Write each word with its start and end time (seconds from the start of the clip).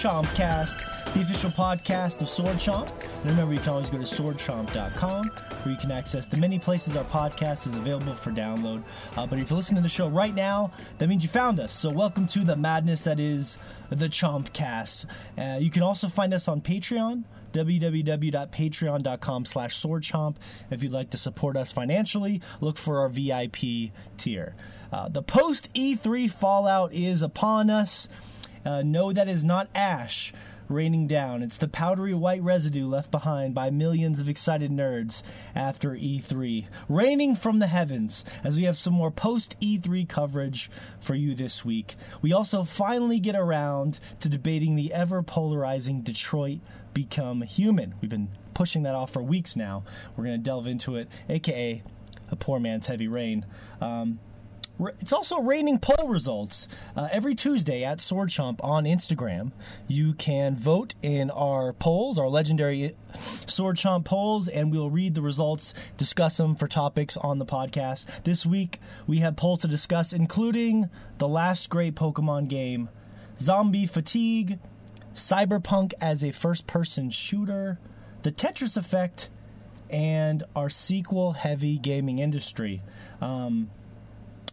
Chompcast, 0.00 1.12
the 1.12 1.20
official 1.20 1.50
podcast 1.50 2.22
of 2.22 2.28
Sword 2.30 2.56
Chomp. 2.56 2.90
And 3.20 3.26
remember, 3.26 3.52
you 3.52 3.58
can 3.58 3.68
always 3.68 3.90
go 3.90 3.98
to 3.98 4.04
swordchomp.com 4.04 5.28
where 5.28 5.74
you 5.74 5.76
can 5.76 5.90
access 5.90 6.26
the 6.26 6.38
many 6.38 6.58
places 6.58 6.96
our 6.96 7.04
podcast 7.04 7.66
is 7.66 7.76
available 7.76 8.14
for 8.14 8.30
download. 8.30 8.82
Uh, 9.14 9.26
but 9.26 9.38
if 9.38 9.50
you're 9.50 9.58
listening 9.58 9.76
to 9.76 9.82
the 9.82 9.90
show 9.90 10.08
right 10.08 10.34
now, 10.34 10.72
that 10.96 11.08
means 11.08 11.22
you 11.22 11.28
found 11.28 11.60
us. 11.60 11.74
So 11.74 11.90
welcome 11.90 12.26
to 12.28 12.44
the 12.44 12.56
madness 12.56 13.04
that 13.04 13.20
is 13.20 13.58
the 13.90 14.08
Chompcast. 14.08 15.04
Uh, 15.36 15.58
you 15.58 15.70
can 15.70 15.82
also 15.82 16.08
find 16.08 16.32
us 16.32 16.48
on 16.48 16.62
Patreon 16.62 17.24
www.patreon.com 17.52 19.44
slash 19.44 19.82
swordchomp 19.82 20.36
if 20.70 20.84
you'd 20.84 20.92
like 20.92 21.10
to 21.10 21.18
support 21.18 21.56
us 21.56 21.72
financially 21.72 22.40
look 22.60 22.78
for 22.78 23.00
our 23.00 23.08
vip 23.08 23.56
tier 24.16 24.54
uh, 24.92 25.08
the 25.08 25.20
post 25.20 25.68
e3 25.74 26.30
fallout 26.30 26.94
is 26.94 27.22
upon 27.22 27.68
us 27.68 28.08
uh, 28.64 28.82
no 28.82 29.12
that 29.12 29.28
is 29.28 29.44
not 29.44 29.68
ash 29.74 30.32
raining 30.70 31.06
down. 31.06 31.42
It's 31.42 31.58
the 31.58 31.68
powdery 31.68 32.14
white 32.14 32.42
residue 32.42 32.86
left 32.86 33.10
behind 33.10 33.54
by 33.54 33.70
millions 33.70 34.20
of 34.20 34.28
excited 34.28 34.70
nerds 34.70 35.22
after 35.54 35.90
E3, 35.90 36.66
raining 36.88 37.34
from 37.34 37.58
the 37.58 37.66
heavens 37.66 38.24
as 38.44 38.56
we 38.56 38.64
have 38.64 38.76
some 38.76 38.92
more 38.92 39.10
post 39.10 39.56
E3 39.60 40.08
coverage 40.08 40.70
for 41.00 41.14
you 41.14 41.34
this 41.34 41.64
week. 41.64 41.96
We 42.22 42.32
also 42.32 42.62
finally 42.62 43.18
get 43.18 43.34
around 43.34 43.98
to 44.20 44.28
debating 44.28 44.76
the 44.76 44.92
ever 44.92 45.22
polarizing 45.22 46.02
Detroit 46.02 46.60
Become 46.94 47.42
Human. 47.42 47.94
We've 48.00 48.10
been 48.10 48.30
pushing 48.54 48.84
that 48.84 48.94
off 48.94 49.10
for 49.10 49.22
weeks 49.22 49.56
now. 49.56 49.82
We're 50.16 50.24
going 50.24 50.38
to 50.38 50.44
delve 50.44 50.66
into 50.66 50.96
it, 50.96 51.08
aka 51.28 51.82
a 52.30 52.36
poor 52.36 52.60
man's 52.60 52.86
heavy 52.86 53.08
rain. 53.08 53.44
Um, 53.80 54.20
it's 55.00 55.12
also 55.12 55.40
raining 55.40 55.78
poll 55.78 56.08
results 56.08 56.68
uh, 56.96 57.08
every 57.12 57.34
Tuesday 57.34 57.84
at 57.84 58.00
Sword 58.00 58.30
Chomp 58.30 58.58
on 58.62 58.84
Instagram. 58.84 59.52
You 59.86 60.14
can 60.14 60.56
vote 60.56 60.94
in 61.02 61.30
our 61.30 61.72
polls, 61.72 62.18
our 62.18 62.28
legendary 62.28 62.96
Sword 63.46 63.76
Chomp 63.76 64.04
polls, 64.04 64.48
and 64.48 64.72
we'll 64.72 64.90
read 64.90 65.14
the 65.14 65.22
results, 65.22 65.74
discuss 65.96 66.36
them 66.36 66.56
for 66.56 66.66
topics 66.66 67.16
on 67.16 67.38
the 67.38 67.46
podcast. 67.46 68.06
This 68.24 68.46
week 68.46 68.80
we 69.06 69.18
have 69.18 69.36
polls 69.36 69.60
to 69.60 69.68
discuss, 69.68 70.12
including 70.12 70.88
the 71.18 71.28
last 71.28 71.68
great 71.68 71.94
Pokemon 71.94 72.48
game, 72.48 72.88
zombie 73.38 73.86
fatigue, 73.86 74.58
cyberpunk 75.14 75.92
as 76.00 76.24
a 76.24 76.32
first-person 76.32 77.10
shooter, 77.10 77.78
the 78.22 78.32
Tetris 78.32 78.76
effect, 78.76 79.28
and 79.90 80.44
our 80.54 80.70
sequel-heavy 80.70 81.78
gaming 81.78 82.20
industry. 82.20 82.80
Um, 83.20 83.70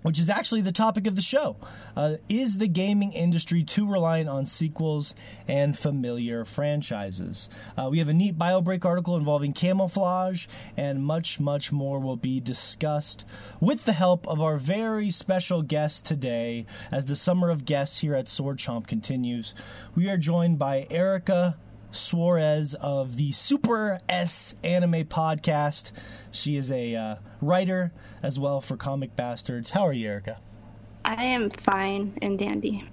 which 0.02 0.20
is 0.20 0.30
actually 0.30 0.62
the 0.62 0.72
topic 0.72 1.08
of 1.08 1.16
the 1.16 1.22
show. 1.22 1.56
Uh, 1.96 2.16
is 2.30 2.58
the 2.58 2.68
gaming 2.68 3.12
industry 3.14 3.64
too 3.64 3.88
reliant 3.88 4.30
on 4.30 4.46
sequels 4.46 5.16
and 5.48 5.78
familiar 5.78 6.46
franchises? 6.46 7.50
Uh, 7.78 7.88
we 7.90 8.00
have 8.00 8.10
a 8.10 8.14
neat 8.14 8.38
BioBreak 8.38 8.86
article 8.86 9.18
involving 9.18 9.54
camouflage, 9.54 10.48
and 10.76 11.04
much, 11.04 11.40
much 11.40 11.72
more 11.72 12.00
will 12.00 12.16
be 12.16 12.40
discussed 12.40 13.26
with 13.60 13.86
the 13.86 13.94
help 13.94 14.28
of 14.28 14.42
our 14.42 14.58
very 14.58 15.10
special 15.10 15.62
guest 15.62 16.06
today. 16.06 16.66
As 16.92 17.06
the 17.06 17.16
summer 17.16 17.50
of 17.50 17.66
guests 17.66 18.00
here 18.00 18.16
at 18.16 18.28
Sword 18.28 18.58
Chomp 18.58 18.88
continues, 18.88 19.54
we 19.96 20.10
are 20.10 20.18
joined 20.18 20.60
by 20.60 20.88
Erica 20.90 21.58
Suarez 21.92 22.74
of 22.76 23.18
the 23.18 23.32
Super 23.32 24.00
S 24.10 24.56
Anime 24.64 25.06
Podcast. 25.06 25.92
She 26.32 26.58
is 26.58 26.72
a 26.72 26.96
uh, 26.96 27.16
writer 27.42 27.92
as 28.22 28.38
well 28.38 28.62
for 28.62 28.78
Comic 28.78 29.16
Bastards. 29.16 29.72
How 29.72 29.86
are 29.88 29.94
you, 29.94 30.08
Erica? 30.08 30.40
I 31.06 31.24
am 31.26 31.50
fine 31.50 32.18
and 32.22 32.38
dandy. 32.38 32.84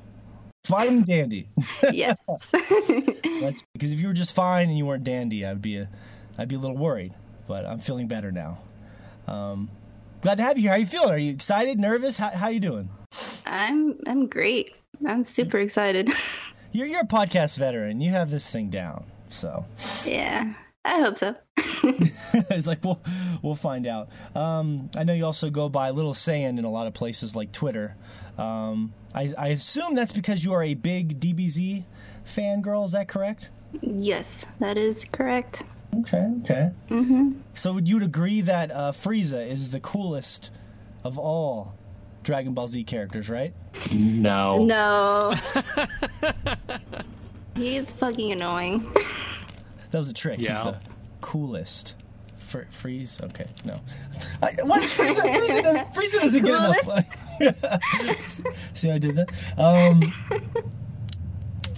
Fine 0.64 0.88
and 0.88 1.06
dandy. 1.06 1.48
yes. 1.92 2.18
That's 3.40 3.64
because 3.72 3.92
if 3.92 4.00
you 4.00 4.08
were 4.08 4.14
just 4.14 4.34
fine 4.34 4.68
and 4.68 4.78
you 4.78 4.86
weren't 4.86 5.04
dandy, 5.04 5.44
I'd 5.44 5.60
be 5.60 5.78
a, 5.78 5.88
I'd 6.38 6.48
be 6.48 6.54
a 6.54 6.58
little 6.58 6.76
worried. 6.76 7.14
But 7.46 7.66
I'm 7.66 7.80
feeling 7.80 8.08
better 8.08 8.32
now. 8.32 8.58
Um, 9.26 9.70
glad 10.22 10.36
to 10.36 10.42
have 10.42 10.56
you 10.56 10.62
here. 10.62 10.72
How 10.72 10.78
you 10.78 10.86
feeling? 10.86 11.10
Are 11.10 11.18
you 11.18 11.32
excited? 11.32 11.78
Nervous? 11.78 12.16
How 12.16 12.30
how 12.30 12.48
you 12.48 12.60
doing? 12.60 12.88
I'm 13.44 13.98
I'm 14.06 14.26
great. 14.26 14.74
I'm 15.06 15.24
super 15.24 15.58
excited. 15.58 16.10
You're 16.74 16.88
you're 16.88 17.02
a 17.02 17.06
podcast 17.06 17.56
veteran. 17.56 18.00
You 18.00 18.10
have 18.10 18.32
this 18.32 18.50
thing 18.50 18.68
down. 18.68 19.04
So 19.30 19.64
yeah, 20.04 20.54
I 20.84 21.00
hope 21.02 21.16
so. 21.16 21.36
it's 21.56 22.66
like 22.66 22.82
we'll 22.82 23.00
we'll 23.42 23.54
find 23.54 23.86
out. 23.86 24.08
Um, 24.34 24.90
I 24.96 25.04
know 25.04 25.12
you 25.12 25.24
also 25.24 25.50
go 25.50 25.68
by 25.68 25.90
Little 25.90 26.14
Saiyan 26.14 26.58
in 26.58 26.64
a 26.64 26.70
lot 26.70 26.88
of 26.88 26.92
places 26.92 27.36
like 27.36 27.52
Twitter. 27.52 27.94
Um, 28.36 28.92
I, 29.14 29.32
I 29.38 29.48
assume 29.50 29.94
that's 29.94 30.10
because 30.10 30.44
you 30.44 30.52
are 30.52 30.64
a 30.64 30.74
big 30.74 31.20
DBZ 31.20 31.84
fangirl. 32.26 32.86
Is 32.86 32.90
that 32.90 33.06
correct? 33.06 33.50
Yes, 33.80 34.44
that 34.58 34.76
is 34.76 35.04
correct. 35.04 35.62
Okay. 36.00 36.28
Okay. 36.42 36.72
Mm-hmm. 36.90 37.34
So 37.54 37.72
would 37.72 37.88
you 37.88 38.02
agree 38.02 38.40
that 38.40 38.72
uh, 38.72 38.90
Frieza 38.90 39.46
is 39.48 39.70
the 39.70 39.78
coolest 39.78 40.50
of 41.04 41.18
all 41.18 41.76
Dragon 42.24 42.54
Ball 42.54 42.66
Z 42.68 42.82
characters, 42.84 43.28
right? 43.28 43.52
No. 43.92 44.64
No. 44.64 45.34
He's 47.56 47.92
fucking 47.92 48.32
annoying. 48.32 48.90
That 49.92 49.98
was 49.98 50.08
a 50.08 50.12
trick. 50.14 50.38
He's 50.38 50.48
Yeah. 50.48 50.62
the 50.64 50.76
coolest. 51.20 51.94
Fr- 52.38 52.62
freeze? 52.70 53.20
Okay, 53.22 53.46
no. 53.64 53.80
I, 54.42 54.54
what 54.64 54.82
is 54.82 54.90
Frieza? 54.90 55.20
Frieza, 55.20 55.62
does, 55.62 55.76
Frieza 55.96 56.20
doesn't 56.20 56.44
get 56.44 56.54
enough. 56.54 57.06
see, 58.74 58.88
how 58.88 58.94
I 58.94 58.98
did 58.98 59.16
that. 59.16 59.30
Um, 59.58 60.12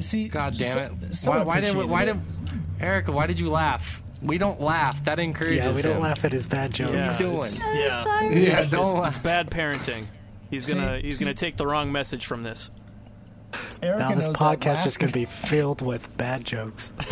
see, 0.01 0.29
God 0.29 0.57
damn 0.59 0.79
it! 0.79 1.15
so- 1.17 1.31
why, 1.31 1.39
someone 1.39 1.47
why 1.47 1.61
did 1.61 1.77
why 1.77 2.03
appreciated 2.03 2.23
did 2.79 2.83
Erica? 2.83 3.13
Why 3.13 3.27
did 3.27 3.39
you 3.41 3.51
laugh? 3.51 4.03
We 4.23 4.39
don't 4.39 4.61
laugh. 4.61 5.05
That 5.05 5.19
encourages 5.21 5.67
Yeah, 5.67 5.75
we 5.75 5.83
don't 5.83 5.97
him. 5.97 6.03
laugh 6.03 6.25
at 6.25 6.33
his 6.33 6.47
bad 6.47 6.73
jokes. 6.73 6.91
What 6.93 7.01
are 7.01 7.13
you 7.13 7.19
doing? 7.19 7.37
it's- 7.47 7.59
Yeah. 7.61 8.05
Yeah, 8.31 8.61
It's, 8.61 8.71
don't 8.71 8.87
it's 8.89 8.95
laugh. 9.17 9.23
bad 9.23 9.51
parenting. 9.51 10.07
He's 10.51 10.69
gonna 10.69 11.01
See- 11.01 11.07
he's 11.07 11.19
see- 11.19 11.25
gonna 11.25 11.35
take 11.35 11.57
the 11.57 11.67
wrong 11.67 11.91
message 11.93 12.27
from 12.27 12.43
this. 12.43 12.71
it. 13.53 13.85
Erica 13.85 13.99
Now 14.01 14.15
this 14.15 14.29
podcast 14.29 14.79
is 14.79 14.85
just 14.85 14.99
going 14.99 15.13
to 15.13 15.19
be 15.19 15.25
filled 15.25 15.81
with 15.81 16.15
bad 16.17 16.45
jokes. 16.45 16.93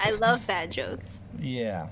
I 0.00 0.16
love 0.20 0.46
bad 0.46 0.70
jokes. 0.70 1.22
Yeah. 1.40 1.88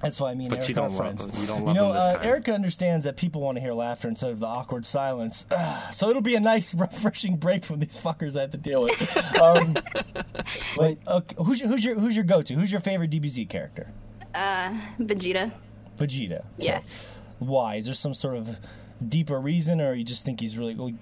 That's 0.00 0.18
why 0.18 0.32
I 0.32 0.34
mean, 0.34 0.48
But 0.48 0.58
Erica 0.58 0.68
you 0.68 0.74
don't 0.74 0.84
are 0.86 0.88
love 0.88 0.96
friends. 0.98 1.26
them- 1.26 1.40
you 1.40 1.46
don't 1.46 1.60
You 1.60 1.66
love 1.66 1.76
know, 1.76 1.86
them 1.92 1.94
this 1.96 2.04
uh, 2.04 2.16
time. 2.16 2.26
Erica 2.26 2.52
understands 2.54 3.04
that 3.04 3.16
people 3.16 3.40
want 3.40 3.56
to 3.56 3.60
hear 3.60 3.72
laughter 3.72 4.08
instead 4.08 4.30
of 4.32 4.40
the 4.40 4.46
awkward 4.46 4.84
silence. 4.84 5.46
Ah, 5.52 5.88
so 5.92 6.10
it'll 6.10 6.22
be 6.22 6.34
a 6.34 6.40
nice, 6.40 6.74
refreshing 6.74 7.36
break 7.36 7.64
from 7.64 7.78
these 7.78 7.96
fuckers 7.96 8.36
I 8.36 8.40
have 8.40 8.50
to 8.50 8.56
deal 8.58 8.82
with. 8.82 9.18
Um, 9.42 9.76
wait, 10.76 10.98
okay, 11.06 11.36
who's 11.38 11.60
your, 11.60 11.68
who's 11.68 11.84
your 11.84 11.94
who's 11.98 12.14
your 12.16 12.24
go-to? 12.24 12.54
Who's 12.54 12.70
your 12.72 12.80
favorite 12.80 13.10
DBZ 13.10 13.48
character? 13.48 13.90
Uh, 14.34 14.70
Vegeta. 15.00 15.52
Vegeta. 15.96 16.44
Yes. 16.58 17.06
Why? 17.38 17.76
Is 17.76 17.86
there 17.86 17.94
some 17.94 18.14
sort 18.14 18.36
of 18.36 18.56
deeper 19.02 19.38
reason, 19.40 19.80
or 19.80 19.94
you 19.94 20.04
just 20.04 20.24
think 20.24 20.40
he's 20.40 20.56
really? 20.56 20.74
Well, 20.74 20.92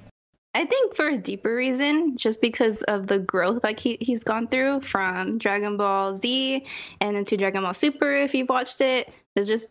I 0.55 0.65
think 0.67 0.97
for 0.97 1.09
a 1.09 1.17
deeper 1.17 1.55
reason, 1.55 2.17
just 2.17 2.41
because 2.41 2.83
of 2.83 3.07
the 3.07 3.21
growth 3.21 3.63
like 3.63 3.79
he, 3.79 3.97
he's 4.01 4.25
gone 4.25 4.49
through 4.49 4.81
from 4.81 5.39
Dragon 5.39 5.77
Ball 5.77 6.17
Z 6.17 6.67
and 7.01 7.17
into 7.17 7.37
Dragon 7.37 7.63
Ball 7.63 7.73
Super, 7.75 8.17
if 8.17 8.35
you've 8.35 8.49
watched 8.49 8.81
it. 8.81 9.13
It's 9.37 9.47
just, 9.47 9.71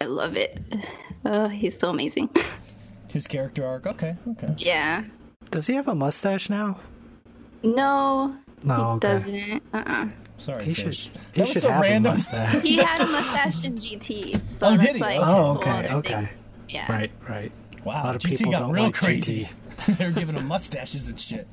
I 0.00 0.06
love 0.06 0.36
it. 0.36 0.58
Uh, 1.24 1.46
he's 1.48 1.78
so 1.78 1.90
amazing. 1.90 2.28
his 3.12 3.26
character 3.28 3.64
arc. 3.64 3.86
Okay, 3.86 4.16
okay. 4.30 4.52
yeah. 4.58 5.04
Does 5.50 5.68
he 5.68 5.74
have 5.74 5.86
a 5.86 5.94
mustache 5.94 6.50
now? 6.50 6.80
No, 7.62 8.36
No, 8.64 8.74
he 8.76 8.82
okay. 8.82 8.98
doesn't. 9.08 9.62
Uh-uh. 9.72 10.08
Sorry, 10.38 10.64
He 10.64 10.74
Fish. 10.74 11.04
should. 11.04 11.10
He 11.32 11.40
was 11.40 11.50
should 11.52 11.62
so 11.62 11.70
have 11.72 11.82
random. 11.82 12.12
a 12.12 12.14
mustache. 12.16 12.62
He 12.62 12.76
had 12.76 13.00
a 13.00 13.06
mustache 13.10 13.64
in 13.64 13.74
GT. 13.76 14.40
But 14.58 14.72
Oh, 14.72 14.76
did 14.76 14.96
he? 14.96 15.00
Like 15.02 15.20
Oh, 15.20 15.24
Oh, 15.24 15.56
okay, 15.58 15.88
okay. 15.94 16.14
thing. 16.14 16.28
Yeah. 16.68 16.92
Right, 16.92 17.10
right. 17.28 17.52
Wow, 17.86 18.02
A 18.02 18.06
lot 18.06 18.16
of 18.16 18.22
GT 18.22 18.38
people 18.38 18.52
got 18.52 18.58
don't 18.58 18.72
real 18.72 18.84
like 18.84 18.94
crazy. 18.94 19.48
They're 19.86 20.10
giving 20.10 20.34
them 20.34 20.48
mustaches 20.48 21.06
and 21.06 21.18
shit. 21.18 21.46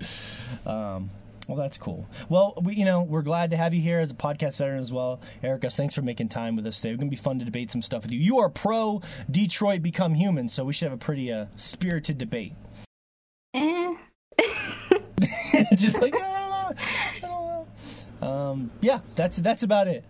Um, 0.65 1.11
well, 1.47 1.57
that's 1.57 1.77
cool. 1.77 2.07
Well, 2.27 2.55
we, 2.59 2.73
you 2.73 2.85
know, 2.85 3.03
we're 3.03 3.21
glad 3.21 3.51
to 3.51 3.57
have 3.57 3.75
you 3.75 3.81
here 3.81 3.99
as 3.99 4.09
a 4.09 4.15
podcast 4.15 4.57
veteran 4.57 4.79
as 4.79 4.91
well, 4.91 5.21
Erica. 5.43 5.69
Thanks 5.69 5.93
for 5.93 6.01
making 6.01 6.29
time 6.29 6.55
with 6.55 6.65
us 6.65 6.77
today. 6.77 6.89
It's 6.89 6.99
gonna 6.99 7.11
be 7.11 7.17
fun 7.17 7.37
to 7.37 7.45
debate 7.45 7.69
some 7.69 7.83
stuff 7.83 8.01
with 8.01 8.11
you. 8.11 8.19
You 8.19 8.39
are 8.39 8.49
pro 8.49 9.03
Detroit 9.29 9.83
Become 9.83 10.15
Human, 10.15 10.49
so 10.49 10.63
we 10.63 10.73
should 10.73 10.85
have 10.85 10.93
a 10.93 10.97
pretty 10.97 11.31
uh, 11.31 11.45
spirited 11.55 12.17
debate. 12.17 12.53
Eh. 13.53 13.93
Just 15.75 16.01
like 16.01 16.15
I 16.15 16.19
don't 16.19 16.49
know, 16.49 16.71
I 16.75 17.19
don't 17.21 17.29
know. 17.45 17.67
Um, 18.23 18.71
yeah, 18.79 18.99
that's 19.15 19.37
that's 19.37 19.63
about 19.63 19.87
it. 19.87 20.05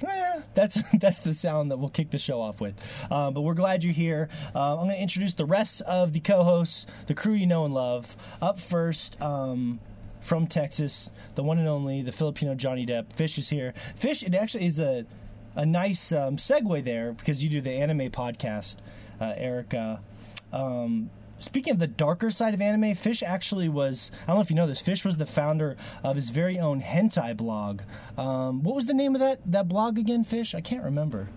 That's 0.54 0.80
that's 1.00 1.20
the 1.20 1.34
sound 1.34 1.72
that 1.72 1.78
we'll 1.78 1.90
kick 1.90 2.12
the 2.12 2.20
show 2.20 2.40
off 2.42 2.62
with. 2.62 2.76
Uh, 3.10 3.32
but 3.32 3.42
we're 3.42 3.56
glad 3.56 3.84
you're 3.84 3.94
here. 3.94 4.30
Uh, 4.54 4.74
I'm 4.74 4.86
going 4.86 4.96
to 4.96 5.02
introduce 5.02 5.34
the 5.34 5.46
rest 5.46 5.82
of 5.82 6.14
the 6.14 6.20
co-hosts, 6.20 6.86
the 7.08 7.16
crew 7.16 7.34
you 7.34 7.48
know 7.48 7.66
and 7.66 7.74
love. 7.74 8.16
Up 8.42 8.60
first, 8.60 9.20
um, 9.20 9.80
from 10.22 10.46
Texas, 10.48 11.10
the 11.36 11.44
one 11.44 11.58
and 11.58 11.68
only, 11.68 12.02
the 12.02 12.12
Filipino 12.12 12.54
Johnny 12.54 12.86
Depp. 12.86 13.12
Fish 13.14 13.38
is 13.38 13.50
here. 13.50 13.74
Fish, 13.96 14.22
it 14.24 14.36
actually 14.36 14.66
is 14.66 14.80
a 14.80 15.06
a 15.56 15.66
nice 15.66 16.12
um, 16.12 16.38
segue 16.38 16.84
there 16.84 17.14
because 17.14 17.44
you 17.44 17.50
do 17.50 17.62
the 17.62 17.72
anime 17.72 18.10
podcast, 18.12 18.78
uh, 19.20 19.34
Erica. 19.38 20.02
Um, 20.52 21.10
speaking 21.44 21.74
of 21.74 21.80
the 21.80 21.88
darker 21.88 22.32
side 22.32 22.54
of 22.54 22.62
anime, 22.62 22.96
Fish 22.96 23.22
actually 23.24 23.70
was. 23.70 24.12
I 24.24 24.28
don't 24.28 24.38
know 24.38 24.42
if 24.42 24.50
you 24.50 24.56
know 24.56 24.68
this. 24.68 24.82
Fish 24.82 25.04
was 25.06 25.18
the 25.18 25.26
founder 25.26 25.76
of 26.04 26.16
his 26.16 26.30
very 26.30 26.60
own 26.60 26.82
hentai 26.82 27.36
blog. 27.38 27.82
Um, 28.18 28.64
what 28.64 28.76
was 28.76 28.86
the 28.86 28.94
name 28.94 29.14
of 29.16 29.20
that 29.22 29.40
that 29.52 29.68
blog 29.68 29.98
again? 30.00 30.24
Fish? 30.24 30.56
I 30.56 30.62
can't 30.62 30.84
remember. 30.84 31.30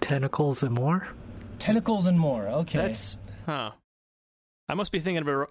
Tentacles 0.00 0.62
and 0.62 0.74
more. 0.74 1.08
Tentacles 1.58 2.06
and 2.06 2.18
more. 2.18 2.46
Okay. 2.46 2.78
That's 2.78 3.18
huh. 3.46 3.72
I 4.68 4.74
must 4.74 4.92
be 4.92 5.00
thinking 5.00 5.26
of 5.26 5.28
a. 5.28 5.46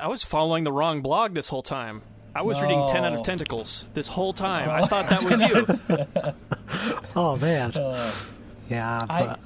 I 0.00 0.08
was 0.08 0.22
following 0.22 0.64
the 0.64 0.72
wrong 0.72 1.00
blog 1.02 1.34
this 1.34 1.48
whole 1.48 1.62
time. 1.62 2.02
I 2.34 2.42
was 2.42 2.60
reading 2.60 2.86
Ten 2.88 3.04
Out 3.04 3.12
Oh. 3.12 3.16
of 3.16 3.22
Tentacles 3.24 3.84
this 3.94 4.06
whole 4.08 4.32
time. 4.32 4.68
I 4.70 4.86
thought 4.86 5.08
that 5.10 5.22
was 5.24 5.40
you. 5.40 6.34
Oh 7.16 7.36
man. 7.36 7.72
Uh, 7.72 8.12
yeah. 8.68 9.00
I- 9.08 9.26
But 9.26 9.40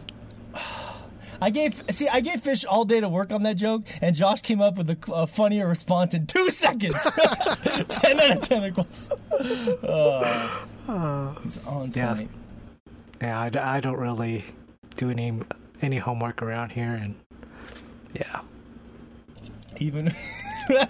I 1.40 1.50
gave 1.50 1.82
see 1.90 2.08
I 2.08 2.20
gave 2.20 2.40
Fish 2.42 2.64
all 2.64 2.84
day 2.84 3.00
to 3.00 3.08
work 3.08 3.32
on 3.32 3.42
that 3.44 3.56
joke, 3.56 3.82
and 4.00 4.14
Josh 4.14 4.42
came 4.42 4.60
up 4.60 4.76
with 4.76 4.90
a, 4.90 4.96
a 5.12 5.26
funnier 5.26 5.68
response 5.68 6.14
in 6.14 6.26
two 6.26 6.50
seconds. 6.50 6.96
Ten 7.88 8.20
out 8.20 8.30
of 8.38 8.40
tentacles. 8.48 9.10
Uh, 9.82 11.34
he's 11.42 11.58
on 11.66 11.92
Yeah. 11.94 12.14
point. 12.14 12.30
yeah, 13.20 13.40
I, 13.40 13.76
I 13.76 13.80
don't 13.80 13.98
really 13.98 14.44
do 14.96 15.10
any 15.10 15.40
any 15.82 15.98
homework 15.98 16.42
around 16.42 16.70
here, 16.70 16.90
and 16.90 17.14
yeah. 18.14 18.40
Even 19.78 20.14
I 20.70 20.86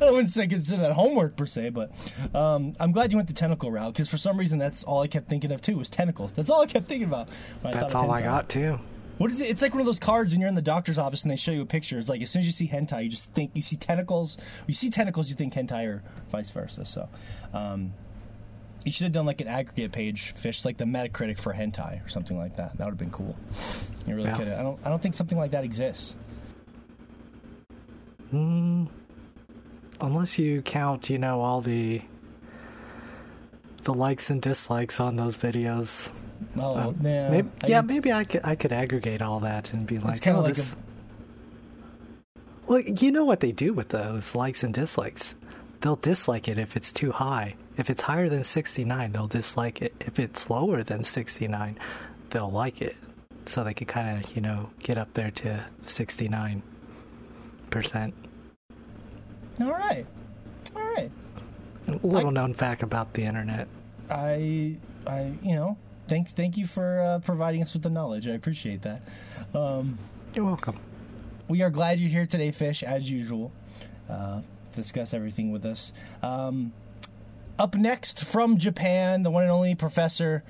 wouldn't 0.00 0.30
say 0.30 0.46
consider 0.46 0.80
that 0.82 0.92
homework 0.92 1.36
per 1.36 1.44
se, 1.44 1.70
but 1.70 1.90
um, 2.34 2.72
I'm 2.78 2.92
glad 2.92 3.10
you 3.12 3.18
went 3.18 3.26
the 3.28 3.34
tentacle 3.34 3.70
route 3.70 3.92
because 3.92 4.08
for 4.08 4.16
some 4.16 4.36
reason 4.36 4.58
that's 4.58 4.84
all 4.84 5.02
I 5.02 5.08
kept 5.08 5.28
thinking 5.28 5.50
of 5.50 5.60
too 5.60 5.76
was 5.76 5.90
tentacles. 5.90 6.32
That's 6.32 6.48
all 6.48 6.62
I 6.62 6.66
kept 6.66 6.86
thinking 6.88 7.08
about. 7.08 7.28
I 7.64 7.72
That's 7.72 7.94
all 7.94 8.10
I 8.10 8.22
got 8.22 8.48
too. 8.48 8.78
What 9.22 9.30
is 9.30 9.40
it? 9.40 9.48
It's 9.50 9.62
like 9.62 9.72
one 9.72 9.78
of 9.78 9.86
those 9.86 10.00
cards 10.00 10.32
when 10.32 10.40
you're 10.40 10.48
in 10.48 10.56
the 10.56 10.60
doctor's 10.60 10.98
office 10.98 11.22
and 11.22 11.30
they 11.30 11.36
show 11.36 11.52
you 11.52 11.62
a 11.62 11.64
picture. 11.64 11.96
It's 11.96 12.08
like 12.08 12.20
as 12.22 12.28
soon 12.28 12.40
as 12.40 12.46
you 12.46 12.52
see 12.52 12.66
hentai, 12.66 13.04
you 13.04 13.08
just 13.08 13.30
think 13.30 13.52
you 13.54 13.62
see 13.62 13.76
tentacles. 13.76 14.36
You 14.66 14.74
see 14.74 14.90
tentacles, 14.90 15.28
you 15.30 15.36
think 15.36 15.54
hentai, 15.54 15.86
or 15.86 16.02
vice 16.32 16.50
versa. 16.50 16.84
So, 16.84 17.08
um, 17.54 17.92
you 18.84 18.90
should 18.90 19.04
have 19.04 19.12
done 19.12 19.24
like 19.24 19.40
an 19.40 19.46
aggregate 19.46 19.92
page, 19.92 20.32
fish 20.32 20.64
like 20.64 20.76
the 20.76 20.86
Metacritic 20.86 21.38
for 21.38 21.54
hentai 21.54 22.04
or 22.04 22.08
something 22.08 22.36
like 22.36 22.56
that. 22.56 22.76
That 22.78 22.84
would 22.86 22.90
have 22.90 22.98
been 22.98 23.12
cool. 23.12 23.36
You 24.08 24.16
really 24.16 24.26
Yeah. 24.28 24.36
could. 24.38 24.48
I 24.48 24.60
don't. 24.60 24.80
I 24.84 24.88
don't 24.88 25.00
think 25.00 25.14
something 25.14 25.38
like 25.38 25.52
that 25.52 25.62
exists. 25.62 26.16
Mm, 28.34 28.88
unless 30.00 30.36
you 30.36 30.62
count, 30.62 31.10
you 31.10 31.18
know, 31.18 31.42
all 31.42 31.60
the 31.60 32.02
the 33.84 33.94
likes 33.94 34.30
and 34.30 34.42
dislikes 34.42 34.98
on 34.98 35.14
those 35.14 35.38
videos. 35.38 36.10
Oh, 36.58 36.76
Um, 36.76 36.96
yeah. 37.02 37.30
maybe, 37.30 37.48
I- 37.62 37.66
yeah, 37.66 37.80
maybe 37.82 38.12
I 38.12 38.24
could 38.24 38.40
I 38.44 38.54
could 38.54 38.72
aggregate 38.72 39.22
all 39.22 39.40
that 39.40 39.72
and 39.72 39.86
be 39.86 39.98
like, 39.98 40.20
kinda 40.20 40.38
oh, 40.38 40.42
like 40.42 40.54
this. 40.54 40.74
Well, 42.66 42.80
you 42.80 43.10
know 43.12 43.24
what 43.24 43.40
they 43.40 43.52
do 43.52 43.72
with 43.74 43.88
those 43.90 44.34
likes 44.34 44.62
and 44.62 44.72
dislikes. 44.72 45.34
They'll 45.80 45.96
dislike 45.96 46.48
it 46.48 46.58
if 46.58 46.76
it's 46.76 46.92
too 46.92 47.10
high. 47.12 47.54
If 47.76 47.90
it's 47.90 48.02
higher 48.02 48.28
than 48.28 48.44
69, 48.44 49.12
they'll 49.12 49.26
dislike 49.26 49.82
it. 49.82 49.92
If 50.00 50.18
it's 50.20 50.48
lower 50.48 50.82
than 50.84 51.02
69, 51.04 51.78
they'll 52.30 52.50
like 52.50 52.80
it. 52.80 52.94
So 53.46 53.64
they 53.64 53.74
could 53.74 53.88
kind 53.88 54.22
of, 54.24 54.36
you 54.36 54.42
know, 54.42 54.70
get 54.78 54.96
up 54.96 55.12
there 55.14 55.32
to 55.32 55.64
69%. 55.84 56.62
All 59.60 59.70
right. 59.72 60.06
All 60.76 60.82
right. 60.82 61.10
Little 62.04 62.30
known 62.30 62.54
fact 62.54 62.82
about 62.84 63.12
the 63.14 63.24
internet. 63.24 63.66
I, 64.08 64.76
I, 65.06 65.32
you 65.42 65.56
know, 65.56 65.76
thanks. 66.12 66.34
Thank 66.34 66.58
you 66.58 66.66
for 66.66 67.00
uh, 67.00 67.18
providing 67.20 67.62
us 67.62 67.72
with 67.72 67.82
the 67.82 67.88
knowledge. 67.88 68.28
I 68.28 68.32
appreciate 68.32 68.82
that. 68.82 69.00
Um, 69.54 69.96
You're 70.34 70.44
welcome. 70.44 70.78
we 71.48 71.62
are 71.62 71.70
glad 71.70 71.98
you're 72.00 72.10
here 72.10 72.26
today, 72.26 72.50
Fish, 72.52 72.82
as 72.82 73.10
usual. 73.10 73.50
Uh, 74.10 74.42
discuss 74.74 75.14
everything 75.14 75.52
with 75.52 75.64
us. 75.64 75.94
Um, 76.22 76.74
up 77.58 77.74
next 77.74 78.24
from 78.24 78.58
Japan, 78.58 79.22
the 79.22 79.30
one 79.30 79.44
and 79.44 79.50
only 79.50 79.74
Professor 79.74 80.44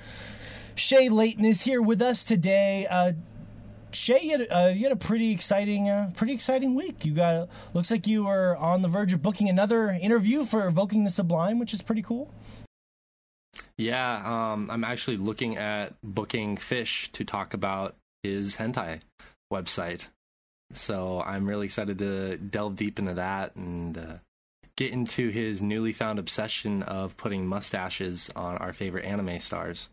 Shay 0.74 1.08
Layton 1.08 1.44
is 1.44 1.62
here 1.62 1.80
with 1.80 2.02
us 2.02 2.24
today. 2.24 2.88
Uh, 2.90 3.12
Shay, 3.92 4.18
you 4.22 4.38
had, 4.38 4.48
uh, 4.50 4.72
you 4.74 4.82
had 4.82 4.92
a 4.92 4.96
pretty 4.96 5.30
exciting, 5.30 5.88
uh, 5.88 6.10
pretty 6.16 6.32
exciting 6.32 6.74
week. 6.74 7.04
You 7.04 7.12
got 7.12 7.48
looks 7.72 7.92
like 7.92 8.08
you 8.08 8.24
were 8.24 8.56
on 8.56 8.82
the 8.82 8.88
verge 8.88 9.12
of 9.12 9.22
booking 9.22 9.48
another 9.48 9.90
interview 9.90 10.44
for 10.44 10.66
Evoking 10.66 11.04
the 11.04 11.10
Sublime, 11.10 11.60
which 11.60 11.72
is 11.72 11.82
pretty 11.82 12.02
cool. 12.02 12.34
Yeah, 13.78 14.52
um, 14.52 14.70
I'm 14.70 14.84
actually 14.84 15.16
looking 15.16 15.56
at 15.56 15.94
booking 16.02 16.56
Fish 16.56 17.10
to 17.12 17.24
talk 17.24 17.54
about 17.54 17.94
his 18.22 18.56
hentai 18.56 19.00
website. 19.52 20.08
So 20.72 21.22
I'm 21.24 21.46
really 21.48 21.66
excited 21.66 21.98
to 21.98 22.36
delve 22.38 22.76
deep 22.76 22.98
into 22.98 23.14
that 23.14 23.54
and 23.56 23.96
uh, 23.98 24.12
get 24.76 24.92
into 24.92 25.28
his 25.28 25.60
newly 25.60 25.92
found 25.92 26.19
obsession 26.19 26.82
of 26.82 27.16
putting 27.16 27.46
mustaches 27.46 28.30
on 28.34 28.56
our 28.58 28.72
favorite 28.72 29.04
anime 29.04 29.38
stars 29.40 29.88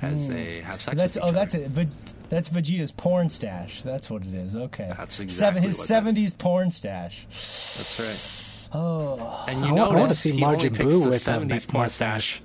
as 0.00 0.28
they 0.28 0.60
have 0.60 0.82
sex. 0.82 0.96
That's 0.96 1.14
with 1.16 1.24
oh, 1.24 1.28
each 1.28 1.34
that's 1.34 1.54
it. 1.54 1.68
Ve- 1.70 1.88
that's 2.28 2.48
Vegeta's 2.48 2.92
porn 2.92 3.28
stash. 3.30 3.82
That's 3.82 4.10
what 4.10 4.22
it 4.22 4.34
is. 4.34 4.56
Okay, 4.56 4.92
That's 4.96 5.14
Seven, 5.16 5.24
exactly 5.24 5.60
his 5.62 5.78
what 5.78 5.82
that 5.82 5.88
seventies 5.88 6.34
porn 6.34 6.70
stash. 6.70 7.26
That's 7.30 8.00
right. 8.00 8.70
Oh, 8.76 9.44
And 9.46 9.60
you 9.64 9.68
I 9.68 9.72
wa- 9.72 9.88
I 9.88 9.96
wanna 10.00 10.14
see 10.14 10.32
he 10.32 10.44
only 10.44 10.68
Majin 10.68 10.74
picks 10.76 10.94
the 10.94 11.08
with 11.10 11.22
70s 11.24 11.68
porn 11.68 11.82
mustache. 11.84 12.36
stash 12.36 12.42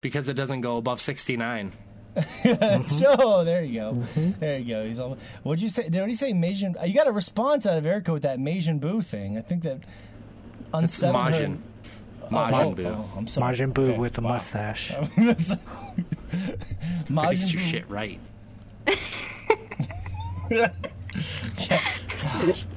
because 0.00 0.28
it 0.28 0.34
doesn't 0.34 0.60
go 0.60 0.76
above 0.76 1.00
69. 1.00 1.72
oh, 2.44 3.44
there 3.44 3.62
you 3.62 3.80
go. 3.80 3.92
There 4.40 4.58
you 4.58 4.74
go. 4.74 4.84
He's 4.84 4.98
all. 4.98 5.16
What'd 5.44 5.62
you 5.62 5.68
say? 5.68 5.88
Did 5.88 6.08
he 6.08 6.14
say 6.14 6.32
Majin? 6.32 6.74
You 6.86 6.92
got 6.92 7.06
a 7.06 7.12
response 7.12 7.66
out 7.66 7.78
of 7.78 7.86
Erica 7.86 8.12
with 8.12 8.22
that 8.22 8.38
Majin 8.38 8.80
Buu 8.80 9.04
thing. 9.04 9.38
I 9.38 9.42
think 9.42 9.62
that 9.62 9.78
unsettled 10.74 11.26
her. 11.26 11.30
Majin. 11.30 11.58
Oh, 12.24 12.28
Majin 12.34 12.52
oh, 12.52 12.74
Buu. 12.74 12.86
oh, 12.86 13.08
I'm 13.16 13.28
sorry. 13.28 13.54
Majin 13.54 13.72
Buu 13.72 13.90
Okay, 13.90 13.98
with 13.98 14.18
a 14.18 14.22
wow. 14.22 14.30
mustache. 14.30 14.90
Majin 17.08 17.30
Get 17.30 17.52
your 17.52 17.62
shit 17.62 17.88
right. 17.90 18.20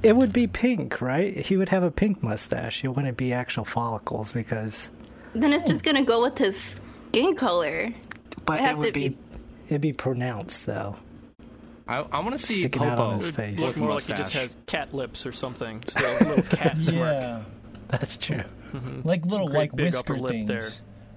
It 0.01 0.15
would 0.15 0.34
be 0.34 0.48
pink, 0.48 1.01
right? 1.01 1.36
He 1.38 1.58
would 1.58 1.70
have 1.70 1.84
a 1.84 1.92
pink 1.92 2.24
mustache. 2.24 2.84
It 2.84 2.88
wouldn't 2.88 3.18
be 3.18 3.34
actual 3.34 3.65
follicles 3.65 4.32
because. 4.32 4.92
Then 5.34 5.53
it's 5.53 5.68
just 5.68 5.84
gonna 5.84 6.03
go 6.03 6.22
with 6.22 6.38
his 6.38 6.80
skin 7.13 7.36
color. 7.36 7.93
But 8.46 8.60
it, 8.60 8.65
it 8.72 8.77
would 8.77 8.93
be, 8.93 9.10
be- 9.10 9.17
it'd 9.67 9.82
be 9.82 9.93
pronounced 9.93 10.65
though. 10.65 10.98
I, 11.88 11.98
I 11.98 12.20
want 12.20 12.32
to 12.32 12.39
see 12.39 12.62
Sticking 12.62 12.82
out 12.84 12.98
Popo 12.98 13.10
on 13.12 13.17
his 13.20 13.29
face. 13.32 13.60
look 13.60 13.75
more 13.77 13.89
mustache. 13.89 14.10
like 14.12 14.17
he 14.17 14.24
just 14.24 14.36
has 14.36 14.55
cat 14.67 14.93
lips 14.93 15.25
or 15.25 15.32
something. 15.34 15.82
So 15.89 16.00
a 16.00 16.24
little 16.24 16.43
cat 16.58 16.77
smirk. 16.77 16.96
Yeah, 16.98 17.41
That's 17.89 18.17
true. 18.17 18.43
Mm-hmm. 18.74 19.08
like 19.08 19.25
little 19.25 19.48
Great 19.48 19.58
like 19.58 19.75
big 19.75 19.93
whisker 19.93 20.13
upper 20.13 20.17
lip 20.22 20.32
things. 20.32 20.48
there. 20.48 20.70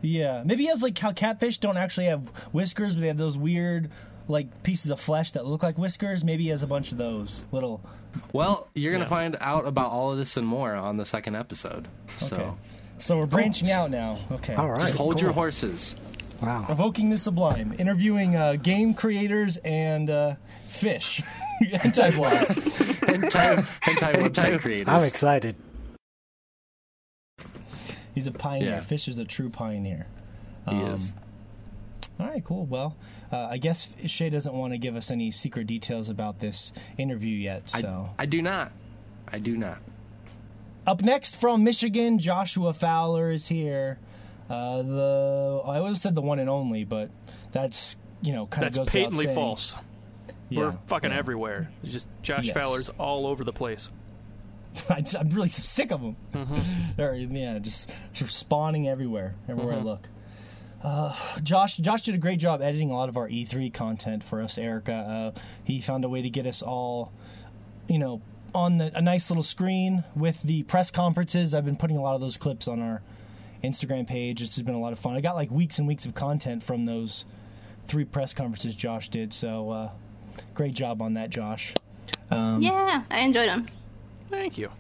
Yeah, 0.03 0.43
maybe 0.45 0.65
he 0.65 0.69
has 0.69 0.83
like 0.83 0.99
how 0.99 1.13
catfish 1.13 1.59
don't 1.59 1.77
actually 1.77 2.07
have 2.07 2.29
whiskers, 2.53 2.95
but 2.95 3.01
they 3.01 3.07
have 3.09 3.17
those 3.17 3.39
weird 3.39 3.91
like 4.29 4.63
pieces 4.65 4.91
of 4.91 5.01
flesh 5.01 5.31
that 5.33 5.47
look 5.47 5.63
like 5.63 5.79
whiskers. 5.79 6.23
Maybe 6.25 6.43
he 6.45 6.49
has 6.51 6.63
a 6.63 6.67
bunch 6.67 6.93
of 6.93 6.99
those 6.99 7.45
little. 7.53 7.81
Well, 8.33 8.69
you're 8.75 8.93
going 8.93 9.01
to 9.05 9.07
Yeah. 9.07 9.09
find 9.09 9.37
out 9.41 9.67
about 9.67 9.91
all 9.93 10.11
of 10.13 10.19
this 10.19 10.37
and 10.37 10.47
more 10.47 10.75
on 10.75 10.97
the 10.97 11.07
second 11.07 11.37
episode. 11.37 11.87
So 12.19 12.37
Okay. 12.37 12.51
So 12.99 13.19
we're 13.19 13.27
branching 13.27 13.71
out 13.71 13.91
now. 13.91 14.19
Okay. 14.33 14.55
All 14.55 14.71
right. 14.71 14.81
just 14.81 14.95
hold 14.95 15.15
cool. 15.15 15.23
your 15.23 15.33
horses. 15.33 15.97
Wow. 16.43 16.67
Evoking 16.69 17.11
the 17.11 17.19
Sublime, 17.19 17.75
interviewing 17.79 18.37
uh, 18.37 18.57
game 18.57 18.95
creators 18.95 19.57
and 19.59 20.11
uh, 20.11 20.35
fish. 20.69 21.23
Hentai 21.63 22.11
blogs. 22.13 22.59
Hentai, 23.07 23.57
hentai 23.81 24.15
website 24.17 24.61
creators. 24.61 24.89
I'm 24.89 25.03
excited. 25.03 25.57
He's 28.15 28.27
a 28.27 28.33
pioneer. 28.33 28.69
Yeah. 28.71 28.81
Fish 28.81 29.09
is 29.09 29.19
a 29.19 29.25
true 29.25 29.49
pioneer. 29.51 30.07
He 30.69 30.77
Um, 30.77 30.93
is. 30.93 31.13
All 32.19 32.27
right, 32.27 32.43
cool. 32.45 32.65
Well, 32.67 32.97
uh, 33.31 33.49
I 33.51 33.59
guess 33.59 33.93
Shay 34.07 34.31
doesn't 34.31 34.55
want 34.55 34.73
to 34.73 34.79
give 34.79 34.97
us 34.97 35.11
any 35.11 35.31
secret 35.31 35.67
details 35.67 36.09
about 36.09 36.41
this 36.41 36.73
interview 36.97 37.37
yet. 37.37 37.69
So, 37.69 38.11
I 38.19 38.25
do 38.27 38.41
not. 38.41 38.73
I 39.29 39.39
do 39.39 39.57
not. 39.57 39.79
Up 40.87 41.03
next 41.03 41.37
from 41.37 41.65
Michigan, 41.65 42.19
Joshua 42.19 42.73
Fowler 42.73 43.31
is 43.31 43.49
here. 43.49 43.99
Uh, 44.49 44.83
the 44.83 45.63
I 45.65 45.79
always 45.79 46.01
said 46.01 46.15
the 46.15 46.23
one 46.23 46.39
and 46.39 46.49
only, 46.49 46.85
but 46.85 47.11
that's 47.53 47.97
you 48.23 48.33
know 48.33 48.47
kind 48.47 48.67
of 48.67 48.75
That's 48.75 48.87
goes 48.87 48.93
patently 48.93 49.27
false. 49.35 49.75
Yeah, 50.49 50.61
We're 50.61 50.79
fucking 50.87 51.11
yeah. 51.11 51.19
everywhere. 51.19 51.71
It's 51.83 51.93
just 51.93 52.09
Josh 52.23 52.47
Yes. 52.47 52.55
Fowler's 52.55 52.89
all 52.99 53.27
over 53.27 53.43
the 53.43 53.53
place. 53.53 53.91
I, 54.89 55.05
am 55.19 55.31
really 55.31 55.49
sick 55.49 55.91
of 55.91 56.01
them. 56.01 56.17
Mm-hmm. 56.33 56.59
They're 56.97 57.15
yeah, 57.15 57.59
just, 57.59 57.91
just 58.13 58.37
spawning 58.37 58.89
everywhere, 58.89 59.35
everywhere 59.49 59.77
Mm-hmm. 59.77 59.89
I 59.89 59.91
look. 59.91 60.09
Uh, 60.85 61.17
Josh, 61.43 61.79
Josh 61.79 62.03
did 62.05 62.15
a 62.15 62.19
great 62.19 62.39
job 62.39 62.63
editing 62.63 62.91
a 62.91 62.95
lot 62.95 63.09
of 63.09 63.17
our 63.17 63.29
E3 63.29 63.73
content 63.73 64.23
for 64.23 64.41
us, 64.41 64.59
Erica. 64.59 65.33
Uh, 65.37 65.41
he 65.65 65.81
found 65.81 66.05
a 66.05 66.09
way 66.09 66.23
to 66.23 66.31
get 66.31 66.47
us 66.47 66.63
all, 66.63 67.13
you 67.89 67.99
know, 67.99 68.21
on 68.57 68.79
the, 68.79 68.91
a 68.97 69.03
nice 69.03 69.29
little 69.31 69.43
screen 69.43 70.03
with 70.17 70.43
the 70.43 70.63
press 70.65 70.91
conferences. 70.91 71.53
I've 71.55 71.65
been 71.67 71.77
putting 71.77 71.97
a 71.99 72.03
lot 72.03 72.15
of 72.15 72.21
those 72.21 72.37
clips 72.37 72.67
on 72.67 72.81
our 72.81 73.03
Instagram 73.63 74.07
page. 74.07 74.41
This 74.41 74.57
has 74.57 74.65
been 74.65 74.75
a 74.75 74.81
lot 74.81 74.93
of 74.93 74.99
fun. 74.99 75.15
I 75.15 75.21
got 75.21 75.37
like 75.37 75.51
weeks 75.51 75.79
and 75.79 75.87
weeks 75.87 76.07
of 76.07 76.15
content 76.15 76.63
from 76.65 76.87
those 76.87 77.25
three 77.87 78.05
press 78.05 78.33
conferences 78.33 78.75
Josh 78.75 79.11
did. 79.11 79.33
So 79.33 79.71
uh, 79.71 79.91
great 80.55 80.75
job 80.75 81.03
on 81.03 81.15
that, 81.15 81.31
Josh. 81.31 81.75
Um, 82.31 82.63
Yeah, 82.63 83.03
I 83.11 83.21
enjoyed 83.21 83.49
them. 83.49 83.67
Thank 84.31 84.59
you. 84.59 84.71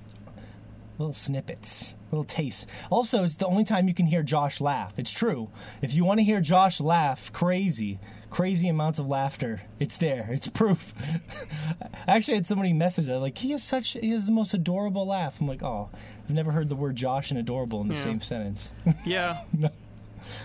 little 0.98 1.12
snippets, 1.12 1.92
little 2.10 2.24
tastes. 2.24 2.66
Also, 2.90 3.22
it's 3.24 3.36
the 3.36 3.46
only 3.46 3.64
time 3.64 3.86
you 3.88 3.94
can 3.94 4.06
hear 4.06 4.22
Josh 4.22 4.60
laugh. 4.60 4.94
It's 4.96 5.10
true. 5.12 5.50
If 5.82 5.94
you 5.94 6.04
want 6.04 6.18
to 6.18 6.24
hear 6.24 6.40
Josh 6.40 6.80
laugh, 6.80 7.32
crazy, 7.32 7.98
crazy 8.30 8.68
amounts 8.68 8.98
of 8.98 9.06
laughter, 9.06 9.62
it's 9.80 9.96
there. 9.98 10.28
It's 10.30 10.48
proof. 10.48 10.92
I 12.06 12.16
actually 12.16 12.34
had 12.34 12.46
somebody 12.46 12.72
message 12.72 13.06
that 13.06 13.18
like 13.20 13.38
he 13.38 13.50
has 13.52 13.62
such 13.62 13.90
he 13.92 14.10
has 14.10 14.24
the 14.26 14.32
most 14.32 14.52
adorable 14.54 15.06
laugh. 15.06 15.40
I'm 15.40 15.46
like, 15.46 15.62
oh, 15.62 15.90
I've 16.24 16.34
never 16.34 16.52
heard 16.52 16.68
the 16.68 16.76
word 16.76 16.96
Josh 16.96 17.30
and 17.30 17.38
adorable 17.40 17.80
in 17.80 17.88
the 17.88 17.94
Yeah. 17.94 18.02
same 18.02 18.20
sentence. 18.20 18.72
Yeah. 19.04 19.42
No. 19.56 19.70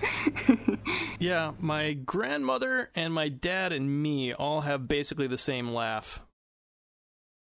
yeah, 1.20 1.52
my 1.60 1.94
grandmother 1.94 2.90
and 2.96 3.14
my 3.14 3.30
dad 3.30 3.72
and 3.74 4.02
me 4.02 4.34
all 4.34 4.62
have 4.62 4.88
basically 4.88 5.28
the 5.28 5.38
same 5.38 5.70
laugh. 5.70 6.22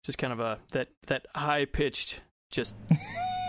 Just 0.03 0.17
kind 0.17 0.33
of 0.33 0.39
a 0.39 0.57
that 0.71 0.89
that 1.07 1.25
high 1.35 1.65
pitched, 1.65 2.19
just 2.49 2.75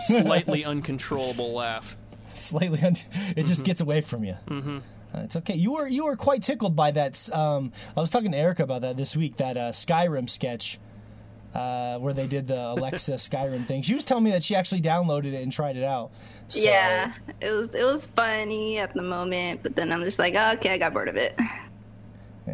slightly 0.07 0.63
uncontrollable 0.65 1.53
laugh. 1.53 1.97
Slightly, 2.35 2.81
un- 2.81 2.97
it 3.37 3.43
just 3.45 3.63
gets 3.63 3.79
away 3.81 4.01
from 4.01 4.23
you. 4.23 4.35
Mm-hmm. 4.47 4.79
Uh, 5.13 5.19
it's 5.21 5.35
okay. 5.35 5.53
You 5.55 5.73
were 5.73 5.87
you 5.87 6.05
were 6.05 6.15
quite 6.15 6.41
tickled 6.43 6.75
by 6.75 6.91
that. 6.91 7.29
Um, 7.33 7.71
I 7.95 8.01
was 8.01 8.09
talking 8.09 8.31
to 8.31 8.37
Erica 8.37 8.63
about 8.63 8.81
that 8.81 8.97
this 8.97 9.15
week. 9.15 9.37
That 9.37 9.57
uh, 9.57 9.71
Skyrim 9.71 10.27
sketch 10.29 10.79
uh, 11.53 11.99
where 11.99 12.13
they 12.13 12.25
did 12.27 12.47
the 12.47 12.59
Alexa 12.71 13.13
Skyrim 13.13 13.67
thing. 13.67 13.83
She 13.83 13.93
was 13.93 14.05
telling 14.05 14.23
me 14.23 14.31
that 14.31 14.43
she 14.43 14.55
actually 14.55 14.81
downloaded 14.81 15.33
it 15.33 15.43
and 15.43 15.51
tried 15.51 15.77
it 15.77 15.83
out. 15.83 16.11
So- 16.47 16.59
Yeah, 16.59 17.13
it 17.41 17.51
was 17.51 17.75
it 17.75 17.83
was 17.83 18.07
funny 18.07 18.79
at 18.79 18.93
the 18.95 19.03
moment, 19.03 19.61
but 19.61 19.75
then 19.75 19.91
I'm 19.91 20.03
just 20.03 20.17
like, 20.19 20.33
oh, 20.35 20.53
okay, 20.53 20.71
I 20.71 20.77
got 20.79 20.93
bored 20.93 21.07
of 21.09 21.15
it. 21.15 21.37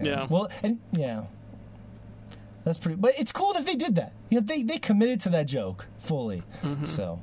Yeah. 0.03 0.27
Well, 0.29 0.49
and 0.61 0.79
yeah, 0.91 1.23
that's 2.63 2.77
pretty. 2.77 2.95
But 2.99 3.13
it's 3.17 3.31
cool 3.31 3.53
that 3.53 3.65
they 3.65 3.75
did 3.75 3.95
that. 3.95 4.13
You 4.29 4.39
know, 4.41 4.45
they 4.45 4.63
they 4.63 4.77
committed 4.77 5.21
to 5.21 5.29
that 5.29 5.47
joke 5.47 5.87
fully. 5.99 6.43
So 6.83 7.19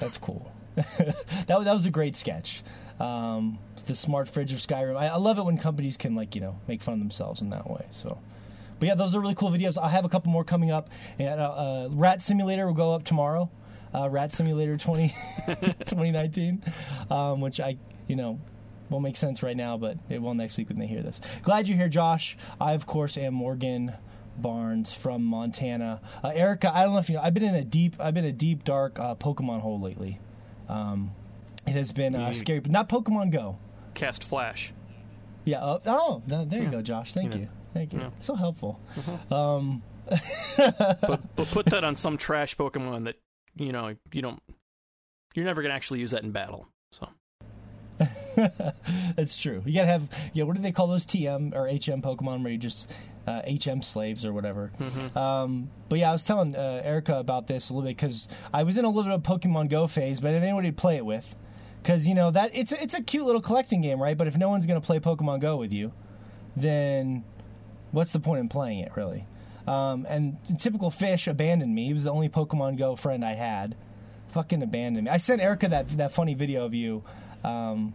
that's 0.00 0.18
cool. 0.18 0.50
that 0.74 1.16
that 1.46 1.58
was 1.72 1.86
a 1.86 1.90
great 1.90 2.16
sketch. 2.16 2.62
Um, 3.00 3.58
the 3.88 3.94
smart 3.94 4.28
fridge 4.28 4.52
of 4.52 4.58
Skyrim. 4.58 4.96
I, 4.96 5.08
I 5.08 5.16
love 5.16 5.38
it 5.38 5.44
when 5.44 5.58
companies 5.58 5.96
can 5.96 6.14
like 6.14 6.34
you 6.34 6.40
know 6.40 6.58
make 6.68 6.80
fun 6.82 6.94
of 6.94 7.00
themselves 7.00 7.40
in 7.40 7.50
that 7.50 7.68
way. 7.68 7.86
So. 7.90 8.18
But 8.78 8.86
yeah, 8.86 8.94
those 8.94 9.16
are 9.16 9.20
really 9.20 9.34
cool 9.34 9.50
videos. 9.50 9.76
I 9.76 9.88
have 9.88 10.04
a 10.04 10.08
couple 10.08 10.30
more 10.30 10.44
coming 10.44 10.70
up. 10.70 10.88
And, 11.18 11.40
uh, 11.40 11.50
uh, 11.50 11.88
Rat 11.90 12.22
Simulator 12.22 12.64
will 12.64 12.74
go 12.74 12.94
up 12.94 13.02
tomorrow. 13.02 13.50
Uh, 13.92 14.08
Rat 14.08 14.30
Simulator 14.30 14.76
20, 14.76 15.08
2019, 15.46 16.62
um, 17.10 17.40
which 17.40 17.58
I, 17.58 17.76
you 18.06 18.14
know, 18.14 18.38
won't 18.90 19.02
make 19.02 19.16
sense 19.16 19.42
right 19.42 19.56
now, 19.56 19.76
but 19.76 19.96
it 20.08 20.20
will 20.20 20.34
next 20.34 20.56
week 20.58 20.68
when 20.68 20.78
they 20.78 20.86
hear 20.86 21.02
this. 21.02 21.20
Glad 21.42 21.68
you're 21.68 21.76
here, 21.76 21.88
Josh. 21.88 22.36
I, 22.60 22.72
of 22.72 22.86
course, 22.86 23.18
am 23.18 23.34
Morgan 23.34 23.94
Barnes 24.36 24.94
from 24.94 25.24
Montana. 25.24 26.00
Uh, 26.22 26.28
Erica, 26.28 26.74
I 26.74 26.84
don't 26.84 26.92
know 26.92 27.00
if 27.00 27.08
you 27.08 27.16
know, 27.16 27.22
I've 27.22 27.34
been 27.34 27.42
in 27.42 27.54
a 27.54 27.64
deep, 27.64 27.96
I've 27.98 28.14
been 28.14 28.24
a 28.24 28.32
deep, 28.32 28.64
dark 28.64 28.98
uh, 28.98 29.14
Pokemon 29.14 29.60
hole 29.60 29.80
lately. 29.80 30.20
Um, 30.68 31.12
it 31.66 31.72
has 31.72 31.92
been 31.92 32.14
uh, 32.14 32.32
scary, 32.32 32.60
but 32.60 32.70
not 32.70 32.88
Pokemon 32.88 33.32
Go. 33.32 33.58
Cast 33.98 34.24
Flash. 34.24 34.72
Yeah. 35.44 35.58
Uh, 35.64 35.78
oh, 35.86 36.22
there 36.26 36.44
you 36.60 36.64
Yeah. 36.66 36.70
go, 36.70 36.82
Josh. 36.82 37.12
Thank 37.12 37.34
Yeah. 37.34 37.40
you. 37.40 37.48
Thank 37.74 37.92
you. 37.92 38.00
Yeah. 38.00 38.10
So 38.20 38.34
helpful. 38.34 38.80
Um, 39.30 39.82
But 40.56 41.36
but 41.36 41.46
put 41.48 41.66
that 41.66 41.84
on 41.84 41.94
some 41.96 42.16
trash 42.16 42.56
Pokemon 42.56 43.04
that 43.04 43.16
you 43.56 43.72
know 43.72 43.94
you 44.12 44.22
don't. 44.22 44.40
You're 45.34 45.44
never 45.44 45.60
gonna 45.62 45.74
actually 45.74 46.00
use 46.00 46.12
that 46.12 46.22
in 46.22 46.32
battle. 46.32 46.66
So 46.92 47.08
That's 49.16 49.36
true. 49.36 49.62
You 49.66 49.74
gotta 49.74 49.88
have, 49.88 50.08
yeah. 50.32 50.44
What 50.44 50.56
do 50.56 50.62
they 50.62 50.72
call 50.72 50.86
those 50.86 51.04
TM 51.06 51.54
or 51.54 51.66
HM 51.66 52.00
Pokemon 52.02 52.42
where 52.42 52.52
you 52.52 52.58
just 52.58 52.90
uh, 53.26 53.42
HM 53.46 53.82
slaves 53.82 54.24
or 54.24 54.32
whatever? 54.32 54.70
Um, 55.16 55.70
but 55.88 55.98
yeah, 55.98 56.10
I 56.10 56.12
was 56.12 56.24
telling 56.24 56.54
uh, 56.56 56.80
Erica 56.84 57.16
about 57.18 57.46
this 57.48 57.68
a 57.70 57.74
little 57.74 57.88
bit 57.88 57.96
because 57.96 58.28
I 58.54 58.62
was 58.62 58.76
in 58.76 58.84
a 58.84 58.88
little 58.88 59.04
bit 59.04 59.12
of 59.12 59.22
Pokemon 59.40 59.68
Go 59.68 59.86
phase, 59.88 60.20
but 60.20 60.28
I 60.28 60.32
didn't 60.34 60.42
know 60.48 60.58
anybody 60.58 60.70
to 60.70 60.80
play 60.80 60.96
it 60.96 61.04
with. 61.04 61.34
Because 61.82 62.06
you 62.06 62.14
know 62.14 62.30
that 62.30 62.50
it's 62.54 62.72
a, 62.72 62.82
it's 62.82 62.94
a 62.94 63.02
cute 63.02 63.24
little 63.24 63.40
collecting 63.40 63.80
game, 63.80 64.00
right? 64.00 64.16
But 64.16 64.26
if 64.26 64.36
no 64.36 64.48
one's 64.48 64.66
gonna 64.66 64.80
play 64.80 65.00
Pokemon 65.00 65.40
Go 65.40 65.56
with 65.56 65.72
you, 65.72 65.92
then 66.56 67.24
what's 67.92 68.12
the 68.12 68.20
point 68.20 68.40
in 68.40 68.48
playing 68.48 68.80
it, 68.80 68.92
really? 68.96 69.26
Um, 69.66 70.06
and 70.08 70.38
typical 70.58 70.90
fish 70.90 71.26
abandoned 71.26 71.74
me. 71.74 71.86
He 71.86 71.92
was 71.92 72.04
the 72.04 72.12
only 72.12 72.28
Pokemon 72.28 72.78
Go 72.78 72.96
friend 72.96 73.24
I 73.24 73.34
had. 73.34 73.76
Fucking 74.30 74.62
abandoned 74.62 75.06
me. 75.06 75.10
I 75.10 75.18
sent 75.18 75.40
Erica 75.42 75.68
that 75.68 75.88
that 75.96 76.12
funny 76.12 76.34
video 76.34 76.64
of 76.64 76.74
you, 76.74 77.02
um, 77.44 77.94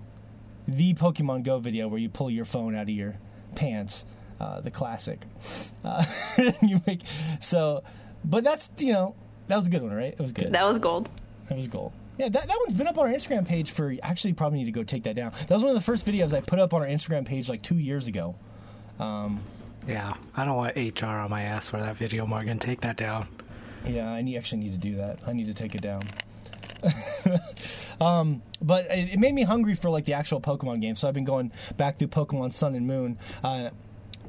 the 0.68 0.94
Pokemon 0.94 1.44
Go 1.44 1.60
video 1.60 1.88
where 1.88 2.00
you 2.00 2.10
pull 2.10 2.30
your 2.30 2.46
phone 2.46 2.75
out 2.75 2.84
of 2.84 2.90
your 2.90 3.16
pants, 3.56 4.06
uh, 4.40 4.62
the 4.62 4.72
classic. 4.72 5.22
Uh, 5.84 6.06
you 6.62 6.80
make 6.88 7.02
so, 7.42 7.84
but 8.24 8.42
that's 8.42 8.70
you 8.78 8.94
know 8.94 9.16
that 9.48 9.58
was 9.58 9.68
a 9.68 9.70
good 9.70 9.82
one, 9.82 9.92
right? 9.92 10.13
It 10.13 10.20
was 10.20 10.32
good. 10.32 10.54
That 10.54 10.63
was 10.63 10.80
gold. 10.80 11.10
That 11.50 11.58
was 11.58 11.68
gold. 11.68 11.92
Yeah, 12.17 12.29
that, 12.29 12.48
that 12.48 12.58
one's 12.60 12.74
been 12.74 12.88
up 12.88 12.98
on 12.98 13.08
our 13.08 13.13
Instagram 13.13 13.48
page 13.48 13.72
for. 13.72 13.96
Actually, 14.03 14.34
probably 14.34 14.60
need 14.60 14.65
to 14.65 14.72
go 14.72 14.84
take 14.84 15.03
that 15.03 15.15
down. 15.15 15.32
That 15.32 15.51
was 15.51 15.62
one 15.62 15.70
of 15.70 15.75
the 15.75 15.82
first 15.82 16.05
videos 16.05 16.34
I 16.34 16.41
put 16.41 16.60
up 16.60 16.74
on 16.74 16.82
our 16.82 16.88
Instagram 16.88 17.25
page 17.25 17.50
like 17.50 17.62
two 17.62 17.77
years 17.77 18.08
ago. 18.08 18.36
Um, 19.00 19.41
Yeah, 19.88 20.13
I 20.36 20.46
don't 20.46 20.55
want 20.55 20.75
HR 20.75 21.08
on 21.08 21.29
my 21.29 21.41
ass 21.41 21.70
for 21.70 21.79
that 21.79 21.98
video, 21.98 22.25
Morgan. 22.25 22.60
Take 22.60 22.82
that 22.82 22.98
down. 22.98 23.27
Yeah, 23.86 24.10
I 24.10 24.22
need, 24.22 24.38
actually 24.38 24.60
need 24.60 24.72
to 24.74 24.77
do 24.77 24.96
that. 24.98 25.20
I 25.25 25.34
need 25.34 25.48
to 25.48 25.53
take 25.53 25.75
it 25.75 25.82
down. 25.82 26.03
um, 28.01 28.41
but 28.62 28.86
it, 28.91 29.13
it 29.13 29.20
made 29.20 29.34
me 29.34 29.43
hungry 29.43 29.74
for 29.74 29.89
like 29.89 30.05
the 30.05 30.13
actual 30.13 30.39
Pokemon 30.39 30.82
game, 30.82 30.96
so 30.96 31.08
I've 31.08 31.13
been 31.13 31.25
going 31.25 31.51
back 31.77 31.98
through 31.98 32.10
Pokemon 32.10 32.53
Sun 32.53 32.75
and 32.75 32.88
Moon. 32.88 33.17
Uh, 33.43 33.70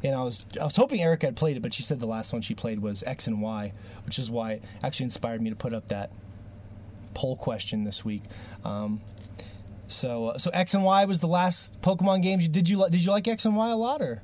and 0.02 0.14
I 0.14 0.22
was 0.22 0.44
I 0.60 0.64
was 0.64 0.76
hoping 0.76 1.00
Erica 1.00 1.26
had 1.26 1.36
played 1.36 1.56
it, 1.56 1.60
but 1.60 1.72
she 1.72 1.82
said 1.82 1.98
the 1.98 2.06
last 2.06 2.32
one 2.32 2.42
she 2.42 2.54
played 2.54 2.80
was 2.80 3.02
X 3.04 3.26
and 3.26 3.40
Y, 3.40 3.72
which 4.04 4.18
is 4.18 4.30
why 4.30 4.52
it 4.52 4.62
actually 4.82 5.04
inspired 5.04 5.40
me 5.40 5.50
to 5.50 5.56
put 5.56 5.72
up 5.72 5.88
that 5.88 6.10
poll 7.14 7.36
question 7.36 7.84
this 7.84 8.04
week. 8.04 8.22
Um, 8.64 9.00
so 9.88 10.28
uh, 10.28 10.38
so 10.38 10.50
X 10.50 10.74
and 10.74 10.84
Y 10.84 11.04
was 11.04 11.20
the 11.20 11.28
last 11.28 11.80
Pokemon 11.82 12.22
games. 12.22 12.48
Did 12.48 12.68
you 12.68 12.84
did 12.90 13.02
you 13.04 13.10
like 13.10 13.28
X 13.28 13.44
and 13.44 13.56
Y 13.56 13.70
a 13.70 13.76
lot 13.76 14.02
or? 14.02 14.22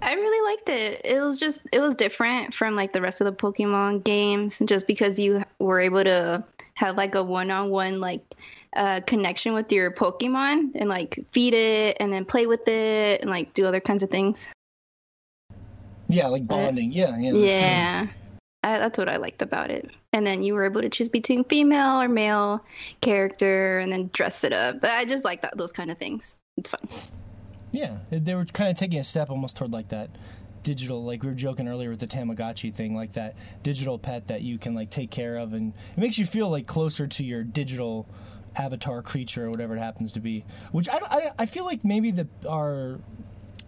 I 0.00 0.14
really 0.14 0.50
liked 0.52 0.68
it. 0.68 1.00
It 1.04 1.20
was 1.20 1.38
just 1.38 1.64
it 1.72 1.80
was 1.80 1.94
different 1.94 2.52
from 2.54 2.74
like 2.74 2.92
the 2.92 3.00
rest 3.00 3.20
of 3.20 3.26
the 3.26 3.32
Pokemon 3.32 4.02
games, 4.04 4.60
just 4.64 4.86
because 4.88 5.18
you 5.18 5.44
were 5.60 5.78
able 5.80 6.02
to 6.02 6.42
have 6.74 6.96
like 6.96 7.14
a 7.14 7.22
one-on-one 7.22 8.00
like 8.00 8.24
uh, 8.74 9.00
connection 9.06 9.52
with 9.52 9.70
your 9.70 9.90
Pokemon 9.92 10.70
and 10.74 10.88
like 10.88 11.24
feed 11.30 11.54
it 11.54 11.98
and 12.00 12.12
then 12.12 12.24
play 12.24 12.46
with 12.46 12.66
it 12.66 13.20
and 13.20 13.30
like 13.30 13.52
do 13.54 13.64
other 13.66 13.78
kinds 13.80 14.02
of 14.02 14.10
things. 14.10 14.48
Yeah, 16.08 16.26
like 16.28 16.46
bonding. 16.46 16.92
Yeah, 16.92 17.16
yeah. 17.18 17.32
that's- 17.32 17.44
Yeah, 17.46 18.06
I, 18.64 18.78
that's 18.78 18.98
what 18.98 19.08
I 19.08 19.16
liked 19.16 19.42
about 19.42 19.70
it. 19.70 19.90
And 20.12 20.26
then 20.26 20.42
you 20.42 20.54
were 20.54 20.64
able 20.64 20.82
to 20.82 20.88
choose 20.88 21.08
between 21.08 21.44
female 21.44 22.00
or 22.00 22.08
male 22.08 22.64
character 23.00 23.78
and 23.80 23.92
then 23.92 24.10
dress 24.12 24.44
it 24.44 24.52
up. 24.52 24.80
But 24.80 24.90
I 24.90 25.04
just 25.04 25.24
like 25.24 25.42
that 25.42 25.56
those 25.56 25.72
kind 25.72 25.90
of 25.90 25.98
things. 25.98 26.36
It's 26.56 26.70
fun. 26.70 26.86
Yeah, 27.72 27.96
they 28.10 28.34
were 28.34 28.44
kind 28.44 28.70
of 28.70 28.76
taking 28.76 28.98
a 28.98 29.04
step 29.04 29.30
almost 29.30 29.56
toward 29.56 29.72
like 29.72 29.88
that 29.88 30.10
digital, 30.62 31.04
like 31.04 31.22
we 31.22 31.28
were 31.28 31.34
joking 31.34 31.68
earlier 31.68 31.90
with 31.90 32.00
the 32.00 32.06
Tamagotchi 32.06 32.74
thing, 32.74 32.94
like 32.94 33.14
that 33.14 33.34
digital 33.62 33.98
pet 33.98 34.28
that 34.28 34.42
you 34.42 34.58
can 34.58 34.74
like 34.74 34.90
take 34.90 35.10
care 35.10 35.36
of, 35.36 35.52
and 35.54 35.72
it 35.96 36.00
makes 36.00 36.18
you 36.18 36.26
feel 36.26 36.48
like 36.48 36.66
closer 36.66 37.06
to 37.06 37.24
your 37.24 37.42
digital 37.42 38.06
avatar 38.54 39.02
creature 39.02 39.46
or 39.46 39.50
whatever 39.50 39.74
it 39.76 39.80
happens 39.80 40.12
to 40.12 40.20
be. 40.20 40.44
Which 40.70 40.88
I, 40.88 40.98
I, 41.02 41.30
I 41.40 41.46
feel 41.46 41.64
like 41.64 41.84
maybe 41.84 42.10
the 42.10 42.28
our 42.48 43.00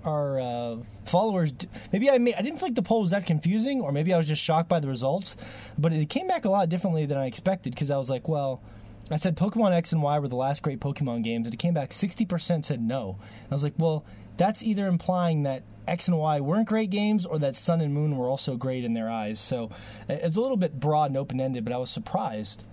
our 0.04 0.40
uh, 0.40 0.76
followers 1.04 1.52
maybe 1.92 2.10
I 2.10 2.14
I 2.14 2.18
didn't 2.18 2.58
feel 2.58 2.68
like 2.68 2.74
the 2.74 2.82
poll 2.82 3.02
was 3.02 3.10
that 3.10 3.26
confusing, 3.26 3.80
or 3.80 3.92
maybe 3.92 4.12
I 4.12 4.16
was 4.16 4.28
just 4.28 4.42
shocked 4.42 4.68
by 4.68 4.80
the 4.80 4.88
results, 4.88 5.36
but 5.78 5.92
it 5.92 6.08
came 6.08 6.26
back 6.26 6.44
a 6.44 6.50
lot 6.50 6.68
differently 6.68 7.06
than 7.06 7.18
I 7.18 7.26
expected 7.26 7.74
because 7.74 7.90
I 7.90 7.96
was 7.96 8.10
like, 8.10 8.28
well. 8.28 8.62
I 9.10 9.16
said 9.16 9.36
Pokemon 9.36 9.72
X 9.72 9.92
and 9.92 10.02
Y 10.02 10.18
were 10.18 10.28
the 10.28 10.34
last 10.34 10.62
great 10.62 10.80
Pokemon 10.80 11.24
games, 11.24 11.46
and 11.46 11.52
it 11.52 11.58
came 11.58 11.74
back 11.74 11.90
60% 11.90 12.64
said 12.64 12.80
no. 12.80 13.18
And 13.20 13.52
I 13.52 13.54
was 13.54 13.62
like, 13.62 13.74
well, 13.76 14.02
that's 14.38 14.62
either 14.62 14.86
implying 14.86 15.42
that 15.42 15.62
X 15.86 16.08
and 16.08 16.18
Y 16.18 16.40
weren't 16.40 16.68
great 16.68 16.90
games 16.90 17.26
or 17.26 17.38
that 17.40 17.56
Sun 17.56 17.80
and 17.80 17.92
Moon 17.92 18.16
were 18.16 18.28
also 18.28 18.56
great 18.56 18.84
in 18.84 18.94
their 18.94 19.10
eyes. 19.10 19.38
So 19.38 19.70
it's 20.08 20.36
a 20.36 20.40
little 20.40 20.56
bit 20.56 20.80
broad 20.80 21.10
and 21.10 21.16
open 21.16 21.40
ended, 21.40 21.64
but 21.64 21.72
I 21.74 21.76
was 21.76 21.90
surprised 21.90 22.64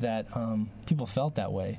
that 0.00 0.26
um, 0.36 0.70
people 0.86 1.06
felt 1.06 1.36
that 1.36 1.52
way. 1.52 1.78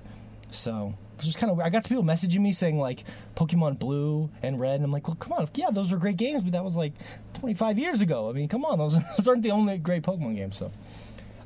So 0.52 0.96
it's 1.20 1.28
just 1.28 1.38
kind 1.38 1.52
of 1.52 1.58
weird. 1.58 1.68
I 1.68 1.70
got 1.70 1.88
people 1.88 2.04
messaging 2.04 2.40
me 2.40 2.52
saying 2.52 2.80
like 2.80 3.04
Pokemon 3.36 3.80
Blue 3.80 4.30
and 4.42 4.60
Red, 4.60 4.76
and 4.76 4.86
I'm 4.86 4.92
like, 4.92 5.08
well, 5.08 5.18
come 5.18 5.34
on, 5.34 5.50
yeah, 5.56 5.70
those 5.72 5.92
were 5.92 5.98
great 5.98 6.18
games, 6.18 6.44
but 6.44 6.54
that 6.54 6.64
was 6.64 6.76
like 6.76 6.94
25 7.34 7.78
years 7.78 8.02
ago. 8.02 8.30
I 8.30 8.34
mean, 8.34 8.48
come 8.48 8.66
on, 8.66 8.80
those, 8.80 8.98
those 9.18 9.28
aren't 9.28 9.44
the 9.44 9.52
only 9.52 9.78
great 9.78 10.04
Pokemon 10.04 10.36
games. 10.36 10.58
So 10.58 10.72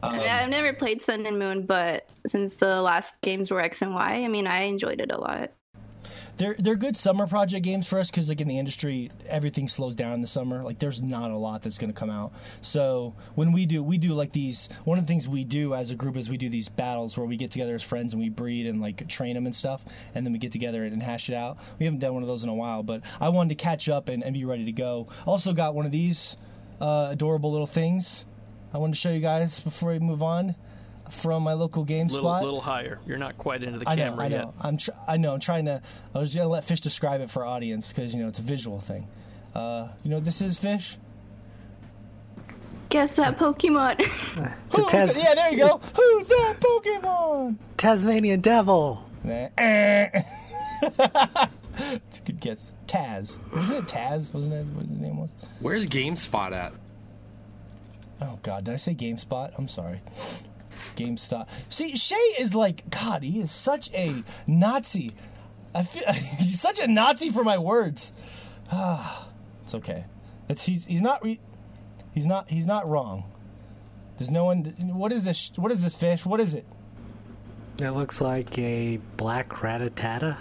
I 0.03 0.11
mean, 0.11 0.21
um, 0.21 0.27
I've 0.29 0.49
never 0.49 0.73
played 0.73 1.01
Sun 1.01 1.25
and 1.25 1.39
Moon, 1.39 1.65
but 1.65 2.11
since 2.27 2.57
the 2.57 2.81
last 2.81 3.19
games 3.21 3.49
were 3.51 3.61
X 3.61 3.81
and 3.81 3.95
Y, 3.95 4.23
I 4.23 4.27
mean, 4.27 4.47
I 4.47 4.63
enjoyed 4.63 4.99
it 4.99 5.11
a 5.11 5.17
lot. 5.17 5.51
They're 6.37 6.55
they're 6.57 6.75
good 6.75 6.97
summer 6.97 7.27
project 7.27 7.63
games 7.63 7.87
for 7.87 7.99
us 7.99 8.09
because 8.09 8.29
like 8.29 8.41
in 8.41 8.47
the 8.47 8.57
industry 8.57 9.11
everything 9.27 9.67
slows 9.67 9.95
down 9.95 10.13
in 10.13 10.21
the 10.21 10.27
summer. 10.27 10.63
Like 10.63 10.79
there's 10.79 11.01
not 11.01 11.31
a 11.31 11.37
lot 11.37 11.61
that's 11.61 11.77
going 11.77 11.91
to 11.91 11.97
come 11.97 12.09
out. 12.09 12.33
So 12.61 13.13
when 13.35 13.51
we 13.51 13.65
do 13.65 13.83
we 13.83 13.97
do 13.97 14.13
like 14.13 14.31
these 14.31 14.69
one 14.83 14.97
of 14.97 15.05
the 15.05 15.07
things 15.07 15.27
we 15.27 15.43
do 15.43 15.73
as 15.73 15.91
a 15.91 15.95
group 15.95 16.17
is 16.17 16.29
we 16.29 16.37
do 16.37 16.49
these 16.49 16.69
battles 16.69 17.17
where 17.17 17.25
we 17.25 17.37
get 17.37 17.51
together 17.51 17.75
as 17.75 17.83
friends 17.83 18.13
and 18.13 18.21
we 18.21 18.29
breed 18.29 18.65
and 18.65 18.81
like 18.81 19.07
train 19.07 19.35
them 19.35 19.45
and 19.45 19.55
stuff 19.55 19.83
and 20.15 20.25
then 20.25 20.33
we 20.33 20.39
get 20.39 20.51
together 20.51 20.83
and, 20.83 21.03
hash 21.03 21.27
it 21.27 21.35
out. 21.35 21.57
We 21.79 21.85
haven't 21.85 21.99
done 21.99 22.13
one 22.13 22.23
of 22.23 22.29
those 22.29 22.43
in 22.43 22.49
a 22.49 22.53
while 22.53 22.81
but 22.81 23.01
i 23.19 23.27
wanted 23.27 23.49
to 23.49 23.55
catch 23.55 23.89
up 23.89 24.07
and, 24.07 24.23
and 24.23 24.33
be 24.33 24.45
ready 24.45 24.65
to 24.65 24.71
go. 24.71 25.07
Also 25.25 25.53
got 25.53 25.75
one 25.75 25.85
of 25.85 25.91
these 25.91 26.37
uh, 26.79 27.09
adorable 27.11 27.51
little 27.51 27.67
things 27.67 28.25
I 28.73 28.77
wanted 28.77 28.93
to 28.93 28.99
show 28.99 29.11
you 29.11 29.19
guys 29.19 29.59
before 29.59 29.91
we 29.91 29.99
move 29.99 30.23
on 30.23 30.55
from 31.13 31.43
my 31.43 31.53
local 31.53 31.83
game 31.83 32.07
little 32.07 32.21
spot. 32.23 32.43
little 32.43 32.61
higher. 32.61 32.99
You're 33.05 33.17
not 33.17 33.37
quite 33.37 33.63
into 33.63 33.79
the 33.79 33.87
I 33.89 33.95
know, 33.95 34.03
camera 34.11 34.25
I 34.25 34.27
know. 34.29 34.35
yet. 34.37 34.47
I'm 34.61 34.77
tr- 34.77 34.91
I 35.07 35.17
know. 35.17 35.33
I'm 35.33 35.39
trying 35.39 35.65
to. 35.65 35.81
I 36.13 36.19
was 36.19 36.35
gonna 36.35 36.47
let 36.49 36.63
Fish 36.65 36.81
describe 36.81 37.21
it 37.21 37.29
for 37.29 37.45
our 37.45 37.49
audience 37.55 37.89
because 37.93 38.13
you 38.13 38.21
know 38.21 38.27
it's 38.29 38.39
a 38.39 38.43
visual 38.43 38.79
thing. 38.79 39.07
Uh, 39.55 39.87
you 40.03 40.09
know 40.09 40.17
what 40.17 40.25
this 40.25 40.41
is, 40.41 40.57
Fish? 40.57 40.97
Guess 42.89 43.15
that 43.15 43.37
Pokemon. 43.37 44.01
Who's 44.75 44.91
Tas- 44.91 45.15
Yeah, 45.15 45.33
there 45.35 45.51
you 45.51 45.57
go. 45.57 45.77
Who's 45.95 46.27
that 46.27 46.55
Pokemon? 46.59 47.57
Tasmanian 47.77 48.41
devil. 48.41 49.07
Nah. 49.23 49.47
It's 51.75 52.19
a 52.19 52.21
good 52.21 52.39
guess. 52.39 52.71
Taz. 52.87 53.39
Wasn't 53.51 53.77
it 53.79 53.85
Taz? 53.87 54.31
Wasn't 54.31 54.53
that 54.53 54.71
what 54.75 54.85
his 54.85 54.95
name 54.95 55.17
was? 55.17 55.31
Where's 55.59 55.87
GameSpot 55.87 56.51
at? 56.51 56.71
Oh 58.21 58.37
God, 58.43 58.65
did 58.65 58.75
I 58.75 58.77
say 58.77 58.93
GameSpot? 58.93 59.53
I'm 59.57 59.67
sorry. 59.67 59.99
GameStop. 60.95 61.47
See, 61.69 61.95
Shay 61.95 62.15
is 62.39 62.53
like 62.55 62.89
God. 62.89 63.23
He 63.23 63.39
is 63.39 63.51
such 63.51 63.89
a 63.93 64.23
Nazi. 64.47 65.13
I 65.75 65.83
feel 65.83 66.11
he's 66.13 66.61
such 66.61 66.79
a 66.79 66.87
Nazi 66.87 67.29
for 67.29 67.43
my 67.43 67.57
words. 67.57 68.11
Ah, 68.71 69.27
it's 69.63 69.73
okay. 69.75 70.05
It's 70.49 70.63
he's 70.63 70.85
he's 70.85 71.01
not 71.01 71.23
re, 71.23 71.39
he's 72.13 72.25
not 72.25 72.49
he's 72.49 72.65
not 72.65 72.87
wrong. 72.87 73.23
There's 74.17 74.31
no 74.31 74.45
one. 74.45 74.63
What 74.93 75.11
is 75.11 75.23
this? 75.23 75.51
What 75.55 75.71
is 75.71 75.81
this 75.83 75.95
fish? 75.95 76.25
What 76.25 76.39
is 76.39 76.53
it? 76.53 76.65
It 77.79 77.89
looks 77.89 78.21
like 78.21 78.57
a 78.59 78.97
black 79.17 79.49
ratatata. 79.49 80.37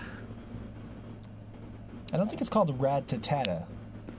I 2.13 2.17
don't 2.19 2.29
think 2.29 2.41
it's 2.43 2.51
called 2.51 2.79
Rattata. 2.79 3.65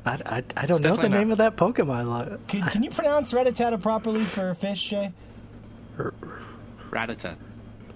I, 0.06 0.18
I, 0.25 0.44
I 0.58 0.65
don't 0.65 0.82
know 0.82 0.96
the 0.96 1.01
definitely 1.03 1.10
name 1.20 1.27
not. 1.30 1.34
of 1.34 1.38
that 1.39 1.56
Pokemon. 1.56 2.08
Lo- 2.08 2.39
Can, 2.48 2.63
can 2.63 2.82
you 2.84 2.89
pronounce 2.89 3.32
Rattata 3.32 3.80
properly 3.82 4.24
for 4.24 4.53
fish, 4.56 4.80
Shay? 4.82 5.13
Ratata. 6.89 7.35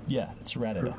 Yeah, 0.08 0.32
it's 0.42 0.54
Rattata. 0.54 0.96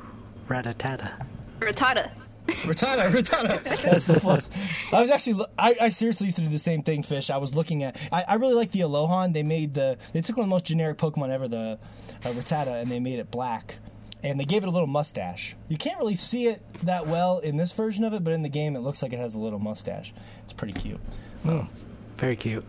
Ratatata. 0.47 1.25
Rattata. 1.59 2.11
Rattata, 2.47 3.11
Rattata. 3.11 3.81
That's 3.83 4.05
the 4.05 4.19
fun. 4.19 4.43
I 4.91 5.01
was 5.01 5.09
actually, 5.09 5.45
I, 5.57 5.75
I 5.81 5.89
seriously 5.89 6.25
used 6.25 6.37
to 6.37 6.43
do 6.43 6.49
the 6.49 6.57
same 6.59 6.81
thing, 6.83 7.03
Fish. 7.03 7.29
I 7.29 7.37
was 7.37 7.53
looking 7.53 7.83
at, 7.83 7.97
I, 8.11 8.23
I 8.27 8.33
really 8.35 8.55
like 8.55 8.71
the 8.71 8.79
Alolan. 8.81 9.33
They 9.33 9.43
made 9.43 9.73
the, 9.73 9.97
they 10.13 10.21
took 10.21 10.37
one 10.37 10.45
of 10.45 10.49
the 10.49 10.55
most 10.55 10.65
generic 10.65 10.97
Pokemon 10.97 11.29
ever, 11.29 11.47
the 11.47 11.77
uh, 12.23 12.29
Rattata, 12.29 12.81
and 12.81 12.89
they 12.89 12.99
made 12.99 13.19
it 13.19 13.29
black. 13.29 13.77
And 14.23 14.39
they 14.39 14.45
gave 14.45 14.63
it 14.63 14.67
a 14.67 14.71
little 14.71 14.87
mustache. 14.87 15.55
You 15.69 15.77
can't 15.77 15.97
really 15.99 16.15
see 16.15 16.47
it 16.47 16.61
that 16.83 17.07
well 17.07 17.39
in 17.39 17.55
this 17.57 17.71
version 17.71 18.03
of 18.03 18.13
it, 18.13 18.23
but 18.23 18.33
in 18.33 18.41
the 18.41 18.49
game, 18.49 18.75
it 18.75 18.79
looks 18.79 19.01
like 19.01 19.13
it 19.13 19.19
has 19.19 19.35
a 19.35 19.39
little 19.39 19.59
mustache. 19.59 20.13
It's 20.43 20.53
pretty 20.53 20.73
cute. 20.73 20.99
Oh, 21.45 21.67
Very 22.17 22.35
cute. 22.35 22.65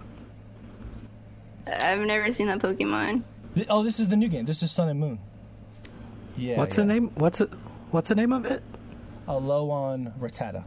I've 1.66 2.00
never 2.00 2.32
seen 2.32 2.46
that 2.48 2.60
Pokemon. 2.60 3.22
Th- 3.54 3.66
Oh, 3.70 3.82
this 3.82 4.00
is 4.00 4.08
the 4.08 4.16
new 4.16 4.28
game. 4.28 4.44
This 4.46 4.62
is 4.62 4.70
Sun 4.70 4.88
and 4.88 5.00
Moon. 5.00 5.18
Yeah. 6.36 6.56
What's 6.58 6.76
yeah. 6.76 6.82
the 6.84 6.86
name? 6.86 7.10
What's 7.16 7.40
it? 7.40 7.50
What's 7.90 8.08
the 8.08 8.14
name 8.14 8.32
of 8.32 8.46
it? 8.46 8.62
Alolan 9.28 10.18
Rattata. 10.18 10.64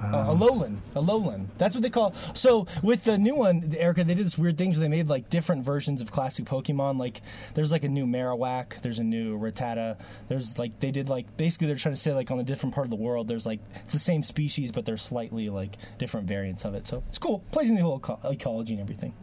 Uh, 0.00 0.34
Alolan. 0.34 0.78
Alolan. 0.94 1.46
That's 1.58 1.74
what 1.74 1.82
they 1.82 1.90
call. 1.90 2.14
So 2.34 2.66
with 2.82 3.04
the 3.04 3.18
new 3.18 3.34
one, 3.34 3.74
Erica, 3.76 4.04
they 4.04 4.14
did 4.14 4.26
this 4.26 4.36
weird 4.38 4.58
thing. 4.58 4.70
where 4.70 4.80
they 4.80 4.88
made 4.88 5.08
like 5.08 5.28
different 5.30 5.64
versions 5.64 6.00
of 6.00 6.10
classic 6.10 6.44
Pokemon. 6.44 6.98
Like 6.98 7.22
there's 7.54 7.72
like 7.72 7.84
a 7.84 7.88
new 7.88 8.06
Marowak. 8.06 8.82
There's 8.82 8.98
a 8.98 9.04
new 9.04 9.38
Rattata. 9.38 9.98
There's 10.28 10.58
like 10.58 10.80
they 10.80 10.90
did 10.90 11.08
like 11.08 11.36
basically 11.36 11.68
they're 11.68 11.76
trying 11.76 11.94
to 11.94 12.00
say 12.00 12.12
like 12.12 12.30
on 12.30 12.38
a 12.40 12.44
different 12.44 12.74
part 12.74 12.86
of 12.86 12.90
the 12.90 12.96
world. 12.96 13.28
There's 13.28 13.46
like 13.46 13.60
it's 13.76 13.92
the 13.92 13.98
same 13.98 14.22
species, 14.22 14.72
but 14.72 14.84
they're 14.84 14.96
slightly 14.96 15.48
like 15.50 15.76
different 15.98 16.26
variants 16.28 16.64
of 16.64 16.74
it. 16.74 16.86
So 16.86 17.02
it's 17.08 17.18
cool. 17.18 17.44
Plays 17.50 17.68
in 17.68 17.74
the 17.74 17.82
whole 17.82 17.98
eco- 17.98 18.20
ecology 18.24 18.74
and 18.74 18.80
everything. 18.80 19.14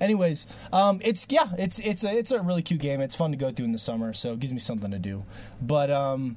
Anyways, 0.00 0.46
um, 0.72 1.00
it's 1.02 1.26
yeah, 1.30 1.52
it's 1.58 1.78
it's 1.78 2.04
a 2.04 2.16
it's 2.16 2.30
a 2.30 2.40
really 2.40 2.62
cute 2.62 2.80
game. 2.80 3.00
It's 3.00 3.14
fun 3.14 3.30
to 3.30 3.36
go 3.36 3.50
through 3.50 3.66
in 3.66 3.72
the 3.72 3.78
summer, 3.78 4.12
so 4.12 4.32
it 4.32 4.40
gives 4.40 4.52
me 4.52 4.58
something 4.58 4.90
to 4.90 4.98
do. 4.98 5.24
But 5.60 5.90
um, 5.90 6.36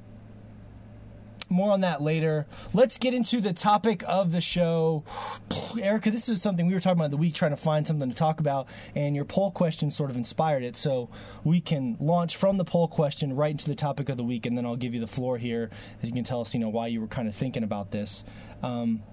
more 1.49 1.71
on 1.71 1.81
that 1.81 2.01
later. 2.01 2.45
Let's 2.73 2.97
get 2.97 3.13
into 3.13 3.41
the 3.41 3.53
topic 3.53 4.03
of 4.07 4.31
the 4.31 4.41
show. 4.41 5.03
Erica, 5.79 6.11
this 6.11 6.29
is 6.29 6.41
something 6.41 6.67
we 6.67 6.73
were 6.73 6.79
talking 6.79 6.99
about 6.99 7.11
the 7.11 7.17
week, 7.17 7.35
trying 7.35 7.51
to 7.51 7.57
find 7.57 7.85
something 7.85 8.09
to 8.09 8.15
talk 8.15 8.39
about, 8.39 8.67
and 8.95 9.15
your 9.15 9.25
poll 9.25 9.51
question 9.51 9.91
sort 9.91 10.09
of 10.09 10.17
inspired 10.17 10.63
it. 10.63 10.75
So 10.75 11.09
we 11.43 11.61
can 11.61 11.97
launch 11.99 12.35
from 12.35 12.57
the 12.57 12.65
poll 12.65 12.87
question 12.87 13.35
right 13.35 13.51
into 13.51 13.67
the 13.67 13.75
topic 13.75 14.09
of 14.09 14.17
the 14.17 14.23
week, 14.23 14.45
and 14.45 14.57
then 14.57 14.65
I'll 14.65 14.75
give 14.75 14.93
you 14.93 14.99
the 14.99 15.07
floor 15.07 15.37
here, 15.37 15.69
as 16.01 16.09
you 16.09 16.15
can 16.15 16.23
tell 16.23 16.41
us, 16.41 16.53
you 16.53 16.59
know, 16.59 16.69
why 16.69 16.87
you 16.87 17.01
were 17.01 17.07
kind 17.07 17.27
of 17.27 17.35
thinking 17.35 17.63
about 17.63 17.91
this. 17.91 18.23
Um, 18.63 19.03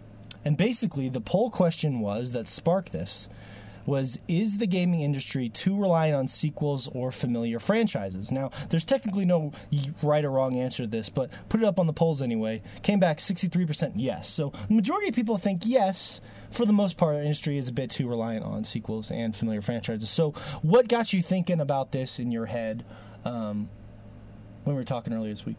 and 0.44 0.56
basically, 0.56 1.08
the 1.08 1.20
poll 1.20 1.50
question 1.50 2.00
was 2.00 2.32
that 2.32 2.46
sparked 2.46 2.92
this 2.92 3.28
was 3.86 4.18
is 4.28 4.58
the 4.58 4.66
gaming 4.66 5.00
industry 5.00 5.48
too 5.48 5.78
reliant 5.78 6.16
on 6.16 6.28
sequels 6.28 6.88
or 6.92 7.12
familiar 7.12 7.58
franchises? 7.58 8.30
Now, 8.30 8.50
there's 8.70 8.84
technically 8.84 9.24
no 9.24 9.52
right 10.02 10.24
or 10.24 10.30
wrong 10.30 10.56
answer 10.56 10.84
to 10.84 10.86
this, 10.86 11.08
but 11.08 11.30
put 11.48 11.60
it 11.60 11.66
up 11.66 11.78
on 11.78 11.86
the 11.86 11.92
polls 11.92 12.22
anyway. 12.22 12.62
Came 12.82 13.00
back 13.00 13.18
63% 13.18 13.92
yes. 13.96 14.28
So 14.28 14.52
the 14.68 14.74
majority 14.74 15.08
of 15.08 15.14
people 15.14 15.36
think 15.38 15.62
yes. 15.64 16.20
For 16.50 16.64
the 16.64 16.72
most 16.72 16.96
part, 16.96 17.16
our 17.16 17.20
industry 17.20 17.58
is 17.58 17.66
a 17.66 17.72
bit 17.72 17.90
too 17.90 18.08
reliant 18.08 18.44
on 18.44 18.62
sequels 18.62 19.10
and 19.10 19.34
familiar 19.34 19.60
franchises. 19.60 20.08
So, 20.08 20.34
what 20.62 20.86
got 20.86 21.12
you 21.12 21.20
thinking 21.20 21.60
about 21.60 21.90
this 21.90 22.20
in 22.20 22.30
your 22.30 22.46
head 22.46 22.84
um, 23.24 23.68
when 24.62 24.76
we 24.76 24.80
were 24.80 24.84
talking 24.84 25.12
earlier 25.12 25.32
this 25.32 25.44
week? 25.44 25.56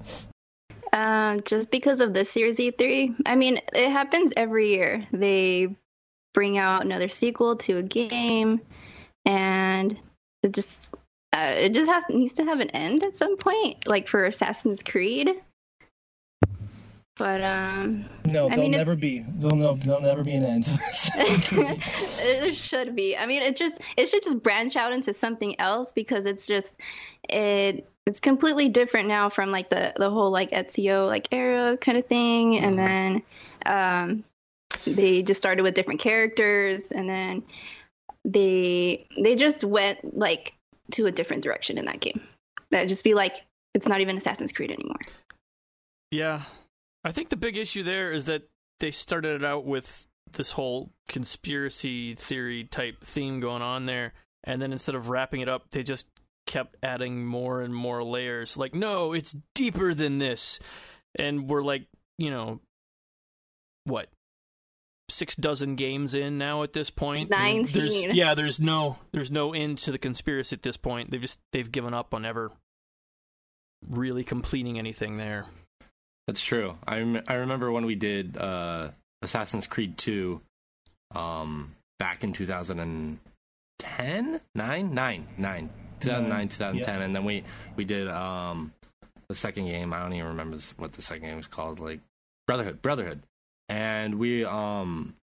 Um, 0.94 1.42
just 1.44 1.70
because 1.70 2.00
of 2.00 2.14
this 2.14 2.30
series 2.30 2.60
E3. 2.60 3.14
I 3.26 3.36
mean, 3.36 3.60
it 3.74 3.92
happens 3.92 4.32
every 4.38 4.70
year. 4.70 5.06
They 5.12 5.76
bring 6.36 6.60
out 6.60 6.84
another 6.86 7.08
sequel 7.08 7.56
to 7.56 7.78
a 7.78 7.82
game, 7.82 8.62
and 9.26 9.98
it 10.44 10.54
just 10.54 10.90
uh, 11.34 11.54
it 11.58 11.74
just 11.74 11.90
has 11.90 12.04
needs 12.10 12.34
to 12.34 12.44
have 12.46 12.60
an 12.60 12.70
end 12.70 13.02
at 13.02 13.16
some 13.18 13.38
point, 13.38 13.88
like 13.88 14.08
for 14.08 14.26
Assassin's 14.26 14.84
Creed. 14.84 15.32
But 17.18 17.42
um, 17.42 18.06
No, 18.26 18.48
I 18.48 18.50
there'll 18.50 18.64
mean, 18.64 18.72
never 18.72 18.92
it's- 18.92 19.00
be. 19.00 19.26
There'll, 19.40 19.56
no, 19.56 19.76
there'll 19.76 20.02
never 20.02 20.22
be 20.22 20.34
an 20.34 20.44
end. 20.44 20.64
there 22.18 22.52
should 22.52 22.94
be. 22.94 23.16
I 23.16 23.26
mean, 23.26 23.42
it 23.42 23.56
just 23.56 23.80
it 23.96 24.10
should 24.10 24.22
just 24.22 24.44
branch 24.44 24.76
out 24.76 24.92
into 24.92 25.14
something 25.14 25.58
else 25.60 25.94
because 25.94 26.26
it's 26.26 26.46
just 26.46 26.76
it 27.30 27.88
it's 28.06 28.20
completely 28.20 28.68
different 28.68 29.08
now 29.08 29.30
from 29.30 29.50
like 29.50 29.70
the 29.70 29.94
the 29.96 30.10
whole 30.10 30.30
like 30.30 30.52
Ezio 30.52 31.08
like 31.08 31.30
era 31.32 31.78
kind 31.78 31.98
of 31.98 32.06
thing, 32.06 32.58
and 32.58 32.78
then 32.78 33.22
um, 33.66 34.26
they 34.86 35.24
just 35.24 35.40
started 35.40 35.64
with 35.64 35.74
different 35.74 36.00
characters, 36.00 36.92
and 36.92 37.10
then 37.10 37.44
they 38.24 39.08
they 39.22 39.36
just 39.36 39.64
went 39.64 40.18
like 40.18 40.54
to 40.92 41.06
a 41.06 41.12
different 41.12 41.44
direction 41.44 41.78
in 41.78 41.86
that 41.86 42.00
game. 42.00 42.22
That 42.72 42.88
just 42.88 43.04
be 43.04 43.14
like 43.14 43.46
it's 43.74 43.88
not 43.88 44.02
even 44.02 44.18
Assassin's 44.18 44.54
Creed 44.54 44.72
anymore. 44.72 45.00
Yeah. 46.12 46.44
I 47.04 47.12
think 47.12 47.30
the 47.30 47.36
big 47.36 47.58
issue 47.58 47.84
there 47.84 48.12
is 48.12 48.26
that 48.26 48.50
they 48.80 48.92
started 48.92 49.42
it 49.42 49.46
out 49.46 49.66
with 49.66 50.08
this 50.34 50.52
whole 50.52 50.92
conspiracy 51.08 52.16
theory 52.16 52.64
type 52.64 53.04
theme 53.04 53.40
going 53.40 53.62
on 53.62 53.86
there, 53.86 54.14
and 54.44 54.62
then 54.62 54.72
instead 54.72 54.96
of 54.96 55.10
wrapping 55.10 55.42
it 55.42 55.50
up, 55.50 55.70
they 55.72 55.84
just 55.84 56.08
kept 56.48 56.76
adding 56.84 57.26
more 57.26 57.62
and 57.62 57.74
more 57.74 58.04
layers. 58.04 58.58
Like, 58.58 58.74
no, 58.74 59.14
it's 59.14 59.36
deeper 59.54 59.94
than 59.94 60.20
this. 60.20 60.60
And 61.18 61.50
we're 61.50 61.64
like, 61.64 61.88
you 62.18 62.30
know, 62.30 62.60
what? 63.86 64.10
Six 65.10 65.36
dozen 65.36 65.76
games 65.76 66.16
in 66.16 66.38
now 66.38 66.64
at 66.64 66.74
this 66.74 66.90
point. 66.90 67.30
There's- 67.30 67.76
19. 67.76 68.16
yeah, 68.16 68.34
there's 68.34 68.60
no 68.60 68.98
there's 69.12 69.30
no 69.32 69.54
end 69.54 69.78
to 69.80 69.92
the 69.92 70.00
conspiracy 70.00 70.56
at 70.56 70.64
this 70.64 70.78
point. 70.78 71.12
They've 71.12 71.22
just 71.22 71.40
they've 71.54 71.72
given 71.72 71.94
up 71.94 72.14
on 72.14 72.26
ever 72.26 72.52
really 73.88 74.24
completing 74.24 74.80
anything 74.80 75.18
there. 75.18 75.46
That's 76.28 76.42
true. 76.42 76.78
I 76.88 76.98
rem- 76.98 77.24
I 77.28 77.36
remember 77.36 77.72
when 77.72 77.86
we 77.86 77.94
did 77.96 78.36
uh, 78.38 78.90
Assassin's 79.22 79.68
Creed 79.68 79.98
2 79.98 80.42
um, 81.14 81.76
back 82.00 82.24
in 82.24 82.34
2010, 82.34 83.20
9, 84.56 84.94
9, 84.94 85.28
9, 85.38 85.70
2009, 86.00 86.48
2010, 86.50 86.76
yeah. 87.00 87.06
and 87.06 87.16
then 87.16 87.24
we 87.26 87.44
we 87.76 87.86
did 87.86 88.08
um, 88.08 88.74
the 89.30 89.36
second 89.36 89.66
game. 89.66 89.94
I 89.94 90.00
don't 90.00 90.14
even 90.14 90.30
remember 90.30 90.58
what 90.78 90.94
the 90.94 91.04
second 91.04 91.28
game 91.28 91.38
was 91.38 91.46
called, 91.48 91.80
like 91.80 92.00
Brotherhood, 92.48 92.82
Brotherhood, 92.82 93.22
and 93.70 94.16
we 94.20 94.46
um. 94.46 95.16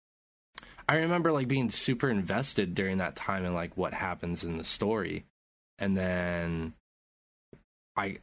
I 0.88 0.96
remember 0.96 1.30
like 1.30 1.46
being 1.46 1.70
super 1.70 2.10
invested 2.10 2.74
during 2.74 2.98
that 2.98 3.14
time 3.14 3.44
in 3.44 3.54
like 3.54 3.76
what 3.76 3.94
happens 3.94 4.42
in 4.42 4.58
the 4.58 4.64
story, 4.64 5.24
and 5.78 5.96
then 5.96 6.74
I 7.96 8.18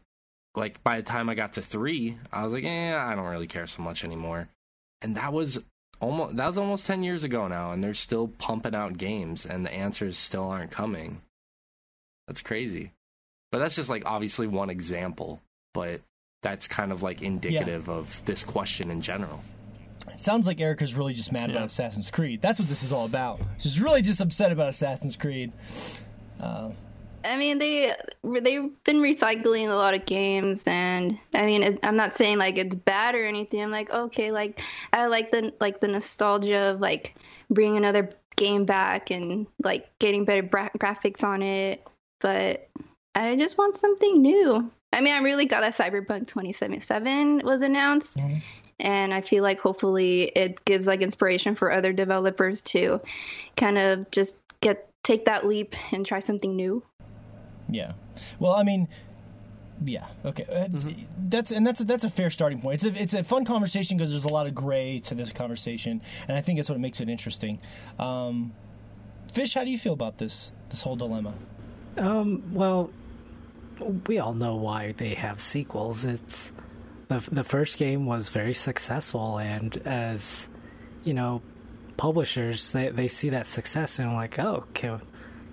like 0.56 0.84
by 0.84 0.98
the 0.98 1.04
time 1.04 1.30
I 1.30 1.36
got 1.36 1.54
to 1.54 1.62
three, 1.62 2.18
I 2.34 2.44
was 2.44 2.52
like, 2.52 2.66
eh, 2.66 2.98
I 2.98 3.16
don't 3.16 3.28
really 3.28 3.48
care 3.48 3.68
so 3.68 3.82
much 3.82 4.04
anymore. 4.04 4.50
And 5.02 5.16
that 5.16 5.32
was 5.32 5.64
almost 6.02 6.36
that 6.36 6.48
was 6.48 6.58
almost 6.58 6.86
ten 6.86 7.04
years 7.04 7.24
ago 7.24 7.48
now, 7.48 7.72
and 7.72 7.84
they're 7.84 7.94
still 7.94 8.28
pumping 8.28 8.76
out 8.76 8.98
games, 8.98 9.46
and 9.46 9.66
the 9.66 9.74
answers 9.74 10.18
still 10.18 10.50
aren't 10.50 10.72
coming. 10.72 11.22
That's 12.28 12.42
crazy. 12.42 12.92
But 13.52 13.60
that's 13.60 13.76
just 13.76 13.90
like 13.90 14.04
obviously 14.06 14.48
one 14.48 14.70
example, 14.70 15.42
but 15.74 16.02
that's 16.44 16.68
kind 16.68 16.92
of 16.92 17.02
like 17.02 17.22
indicative 17.22 17.90
of 17.90 18.22
this 18.26 18.44
question 18.44 18.92
in 18.92 19.02
general. 19.02 19.42
It 20.14 20.20
sounds 20.20 20.48
like 20.48 20.60
Erica's 20.60 20.96
really 20.96 21.14
just 21.14 21.32
mad 21.32 21.50
Yeah. 21.50 21.58
about 21.58 21.66
Assassin's 21.68 22.10
Creed. 22.10 22.42
That's 22.42 22.60
what 22.60 22.68
this 22.68 22.84
is 22.84 22.92
all 22.92 23.06
about. 23.06 23.40
She's 23.60 23.80
really 23.82 24.02
just 24.02 24.20
upset 24.22 24.52
about 24.52 24.70
Assassin's 24.70 25.16
Creed. 25.16 25.52
I 27.26 27.36
mean, 27.36 27.58
they 27.58 27.94
they've 28.24 28.70
been 28.86 29.00
recycling 29.00 29.70
a 29.70 29.74
lot 29.74 29.94
of 29.94 30.06
games, 30.06 30.64
and 30.66 31.18
I 31.34 31.46
mean, 31.46 31.62
it, 31.64 31.80
I'm 31.84 31.98
not 31.98 32.16
saying 32.16 32.38
like 32.38 32.58
it's 32.58 32.76
bad 32.76 33.16
or 33.16 33.26
anything. 33.26 33.62
I'm 33.62 33.72
like, 33.72 33.90
okay, 33.90 34.32
like 34.32 34.62
I 34.94 35.08
like 35.08 35.32
the 35.32 35.54
like 35.60 35.82
the 35.82 35.88
nostalgia 35.90 36.72
of 36.72 36.80
like 36.80 37.16
bringing 37.50 37.76
another 37.78 38.12
game 38.38 38.66
back 38.66 39.12
and 39.12 39.46
like 39.64 39.90
getting 40.00 40.24
better 40.24 40.44
bra- 40.44 40.70
graphics 40.78 41.24
on 41.24 41.42
it, 41.42 41.86
but 42.22 42.70
I 43.16 43.36
just 43.36 43.58
want 43.58 43.76
something 43.76 44.22
new. 44.22 44.72
I 44.94 45.02
mean, 45.02 45.14
I'm 45.14 45.24
really 45.24 45.48
glad 45.48 45.62
that 45.64 45.74
Cyberpunk 45.74 46.28
2077 46.28 47.42
was 47.44 47.62
announced, 47.62 48.16
Mhm. 48.18 48.42
And 48.80 49.14
I 49.14 49.22
feel 49.22 49.44
like 49.44 49.60
hopefully 49.60 50.24
it 50.36 50.64
gives 50.66 50.88
like 50.88 51.02
inspiration 51.02 51.56
for 51.56 51.72
other 51.72 51.94
developers 51.94 52.62
to 52.62 53.02
kind 53.56 53.78
of 53.78 54.10
just 54.12 54.36
get 54.62 54.90
take 55.04 55.26
that 55.26 55.46
leap 55.46 55.76
and 55.94 56.06
try 56.06 56.20
something 56.20 56.56
new. 56.56 56.84
Yeah. 57.70 57.94
Well, 58.40 58.54
I 58.54 58.64
mean, 58.64 58.88
yeah. 59.84 60.06
Okay. 60.26 60.46
Uh, 60.52 60.68
That's 61.18 61.52
and 61.52 61.66
that's 61.66 61.82
a, 61.82 61.86
that's 61.86 62.04
a 62.04 62.10
fair 62.10 62.30
starting 62.30 62.62
point. 62.62 62.84
It's 62.84 62.98
a 62.98 63.02
it's 63.02 63.14
a 63.14 63.24
fun 63.24 63.46
conversation 63.46 63.98
because 63.98 64.12
there's 64.12 64.26
a 64.26 64.34
lot 64.34 64.48
of 64.48 64.56
gray 64.56 65.00
to 65.02 65.16
this 65.16 65.32
conversation, 65.32 66.02
and 66.28 66.38
I 66.38 66.42
think 66.42 66.58
that's 66.58 66.70
what 66.70 66.80
makes 66.80 67.02
it 67.02 67.10
interesting. 67.10 67.60
Um, 68.00 68.54
Fish, 69.32 69.54
how 69.54 69.64
do 69.64 69.70
you 69.70 69.78
feel 69.78 69.94
about 69.94 70.18
this 70.18 70.52
this 70.70 70.82
whole 70.82 70.96
dilemma? 70.96 71.34
Um, 71.98 72.54
well, 72.54 72.92
we 74.08 74.20
all 74.20 74.34
know 74.34 74.56
why 74.56 74.94
they 74.98 75.14
have 75.16 75.42
sequels. 75.42 76.06
It's 76.06 76.52
the 77.08 77.28
the 77.32 77.44
first 77.44 77.78
game 77.78 78.06
was 78.06 78.30
very 78.30 78.54
successful, 78.54 79.38
and 79.38 79.78
as 79.86 80.48
you 81.04 81.14
know, 81.14 81.42
publishers 81.96 82.72
they 82.72 82.90
they 82.90 83.08
see 83.08 83.30
that 83.30 83.48
success 83.48 84.00
and 84.00 84.14
like, 84.14 84.40
oh, 84.40 84.66
can 84.74 85.02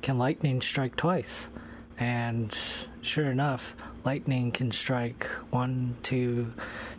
can 0.03 0.19
lightning 0.19 0.61
strike 0.61 0.97
twice? 0.97 1.49
And 1.97 2.57
sure 3.03 3.31
enough, 3.31 3.75
lightning 4.05 4.51
can 4.51 4.71
strike 4.73 5.27
one, 5.51 5.95
two, 6.03 6.53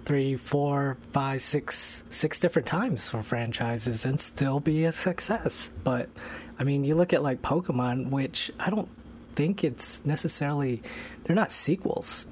three, 0.06 0.38
four, 0.38 0.98
five, 1.12 1.42
six, 1.42 2.04
six 2.10 2.40
different 2.40 2.68
times 2.68 3.10
for 3.10 3.22
franchises 3.22 4.06
and 4.06 4.20
still 4.20 4.60
be 4.60 4.86
a 4.86 4.92
success. 4.92 5.70
But 5.84 6.10
I 6.58 6.64
mean, 6.64 6.84
you 6.84 6.96
look 6.96 7.14
at 7.14 7.24
like 7.24 7.42
Pokemon, 7.42 8.10
which 8.10 8.52
I 8.60 8.70
don't 8.70 8.90
think 9.36 9.64
it's 9.64 10.04
necessarily 10.06 10.82
they're 11.24 11.36
not 11.36 11.52
sequels. 11.52 12.26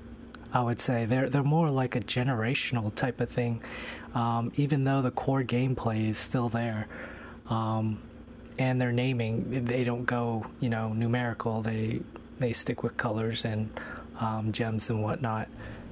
I 0.54 0.62
would 0.62 0.80
say 0.80 1.06
they're 1.06 1.30
they're 1.30 1.44
more 1.44 1.70
like 1.70 1.96
a 1.96 2.00
generational 2.00 2.94
type 2.96 3.20
of 3.20 3.30
thing. 3.30 3.62
Um, 4.14 4.52
even 4.56 4.84
though 4.84 5.02
the 5.02 5.10
core 5.12 5.44
gameplay 5.44 6.10
is 6.10 6.18
still 6.20 6.48
there, 6.50 6.88
um, 7.50 8.00
and 8.60 8.80
their 8.80 8.92
naming 8.92 9.66
they 9.66 9.84
don't 9.84 10.06
go 10.06 10.46
you 10.60 10.70
know 10.70 10.94
numerical. 10.94 11.62
They 11.62 12.02
they 12.40 12.54
stick 12.54 12.84
with 12.84 12.98
colors 12.98 13.46
and 13.46 13.70
um, 14.20 14.52
gems 14.52 14.90
and 14.90 15.02
whatnot. 15.02 15.48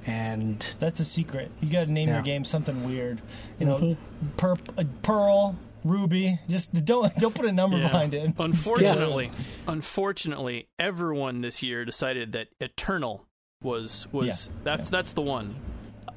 And 0.06 0.66
That's 0.80 1.00
a 1.00 1.06
secret. 1.06 1.52
You 1.62 1.70
got 1.72 1.86
to 1.86 1.92
name 1.92 2.10
your 2.10 2.24
game 2.24 2.44
something 2.44 2.84
weird. 2.84 3.22
You 3.60 3.68
know, 3.68 3.98
per, 4.36 4.54
uh, 4.76 4.84
Pearl, 5.04 5.56
Ruby. 5.84 6.40
Just 6.50 6.74
don't 6.86 7.16
don't 7.20 7.34
put 7.36 7.46
a 7.46 7.52
number 7.52 7.78
Yeah. 7.78 7.88
behind 7.88 8.14
it. 8.16 8.34
Unfortunately, 8.38 9.32
unfortunately, 9.68 10.68
everyone 10.80 11.42
this 11.42 11.62
year 11.62 11.86
decided 11.86 12.32
that 12.32 12.48
Eternal 12.60 13.26
was 13.62 14.08
was 14.12 14.26
Yeah, 14.26 14.54
that's 14.64 14.90
that's 14.90 15.14
the 15.14 15.22
one. 15.22 15.56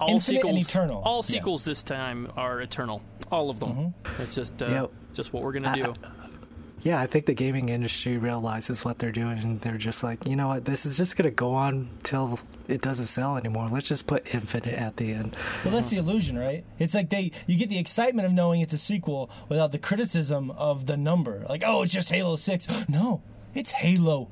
All 0.00 0.10
Infinite 0.10 0.38
sequels, 0.38 0.56
and 0.56 0.68
Eternal, 0.68 1.02
all 1.02 1.16
yeah. 1.16 1.20
Mm-hmm. 1.22 1.32
sequels 1.32 1.64
this 1.64 1.82
time 1.82 2.32
are 2.36 2.60
Eternal. 2.60 3.02
All 3.30 3.48
of 3.50 3.60
them. 3.60 3.94
It's 4.18 4.34
just 4.34 4.60
uh, 4.62 4.66
Yep. 4.66 4.90
just 5.14 5.32
what 5.32 5.42
we're 5.42 5.52
gonna 5.52 5.74
do. 5.76 5.94
yeah, 6.80 7.00
I 7.00 7.06
think 7.06 7.26
the 7.26 7.34
gaming 7.34 7.68
industry 7.68 8.16
realizes 8.18 8.84
what 8.84 8.98
they're 8.98 9.12
doing, 9.12 9.38
and 9.38 9.60
they're 9.60 9.78
just 9.78 10.02
like, 10.02 10.26
you 10.26 10.34
know 10.36 10.48
what, 10.48 10.64
this 10.64 10.84
is 10.84 10.96
just 10.96 11.16
gonna 11.16 11.30
go 11.30 11.54
on 11.54 11.88
till 12.02 12.40
it 12.66 12.80
doesn't 12.80 13.06
sell 13.06 13.36
anymore. 13.36 13.68
Let's 13.70 13.88
just 13.88 14.06
put 14.06 14.34
infinite 14.34 14.74
at 14.74 14.96
the 14.96 15.12
end. 15.12 15.36
Well, 15.64 15.74
that's 15.74 15.90
the 15.90 15.98
illusion, 15.98 16.36
right? 16.38 16.64
It's 16.78 16.94
like 16.94 17.10
they 17.10 17.30
you 17.46 17.56
get 17.56 17.68
the 17.68 17.78
excitement 17.78 18.26
of 18.26 18.32
knowing 18.32 18.62
it's 18.62 18.72
a 18.72 18.78
sequel 18.78 19.30
without 19.48 19.70
the 19.70 19.78
criticism 19.78 20.50
of 20.50 20.86
the 20.86 20.96
number. 20.96 21.44
Like, 21.48 21.62
oh, 21.64 21.82
it's 21.82 21.92
just 21.92 22.10
Halo 22.10 22.34
Six. 22.36 22.66
no, 22.88 23.22
it's 23.54 23.70
Halo 23.70 24.28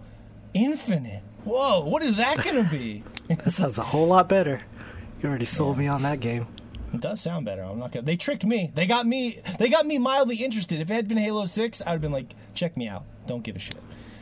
Infinite. 0.55 1.23
Whoa, 1.45 1.81
what 1.81 2.03
is 2.03 2.17
that 2.17 2.43
going 2.43 2.65
to 2.65 2.71
be? 2.71 3.05
That 3.29 3.53
sounds 3.53 3.79
a 3.79 3.83
whole 3.83 4.09
lot 4.09 4.29
better. 4.29 4.61
You 5.23 5.29
already 5.29 5.47
sold 5.47 5.79
me 5.79 5.87
on 5.87 6.03
that 6.03 6.21
game. 6.21 6.47
It 6.93 7.01
does 7.01 7.21
sound 7.23 7.47
better. 7.47 7.63
I'm 7.63 7.79
not 7.79 7.93
gonna. 7.93 8.05
They 8.05 8.17
tricked 8.17 8.45
me. 8.45 8.71
They 8.75 8.87
got 8.87 9.07
me. 9.07 9.41
They 9.59 9.71
got 9.71 9.87
me 9.87 9.97
mildly 9.97 10.37
interested. 10.37 10.81
If 10.81 10.91
it 10.91 10.95
had 10.95 11.09
been 11.09 11.17
Halo 11.17 11.47
Six, 11.47 11.81
I'd 11.81 11.93
have 11.93 12.01
been 12.03 12.13
like, 12.13 12.35
check 12.53 12.77
me 12.77 12.89
out. 12.89 13.05
Don't 13.27 13.43
give 13.43 13.57
a 13.57 13.59
shit. 13.59 13.77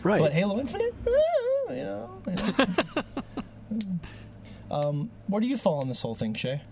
Right. 0.05 0.21
But 0.21 0.33
Halo 0.33 0.61
Infinite, 0.61 0.95
you 1.07 1.75
know. 1.77 2.23
you 2.29 2.35
know. 2.37 3.87
um, 4.71 5.11
where 5.27 5.41
do 5.41 5.49
you 5.49 5.57
fall 5.57 5.81
on 5.81 5.89
this 5.89 6.03
whole 6.03 6.15
thing, 6.15 6.35
Shay? 6.35 6.63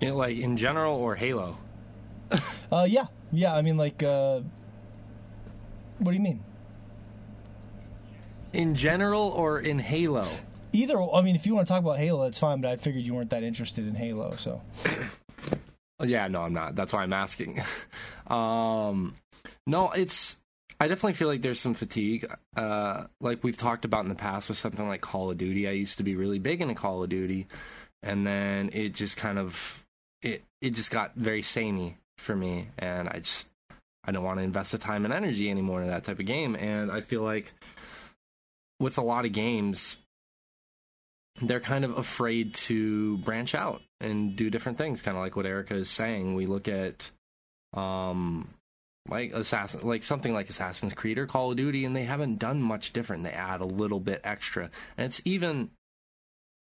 You 0.00 0.08
know, 0.08 0.16
like 0.16 0.38
in 0.38 0.56
general 0.56 0.96
or 0.96 1.16
Halo. 1.16 1.58
Uh, 2.72 2.86
yeah, 2.88 3.06
yeah. 3.32 3.54
I 3.54 3.60
mean, 3.62 3.76
like, 3.76 4.02
uh, 4.02 4.40
what 5.98 6.12
do 6.12 6.16
you 6.16 6.22
mean? 6.22 6.42
In 8.56 8.74
general 8.74 9.28
or 9.28 9.60
in 9.60 9.78
Halo. 9.78 10.26
Either. 10.72 10.98
I 10.98 11.20
mean, 11.20 11.36
if 11.36 11.46
you 11.46 11.54
want 11.54 11.66
to 11.66 11.72
talk 11.72 11.82
about 11.82 11.98
Halo, 11.98 12.24
that's 12.24 12.38
fine. 12.38 12.62
But 12.62 12.70
I 12.70 12.76
figured 12.76 13.04
you 13.04 13.12
weren't 13.12 13.28
that 13.28 13.42
interested 13.42 13.86
in 13.86 13.94
Halo, 13.94 14.34
so. 14.36 14.62
Yeah, 16.04 16.28
no, 16.28 16.42
I'm 16.42 16.52
not. 16.52 16.74
That's 16.74 16.92
why 16.92 17.02
I'm 17.02 17.14
asking. 17.14 17.62
um, 18.26 19.14
no, 19.66 19.90
it's. 19.92 20.36
I 20.78 20.88
definitely 20.88 21.14
feel 21.14 21.28
like 21.28 21.40
there's 21.40 21.58
some 21.58 21.72
fatigue. 21.72 22.30
Uh, 22.54 23.04
like 23.18 23.42
we've 23.42 23.56
talked 23.56 23.86
about 23.86 24.04
in 24.04 24.10
the 24.10 24.14
past 24.14 24.50
with 24.50 24.58
something 24.58 24.86
like 24.86 25.00
Call 25.00 25.30
of 25.30 25.38
Duty. 25.38 25.66
I 25.66 25.70
used 25.70 25.96
to 25.96 26.02
be 26.02 26.14
really 26.14 26.38
big 26.38 26.60
into 26.60 26.74
Call 26.74 27.02
of 27.02 27.08
Duty, 27.08 27.46
and 28.02 28.26
then 28.26 28.68
it 28.74 28.92
just 28.92 29.16
kind 29.16 29.38
of 29.38 29.86
it 30.20 30.42
it 30.60 30.74
just 30.74 30.90
got 30.90 31.14
very 31.14 31.40
samey 31.40 31.96
for 32.18 32.36
me, 32.36 32.68
and 32.78 33.08
I 33.08 33.20
just 33.20 33.48
I 34.04 34.12
don't 34.12 34.22
want 34.22 34.38
to 34.38 34.44
invest 34.44 34.72
the 34.72 34.78
time 34.78 35.06
and 35.06 35.14
energy 35.14 35.50
anymore 35.50 35.80
in 35.80 35.88
that 35.88 36.04
type 36.04 36.20
of 36.20 36.26
game. 36.26 36.56
And 36.56 36.92
I 36.92 37.00
feel 37.00 37.22
like 37.22 37.54
with 38.80 38.98
a 38.98 39.02
lot 39.02 39.24
of 39.24 39.32
games, 39.32 39.96
they're 41.40 41.60
kind 41.60 41.84
of 41.84 41.96
afraid 41.96 42.54
to 42.54 43.18
branch 43.18 43.54
out 43.54 43.82
and 44.00 44.36
do 44.36 44.50
different 44.50 44.78
things 44.78 45.02
kind 45.02 45.16
of 45.16 45.22
like 45.22 45.36
what 45.36 45.46
erica 45.46 45.74
is 45.74 45.90
saying. 45.90 46.34
We 46.34 46.46
look 46.46 46.68
at 46.68 47.10
um 47.74 48.48
like 49.08 49.32
assassin 49.32 49.80
like 49.82 50.02
something 50.02 50.32
like 50.32 50.48
assassin's 50.48 50.94
creed 50.94 51.18
or 51.18 51.26
call 51.26 51.50
of 51.50 51.56
duty 51.56 51.84
and 51.84 51.94
they 51.94 52.04
haven't 52.04 52.38
done 52.38 52.62
much 52.62 52.92
different. 52.92 53.22
They 53.22 53.30
add 53.30 53.60
a 53.60 53.66
little 53.66 54.00
bit 54.00 54.20
extra. 54.24 54.70
And 54.96 55.06
it's 55.06 55.20
even 55.24 55.70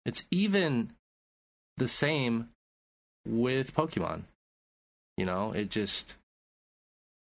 it's 0.06 0.26
even 0.32 0.92
the 1.78 1.88
same 1.88 2.50
with 3.26 3.76
pokemon. 3.76 4.24
You 5.18 5.26
know 5.26 5.52
it 5.52 5.70
just 5.70 6.16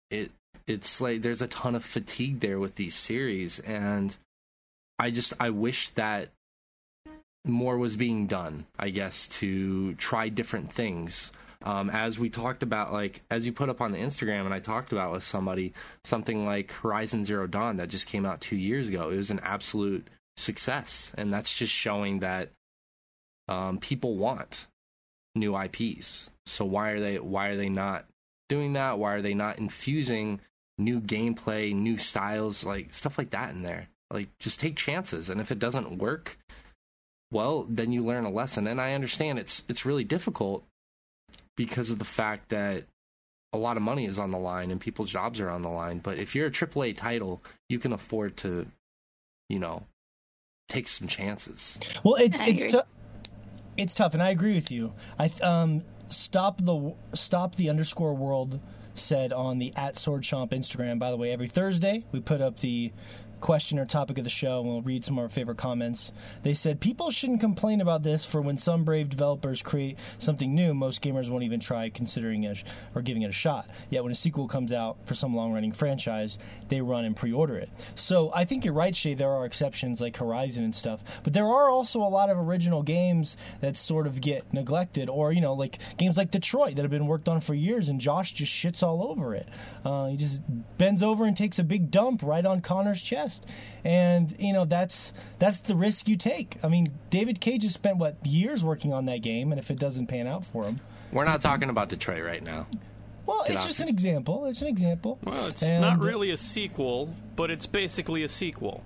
it 0.10 0.32
it's 0.68 1.02
like 1.02 1.22
there's 1.22 1.42
a 1.42 1.48
ton 1.48 1.76
of 1.76 1.84
fatigue 1.84 2.40
there 2.40 2.60
with 2.60 2.76
these 2.76 2.96
series 2.96 3.60
and 3.60 4.16
i 5.00 5.12
just 5.12 5.34
i 5.40 5.50
wish 5.50 5.90
that 5.90 6.30
more 7.46 7.78
was 7.78 7.96
being 7.96 8.28
done, 8.28 8.66
I 8.80 8.90
guess, 8.90 9.28
to 9.40 9.96
try 9.96 10.30
different 10.30 10.72
things. 10.72 11.32
Um, 11.64 11.90
as 11.90 12.20
we 12.20 12.30
talked 12.30 12.64
about, 12.64 12.92
like 12.92 13.22
as 13.30 13.46
you 13.46 13.54
put 13.54 13.70
up 13.70 13.82
on 13.82 13.92
the 13.92 13.98
Instagram, 13.98 14.46
and 14.46 14.54
I 14.54 14.60
talked 14.60 14.92
about 14.92 15.12
with 15.12 15.24
somebody, 15.24 15.74
something 16.04 16.46
like 16.46 16.72
Horizon 16.72 17.26
Zero 17.26 17.48
Dawn 17.48 17.78
that 17.78 17.90
just 17.90 18.08
came 18.08 18.26
out 18.26 18.42
two 18.42 18.58
years 18.58 18.90
ago. 18.90 19.10
It 19.10 19.18
was 19.18 19.32
an 19.32 19.40
absolute 19.44 20.08
success, 20.38 21.12
and 21.18 21.34
that's 21.34 21.56
just 21.56 21.74
showing 21.74 22.20
that 22.20 22.50
um, 23.48 23.78
people 23.78 24.16
want 24.16 24.68
new 25.36 25.58
IPs. 25.58 26.30
So 26.46 26.66
why 26.66 26.92
are 26.92 27.00
they 27.00 27.20
why 27.20 27.50
are 27.50 27.58
they 27.58 27.70
not 27.70 28.06
doing 28.50 28.74
that? 28.74 29.00
Why 29.00 29.14
are 29.14 29.22
they 29.22 29.34
not 29.34 29.58
infusing 29.58 30.42
new 30.78 31.00
gameplay, 31.00 31.74
new 31.74 31.98
styles, 31.98 32.66
like 32.66 32.94
stuff 32.94 33.18
like 33.18 33.30
that 33.30 33.52
in 33.52 33.64
there? 33.64 33.88
Like 34.14 34.30
just 34.40 34.60
take 34.60 34.78
chances, 34.78 35.30
and 35.30 35.42
if 35.42 35.52
it 35.52 35.60
doesn't 35.60 35.98
work, 35.98 36.38
well, 37.32 37.66
then 37.68 37.92
you 37.92 38.06
learn 38.06 38.26
a 38.26 38.32
lesson. 38.32 38.68
And 38.68 38.80
I 38.80 38.94
understand 38.94 39.40
it's 39.40 39.64
it's 39.68 39.86
really 39.86 40.04
difficult 40.04 40.64
because 41.58 41.90
of 41.90 42.00
the 42.00 42.06
fact 42.06 42.50
that 42.50 42.84
a 43.52 43.58
lot 43.58 43.78
of 43.78 43.84
money 43.84 44.06
is 44.06 44.20
on 44.20 44.32
the 44.32 44.38
line 44.38 44.72
and 44.72 44.80
people's 44.80 45.12
jobs 45.12 45.40
are 45.40 45.50
on 45.50 45.62
the 45.62 45.70
line. 45.70 46.00
But 46.00 46.18
if 46.18 46.36
you're 46.36 46.48
a 46.48 46.52
AAA 46.52 46.98
title, 46.98 47.44
you 47.70 47.80
can 47.80 47.94
afford 47.94 48.38
to, 48.38 48.66
you 49.50 49.60
know, 49.60 49.84
take 50.70 50.88
some 50.88 51.08
chances. 51.08 51.80
Well, 52.04 52.16
it's 52.16 52.40
I 52.40 52.48
it's 52.48 52.72
tough. 52.72 52.88
It's 53.76 53.94
tough, 53.96 54.14
and 54.14 54.22
I 54.22 54.30
agree 54.30 54.54
with 54.54 54.72
you. 54.72 54.94
I 55.18 55.32
um 55.42 55.84
stop 56.10 56.60
the 56.64 56.94
stop 57.14 57.56
the 57.56 57.70
underscore 57.70 58.14
world 58.14 58.60
said 58.96 59.34
on 59.34 59.60
the 59.60 59.74
at 59.76 59.98
Sword 59.98 60.22
Chomp 60.22 60.52
Instagram. 60.52 61.00
By 61.00 61.12
the 61.12 61.18
way, 61.18 61.32
every 61.32 61.48
Thursday 61.48 62.06
we 62.12 62.20
put 62.20 62.42
up 62.42 62.60
the 62.60 62.92
question 63.44 63.78
or 63.78 63.86
topic 63.86 64.18
of 64.18 64.24
the 64.24 64.30
show, 64.30 64.62
and 64.62 64.70
we'll 64.70 64.82
read 64.82 65.04
some 65.04 65.18
of 65.18 65.24
our 65.24 65.30
favorite 65.30 65.58
comments. 65.58 66.14
They 66.44 66.54
said 66.54 66.80
people 66.80 67.12
shouldn't 67.12 67.42
complain 67.42 67.82
about 67.82 68.02
this 68.02 68.26
for 68.26 68.42
when 68.42 68.58
some 68.58 68.86
brave 68.86 69.10
developers 69.10 69.62
create 69.62 70.00
something 70.18 70.56
new, 70.56 70.74
most 70.74 71.04
gamers 71.04 71.30
won't 71.30 71.44
even 71.44 71.60
try 71.60 71.90
considering 71.90 72.46
it 72.46 72.64
or 72.96 73.02
giving 73.02 73.22
it 73.22 73.30
a 73.30 73.34
shot. 73.34 73.70
Yet 73.90 74.02
when 74.04 74.14
a 74.14 74.16
sequel 74.16 74.48
comes 74.48 74.72
out 74.72 74.96
for 75.06 75.14
some 75.14 75.36
long-running 75.36 75.74
franchise, 75.74 76.40
they 76.70 76.80
run 76.80 77.04
and 77.04 77.18
pre-order 77.18 77.58
it. 77.58 77.70
So 77.96 78.32
I 78.34 78.46
think 78.46 78.64
you're 78.64 78.74
right, 78.74 78.96
Shay. 78.96 79.14
There 79.14 79.30
are 79.30 79.46
exceptions 79.46 80.00
like 80.00 80.16
Horizon 80.16 80.64
and 80.64 80.74
stuff, 80.74 81.04
but 81.24 81.34
there 81.34 81.48
are 81.48 81.70
also 81.70 82.00
a 82.00 82.08
lot 82.08 82.30
of 82.30 82.38
original 82.38 82.82
games 82.82 83.36
that 83.60 83.76
sort 83.76 84.08
of 84.08 84.22
get 84.22 84.54
neglected, 84.54 85.10
or 85.10 85.34
you 85.34 85.42
know, 85.42 85.54
like 85.54 85.80
games 85.98 86.16
like 86.16 86.32
Detroit 86.32 86.76
that 86.76 86.84
have 86.84 86.92
been 86.92 87.08
worked 87.08 87.28
on 87.28 87.42
for 87.42 87.54
years, 87.54 87.90
and 87.90 88.00
Josh 88.00 88.32
just 88.32 88.54
shits 88.54 88.82
all 88.82 89.04
over 89.04 89.36
it. 89.36 89.50
Uh, 89.84 90.08
he 90.08 90.16
just 90.16 90.42
bends 90.78 91.04
over 91.04 91.26
and 91.26 91.36
takes 91.36 91.60
a 91.60 91.64
big 91.64 91.92
dump 91.92 92.24
right 92.24 92.46
on 92.46 92.62
Connor's 92.62 93.02
chest, 93.02 93.33
and 93.84 94.34
you 94.40 94.54
know 94.54 94.66
that's 94.66 95.14
that's 95.40 95.60
the 95.62 95.76
risk 95.76 96.08
you 96.08 96.18
take. 96.18 96.58
I 96.64 96.68
mean, 96.68 96.94
David 97.10 97.40
Cage 97.42 97.64
has 97.64 97.74
spent 97.74 97.98
what 97.98 98.24
years 98.26 98.64
working 98.64 98.94
on 98.94 99.06
that 99.06 99.22
game, 99.22 99.52
and 99.52 99.60
if 99.60 99.72
it 99.72 99.80
doesn't 99.80 100.08
pan 100.08 100.28
out 100.28 100.46
for 100.46 100.64
him, 100.66 100.80
We're 101.12 101.26
not 101.26 101.42
talking 101.42 101.70
about 101.70 101.90
Detroit 101.90 102.24
right 102.24 102.44
now. 102.44 102.68
well, 103.26 103.44
it's 103.48 103.66
just 103.66 103.80
it. 103.80 103.84
an 103.84 103.90
example. 103.90 104.46
It's 104.46 104.62
an 104.62 104.68
example. 104.68 105.20
Well, 105.24 105.48
it's 105.48 105.64
And- 105.64 105.82
not 105.82 106.00
really 106.00 106.32
a 106.32 106.38
sequel, 106.38 107.10
but 107.36 107.50
it's 107.52 107.66
basically 107.68 108.24
a 108.24 108.30
sequel. 108.30 108.84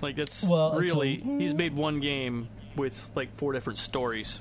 Like 0.00 0.16
that's 0.16 0.42
Well, 0.42 0.78
it's 0.78 0.90
a- 0.90 0.94
really 0.94 1.16
he's 1.16 1.54
made 1.54 1.74
one 1.74 2.00
game 2.00 2.48
with 2.76 3.10
like 3.14 3.34
four 3.36 3.52
different 3.52 3.78
stories. 3.78 4.40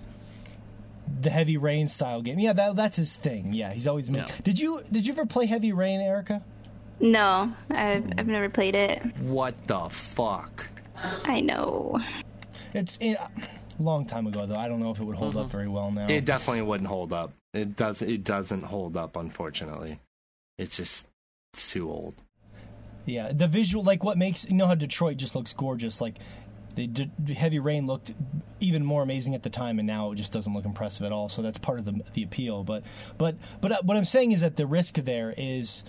the 1.22 1.30
Heavy 1.30 1.58
Rain 1.58 1.88
style 1.90 2.22
game. 2.22 2.40
Yeah, 2.40 2.54
that, 2.54 2.76
that's 2.78 2.96
his 2.96 3.16
thing. 3.18 3.52
Yeah, 3.54 3.74
he's 3.74 3.86
always 3.86 4.10
made. 4.10 4.20
Yeah. 4.28 4.36
Did 4.44 4.60
you 4.60 4.82
did 4.92 5.06
you 5.06 5.12
ever 5.14 5.26
play 5.26 5.46
Heavy 5.46 5.74
Rain, 5.74 6.00
Erica? 6.00 6.42
No, 7.02 7.52
I've 7.70 8.06
I've 8.18 8.28
never 8.28 8.50
played 8.50 8.76
it. 8.76 9.02
What 9.18 9.56
the 9.68 9.90
fuck? 9.90 10.70
I 11.26 11.42
know. 11.42 12.00
It's 12.74 12.98
it, 13.02 13.18
a 13.18 13.30
long 13.80 14.06
time 14.06 14.28
ago 14.28 14.46
though. 14.46 14.56
I 14.56 14.68
don't 14.68 14.80
know 14.80 14.92
if 14.92 15.00
it 15.00 15.04
would 15.04 15.16
hold 15.16 15.36
up 15.36 15.50
very 15.50 15.68
well 15.68 15.92
now. 15.92 16.08
It 16.08 16.26
definitely 16.26 16.62
wouldn't 16.62 16.88
hold 16.88 17.12
up. 17.12 17.34
It 17.54 17.76
does. 17.76 18.02
It 18.02 18.24
doesn't 18.24 18.64
hold 18.64 18.96
up, 18.96 19.18
unfortunately. 19.18 20.00
It's 20.58 20.78
just 20.78 21.08
it's 21.54 21.72
too 21.72 21.90
old. 21.90 22.16
Yeah, 23.06 23.32
the 23.34 23.48
visual, 23.48 23.84
like 23.84 24.04
what 24.04 24.18
makes 24.18 24.46
you 24.48 24.56
know 24.56 24.68
how 24.68 24.76
Detroit 24.76 25.18
just 25.18 25.36
looks 25.36 25.54
gorgeous. 25.54 26.02
Like 26.02 26.16
the 26.76 26.88
D- 26.88 27.34
Heavy 27.34 27.60
Rain 27.60 27.88
looked 27.88 28.14
even 28.60 28.86
more 28.86 29.02
amazing 29.02 29.34
at 29.34 29.42
the 29.42 29.50
time, 29.50 29.80
and 29.80 29.88
now 29.88 30.12
it 30.12 30.16
just 30.16 30.32
doesn't 30.32 30.54
look 30.54 30.66
impressive 30.66 31.06
at 31.06 31.12
all. 31.12 31.30
So 31.30 31.42
that's 31.42 31.58
part 31.58 31.80
of 31.80 31.86
the 31.86 32.00
the 32.14 32.24
appeal. 32.24 32.64
But 32.64 32.84
but 33.18 33.36
but 33.60 33.72
uh, 33.72 33.82
what 33.84 33.98
I'm 33.98 34.06
saying 34.06 34.34
is 34.34 34.42
that 34.42 34.56
the 34.56 34.68
risk 34.68 34.94
there 34.96 35.34
is. 35.36 35.84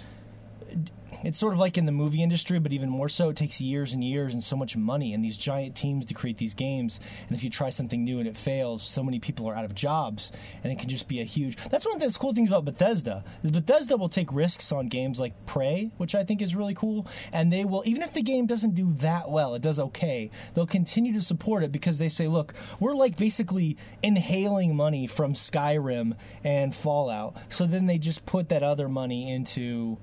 It's 1.25 1.39
sort 1.39 1.53
of 1.53 1.61
like 1.61 1.79
in 1.79 1.87
the 1.87 1.93
movie 1.93 2.23
industry, 2.23 2.59
but 2.59 2.73
even 2.73 2.89
more 2.89 3.09
so. 3.09 3.29
It 3.29 3.37
takes 3.37 3.61
years 3.61 3.93
and 3.93 4.03
years 4.03 4.35
and 4.35 4.43
so 4.43 4.57
much 4.57 4.77
money 4.77 5.15
and 5.15 5.25
these 5.25 5.37
giant 5.37 5.77
teams 5.77 6.05
to 6.07 6.15
create 6.15 6.37
these 6.39 6.55
games. 6.55 6.99
And 7.29 7.37
if 7.37 7.45
you 7.45 7.51
try 7.51 7.71
something 7.71 8.03
new 8.03 8.19
and 8.19 8.27
it 8.27 8.37
fails, 8.37 8.83
so 8.83 9.05
many 9.05 9.21
people 9.21 9.49
are 9.49 9.55
out 9.55 9.65
of 9.65 9.75
jobs, 9.75 10.33
and 10.65 10.73
it 10.73 10.81
can 10.81 10.89
just 10.89 11.07
be 11.07 11.21
a 11.21 11.25
huge. 11.25 11.57
That's 11.71 11.87
one 11.87 11.95
of 11.95 12.01
the 12.01 12.19
cool 12.19 12.33
things 12.33 12.49
about 12.49 12.65
Bethesda 12.65 13.25
is 13.43 13.51
Bethesda 13.51 13.97
will 13.97 14.09
take 14.09 14.33
risks 14.33 14.73
on 14.73 14.89
games 14.89 15.21
like 15.21 15.47
Prey, 15.47 15.93
which 15.97 16.15
I 16.15 16.25
think 16.25 16.43
is 16.43 16.57
really 16.57 16.75
cool, 16.75 17.07
and 17.33 17.53
they 17.53 17.65
will 17.65 17.83
even 17.87 18.03
if 18.03 18.13
the 18.13 18.23
game 18.23 18.47
doesn't 18.47 18.75
do 18.75 18.93
that 18.95 19.31
well, 19.31 19.55
it 19.55 19.63
does 19.63 19.79
okay. 19.79 20.31
They'll 20.55 20.67
continue 20.67 21.13
to 21.13 21.21
support 21.21 21.63
it 21.63 21.71
because 21.71 21.99
they 21.99 22.09
say, 22.09 22.27
look, 22.27 22.53
we're 22.81 22.95
like 22.95 23.17
basically 23.17 23.77
inhaling 24.03 24.75
money 24.75 25.07
from 25.07 25.35
Skyrim 25.35 26.17
and 26.43 26.75
Fallout. 26.75 27.37
So 27.49 27.67
then 27.67 27.87
they 27.87 27.99
just 27.99 28.27
put 28.27 28.49
that 28.49 28.63
other 28.63 28.89
money 28.89 29.31
into 29.33 29.99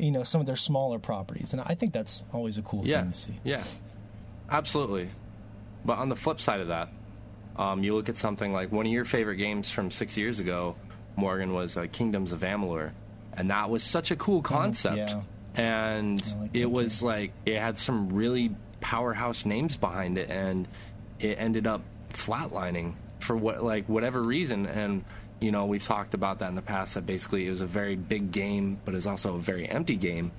you 0.00 0.10
know 0.10 0.22
some 0.24 0.40
of 0.40 0.46
their 0.46 0.56
smaller 0.56 0.98
properties 0.98 1.52
and 1.52 1.62
i 1.66 1.74
think 1.74 1.92
that's 1.92 2.22
always 2.32 2.58
a 2.58 2.62
cool 2.62 2.82
Yeah, 2.86 3.02
thing 3.02 3.12
to 3.12 3.18
see 3.18 3.40
yeah, 3.44 3.62
absolutely. 4.50 5.10
But 5.84 5.98
on 5.98 6.08
the 6.10 6.16
flip 6.16 6.40
side 6.40 6.60
of 6.60 6.68
that, 6.68 6.88
um, 7.56 7.82
you 7.82 7.94
look 7.94 8.08
at 8.08 8.16
something 8.18 8.52
like 8.52 8.70
one 8.70 8.84
of 8.86 8.92
your 8.92 9.04
favorite 9.06 9.36
games 9.36 9.70
from 9.70 9.90
six 9.90 10.16
years 10.16 10.38
ago, 10.40 10.76
Morgan, 11.16 11.54
was 11.54 11.76
uh, 11.76 11.86
Kingdoms 11.90 12.32
of 12.32 12.40
Amalur, 12.40 12.90
and 13.32 13.50
that 13.50 13.70
was 13.70 13.82
such 13.82 14.10
a 14.10 14.16
cool 14.16 14.42
concept. 14.42 14.96
yeah. 14.96 15.22
And 15.54 16.22
like 16.40 16.50
it 16.54 16.66
was 16.70 17.02
like 17.02 17.32
it 17.46 17.58
had 17.58 17.78
some 17.78 18.10
really 18.10 18.54
powerhouse 18.80 19.44
names 19.46 19.76
behind 19.76 20.18
it, 20.18 20.28
and 20.30 20.68
it 21.18 21.38
ended 21.40 21.66
up 21.66 21.80
flatlining 22.12 22.94
for 23.20 23.36
what 23.36 23.64
like 23.64 23.88
whatever 23.88 24.22
reason. 24.22 24.66
And 24.66 25.04
you 25.40 25.50
know 25.52 25.66
we've 25.66 25.84
talked 25.84 26.14
about 26.14 26.38
that 26.40 26.48
in 26.48 26.54
the 26.54 26.62
past. 26.62 26.94
That 26.94 27.06
basically 27.06 27.46
it 27.46 27.50
was 27.50 27.60
a 27.60 27.66
very 27.66 27.96
big 27.96 28.32
game, 28.32 28.78
but 28.84 28.94
it's 28.94 29.06
also 29.06 29.36
a 29.36 29.38
very 29.38 29.68
empty 29.68 29.96
game 29.96 30.32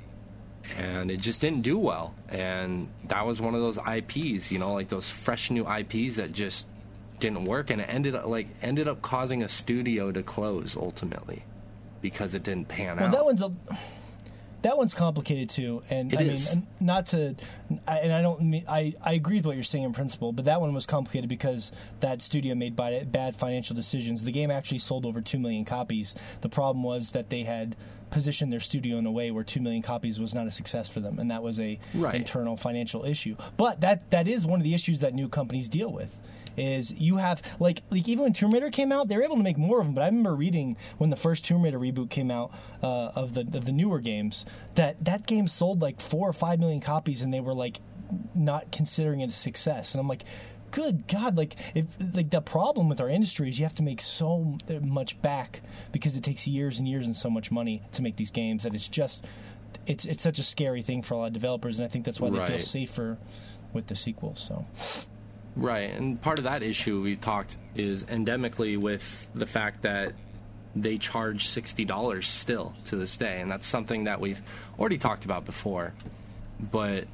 and 0.78 1.10
it 1.12 1.20
just 1.20 1.42
didn't 1.42 1.62
do 1.62 1.78
well. 1.78 2.14
And 2.30 2.90
that 3.08 3.26
was 3.26 3.42
one 3.42 3.56
of 3.56 3.62
those 3.62 3.78
IPs, 3.78 4.52
you 4.52 4.60
know, 4.60 4.74
like 4.74 4.90
those 4.90 5.10
fresh 5.10 5.52
new 5.52 5.68
IPs 5.68 6.18
that 6.18 6.32
just 6.32 6.68
didn't 7.20 7.46
work, 7.46 7.70
and 7.70 7.82
it 7.82 7.86
ended 7.86 8.16
up 8.16 8.26
like 8.26 8.48
ended 8.62 8.88
up 8.88 9.02
causing 9.02 9.44
a 9.44 9.50
studio 9.50 10.12
to 10.12 10.24
close 10.24 10.76
ultimately 10.76 11.44
because 12.02 12.34
it 12.34 12.44
didn't 12.44 12.68
pan 12.68 12.98
well 12.98 13.08
out. 13.08 13.12
that 13.12 13.26
one's 13.26 13.42
a 13.42 13.52
that 14.64 14.78
one's 14.78 14.94
complicated 14.94 15.50
too 15.50 15.82
and 15.90 16.14
It 16.14 16.20
i 16.20 16.24
is. 16.24 16.56
mean 16.56 16.68
not 16.80 17.08
to 17.08 17.36
and 17.88 18.14
i 18.14 18.22
don't 18.22 18.42
mean 18.42 18.64
I, 18.68 18.94
I 19.04 19.14
agree 19.14 19.38
with 19.38 19.46
what 19.46 19.56
you're 19.56 19.64
saying 19.64 19.84
in 19.86 19.94
principle 19.94 20.32
but 20.32 20.46
that 20.46 20.62
one 20.62 20.74
was 20.74 20.86
complicated 20.86 21.30
because 21.30 21.72
that 22.00 22.22
studio 22.22 22.54
made 22.56 22.76
bad 22.76 23.36
financial 23.36 23.76
decisions 23.76 24.24
the 24.24 24.32
game 24.32 24.52
actually 24.52 24.80
sold 24.80 25.06
over 25.06 25.22
2 25.22 25.40
million 25.40 25.66
copies 25.66 26.16
the 26.42 26.50
problem 26.50 26.84
was 26.84 27.12
that 27.12 27.30
they 27.30 27.44
had 27.44 27.76
positioned 28.12 28.52
their 28.52 28.60
studio 28.60 28.98
in 28.98 29.06
a 29.06 29.12
way 29.12 29.32
where 29.32 29.44
2 29.44 29.62
million 29.62 29.82
copies 29.82 30.20
was 30.20 30.34
not 30.36 30.46
a 30.46 30.52
success 30.52 30.90
for 30.90 31.00
them 31.00 31.18
and 31.18 31.32
that 31.32 31.42
was 31.42 31.60
a 31.60 31.80
Right. 31.96 32.16
internal 32.16 32.58
financial 32.58 33.06
issue 33.06 33.36
but 33.58 33.82
that 33.82 34.10
that 34.12 34.28
is 34.28 34.46
one 34.46 34.60
of 34.60 34.64
the 34.64 34.74
issues 34.74 35.00
that 35.00 35.14
new 35.14 35.30
companies 35.30 35.70
deal 35.70 35.92
with 35.92 36.16
is 36.58 36.92
you 36.92 37.18
have 37.18 37.42
like 37.60 37.84
like 37.90 38.08
even 38.08 38.24
when 38.24 38.34
Tomb 38.34 38.52
Raider 38.52 38.70
came 38.70 38.92
out, 38.92 39.08
they 39.08 39.16
were 39.16 39.24
able 39.24 39.38
to 39.38 39.44
make 39.44 39.58
more 39.58 39.80
of 39.80 39.86
them. 39.86 39.94
But 39.94 40.02
I 40.02 40.06
remember 40.08 40.36
reading 40.36 40.78
when 40.98 41.10
the 41.10 41.16
first 41.16 41.46
Tomb 41.46 41.64
Raider 41.64 41.80
reboot 41.80 42.10
came 42.10 42.32
out 42.32 42.52
uh, 42.82 43.12
of 43.16 43.34
the 43.34 43.42
of 43.42 43.66
the 43.66 43.72
newer 43.72 44.00
games 44.00 44.46
that 44.76 45.04
that 45.06 45.26
game 45.26 45.48
sold 45.48 45.82
like 45.82 46.02
four 46.02 46.28
or 46.28 46.34
five 46.34 46.60
million 46.60 46.82
copies, 46.82 47.22
and 47.22 47.34
they 47.34 47.42
were 47.42 47.54
like 47.54 47.80
not 48.36 48.72
considering 48.72 49.22
it 49.22 49.30
a 49.30 49.34
success. 49.34 49.94
And 49.94 50.02
I'm 50.02 50.08
like, 50.08 50.24
good 50.72 51.08
God, 51.08 51.38
like 51.38 51.56
if 51.76 51.86
like 52.14 52.30
the 52.30 52.42
problem 52.42 52.90
with 52.90 53.00
our 53.00 53.10
industry 53.10 53.50
is 53.50 53.60
you 53.60 53.66
have 53.66 53.76
to 53.76 53.84
make 53.84 54.02
so 54.02 54.58
much 54.82 55.22
back 55.22 55.62
because 55.92 56.16
it 56.16 56.24
takes 56.24 56.48
years 56.48 56.80
and 56.80 56.88
years 56.88 57.06
and 57.06 57.16
so 57.16 57.30
much 57.30 57.52
money 57.52 57.84
to 57.94 58.02
make 58.02 58.16
these 58.16 58.32
games 58.32 58.64
that 58.64 58.74
it's 58.74 58.90
just 58.90 59.24
it's 59.88 60.06
it's 60.06 60.24
such 60.24 60.40
a 60.40 60.44
scary 60.44 60.82
thing 60.82 61.02
for 61.02 61.14
a 61.14 61.18
lot 61.18 61.28
of 61.28 61.34
developers, 61.34 61.80
and 61.80 61.86
I 61.86 61.90
think 61.90 62.06
that's 62.06 62.20
why 62.20 62.30
they 62.30 62.46
feel 62.46 62.60
safer 62.60 63.18
with 63.74 63.88
the 63.88 63.96
sequels. 63.96 64.40
So. 64.40 64.66
Right, 65.56 65.92
and 65.92 66.22
part 66.22 66.40
of 66.40 66.46
that 66.46 66.64
issue 66.64 67.02
we 67.02 67.18
talked 67.18 67.58
is 67.76 68.06
endemically 68.06 68.78
with 68.78 69.28
the 69.36 69.46
fact 69.46 69.82
that 69.82 70.14
they 70.76 70.98
charge 70.98 71.48
sixty 71.48 71.84
dollars 71.84 72.28
still 72.28 72.74
to 72.86 72.96
this 72.96 73.18
day, 73.18 73.42
and 73.42 73.52
that's 73.52 73.68
something 73.68 74.06
that 74.06 74.22
we've 74.22 74.42
already 74.80 74.98
talked 74.98 75.26
about 75.26 75.46
before. 75.46 75.94
But 76.60 77.06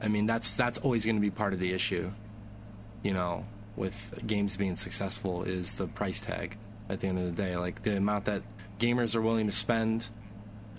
I 0.00 0.08
mean, 0.08 0.26
that's 0.26 0.56
that's 0.56 0.78
always 0.78 1.04
going 1.04 1.16
to 1.16 1.20
be 1.20 1.30
part 1.30 1.52
of 1.52 1.60
the 1.60 1.72
issue. 1.72 2.10
You 3.02 3.12
know, 3.12 3.44
with 3.76 4.18
games 4.26 4.56
being 4.56 4.76
successful 4.76 5.42
is 5.42 5.74
the 5.74 5.86
price 5.86 6.20
tag. 6.20 6.56
At 6.88 7.00
the 7.00 7.08
end 7.08 7.18
of 7.18 7.24
the 7.36 7.42
day, 7.42 7.56
like 7.56 7.82
the 7.82 7.96
amount 7.96 8.26
that 8.26 8.42
gamers 8.78 9.14
are 9.14 9.20
willing 9.20 9.46
to 9.46 9.52
spend 9.52 10.06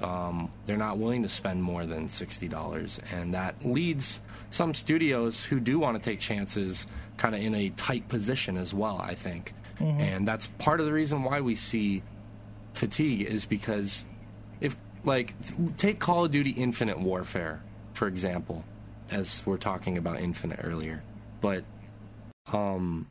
um, 0.02 0.52
they're 0.66 0.78
not 0.78 0.98
willing 0.98 1.24
to 1.24 1.30
spend 1.30 1.64
more 1.64 1.86
than 1.86 2.10
sixty 2.10 2.48
dollars, 2.48 3.00
and 3.12 3.34
that 3.34 3.56
leads 3.66 4.20
some 4.50 4.74
studios 4.74 5.44
who 5.44 5.60
do 5.60 5.80
want 5.80 6.02
to 6.02 6.10
take 6.10 6.20
chances 6.20 6.88
kind 7.18 7.36
of 7.36 7.42
in 7.42 7.56
a 7.56 7.70
tight 7.72 8.08
position 8.08 8.58
as 8.58 8.74
well. 8.74 9.00
I 9.00 9.16
think, 9.16 9.54
and 9.80 10.28
that's 10.28 10.48
part 10.48 10.80
of 10.80 10.86
the 10.86 10.94
reason 10.94 11.24
why 11.24 11.42
we 11.42 11.56
see 11.56 12.04
fatigue 12.74 13.22
is 13.22 13.46
because 13.46 14.06
if 14.62 14.78
like 15.04 15.34
take 15.78 16.00
Call 16.00 16.26
of 16.26 16.32
Duty 16.32 16.52
Infinite 16.52 17.00
Warfare 17.00 17.62
for 17.98 18.08
example, 18.08 18.64
as 19.10 19.42
we're 19.44 19.58
talking 19.58 19.98
about 19.98 20.20
Infinite 20.20 20.60
earlier, 20.64 21.02
but 21.42 21.64
um, 22.54 23.08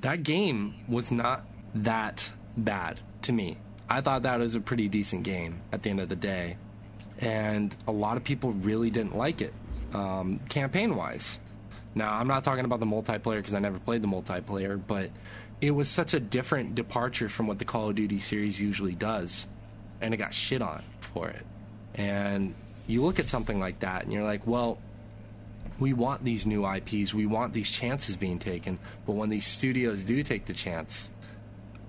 that 0.00 0.22
game 0.22 0.74
was 0.88 1.12
not 1.12 1.44
that 1.74 2.32
bad 2.56 2.98
to 3.22 3.32
me. 3.32 3.58
I 3.90 4.00
thought 4.00 4.22
that 4.22 4.38
was 4.38 4.54
a 4.54 4.60
pretty 4.60 4.88
decent 4.88 5.24
game 5.24 5.60
at 5.72 5.82
the 5.82 5.90
end 5.90 5.98
of 5.98 6.08
the 6.08 6.16
day, 6.16 6.56
and 7.18 7.76
a 7.88 7.92
lot 7.92 8.16
of 8.16 8.22
people 8.22 8.52
really 8.52 8.88
didn't 8.88 9.16
like 9.16 9.42
it, 9.42 9.52
um, 9.92 10.38
campaign 10.48 10.94
wise. 10.94 11.40
Now, 11.96 12.12
I'm 12.14 12.28
not 12.28 12.44
talking 12.44 12.64
about 12.64 12.78
the 12.78 12.86
multiplayer 12.86 13.38
because 13.38 13.52
I 13.52 13.58
never 13.58 13.80
played 13.80 14.00
the 14.00 14.06
multiplayer, 14.06 14.80
but 14.86 15.10
it 15.60 15.72
was 15.72 15.88
such 15.88 16.14
a 16.14 16.20
different 16.20 16.76
departure 16.76 17.28
from 17.28 17.48
what 17.48 17.58
the 17.58 17.64
Call 17.64 17.90
of 17.90 17.96
Duty 17.96 18.20
series 18.20 18.60
usually 18.60 18.94
does, 18.94 19.48
and 20.00 20.14
it 20.14 20.18
got 20.18 20.32
shit 20.32 20.62
on 20.62 20.84
for 21.00 21.28
it. 21.28 21.44
And 21.96 22.54
you 22.86 23.02
look 23.02 23.18
at 23.18 23.28
something 23.28 23.58
like 23.58 23.80
that, 23.80 24.04
and 24.04 24.12
you're 24.12 24.22
like, 24.22 24.46
well, 24.46 24.78
we 25.80 25.94
want 25.94 26.22
these 26.22 26.46
new 26.46 26.64
IPs, 26.64 27.12
we 27.12 27.26
want 27.26 27.54
these 27.54 27.68
chances 27.68 28.16
being 28.16 28.38
taken, 28.38 28.78
but 29.04 29.14
when 29.14 29.30
these 29.30 29.46
studios 29.46 30.04
do 30.04 30.22
take 30.22 30.46
the 30.46 30.54
chance, 30.54 31.10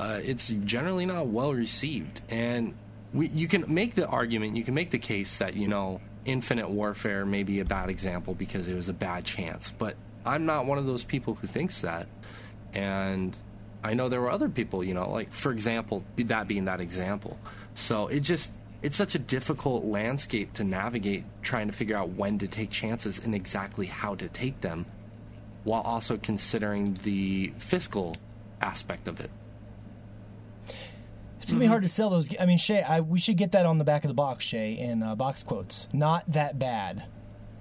uh, 0.02 0.20
it's 0.24 0.48
generally 0.66 1.06
not 1.06 1.28
well 1.28 1.54
received. 1.54 2.22
And 2.30 2.74
we, 3.14 3.28
you 3.28 3.48
can 3.48 3.72
make 3.72 3.94
the 3.94 4.08
argument, 4.08 4.58
you 4.58 4.64
can 4.64 4.74
make 4.74 4.90
the 4.90 4.98
case 4.98 5.38
that 5.38 5.56
you 5.56 5.68
know 5.68 6.02
Infinite 6.26 6.72
Warfare 6.72 7.24
may 7.24 7.44
be 7.44 7.60
a 7.60 7.66
bad 7.66 7.90
example 7.90 8.34
because 8.34 8.68
it 8.68 8.74
was 8.74 8.90
a 8.90 8.94
bad 8.94 9.26
chance, 9.26 9.72
but 9.72 9.96
I'm 10.26 10.48
not 10.48 10.66
one 10.66 10.80
of 10.80 10.88
those 10.88 11.04
people 11.04 11.36
who 11.36 11.46
thinks 11.46 11.82
that. 11.82 12.08
And 12.74 13.38
I 13.84 13.94
know 13.94 14.10
there 14.10 14.22
were 14.22 14.32
other 14.32 14.50
people, 14.50 14.84
you 14.84 14.96
know, 14.96 15.12
like 15.12 15.32
for 15.32 15.52
example, 15.52 16.04
that 16.16 16.48
being 16.48 16.66
that 16.66 16.82
example. 16.82 17.38
So 17.76 18.08
it 18.08 18.22
just 18.22 18.52
it's 18.82 18.98
such 18.98 19.14
a 19.14 19.20
difficult 19.20 19.86
landscape 19.86 20.54
to 20.54 20.64
navigate 20.64 21.26
trying 21.44 21.68
to 21.68 21.74
figure 21.74 21.96
out 21.96 22.10
when 22.10 22.40
to 22.40 22.48
take 22.48 22.72
chances 22.72 23.20
and 23.20 23.36
exactly 23.36 23.86
how 23.86 24.16
to 24.16 24.28
take 24.30 24.62
them 24.62 24.88
while 25.64 25.82
also 25.82 26.18
considering 26.18 26.96
the 27.04 27.54
fiscal 27.60 28.16
aspect 28.62 29.08
of 29.08 29.20
it. 29.20 29.30
It's 31.42 31.52
gonna 31.52 31.60
be 31.60 31.68
hard 31.68 31.84
to 31.84 31.88
sell 31.88 32.10
those. 32.10 32.30
I 32.40 32.46
mean, 32.46 32.58
Shay, 32.58 32.82
I, 32.82 33.02
we 33.02 33.20
should 33.20 33.38
get 33.38 33.54
that 33.54 33.66
on 33.66 33.78
the 33.78 33.84
back 33.84 34.04
of 34.04 34.08
the 34.08 34.14
box, 34.14 34.46
Shay, 34.46 34.74
in 34.74 35.04
uh, 35.04 35.16
box 35.16 35.44
quotes. 35.44 35.88
Not 35.92 36.32
that 36.32 36.60
bad. 36.60 37.04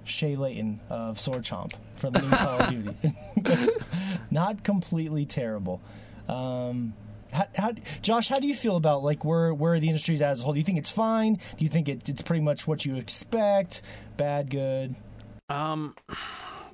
Shay 0.03 0.35
Layton 0.35 0.79
of 0.89 1.19
Sword 1.19 1.43
Chomp 1.43 1.73
for 1.95 2.09
the 2.09 2.21
new 2.21 2.29
Call 2.29 2.61
of 2.61 2.69
Duty. 3.43 3.73
Not 4.31 4.63
completely 4.63 5.25
terrible. 5.25 5.81
Um, 6.27 6.93
how, 7.31 7.47
how, 7.55 7.71
Josh, 8.01 8.27
how 8.27 8.37
do 8.37 8.47
you 8.47 8.55
feel 8.55 8.75
about 8.75 9.03
like 9.03 9.23
where 9.23 9.53
where 9.53 9.79
the 9.79 9.87
industry's 9.87 10.21
as 10.21 10.41
a 10.41 10.43
whole? 10.43 10.53
Do 10.53 10.59
you 10.59 10.65
think 10.65 10.77
it's 10.77 10.89
fine? 10.89 11.35
Do 11.35 11.63
you 11.63 11.69
think 11.69 11.87
it, 11.87 12.09
it's 12.09 12.21
pretty 12.21 12.41
much 12.41 12.67
what 12.67 12.85
you 12.85 12.97
expect? 12.97 13.81
Bad, 14.17 14.49
good? 14.49 14.95
Um, 15.49 15.95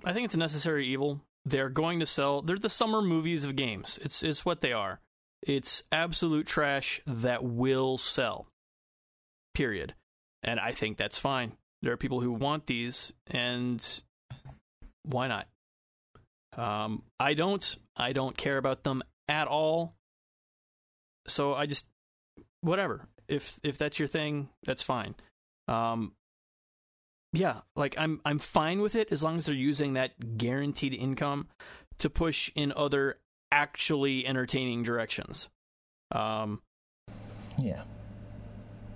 I 0.04 0.14
think 0.14 0.26
it's 0.26 0.34
a 0.34 0.40
necessary 0.40 0.88
evil. 0.88 1.22
They're 1.46 1.70
going 1.70 2.00
to 2.00 2.06
sell. 2.06 2.42
They're 2.42 2.58
the 2.58 2.70
summer 2.70 3.02
movies 3.02 3.46
of 3.46 3.56
games. 3.56 4.00
It's 4.02 4.24
it's 4.24 4.44
what 4.46 4.62
they 4.62 4.74
are. 4.74 5.00
It's 5.42 5.84
absolute 5.92 6.48
trash 6.48 7.02
that 7.06 7.44
will 7.44 7.98
sell. 7.98 8.48
Period. 9.54 9.94
And 10.44 10.60
I 10.60 10.72
think 10.72 10.98
that's 10.98 11.20
fine. 11.20 11.54
There 11.82 11.94
are 11.94 11.98
people 11.98 12.22
who 12.22 12.32
want 12.32 12.66
these, 12.66 13.14
and 13.28 13.86
why 15.04 15.28
not? 15.28 15.48
Um, 16.56 17.04
I 17.20 17.34
don't. 17.34 17.76
I 17.96 18.14
don't 18.14 18.36
care 18.36 18.58
about 18.58 18.84
them 18.84 19.04
at 19.28 19.48
all. 19.48 19.94
So 21.28 21.54
I 21.54 21.66
just 21.66 21.86
whatever. 22.62 23.08
If 23.28 23.60
if 23.64 23.78
that's 23.78 24.00
your 24.00 24.08
thing, 24.08 24.50
that's 24.64 24.82
fine. 24.82 25.16
Um, 25.68 26.14
yeah, 27.34 27.62
like 27.76 27.96
I'm 28.00 28.22
I'm 28.26 28.40
fine 28.40 28.82
with 28.82 28.96
it 28.96 29.12
as 29.12 29.22
long 29.22 29.38
as 29.38 29.46
they're 29.46 29.56
using 29.56 29.94
that 29.94 30.38
guaranteed 30.38 30.94
income 30.94 31.48
to 32.00 32.10
push 32.10 32.52
in 32.56 32.72
other 32.76 33.18
actually 33.52 34.26
entertaining 34.28 34.84
directions. 34.84 35.50
Um, 36.12 36.62
yeah. 37.62 37.84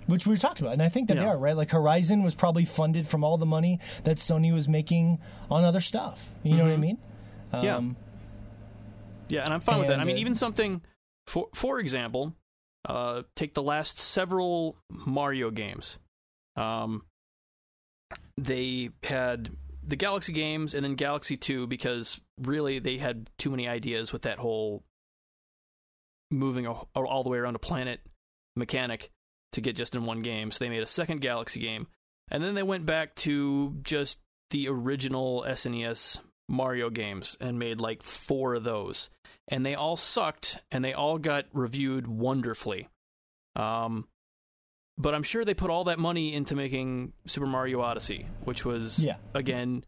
Which 0.06 0.26
we 0.26 0.36
talked 0.36 0.60
about, 0.60 0.72
and 0.72 0.82
I 0.82 0.88
think 0.88 1.08
that 1.08 1.16
Yeah. 1.16 1.24
they 1.24 1.28
are 1.28 1.38
right. 1.38 1.56
Like 1.56 1.70
Horizon 1.70 2.22
was 2.22 2.34
probably 2.34 2.64
funded 2.64 3.06
from 3.06 3.22
all 3.24 3.38
the 3.38 3.46
money 3.46 3.78
that 4.04 4.16
Sony 4.18 4.52
was 4.52 4.68
making 4.68 5.20
on 5.50 5.64
other 5.64 5.80
stuff. 5.80 6.30
You 6.42 6.56
know 6.56 6.64
what 6.64 6.72
I 6.72 6.76
Mhm. 6.76 6.80
mean? 6.80 6.98
Yeah. 7.62 7.76
Um, 7.76 7.96
Yeah, 9.28 9.44
and 9.44 9.54
I'm 9.54 9.60
fine 9.60 9.78
with 9.78 9.88
that. 9.88 10.00
I 10.00 10.04
mean, 10.04 10.16
uh, 10.16 10.20
even 10.20 10.34
something 10.34 10.82
for 11.26 11.48
for 11.54 11.78
example, 11.78 12.34
uh, 12.86 13.22
take 13.36 13.54
the 13.54 13.62
last 13.62 13.98
several 13.98 14.76
Mario 14.90 15.50
games. 15.50 15.98
Um, 16.56 17.06
they 18.36 18.90
had 19.04 19.56
the 19.86 19.96
Galaxy 19.96 20.32
games 20.32 20.74
and 20.74 20.84
then 20.84 20.94
Galaxy 20.94 21.36
Two 21.36 21.66
because 21.66 22.20
really 22.38 22.78
they 22.78 22.98
had 22.98 23.30
too 23.38 23.50
many 23.50 23.68
ideas 23.68 24.12
with 24.12 24.22
that 24.22 24.38
whole 24.38 24.82
moving 26.30 26.66
all 26.66 27.22
the 27.22 27.30
way 27.30 27.38
around 27.38 27.56
a 27.56 27.60
planet 27.60 28.00
mechanic 28.56 29.10
to 29.52 29.60
get 29.60 29.76
just 29.76 29.94
in 29.94 30.04
one 30.04 30.22
game. 30.22 30.50
So 30.50 30.64
they 30.64 30.70
made 30.70 30.82
a 30.82 30.86
second 30.86 31.20
Galaxy 31.20 31.60
game, 31.60 31.86
and 32.30 32.42
then 32.42 32.54
they 32.54 32.62
went 32.62 32.86
back 32.86 33.14
to 33.16 33.76
just 33.82 34.20
the 34.50 34.68
original 34.68 35.44
SNES 35.46 36.18
Mario 36.48 36.90
games 36.90 37.36
and 37.40 37.58
made 37.58 37.80
like 37.80 38.02
four 38.02 38.54
of 38.54 38.64
those, 38.64 39.10
and 39.48 39.64
they 39.64 39.74
all 39.74 39.96
sucked, 39.96 40.58
and 40.70 40.84
they 40.84 40.92
all 40.92 41.18
got 41.18 41.46
reviewed 41.52 42.06
wonderfully. 42.06 42.88
Um, 43.56 44.08
but 44.98 45.14
I'm 45.14 45.22
sure 45.22 45.44
they 45.44 45.54
put 45.54 45.70
all 45.70 45.84
that 45.84 45.98
money 45.98 46.34
into 46.34 46.54
making 46.54 47.12
Super 47.26 47.46
Mario 47.46 47.80
Odyssey, 47.80 48.26
which 48.44 48.64
was 48.64 48.98
Yeah. 48.98 49.16
again 49.34 49.84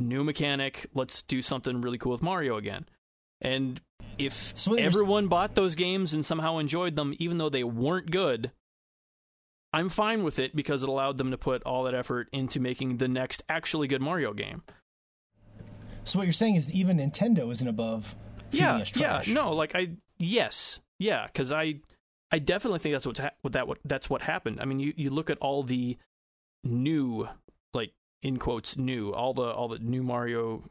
new 0.00 0.24
mechanic. 0.24 0.86
Let's 0.94 1.22
do 1.22 1.42
something 1.42 1.80
really 1.80 1.98
cool 1.98 2.12
with 2.12 2.22
Mario 2.22 2.56
again. 2.56 2.86
And 3.40 3.80
if 4.16 4.56
So 4.56 4.70
what 4.70 4.80
you're 4.80 4.88
s- 4.88 4.94
everyone 4.94 5.28
bought 5.28 5.54
those 5.54 5.74
games 5.74 6.14
and 6.14 6.24
somehow 6.24 6.58
enjoyed 6.58 6.96
them, 6.96 7.14
even 7.18 7.36
though 7.38 7.50
they 7.50 7.64
weren't 7.64 8.10
good, 8.10 8.50
I'm 9.72 9.88
fine 9.88 10.22
with 10.22 10.38
it 10.38 10.54
because 10.54 10.82
it 10.82 10.88
allowed 10.88 11.16
them 11.16 11.30
to 11.32 11.36
put 11.38 11.62
all 11.64 11.82
that 11.84 11.94
effort 11.94 12.28
into 12.32 12.60
making 12.60 12.98
the 12.98 13.08
next 13.08 13.42
actually 13.48 13.88
good 13.88 14.00
Mario 14.00 14.32
game. 14.32 14.62
so 16.04 16.18
what 16.18 16.26
you're 16.26 16.32
saying 16.32 16.54
is 16.54 16.72
even 16.72 16.98
Nintendo 16.98 17.50
isn't 17.50 17.66
above 17.68 18.14
yeah, 18.52 18.84
yeah, 18.94 19.22
no, 19.28 19.52
like 19.52 19.74
I, 19.74 19.96
yes, 20.18 20.78
yeah, 21.00 21.26
because 21.26 21.50
I, 21.50 21.80
I 22.30 22.38
definitely 22.38 22.80
think 22.80 22.94
that's 22.94 23.06
what's 23.06 23.20
ha- 23.20 23.30
what 23.42 23.52
that 23.52 23.68
what 23.68 23.78
that's 23.84 24.10
what 24.10 24.22
happened. 24.22 24.60
I 24.60 24.64
mean, 24.64 24.80
you 24.80 24.92
you 24.96 25.10
look 25.10 25.30
at 25.30 25.38
all 25.38 25.62
the 25.62 25.96
new, 26.64 27.28
like 27.72 27.92
in 28.22 28.38
quotes, 28.38 28.76
new, 28.76 29.10
all 29.12 29.34
the 29.34 29.42
all 29.44 29.68
the 29.68 29.78
new 29.78 30.02
Mario, 30.02 30.68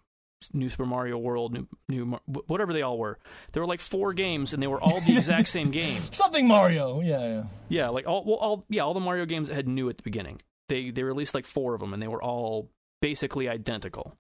new 0.52 0.68
Super 0.70 0.86
Mario 0.86 1.18
World, 1.18 1.54
new 1.54 1.68
new 1.88 2.06
Mar- 2.06 2.22
whatever 2.48 2.74
they 2.74 2.82
all 2.82 2.98
were. 2.98 3.18
There 3.52 3.62
were 3.62 3.68
like 3.68 3.80
four 3.80 4.13
games, 4.13 4.54
and 4.54 4.62
they 4.62 4.68
were 4.68 4.82
all 4.82 5.00
the 5.02 5.16
exact 5.18 5.48
same 5.48 5.72
game. 5.84 6.02
Something 6.12 6.48
Mario. 6.48 7.00
Yeah, 7.02 7.20
yeah. 7.22 7.44
Yeah, 7.70 7.89
like 7.89 8.08
all 8.08 8.24
well, 8.26 8.36
all 8.38 8.66
yeah, 8.70 8.82
all 8.82 8.94
the 8.94 9.00
Mario 9.00 9.26
games 9.26 9.48
that 9.48 9.56
had 9.56 9.68
new 9.68 9.89
at 9.89 9.98
the 9.98 10.04
beginning. 10.04 10.42
They 10.70 10.89
they 10.89 11.04
released 11.04 11.34
like 11.34 11.46
four 11.46 11.74
of 11.74 11.80
them, 11.80 11.94
and 11.94 12.02
they 12.04 12.08
were 12.08 12.22
all 12.22 12.70
basically 13.02 13.48
identical. 13.48 14.18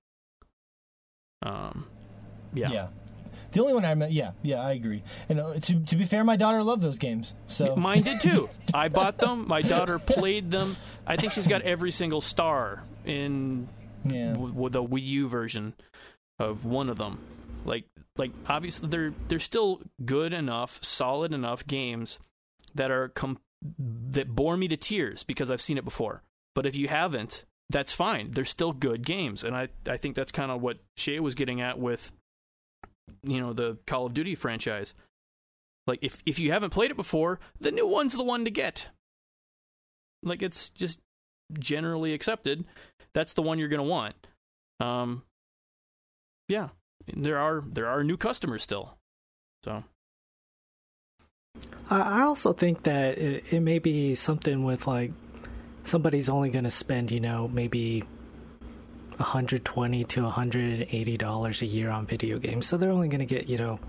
Um, 1.41 1.87
yeah, 2.53 2.71
Yeah. 2.71 2.87
The 3.53 3.61
only 3.61 3.73
one 3.73 3.85
I 3.85 3.93
met, 3.95 4.11
yeah, 4.11 4.31
yeah, 4.41 4.61
I 4.61 4.71
agree. 4.73 5.03
And 5.29 5.39
uh, 5.39 5.53
to, 5.53 5.79
to 5.79 5.95
be 5.95 6.05
fair, 6.05 6.23
my 6.23 6.35
daughter 6.35 6.63
loved 6.63 6.81
those 6.81 6.97
games. 6.97 7.33
So 7.47 7.75
Mine 7.75 8.01
did 8.01 8.19
too. 8.21 8.49
I 8.73 8.89
bought 8.89 9.17
them. 9.19 9.47
My 9.47 9.61
daughter 9.61 9.99
played 9.99 10.49
them. 10.51 10.75
I 11.05 11.15
think 11.17 11.33
she's 11.33 11.47
got 11.47 11.61
every 11.61 11.91
single 11.91 12.21
star 12.21 12.83
in 13.05 13.69
yeah, 14.05 14.33
w- 14.33 14.49
w- 14.53 14.69
the 14.69 14.83
Wii 14.83 15.03
U 15.03 15.27
version 15.27 15.73
of 16.39 16.65
one 16.65 16.89
of 16.89 16.97
them. 16.97 17.19
Like, 17.65 17.85
like 18.17 18.31
obviously 18.47 18.89
they're 18.89 19.13
they're 19.29 19.39
still 19.39 19.81
good 20.03 20.33
enough, 20.33 20.79
solid 20.81 21.33
enough 21.33 21.65
games 21.67 22.19
that 22.75 22.91
are 22.91 23.09
com- 23.09 23.39
that 24.11 24.29
bore 24.35 24.57
me 24.57 24.67
to 24.67 24.77
tears 24.77 25.23
because 25.23 25.49
I've 25.51 25.61
seen 25.61 25.77
it 25.77 25.85
before. 25.85 26.23
But 26.55 26.65
if 26.65 26.75
you 26.75 26.87
haven't, 26.87 27.45
that's 27.69 27.93
fine. 27.93 28.31
They're 28.31 28.45
still 28.45 28.73
good 28.73 29.05
games, 29.05 29.43
and 29.43 29.55
I 29.55 29.69
I 29.87 29.97
think 29.97 30.15
that's 30.15 30.31
kind 30.31 30.51
of 30.51 30.61
what 30.61 30.77
Shay 30.97 31.19
was 31.19 31.35
getting 31.35 31.61
at 31.61 31.79
with 31.79 32.11
you 33.23 33.39
know 33.39 33.53
the 33.53 33.77
Call 33.87 34.05
of 34.05 34.13
Duty 34.13 34.35
franchise. 34.35 34.93
Like 35.87 35.99
if 36.01 36.21
if 36.25 36.39
you 36.39 36.51
haven't 36.51 36.71
played 36.71 36.91
it 36.91 36.97
before, 36.97 37.39
the 37.59 37.71
new 37.71 37.87
one's 37.87 38.13
the 38.13 38.23
one 38.23 38.45
to 38.45 38.51
get. 38.51 38.87
Like 40.21 40.41
it's 40.41 40.69
just 40.69 40.99
generally 41.59 42.13
accepted. 42.13 42.65
That's 43.13 43.33
the 43.33 43.41
one 43.41 43.59
you're 43.59 43.67
going 43.67 43.79
to 43.79 43.83
want. 43.83 44.15
Um 44.79 45.23
yeah, 46.47 46.69
there 47.13 47.37
are 47.37 47.63
there 47.65 47.87
are 47.87 48.03
new 48.03 48.17
customers 48.17 48.63
still. 48.63 48.97
So, 49.63 49.83
I 51.89 52.23
also 52.23 52.51
think 52.53 52.83
that 52.83 53.17
it, 53.17 53.45
it 53.51 53.59
may 53.61 53.79
be 53.79 54.15
something 54.15 54.63
with 54.63 54.87
like 54.87 55.11
somebody's 55.83 56.27
only 56.27 56.49
going 56.49 56.65
to 56.65 56.71
spend, 56.71 57.11
you 57.11 57.19
know, 57.19 57.47
maybe 57.47 58.03
120 59.17 60.03
to 60.03 60.23
180 60.23 61.17
dollars 61.17 61.61
a 61.61 61.65
year 61.65 61.89
on 61.91 62.05
video 62.05 62.39
games. 62.39 62.65
So 62.65 62.77
they're 62.77 62.91
only 62.91 63.07
going 63.07 63.19
to 63.19 63.25
get, 63.25 63.47
you 63.47 63.57
know, 63.57 63.79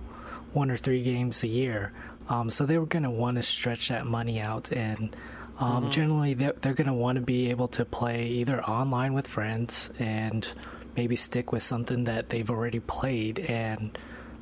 one 0.53 0.71
or 0.71 0.77
three 0.77 1.03
games 1.03 1.43
a 1.43 1.49
year. 1.49 1.93
Um, 2.29 2.51
so 2.51 2.65
they 2.65 2.79
were 2.79 2.87
going 2.87 3.03
to 3.03 3.11
want 3.11 3.37
to 3.37 3.43
stretch 3.43 3.89
that 3.89 4.07
money 4.07 4.41
out 4.41 4.73
and 4.73 5.15
um, 5.59 5.91
generally 5.91 6.35
they're, 6.35 6.55
they're 6.61 6.75
going 6.75 6.89
to 6.89 6.95
want 6.95 7.17
to 7.17 7.23
be 7.23 7.51
able 7.51 7.69
to 7.69 7.85
play 7.85 8.27
either 8.27 8.63
online 8.65 9.15
with 9.15 9.27
friends 9.27 9.91
and 9.99 10.47
maybe 10.97 11.17
stick 11.17 11.53
with 11.53 11.63
something 11.63 12.05
that 12.05 12.29
they've 12.29 12.51
already 12.51 12.81
played 12.81 13.39
and 13.39 13.97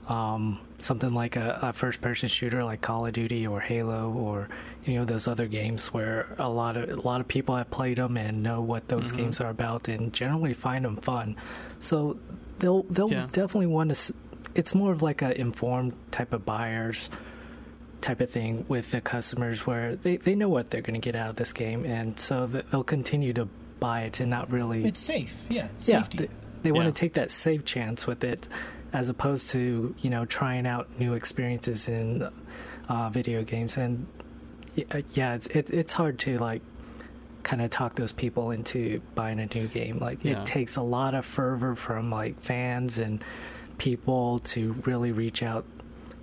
um, 0.08 0.60
something 0.82 1.12
like 1.14 1.36
a, 1.36 1.58
a 1.62 1.72
first-person 1.72 2.28
shooter 2.28 2.64
like 2.64 2.80
Call 2.80 3.06
of 3.06 3.12
Duty 3.12 3.46
or 3.46 3.60
Halo 3.60 4.10
or 4.12 4.48
you 4.84 4.94
know 4.94 5.04
those 5.04 5.28
other 5.28 5.46
games 5.46 5.92
where 5.92 6.34
a 6.38 6.48
lot 6.48 6.76
of 6.76 6.88
a 6.90 7.00
lot 7.00 7.20
of 7.20 7.28
people 7.28 7.56
have 7.56 7.70
played 7.70 7.98
them 7.98 8.16
and 8.16 8.42
know 8.42 8.60
what 8.60 8.88
those 8.88 9.08
mm-hmm. 9.08 9.18
games 9.22 9.40
are 9.40 9.50
about 9.50 9.88
and 9.88 10.12
generally 10.12 10.54
find 10.54 10.84
them 10.84 10.96
fun. 10.96 11.36
So 11.78 12.18
they'll 12.58 12.82
they'll 12.84 13.10
Yeah. 13.10 13.26
definitely 13.30 13.66
want 13.68 13.94
to. 13.94 14.14
It's 14.54 14.74
more 14.74 14.92
of 14.92 15.00
like 15.02 15.22
an 15.22 15.32
informed 15.32 15.94
type 16.10 16.32
of 16.32 16.44
buyers 16.44 17.08
type 18.00 18.20
of 18.20 18.28
thing 18.30 18.64
with 18.68 18.90
the 18.90 19.00
customers 19.00 19.64
where 19.66 19.94
they, 19.94 20.16
they 20.16 20.34
know 20.34 20.48
what 20.48 20.70
they're 20.70 20.80
going 20.82 21.00
to 21.00 21.04
get 21.04 21.14
out 21.14 21.30
of 21.30 21.36
this 21.36 21.52
game 21.52 21.84
and 21.84 22.18
so 22.18 22.46
they'll 22.46 22.82
continue 22.82 23.32
to 23.32 23.48
buy 23.78 24.02
it 24.02 24.18
and 24.18 24.28
not 24.28 24.50
really 24.50 24.84
it's 24.84 24.98
safe. 24.98 25.34
Yeah, 25.48 25.68
yeah, 25.82 26.02
safety. 26.02 26.18
they, 26.18 26.28
they 26.64 26.72
want 26.72 26.86
Yeah. 26.86 26.90
to 26.90 26.96
take 26.98 27.14
that 27.14 27.30
safe 27.30 27.64
chance 27.64 28.04
with 28.06 28.24
it, 28.24 28.48
as 28.92 29.08
opposed 29.08 29.50
to 29.50 29.94
you 30.00 30.10
know 30.10 30.24
trying 30.24 30.66
out 30.66 30.88
new 30.98 31.14
experiences 31.14 31.88
in 31.88 32.28
uh, 32.88 33.08
video 33.10 33.42
games. 33.42 33.76
And 33.76 34.06
uh, 34.90 35.02
yeah, 35.12 35.34
it's 35.34 35.46
it, 35.48 35.70
it's 35.70 35.92
hard 35.92 36.18
to 36.20 36.38
like 36.38 36.62
kind 37.42 37.60
of 37.60 37.70
talk 37.70 37.96
those 37.96 38.12
people 38.12 38.50
into 38.52 39.00
buying 39.14 39.40
a 39.40 39.46
new 39.46 39.66
game. 39.66 39.98
Like 39.98 40.22
Yeah. 40.22 40.40
it 40.40 40.46
takes 40.46 40.76
a 40.76 40.82
lot 40.82 41.14
of 41.14 41.26
fervor 41.26 41.74
from 41.74 42.10
like 42.10 42.40
fans 42.40 42.98
and 42.98 43.22
people 43.78 44.38
to 44.40 44.72
really 44.86 45.10
reach 45.10 45.42
out 45.42 45.64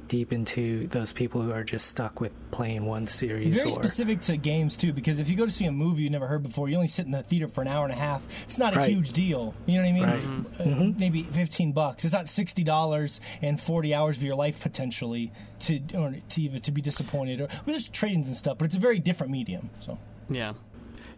deep 0.10 0.34
into 0.34 0.88
those 0.88 1.14
people 1.14 1.42
who 1.42 1.52
are 1.54 1.64
just 1.64 1.88
stuck 1.88 2.20
with 2.20 2.34
playing 2.52 2.86
one 2.86 3.08
series 3.08 3.56
Very 3.56 3.70
or 3.70 3.72
specific 3.72 4.20
to 4.22 4.36
games 4.36 4.76
too, 4.76 4.92
because 4.92 5.20
if 5.20 5.30
you 5.30 5.38
go 5.38 5.46
to 5.46 5.52
see 5.52 5.66
a 5.66 5.72
movie 5.72 6.02
you 6.02 6.10
never 6.10 6.28
heard 6.28 6.44
before, 6.44 6.68
you 6.68 6.76
only 6.76 6.88
sit 6.88 7.06
in 7.06 7.12
the 7.14 7.24
theater 7.24 7.48
for 7.48 7.62
an 7.62 7.68
hour 7.70 7.86
and 7.86 7.94
a 7.94 7.98
half. 7.98 8.26
It's 8.44 8.58
not 8.58 8.74
a 8.76 8.80
Right. 8.80 8.90
huge 8.90 9.14
deal. 9.14 9.54
You 9.66 9.78
know 9.78 9.84
what 9.84 9.90
I 9.90 9.94
mean? 9.94 10.04
Right. 10.04 10.68
Mm-hmm. 10.68 10.82
Uh, 10.90 10.94
Maybe 10.98 11.24
fifteen 11.24 11.72
bucks. 11.72 12.04
It's 12.04 12.14
not 12.14 12.28
sixty 12.28 12.64
dollars 12.66 13.22
and 13.42 13.62
forty 13.62 13.94
hours 13.94 14.18
of 14.18 14.24
your 14.24 14.36
life 14.36 14.60
potentially 14.62 15.32
to 15.62 15.80
or 15.96 16.14
to 16.30 16.42
even 16.42 16.60
to 16.62 16.72
be 16.72 16.82
disappointed. 16.82 17.40
Or 17.40 17.46
well, 17.48 17.60
there's 17.68 17.88
trade-ins 17.88 18.28
and 18.28 18.36
stuff, 18.36 18.58
but 18.58 18.66
it's 18.66 18.76
a 18.76 18.80
very 18.80 19.00
different 19.00 19.32
medium. 19.32 19.70
So 19.80 19.98
Yeah. 20.30 20.54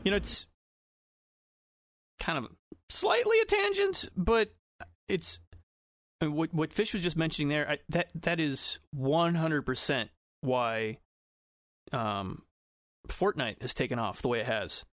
You 0.03 0.11
know, 0.11 0.17
it's 0.17 0.45
kind 2.19 2.37
of 2.37 2.51
slightly 2.89 3.37
a 3.41 3.45
tangent, 3.45 4.09
but 4.15 4.53
it's 5.07 5.39
I 5.39 5.41
mean, 5.41 5.50
what 6.21 6.53
what 6.53 6.73
Fish 6.73 6.93
was 6.93 7.03
just 7.03 7.17
mentioning 7.17 7.49
there. 7.49 7.69
I, 7.69 7.77
that 7.89 8.09
that 8.21 8.39
is 8.39 8.79
one 8.91 9.35
hundred 9.35 9.63
percent 9.63 10.09
why 10.41 10.99
um, 11.91 12.43
Fortnite 13.07 13.61
has 13.61 13.73
taken 13.73 13.99
off 13.99 14.21
the 14.21 14.27
way 14.27 14.39
it 14.39 14.45
has. 14.45 14.85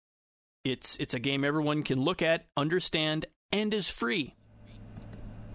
It's 0.65 0.97
it's 0.97 1.15
a 1.15 1.19
game 1.19 1.45
everyone 1.45 1.83
can 1.83 2.01
look 2.01 2.23
at, 2.23 2.47
understand, 2.57 3.27
and 3.53 3.73
is 3.73 3.89
free. 3.89 4.35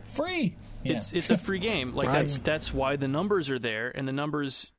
free. 0.03 0.55
Yeah. 0.83 0.97
It's 0.97 1.13
it's 1.13 1.29
a 1.29 1.37
free 1.37 1.59
game. 1.59 1.93
Like 1.93 2.07
Right. 2.07 2.19
that's 2.21 2.39
that's 2.39 2.73
why 2.73 2.95
the 2.95 3.07
numbers 3.07 3.49
are 3.49 3.59
there, 3.59 3.89
and 3.95 4.07
the 4.07 4.13
numbers 4.13 4.71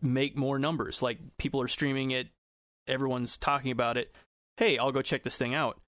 make 0.00 0.36
more 0.36 0.58
numbers. 0.58 1.02
Like 1.02 1.18
people 1.38 1.60
are 1.60 1.68
streaming 1.68 2.10
it, 2.10 2.28
everyone's 2.88 3.36
talking 3.36 3.70
about 3.70 3.96
it. 3.96 4.14
Hey, 4.56 4.78
I'll 4.78 4.92
go 4.92 5.02
check 5.02 5.22
this 5.24 5.36
thing 5.36 5.54
out. 5.54 5.80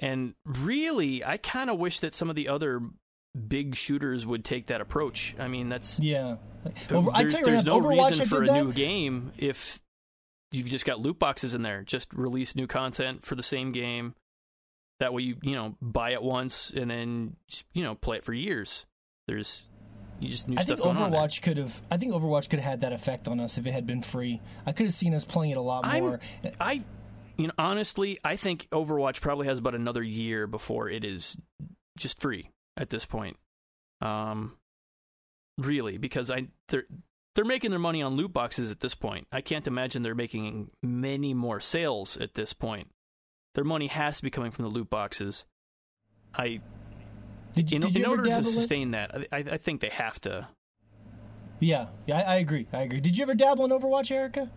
And 0.00 0.34
really, 0.44 1.24
I 1.24 1.36
kind 1.36 1.70
of 1.70 1.78
wish 1.78 2.00
that 2.00 2.14
some 2.14 2.28
of 2.28 2.34
the 2.36 2.48
other 2.48 2.80
big 3.34 3.74
shooters 3.74 4.26
would 4.26 4.44
take 4.44 4.68
that 4.68 4.80
approach. 4.80 5.34
I 5.38 5.48
mean, 5.48 5.68
that's 5.68 5.98
yeah. 5.98 6.36
Uh, 6.64 6.94
Over, 6.94 7.10
I 7.12 7.24
there's, 7.24 7.40
there's 7.40 7.64
no 7.64 7.80
Overwatch, 7.80 8.10
reason 8.10 8.22
I 8.22 8.24
for 8.26 8.42
a 8.42 8.46
that. 8.46 8.64
new 8.64 8.72
game 8.72 9.32
if 9.36 9.80
you've 10.52 10.68
just 10.68 10.84
got 10.84 11.00
loot 11.00 11.18
boxes 11.18 11.54
in 11.54 11.62
there. 11.62 11.82
Just 11.82 12.12
release 12.14 12.54
new 12.54 12.66
content 12.66 13.24
for 13.24 13.34
the 13.34 13.42
same 13.42 13.72
game. 13.72 14.14
That 15.00 15.12
way, 15.12 15.22
you 15.22 15.36
you 15.42 15.54
know 15.54 15.76
buy 15.82 16.12
it 16.12 16.22
once 16.22 16.70
and 16.70 16.90
then 16.90 17.36
you 17.72 17.82
know 17.82 17.94
play 17.94 18.18
it 18.18 18.24
for 18.24 18.32
years. 18.32 18.86
There's 19.26 19.64
you 20.20 20.28
just 20.28 20.48
new 20.48 20.56
I 20.56 20.62
stuff 20.62 20.78
think 20.78 20.94
going 20.94 21.12
Overwatch 21.12 21.42
could 21.42 21.56
have. 21.56 21.82
I 21.90 21.96
think 21.96 22.12
Overwatch 22.14 22.48
could 22.48 22.60
have 22.60 22.70
had 22.70 22.80
that 22.82 22.92
effect 22.92 23.26
on 23.26 23.40
us 23.40 23.58
if 23.58 23.66
it 23.66 23.72
had 23.72 23.86
been 23.86 24.02
free. 24.02 24.40
I 24.64 24.72
could 24.72 24.86
have 24.86 24.94
seen 24.94 25.12
us 25.14 25.24
playing 25.24 25.50
it 25.52 25.56
a 25.56 25.62
lot 25.62 25.84
I'm- 25.84 26.02
more. 26.04 26.20
I, 26.60 26.84
you 27.36 27.48
know, 27.48 27.52
honestly, 27.58 28.18
I 28.24 28.36
think 28.36 28.68
Overwatch 28.70 29.20
probably 29.20 29.48
has 29.48 29.58
about 29.58 29.74
another 29.74 30.02
year 30.04 30.46
before 30.46 30.88
it 30.88 31.04
is 31.04 31.36
just 31.98 32.20
free 32.20 32.50
at 32.76 32.90
this 32.90 33.06
point. 33.06 33.36
Um, 34.00 34.56
really, 35.58 35.98
because 35.98 36.30
I 36.30 36.48
they're 36.68 36.84
they're 37.34 37.44
making 37.44 37.70
their 37.70 37.80
money 37.80 38.02
on 38.02 38.14
loot 38.16 38.32
boxes 38.32 38.70
at 38.70 38.80
this 38.80 38.94
point. 38.94 39.26
I 39.32 39.40
can't 39.40 39.66
imagine 39.66 40.02
they're 40.02 40.14
making 40.14 40.70
many 40.82 41.34
more 41.34 41.60
sales 41.60 42.16
at 42.16 42.34
this 42.34 42.52
point. 42.52 42.88
Their 43.54 43.64
money 43.64 43.86
has 43.88 44.18
to 44.18 44.22
be 44.22 44.30
coming 44.30 44.50
from 44.50 44.64
the 44.64 44.70
loot 44.70 44.90
boxes. 44.90 45.44
I 46.36 46.60
Did 47.52 47.70
you, 47.70 47.76
in, 47.76 47.82
did 47.82 47.94
you 47.94 48.04
in 48.04 48.10
order 48.10 48.24
to 48.24 48.30
dabble 48.30 48.46
in- 48.46 48.52
sustain 48.52 48.90
that, 48.92 49.28
I, 49.32 49.36
I 49.38 49.56
think 49.58 49.80
they 49.80 49.90
have 49.90 50.20
to. 50.22 50.48
Yeah, 51.60 51.86
yeah, 52.06 52.18
I, 52.18 52.22
I 52.22 52.36
agree. 52.36 52.66
I 52.72 52.82
agree. 52.82 53.00
Did 53.00 53.16
you 53.16 53.22
ever 53.22 53.34
dabble 53.34 53.64
in 53.64 53.70
Overwatch, 53.70 54.10
Erica? 54.10 54.50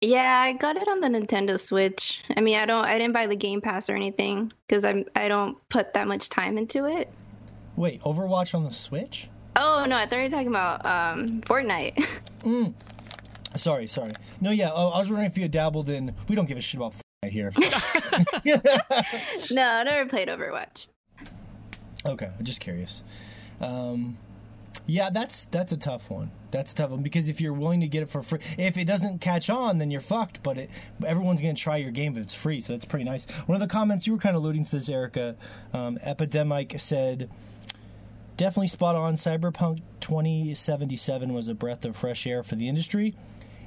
Yeah, 0.00 0.40
I 0.40 0.54
got 0.54 0.76
it 0.76 0.88
on 0.88 1.00
the 1.00 1.08
Nintendo 1.08 1.60
Switch. 1.60 2.22
I 2.36 2.40
mean, 2.40 2.58
I 2.58 2.66
don't, 2.66 2.84
I 2.84 2.98
didn't 2.98 3.12
buy 3.12 3.26
the 3.26 3.36
Game 3.36 3.60
Pass 3.60 3.88
or 3.88 3.94
anything 3.94 4.52
because 4.66 4.84
I'm, 4.84 5.04
I 5.14 5.28
don't 5.28 5.56
put 5.68 5.94
that 5.94 6.08
much 6.08 6.28
time 6.28 6.58
into 6.58 6.86
it. 6.86 7.10
Wait, 7.76 8.00
Overwatch 8.02 8.54
on 8.54 8.64
the 8.64 8.72
Switch? 8.72 9.28
Oh 9.56 9.84
no, 9.88 9.96
I 9.96 10.06
thought 10.06 10.16
you 10.16 10.22
were 10.24 10.30
talking 10.30 10.48
about 10.48 10.84
um, 10.84 11.40
Fortnite. 11.42 12.04
Sorry, 13.56 13.86
sorry. 13.86 14.12
No, 14.40 14.50
yeah. 14.50 14.70
Oh, 14.74 14.88
I 14.88 14.98
was 14.98 15.08
wondering 15.08 15.30
if 15.30 15.36
you 15.36 15.44
had 15.44 15.52
dabbled 15.52 15.88
in. 15.88 16.12
We 16.28 16.34
don't 16.34 16.46
give 16.46 16.58
a 16.58 16.60
shit 16.60 16.80
about 16.80 16.94
Fortnite 16.94 17.30
here. 17.30 17.52
no, 19.52 19.62
I 19.62 19.84
never 19.84 20.08
played 20.08 20.26
Overwatch. 20.26 20.88
okay, 22.04 22.30
I'm 22.36 22.44
just 22.44 22.58
curious. 22.58 23.04
Um, 23.60 24.18
yeah, 24.86 25.10
that's 25.10 25.46
that's 25.46 25.72
a 25.72 25.76
tough 25.76 26.10
one. 26.10 26.32
That's 26.50 26.72
a 26.72 26.74
tough 26.74 26.90
one 26.90 27.02
because 27.02 27.28
if 27.28 27.40
you're 27.40 27.52
willing 27.52 27.80
to 27.80 27.86
get 27.86 28.02
it 28.02 28.10
for 28.10 28.22
free, 28.22 28.40
if 28.58 28.76
it 28.76 28.86
doesn't 28.86 29.20
catch 29.20 29.48
on, 29.48 29.78
then 29.78 29.90
you're 29.90 30.00
fucked. 30.00 30.42
But 30.42 30.58
it, 30.58 30.70
everyone's 31.06 31.40
going 31.40 31.54
to 31.54 31.60
try 31.60 31.76
your 31.76 31.90
game 31.90 32.16
if 32.16 32.24
it's 32.24 32.34
free, 32.34 32.60
so 32.60 32.72
that's 32.72 32.84
pretty 32.84 33.04
nice. 33.04 33.30
One 33.46 33.54
of 33.54 33.60
the 33.60 33.72
comments 33.72 34.06
you 34.06 34.12
were 34.14 34.18
kind 34.18 34.36
of 34.36 34.42
alluding 34.42 34.64
to 34.64 34.70
this, 34.72 34.88
Erica. 34.88 35.36
Um, 35.72 35.98
Epidemic 36.02 36.74
said, 36.78 37.30
"Definitely 38.36 38.68
spot 38.68 38.96
on. 38.96 39.14
Cyberpunk 39.14 39.82
2077 40.00 41.32
was 41.32 41.48
a 41.48 41.54
breath 41.54 41.84
of 41.84 41.96
fresh 41.96 42.26
air 42.26 42.42
for 42.42 42.56
the 42.56 42.68
industry." 42.68 43.14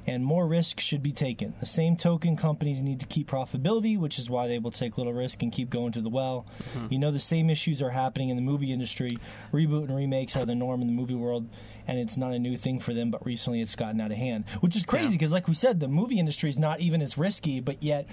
and 0.07 0.24
more 0.24 0.47
risk 0.47 0.80
should 0.80 1.03
be 1.03 1.11
taken. 1.11 1.53
The 1.59 1.65
same 1.65 1.97
token, 1.97 2.38
companies 2.38 2.82
need 2.82 3.01
to 3.01 3.05
keep 3.05 3.30
profitability, 3.30 3.99
which 3.99 4.18
is 4.18 4.30
why 4.30 4.47
they 4.47 4.57
will 4.57 4.72
take 4.72 4.97
little 4.97 5.13
risk 5.13 5.43
and 5.43 5.51
keep 5.51 5.70
going 5.70 5.91
to 5.91 6.01
the 6.01 6.09
well. 6.09 6.47
Mm-hmm. 6.74 6.93
You 6.93 6.99
know, 6.99 7.11
the 7.11 7.20
same 7.20 7.49
issues 7.49 7.82
are 7.82 7.89
happening 7.89 8.30
in 8.30 8.38
the 8.38 8.41
movie 8.41 8.72
industry. 8.72 9.18
Reboot 9.51 9.89
and 9.89 9.95
remakes 9.95 10.38
are 10.38 10.45
the 10.45 10.55
norm 10.55 10.82
in 10.82 10.88
the 10.88 10.93
movie 10.93 11.13
world, 11.13 11.49
and 11.86 11.99
it's 11.99 12.15
not 12.15 12.32
a 12.32 12.39
new 12.39 12.55
thing 12.55 12.80
for 12.80 12.93
them, 12.93 13.11
but 13.11 13.26
recently 13.26 13.59
it's 13.59 13.76
gotten 13.76 13.99
out 13.99 14.11
of 14.11 14.18
hand, 14.18 14.45
which 14.61 14.78
is 14.78 14.86
crazy 14.86 15.11
because, 15.11 15.34
like 15.34 15.49
we 15.49 15.53
said, 15.53 15.82
the 15.82 15.89
movie 15.89 16.20
industry 16.20 16.49
is 16.49 16.57
not 16.57 16.80
even 16.80 17.01
as 17.01 17.18
risky, 17.18 17.59
but 17.59 17.84
yet. 17.84 18.07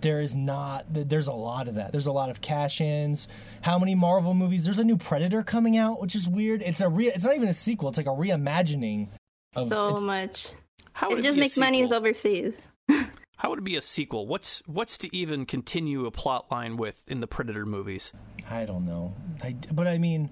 There 0.00 0.20
is 0.20 0.34
not. 0.34 0.86
There's 0.88 1.26
a 1.26 1.32
lot 1.32 1.68
of 1.68 1.74
that. 1.76 1.92
There's 1.92 2.06
a 2.06 2.12
lot 2.12 2.30
of 2.30 2.40
cash-ins. 2.40 3.28
How 3.62 3.78
many 3.78 3.94
Marvel 3.94 4.34
movies? 4.34 4.64
There's 4.64 4.78
a 4.78 4.84
new 4.84 4.96
Predator 4.96 5.42
coming 5.42 5.76
out, 5.76 6.00
which 6.00 6.14
is 6.14 6.28
weird. 6.28 6.62
It's 6.62 6.80
a 6.80 6.88
re. 6.88 7.08
It's 7.08 7.24
not 7.24 7.34
even 7.36 7.48
a 7.48 7.54
sequel. 7.54 7.88
It's 7.90 7.98
like 7.98 8.06
a 8.06 8.10
reimagining. 8.10 9.08
Of, 9.56 9.68
so 9.68 9.96
much. 9.96 10.50
How 10.92 11.08
would 11.08 11.18
It 11.18 11.20
it 11.20 11.28
just 11.28 11.36
be 11.36 11.40
makes 11.42 11.56
money 11.56 11.82
sequel? 11.82 11.96
overseas. 11.98 12.68
How 13.36 13.48
would 13.50 13.58
it 13.60 13.64
be 13.64 13.76
a 13.76 13.82
sequel? 13.82 14.26
What's 14.26 14.62
what's 14.66 14.98
to 14.98 15.16
even 15.16 15.46
continue 15.46 16.04
a 16.06 16.10
plot 16.10 16.50
line 16.50 16.76
with 16.76 17.02
in 17.06 17.20
the 17.20 17.26
Predator 17.26 17.64
movies? 17.64 18.12
I 18.50 18.64
don't 18.66 18.84
know. 18.84 19.14
I, 19.42 19.56
but 19.72 19.86
I 19.86 19.96
mean, 19.98 20.28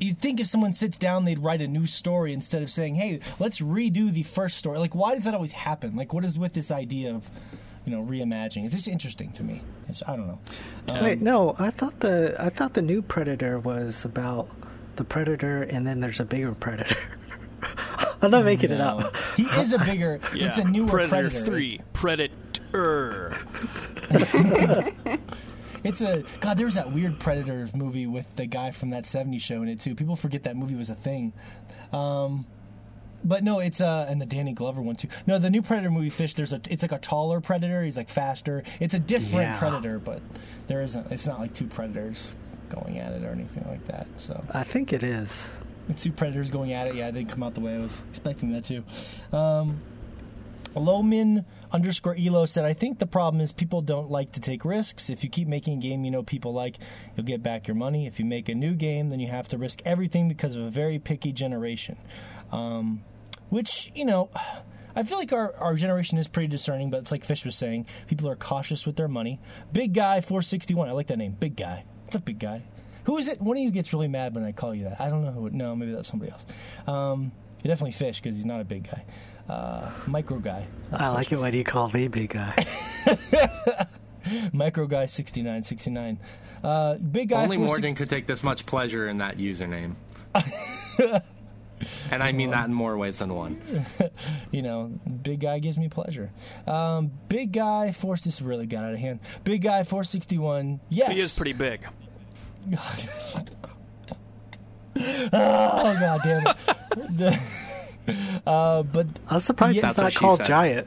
you'd 0.00 0.18
think 0.18 0.40
if 0.40 0.46
someone 0.46 0.72
sits 0.72 0.96
down, 0.96 1.24
they'd 1.26 1.38
write 1.38 1.60
a 1.60 1.68
new 1.68 1.86
story 1.86 2.32
instead 2.32 2.62
of 2.62 2.70
saying, 2.70 2.94
"Hey, 2.94 3.20
let's 3.38 3.60
redo 3.60 4.10
the 4.12 4.22
first 4.22 4.56
story." 4.56 4.78
Like, 4.78 4.94
why 4.94 5.14
does 5.14 5.24
that 5.24 5.34
always 5.34 5.52
happen? 5.52 5.94
Like, 5.94 6.14
what 6.14 6.24
is 6.24 6.38
with 6.38 6.54
this 6.54 6.70
idea 6.70 7.14
of, 7.14 7.30
you 7.84 7.92
know, 7.92 8.02
reimagining? 8.04 8.64
It's 8.66 8.74
just 8.74 8.88
interesting 8.88 9.32
to 9.32 9.42
me. 9.42 9.62
It's, 9.88 10.02
I 10.06 10.16
don't 10.16 10.26
know. 10.26 10.38
Um, 10.88 11.02
Wait, 11.04 11.20
no, 11.20 11.54
I 11.58 11.70
thought 11.70 12.00
the 12.00 12.36
I 12.38 12.48
thought 12.48 12.74
the 12.74 12.82
new 12.82 13.02
Predator 13.02 13.58
was 13.58 14.04
about 14.04 14.48
the 14.96 15.04
Predator, 15.04 15.62
and 15.62 15.86
then 15.86 16.00
there's 16.00 16.20
a 16.20 16.24
bigger 16.24 16.52
Predator. 16.52 16.96
I'm 18.22 18.30
not 18.30 18.44
making 18.44 18.70
it 18.70 18.80
up. 18.80 19.16
He 19.36 19.44
is 19.44 19.72
a 19.72 19.78
bigger. 19.78 20.20
It's 20.32 20.58
a 20.58 20.64
newer 20.64 20.86
Predator, 20.88 21.30
Predator. 21.30 21.44
Three. 21.44 21.80
Predator. 21.92 23.36
It's 25.84 26.00
a 26.00 26.22
God. 26.40 26.58
There's 26.58 26.74
that 26.74 26.92
weird 26.92 27.18
Predator 27.18 27.68
movie 27.74 28.06
with 28.06 28.36
the 28.36 28.46
guy 28.46 28.70
from 28.70 28.90
that 28.90 29.02
'70s 29.04 29.40
show 29.40 29.62
in 29.62 29.68
it 29.68 29.80
too. 29.80 29.94
People 29.96 30.14
forget 30.14 30.44
that 30.44 30.56
movie 30.56 30.76
was 30.76 30.90
a 30.90 30.94
thing. 30.94 31.32
Um, 31.92 32.46
but 33.24 33.44
no, 33.44 33.58
it's 33.60 33.80
uh, 33.80 34.06
and 34.08 34.20
the 34.20 34.26
Danny 34.26 34.52
Glover 34.52 34.80
one 34.82 34.96
too. 34.96 35.08
No, 35.26 35.38
the 35.38 35.50
new 35.50 35.62
Predator 35.62 35.90
movie, 35.90 36.10
Fish. 36.10 36.34
There's 36.34 36.52
a. 36.52 36.60
It's 36.70 36.82
like 36.82 36.92
a 36.92 36.98
taller 36.98 37.40
Predator. 37.40 37.82
He's 37.82 37.96
like 37.96 38.08
faster. 38.08 38.62
It's 38.80 38.94
a 38.94 38.98
different 38.98 39.50
Yeah. 39.52 39.58
Predator, 39.58 39.98
but 39.98 40.20
there 40.66 40.82
isn't. 40.82 41.10
It's 41.12 41.26
not 41.26 41.38
like 41.40 41.52
two 41.54 41.66
Predators 41.66 42.34
going 42.68 42.98
at 42.98 43.12
it 43.12 43.22
or 43.24 43.30
anything 43.30 43.64
like 43.68 43.86
that. 43.88 44.06
So 44.16 44.42
I 44.52 44.64
think 44.64 44.92
it 44.92 45.02
is. 45.04 45.54
it's 45.88 46.02
two 46.02 46.12
Predators 46.12 46.50
going 46.50 46.72
at 46.72 46.86
it. 46.88 46.94
Yeah, 46.94 47.10
they 47.10 47.24
come 47.24 47.42
out 47.42 47.54
the 47.54 47.60
way 47.60 47.74
I 47.74 47.78
was 47.78 48.00
expecting 48.08 48.52
that 48.52 48.64
too. 48.64 48.82
Um, 49.36 49.80
Lomin 50.74 51.44
underscore 51.70 52.16
Elo 52.18 52.46
said, 52.46 52.64
I 52.64 52.72
think 52.72 52.98
the 52.98 53.06
problem 53.06 53.40
is 53.42 53.52
people 53.52 53.82
don't 53.82 54.10
like 54.10 54.32
to 54.32 54.40
take 54.40 54.64
risks. 54.64 55.10
If 55.10 55.22
you 55.22 55.28
keep 55.30 55.48
making 55.48 55.78
a 55.78 55.80
game 55.82 56.04
you 56.04 56.10
know 56.10 56.22
people 56.22 56.52
like, 56.54 56.78
you'll 57.16 57.26
get 57.26 57.42
back 57.42 57.66
your 57.68 57.74
money. 57.74 58.06
If 58.06 58.18
you 58.18 58.24
make 58.24 58.48
a 58.48 58.54
new 58.54 58.72
game, 58.74 59.10
then 59.10 59.20
you 59.20 59.28
have 59.28 59.48
to 59.48 59.58
risk 59.58 59.80
everything 59.84 60.28
because 60.28 60.56
of 60.56 60.62
a 60.62 60.70
very 60.70 60.98
picky 60.98 61.32
generation. 61.32 61.96
Um, 62.50 63.02
which, 63.52 63.92
you 63.94 64.06
know, 64.06 64.30
I 64.96 65.02
feel 65.02 65.18
like 65.18 65.30
our, 65.30 65.54
our 65.56 65.74
generation 65.74 66.16
is 66.16 66.26
pretty 66.26 66.48
discerning, 66.48 66.88
but 66.88 67.00
it's 67.00 67.12
like 67.12 67.22
Fish 67.22 67.44
was 67.44 67.54
saying, 67.54 67.84
people 68.06 68.26
are 68.30 68.34
cautious 68.34 68.86
with 68.86 68.96
their 68.96 69.08
money. 69.08 69.40
Big 69.74 69.92
Guy 69.92 70.22
461, 70.22 70.88
I 70.88 70.92
like 70.92 71.08
that 71.08 71.18
name. 71.18 71.36
Big 71.38 71.54
Guy. 71.54 71.84
It's 72.06 72.16
a 72.16 72.20
big 72.20 72.38
guy. 72.38 72.62
Who 73.04 73.18
is 73.18 73.28
it? 73.28 73.40
One 73.42 73.56
of 73.58 73.62
you 73.62 73.70
gets 73.70 73.92
really 73.92 74.08
mad 74.08 74.34
when 74.34 74.44
I 74.44 74.52
call 74.52 74.74
you 74.74 74.84
that. 74.84 75.00
I 75.00 75.10
don't 75.10 75.22
know 75.22 75.32
who. 75.32 75.50
No, 75.50 75.76
maybe 75.76 75.92
that's 75.92 76.08
somebody 76.08 76.30
else. 76.30 76.46
Um, 76.86 77.32
you 77.62 77.68
definitely 77.68 77.92
Fish 77.92 78.20
because 78.20 78.36
he's 78.36 78.46
not 78.46 78.60
a 78.60 78.64
big 78.64 78.88
guy. 78.88 79.04
Uh, 79.48 79.90
micro 80.06 80.38
guy. 80.38 80.66
That's 80.90 81.04
I 81.04 81.06
Fish. 81.08 81.14
like 81.14 81.32
it 81.32 81.38
when 81.38 81.54
you 81.54 81.64
call 81.64 81.90
me 81.90 82.08
big 82.08 82.30
guy. 82.30 82.54
Micro 84.52 84.86
guy 84.86 85.06
69, 85.06 85.62
69. 85.62 86.18
Uh, 86.62 86.94
big 86.94 87.30
guy. 87.30 87.42
Only 87.42 87.56
460 87.56 87.66
Morgan 87.66 87.94
could 87.94 88.08
take 88.08 88.26
this 88.26 88.42
much 88.42 88.66
pleasure 88.66 89.08
in 89.08 89.18
that 89.18 89.36
username. 89.38 89.94
And 92.10 92.22
I 92.22 92.32
mean 92.32 92.50
that 92.50 92.66
in 92.66 92.74
more 92.74 92.96
ways 92.96 93.18
than 93.18 93.34
one. 93.34 93.60
you 94.50 94.62
know, 94.62 94.92
big 95.22 95.40
guy 95.40 95.58
gives 95.58 95.78
me 95.78 95.88
pleasure. 95.88 96.30
Um, 96.66 97.10
big 97.28 97.52
guy 97.52 97.92
force 97.92 98.22
this 98.22 98.40
really 98.42 98.66
got 98.66 98.84
out 98.84 98.92
of 98.92 98.98
hand. 98.98 99.20
Big 99.44 99.62
guy 99.62 99.84
461. 99.84 100.80
Yes. 100.88 101.12
He 101.12 101.20
is 101.20 101.34
pretty 101.36 101.52
big. 101.52 101.86
oh 104.96 105.96
god 106.00 106.20
damn 106.22 106.46
it. 106.46 106.56
The- 107.16 107.40
uh, 108.46 108.82
but 108.82 109.06
I 109.28 109.34
was 109.36 109.44
surprised 109.44 109.76
Yeah. 109.78 109.86
it's 109.90 109.96
That's 109.96 110.14
not 110.14 110.20
called 110.20 110.38
said. 110.38 110.46
giant. 110.46 110.86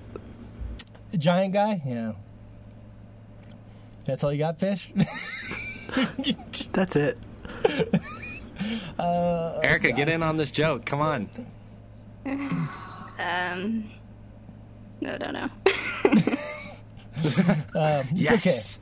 giant 1.17 1.53
guy, 1.53 1.81
yeah. 1.85 2.11
That's 4.05 4.23
all 4.23 4.31
you 4.33 4.39
got, 4.39 4.59
fish. 4.59 4.91
That's 6.73 6.95
it. 6.95 7.17
Erica, 8.99 9.91
get 9.91 10.09
in 10.09 10.23
on 10.23 10.37
this 10.37 10.51
joke. 10.51 10.85
Come 10.85 11.01
on. 11.01 11.29
Um, 12.25 13.89
I 15.07 15.17
don't 15.17 15.33
know. 15.33 15.49
It's 17.23 18.11
yes. 18.13 18.77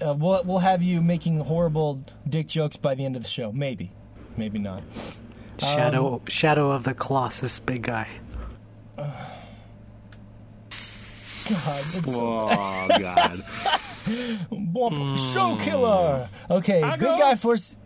okay. 0.00 0.10
Uh, 0.10 0.14
we'll 0.14 0.42
we'll 0.44 0.58
have 0.58 0.82
you 0.82 1.00
making 1.00 1.38
horrible 1.40 2.02
dick 2.28 2.46
jokes 2.48 2.76
by 2.76 2.94
the 2.94 3.04
end 3.04 3.16
of 3.16 3.22
the 3.22 3.28
show. 3.28 3.52
Maybe, 3.52 3.90
maybe 4.36 4.58
not. 4.58 4.82
Shadow 5.58 6.14
Um, 6.14 6.20
Shadow 6.28 6.70
of 6.72 6.84
the 6.84 6.94
Colossus, 6.94 7.58
big 7.60 7.82
guy. 7.82 8.08
God, 8.96 9.12
it's 11.94 12.16
Oh 12.18 12.88
God. 12.98 13.44
Show 15.18 15.56
killer. 15.56 16.28
Okay, 16.50 16.82
Agro. 16.82 17.12
big 17.12 17.20
guy 17.20 17.34
force. 17.36 17.76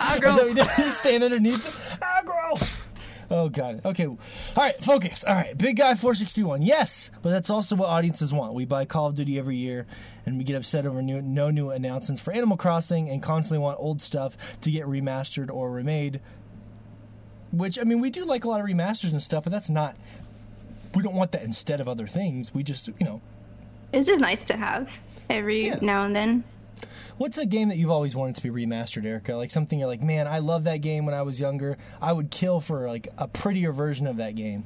Agro. 0.00 0.54
He's 0.76 0.96
staying 0.98 1.22
underneath. 1.22 1.66
it. 1.66 1.98
Agro. 2.02 2.54
Oh 3.30 3.48
god. 3.48 3.82
Okay. 3.84 4.06
All 4.06 4.18
right. 4.56 4.82
Focus. 4.82 5.22
All 5.24 5.34
right. 5.34 5.56
Big 5.56 5.76
guy 5.76 5.94
461. 5.94 6.62
Yes, 6.62 7.10
but 7.22 7.30
that's 7.30 7.50
also 7.50 7.76
what 7.76 7.88
audiences 7.88 8.32
want. 8.32 8.54
We 8.54 8.64
buy 8.64 8.84
Call 8.86 9.08
of 9.08 9.16
Duty 9.16 9.38
every 9.38 9.56
year, 9.56 9.86
and 10.24 10.38
we 10.38 10.44
get 10.44 10.56
upset 10.56 10.86
over 10.86 11.02
new, 11.02 11.20
no 11.20 11.50
new 11.50 11.70
announcements 11.70 12.20
for 12.22 12.32
Animal 12.32 12.56
Crossing, 12.56 13.10
and 13.10 13.22
constantly 13.22 13.62
want 13.62 13.78
old 13.80 14.00
stuff 14.00 14.36
to 14.62 14.70
get 14.70 14.86
remastered 14.86 15.50
or 15.50 15.70
remade. 15.70 16.20
Which 17.52 17.78
I 17.78 17.82
mean, 17.84 18.00
we 18.00 18.10
do 18.10 18.24
like 18.24 18.44
a 18.44 18.48
lot 18.48 18.60
of 18.60 18.66
remasters 18.66 19.12
and 19.12 19.22
stuff, 19.22 19.44
but 19.44 19.50
that's 19.50 19.70
not. 19.70 19.96
We 20.94 21.02
don't 21.02 21.14
want 21.14 21.32
that 21.32 21.42
instead 21.42 21.80
of 21.82 21.88
other 21.88 22.06
things. 22.06 22.54
We 22.54 22.62
just, 22.62 22.88
you 22.88 22.94
know, 23.00 23.20
It's 23.92 24.06
just 24.06 24.20
nice 24.20 24.42
to 24.46 24.56
have 24.56 25.00
every 25.28 25.66
Yeah. 25.66 25.78
now 25.82 26.04
and 26.04 26.16
then. 26.16 26.44
What's 27.16 27.38
a 27.38 27.46
game 27.46 27.68
that 27.68 27.76
you've 27.76 27.90
always 27.90 28.14
wanted 28.14 28.36
to 28.36 28.42
be 28.42 28.50
remastered, 28.50 29.04
Erica? 29.04 29.34
Like 29.34 29.50
something 29.50 29.78
you're 29.78 29.88
like, 29.88 30.02
man, 30.02 30.26
I 30.26 30.38
love 30.38 30.64
that 30.64 30.78
game 30.78 31.06
when 31.06 31.14
I 31.14 31.22
was 31.22 31.40
younger. 31.40 31.76
I 32.00 32.12
would 32.12 32.30
kill 32.30 32.60
for 32.60 32.88
like 32.88 33.08
a 33.18 33.28
prettier 33.28 33.72
version 33.72 34.06
of 34.06 34.18
that 34.18 34.34
game. 34.34 34.64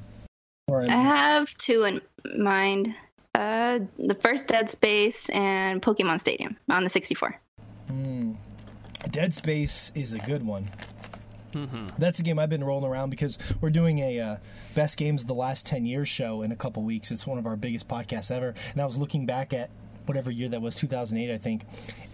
Or 0.68 0.82
I 0.82 0.90
have 0.90 1.52
two 1.58 1.84
in 1.84 2.00
mind. 2.38 2.94
Uh, 3.34 3.80
the 3.98 4.14
first 4.14 4.46
Dead 4.46 4.68
Space 4.68 5.28
and 5.30 5.80
Pokemon 5.80 6.20
Stadium 6.20 6.56
on 6.68 6.84
the 6.84 6.90
64. 6.90 7.38
Dead 9.10 9.34
Space 9.34 9.90
is 9.94 10.12
a 10.12 10.18
good 10.18 10.46
one. 10.46 10.70
Mm-hmm. 11.52 11.86
That's 11.98 12.18
a 12.18 12.22
game 12.22 12.38
I've 12.38 12.48
been 12.48 12.64
rolling 12.64 12.90
around 12.90 13.10
because 13.10 13.38
we're 13.60 13.70
doing 13.70 13.98
a 13.98 14.20
uh, 14.20 14.36
best 14.74 14.96
games 14.96 15.22
of 15.22 15.28
the 15.28 15.34
last 15.34 15.66
ten 15.66 15.84
years 15.84 16.08
show 16.08 16.42
in 16.42 16.50
a 16.50 16.56
couple 16.56 16.82
weeks. 16.82 17.10
It's 17.10 17.26
one 17.26 17.38
of 17.38 17.46
our 17.46 17.56
biggest 17.56 17.88
podcasts 17.88 18.30
ever, 18.30 18.54
and 18.72 18.80
I 18.80 18.86
was 18.86 18.96
looking 18.96 19.26
back 19.26 19.52
at 19.52 19.70
whatever 20.06 20.30
year 20.30 20.48
that 20.50 20.60
was, 20.62 20.74
2008, 20.76 21.32
I 21.34 21.38
think, 21.38 21.64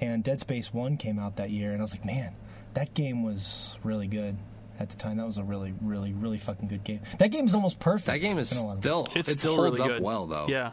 and 0.00 0.22
Dead 0.24 0.40
Space 0.40 0.72
One 0.72 0.96
came 0.96 1.18
out 1.18 1.36
that 1.36 1.50
year, 1.50 1.70
and 1.72 1.78
I 1.80 1.82
was 1.82 1.92
like, 1.94 2.04
man, 2.04 2.34
that 2.74 2.94
game 2.94 3.22
was 3.22 3.78
really 3.84 4.06
good 4.06 4.36
at 4.78 4.90
the 4.90 4.96
time. 4.96 5.16
That 5.16 5.26
was 5.26 5.38
a 5.38 5.42
really, 5.44 5.74
really, 5.82 6.12
really 6.12 6.38
fucking 6.38 6.68
good 6.68 6.84
game. 6.84 7.00
That 7.18 7.28
game 7.28 7.46
is 7.46 7.54
almost 7.54 7.78
perfect. 7.80 8.06
That 8.06 8.18
game 8.18 8.38
is 8.38 8.52
in 8.52 8.58
a 8.58 8.66
lot 8.66 8.76
of- 8.76 8.82
still 8.82 9.08
It's 9.14 9.28
it 9.28 9.38
still 9.40 9.56
holds 9.56 9.78
really 9.78 9.90
up 9.90 9.96
good. 9.98 10.04
well 10.04 10.26
though. 10.26 10.46
Yeah. 10.48 10.72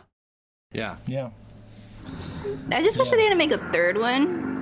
Yeah. 0.72 0.98
yeah. 1.08 1.30
I 2.72 2.84
just 2.84 2.98
wish 3.00 3.10
Yeah. 3.12 3.18
they 3.18 3.24
didn't 3.24 3.38
make 3.40 3.52
a 3.52 3.58
third 3.58 3.98
one. 3.98 4.54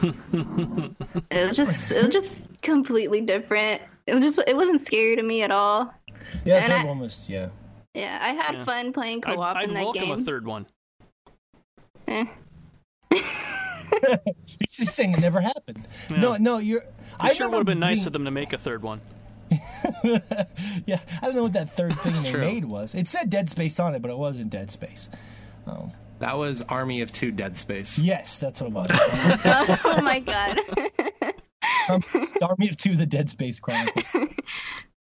it 1.30 1.46
was 1.48 1.56
just 1.56 1.92
it 1.92 1.98
was 2.04 2.08
just 2.08 2.42
completely 2.62 3.20
different. 3.20 3.82
It 4.06 4.14
was 4.14 4.24
just 4.24 4.38
it 4.48 4.56
wasn't 4.56 4.80
scary 4.86 5.16
to 5.16 5.22
me 5.22 5.42
at 5.42 5.50
all. 5.50 5.92
Yeah, 6.44 6.54
the 6.54 6.54
And 6.56 6.66
third 6.72 6.80
I- 6.80 6.84
one 6.84 6.98
was 7.00 7.28
yeah. 7.28 7.48
Yeah, 7.94 8.18
I 8.22 8.28
had 8.30 8.54
Yeah. 8.54 8.64
fun 8.64 8.92
playing 8.92 9.18
I'd, 9.26 9.34
co-op 9.34 9.56
I'd 9.56 9.64
in 9.68 9.74
that 9.74 9.82
welcome 9.84 10.02
game. 10.04 10.20
a 10.20 10.22
third 10.22 10.46
one. 10.46 10.66
Eh. 12.10 12.24
He's 14.58 14.76
just 14.76 14.94
saying 14.94 15.12
it 15.12 15.20
never 15.20 15.40
happened. 15.40 15.86
No, 16.10 16.36
no, 16.36 16.58
you're. 16.58 16.84
I 17.18 17.30
It 17.30 17.36
sure 17.36 17.48
would 17.48 17.56
have 17.58 17.66
been 17.66 17.80
nice 17.80 17.98
being, 17.98 18.06
of 18.08 18.12
them 18.12 18.24
to 18.24 18.30
make 18.30 18.52
a 18.52 18.58
third 18.58 18.82
one. 18.82 19.00
Yeah, 20.86 21.00
I 21.20 21.26
don't 21.26 21.34
know 21.34 21.42
what 21.42 21.52
that 21.54 21.76
third 21.76 21.98
thing 22.00 22.14
they 22.22 22.30
True. 22.30 22.40
made 22.40 22.64
was. 22.64 22.94
It 22.94 23.06
said 23.08 23.30
Dead 23.30 23.48
Space 23.50 23.78
on 23.80 23.94
it, 23.94 24.02
but 24.02 24.10
it 24.10 24.16
wasn't 24.16 24.50
Dead 24.50 24.70
Space. 24.70 25.08
Oh. 25.66 25.92
That 26.20 26.36
was 26.38 26.62
Army 26.62 27.00
of 27.00 27.12
Two 27.12 27.30
Dead 27.30 27.56
Space. 27.56 27.98
Yes, 27.98 28.38
that's 28.38 28.60
what 28.60 28.68
it 28.68 28.72
was. 28.72 28.88
oh 29.84 30.00
my 30.02 30.20
god. 30.20 30.58
Army 32.42 32.68
of 32.68 32.76
Two: 32.76 32.94
The 32.96 33.06
Dead 33.06 33.28
Space 33.30 33.58
Chronicles. 33.60 34.04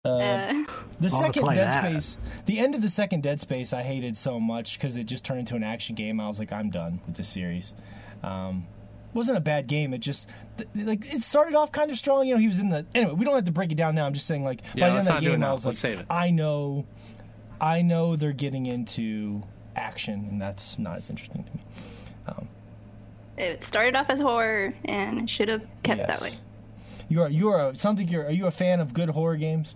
Uh, 0.05 0.17
uh, 0.17 0.53
the 0.99 1.09
I'll 1.09 1.09
second 1.09 1.45
Dead 1.53 1.71
that. 1.71 1.83
Space, 1.83 2.17
the 2.45 2.59
end 2.59 2.75
of 2.75 2.81
the 2.81 2.89
second 2.89 3.23
Dead 3.23 3.39
Space, 3.41 3.73
I 3.73 3.81
hated 3.83 4.15
so 4.15 4.39
much 4.39 4.77
because 4.77 4.95
it 4.97 5.05
just 5.05 5.25
turned 5.25 5.39
into 5.39 5.55
an 5.55 5.63
action 5.63 5.95
game. 5.95 6.19
I 6.19 6.27
was 6.27 6.39
like, 6.39 6.51
I'm 6.51 6.69
done 6.69 7.01
with 7.05 7.15
this 7.15 7.27
series. 7.27 7.73
Um, 8.23 8.67
wasn't 9.13 9.37
a 9.37 9.41
bad 9.41 9.67
game. 9.67 9.93
It 9.93 9.99
just 9.99 10.27
th- 10.57 10.69
like 10.75 11.13
it 11.13 11.23
started 11.23 11.55
off 11.55 11.71
kind 11.71 11.89
of 11.89 11.97
strong. 11.97 12.27
You 12.27 12.35
know, 12.35 12.39
he 12.39 12.47
was 12.47 12.59
in 12.59 12.69
the 12.69 12.85
anyway. 12.93 13.13
We 13.13 13.25
don't 13.25 13.33
have 13.35 13.45
to 13.45 13.51
break 13.51 13.71
it 13.71 13.75
down 13.75 13.95
now. 13.95 14.05
I'm 14.05 14.13
just 14.13 14.27
saying 14.27 14.43
like 14.43 14.61
Yeah, 14.73 14.73
by 14.73 14.79
the 14.79 14.85
end 14.87 14.95
let's 14.95 15.07
of 15.07 15.13
not 15.13 15.19
that 15.21 15.25
do 15.25 15.31
game, 15.31 15.43
I 15.43 15.47
now. 15.47 15.53
was 15.53 15.65
Let's 15.65 15.83
like, 15.83 15.91
save 15.91 15.99
it. 16.01 16.05
I 16.09 16.29
know, 16.31 16.85
I 17.59 17.81
know 17.81 18.15
they're 18.15 18.31
getting 18.33 18.65
into 18.65 19.43
action, 19.75 20.25
and 20.29 20.41
that's 20.41 20.77
not 20.77 20.97
as 20.97 21.09
interesting 21.09 21.43
to 21.45 21.51
me. 21.53 21.63
it 23.37 23.63
started 23.63 23.95
off 23.95 24.09
as 24.09 24.21
horror 24.21 24.73
and 24.85 25.29
should 25.29 25.49
have 25.49 25.63
kept 25.83 26.07
that 26.07 26.21
way. 26.21 26.31
Yes. 27.07 27.11
You 27.11 27.21
are 27.23 27.29
you 27.29 27.49
are 27.49 27.69
a, 27.69 27.75
something. 27.75 28.07
You're 28.07 28.25
are 28.25 28.31
you 28.31 28.47
a 28.47 28.51
fan 28.51 28.79
of 28.79 28.93
good 28.93 29.09
horror 29.09 29.35
games? 29.37 29.75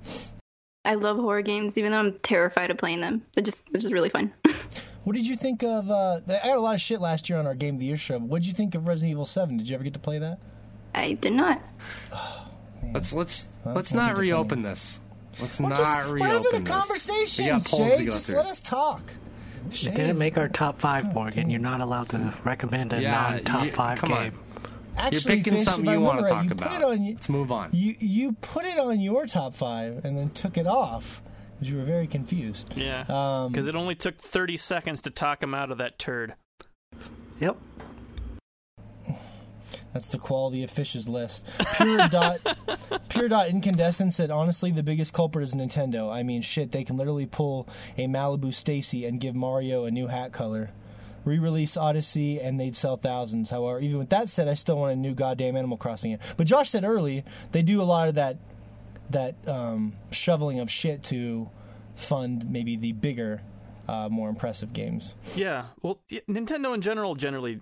I 0.86 0.96
love 0.96 1.18
horror 1.18 1.42
games, 1.42 1.78
even 1.78 1.92
though 1.92 2.00
I'm 2.00 2.18
terrified 2.20 2.72
of 2.72 2.78
playing 2.78 3.02
them. 3.02 3.24
They're 3.34 3.44
just 3.44 3.64
they're 3.72 3.82
just 3.82 3.94
really 3.94 4.10
fun. 4.10 4.34
What 5.06 5.16
did 5.16 5.26
you 5.26 5.38
think 5.38 5.64
of? 5.64 5.90
Uh, 5.90 6.20
I 6.28 6.48
got 6.48 6.58
a 6.58 6.62
lot 6.62 6.76
of 6.76 6.82
shit 6.82 7.00
last 7.02 7.30
year 7.30 7.40
on 7.40 7.48
our 7.48 7.56
Game 7.56 7.76
of 7.76 7.80
the 7.80 7.86
Year 7.88 7.98
show. 7.98 8.20
What 8.20 8.42
did 8.42 8.48
you 8.50 8.54
think 8.54 8.76
of 8.76 8.86
Resident 8.86 9.12
Evil 9.12 9.26
Seven? 9.26 9.58
Did 9.58 9.68
you 9.68 9.74
ever 9.74 9.84
get 9.84 9.94
to 9.94 10.00
play 10.00 10.20
that? 10.20 10.40
I 10.94 11.14
did 11.14 11.34
not. 11.34 11.62
Let's 12.94 13.14
let's 13.14 13.48
Well, 13.66 13.76
let's 13.76 13.94
not 13.94 14.18
reopen 14.18 14.62
this. 14.62 15.00
Let's 15.42 15.60
We're 15.60 15.70
not 15.70 15.78
just 15.78 16.00
reopen 16.10 16.20
we're 16.20 16.28
having 16.28 16.56
a 16.56 16.60
this. 16.60 16.70
conversation, 16.70 17.46
We 17.46 17.52
got 17.52 17.66
polls 17.66 17.92
Shay. 17.92 17.98
to 18.00 18.06
go 18.06 18.12
Just 18.12 18.26
through. 18.28 18.36
let 18.38 18.46
us 18.48 18.62
talk. 18.62 19.02
Shay 19.72 19.90
It 19.90 19.96
didn't 19.96 20.18
make 20.20 20.38
our 20.38 20.50
top 20.50 20.80
five, 20.80 21.14
Morgan. 21.14 21.50
You're 21.50 21.60
not 21.62 21.82
allowed 21.82 22.10
to 22.10 22.34
recommend 22.44 22.94
a 22.94 23.02
Yeah, 23.02 23.12
non-top 23.12 23.66
you- 23.66 23.72
five 23.72 24.00
come 24.00 24.14
on. 24.14 24.32
Game. 25.00 25.06
Actually, 25.08 25.36
You're 25.36 25.38
picking 25.43 25.54
Fish, 25.56 25.66
something 25.66 25.91
you 25.91 26.00
want 26.00 26.20
to 26.20 26.24
remember 26.26 26.36
right, 26.36 26.50
talk 26.50 26.58
put 26.58 26.68
about. 26.68 26.82
It 26.82 27.00
on, 27.00 27.14
Let's 27.14 27.30
move 27.30 27.52
on. 27.52 27.70
you 27.74 27.95
you 28.00 28.32
put 28.34 28.66
it 28.66 28.78
on 28.80 29.00
your 29.00 29.26
top 29.26 29.54
five 29.56 30.04
and 30.06 30.18
then 30.18 30.30
took 30.32 30.58
it 30.58 30.68
off 30.68 31.22
because 31.56 31.70
you 31.72 31.78
were 31.78 31.84
very 31.84 32.08
confused. 32.08 32.74
Yeah. 32.76 33.06
Um, 33.10 33.52
Because 33.52 33.68
it 33.68 33.76
only 33.76 33.95
took 33.95 34.18
30 34.18 34.58
seconds 34.58 35.02
to 35.02 35.10
talk 35.10 35.43
him 35.43 35.54
out 35.54 35.72
of 35.72 35.78
that 35.80 36.00
turd. 36.00 36.36
Yep. 37.39 37.58
That's 39.93 40.10
the 40.10 40.20
quality 40.20 40.64
of 40.64 40.70
Fish's 40.70 41.10
list. 41.10 41.45
Pure 41.78 42.08
dot, 42.10 42.39
pure 43.10 43.28
dot 43.28 43.50
incandescent 43.50 44.14
said 44.14 44.30
honestly 44.30 44.72
the 44.72 44.84
biggest 44.84 45.14
culprit 45.14 45.43
is 45.43 45.56
Nintendo. 45.56 46.12
I 46.14 46.22
mean 46.22 46.41
shit, 46.43 46.72
they 46.72 46.84
can 46.84 46.95
literally 46.95 47.26
pull 47.26 47.68
a 47.97 48.06
Malibu 48.08 48.54
Stacy 48.54 49.06
and 49.06 49.20
give 49.20 49.34
Mario 49.36 49.86
a 49.86 49.91
new 49.91 50.08
hat 50.08 50.32
color. 50.32 50.70
Re-release 51.26 51.78
Odyssey 51.78 52.40
and 52.40 52.60
they'd 52.60 52.76
sell 52.76 52.98
thousands. 52.98 53.50
However, 53.50 53.80
even 53.80 53.98
with 53.98 54.10
that 54.10 54.30
said, 54.30 54.48
I 54.48 54.54
still 54.54 54.78
want 54.78 54.94
a 54.94 54.96
new 54.96 55.14
goddamn 55.14 55.56
Animal 55.56 55.78
Crossing. 55.78 56.12
Game. 56.12 56.20
But 56.38 56.48
Josh 56.48 56.70
said 56.70 56.84
early 56.84 57.24
they 57.52 57.62
do 57.62 57.82
a 57.82 57.84
lot 57.84 58.08
of 58.08 58.16
that 58.16 58.38
that 59.10 59.36
um, 59.48 59.94
shoveling 60.12 60.60
of 60.60 60.70
shit 60.70 61.04
to 61.04 61.50
fund 61.96 62.50
maybe 62.50 62.76
the 62.76 62.92
bigger, 62.94 63.42
uh, 63.88 64.08
more 64.10 64.30
impressive 64.30 64.72
games. 64.74 65.16
Yeah. 65.36 65.66
Well, 65.82 66.02
Nintendo 66.30 66.74
in 66.74 66.82
general, 66.82 67.16
generally, 67.16 67.60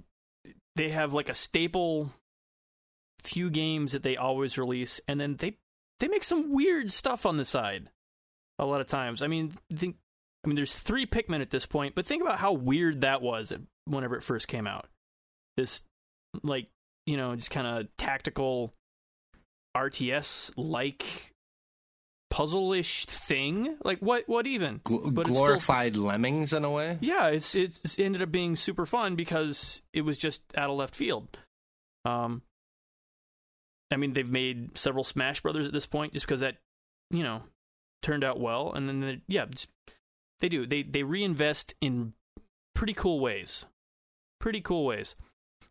they 0.76 0.89
have 0.89 1.14
like 1.14 1.30
a 1.30 1.34
staple 1.34 2.12
few 3.20 3.49
games 3.49 3.93
that 3.93 4.03
they 4.03 4.16
always 4.18 4.58
release, 4.58 5.01
and 5.08 5.20
then 5.20 5.38
they 5.38 5.58
they 5.99 6.08
make 6.08 6.24
some 6.24 6.53
weird 6.53 6.91
stuff 6.91 7.26
on 7.26 7.38
the 7.38 7.45
side. 7.45 7.89
A 8.60 8.66
lot 8.66 8.82
of 8.82 8.88
times, 8.88 9.22
I 9.22 9.28
mean, 9.28 9.53
think, 9.74 9.97
I 10.47 10.49
mean, 10.49 10.55
there's 10.55 10.73
three 10.73 11.05
Pikmin 11.05 11.41
at 11.41 11.49
this 11.49 11.65
point, 11.65 11.93
but 11.93 12.05
think 12.05 12.21
about 12.23 12.39
how 12.39 12.53
weird 12.53 13.01
that 13.01 13.21
was 13.21 13.51
whenever 13.83 14.15
it 14.15 14.23
first 14.23 14.47
came 14.47 14.65
out. 14.65 14.87
This, 15.57 15.81
like, 16.41 16.67
you 17.05 17.17
know, 17.17 17.35
just 17.35 17.51
kind 17.51 17.67
of 17.67 17.87
tactical 17.97 18.73
RTS 19.75 20.51
like 20.55 21.33
puzzle-ish 22.29 23.05
thing. 23.07 23.75
Like, 23.83 23.99
what? 23.99 24.23
What 24.27 24.47
even? 24.47 24.79
Gl- 24.79 25.13
But 25.13 25.27
it's 25.27 25.37
still- 25.37 25.47
glorified 25.47 25.97
lemmings 25.97 26.53
in 26.53 26.63
a 26.63 26.71
way. 26.71 26.97
yeah, 27.01 27.27
it's 27.27 27.53
it's 27.53 27.99
ended 27.99 28.21
up 28.21 28.31
being 28.31 28.55
super 28.55 28.85
fun 28.85 29.15
because 29.17 29.81
it 29.93 30.01
was 30.03 30.17
just 30.17 30.41
out 30.55 30.69
of 30.69 30.77
left 30.77 30.95
field. 30.95 31.37
Um, 32.05 32.41
I 33.91 33.97
mean, 33.97 34.13
they've 34.13 34.31
made 34.31 34.77
several 34.77 35.03
Smash 35.03 35.41
Brothers 35.41 35.67
at 35.67 35.73
this 35.73 35.85
point, 35.85 36.13
just 36.13 36.25
because 36.25 36.39
that, 36.39 36.55
you 37.11 37.23
know, 37.23 37.43
turned 38.01 38.23
out 38.23 38.39
well. 38.39 38.71
And 38.73 38.87
then, 38.87 39.21
yeah, 39.27 39.45
they 40.39 40.49
do. 40.49 40.65
They 40.65 40.83
they 40.83 41.03
reinvest 41.03 41.73
in 41.81 42.13
pretty 42.75 42.93
cool 42.93 43.19
ways, 43.19 43.65
pretty 44.39 44.61
cool 44.61 44.85
ways. 44.85 45.15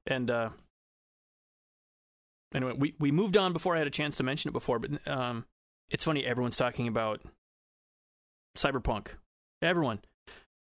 And 0.07 0.31
uh, 0.31 0.51
anyway, 2.55 2.73
we 2.77 2.95
we 2.99 3.11
moved 3.11 3.37
on 3.37 3.53
before 3.53 3.75
I 3.75 3.79
had 3.79 3.87
a 3.87 3.91
chance 3.91 4.17
to 4.17 4.23
mention 4.23 4.49
it 4.49 4.53
before, 4.53 4.79
but 4.79 5.07
um, 5.07 5.45
it's 5.91 6.05
funny. 6.05 6.25
Everyone's 6.25 6.57
talking 6.57 6.89
about 6.89 7.21
Cyberpunk. 8.57 9.09
Everyone. 9.63 10.01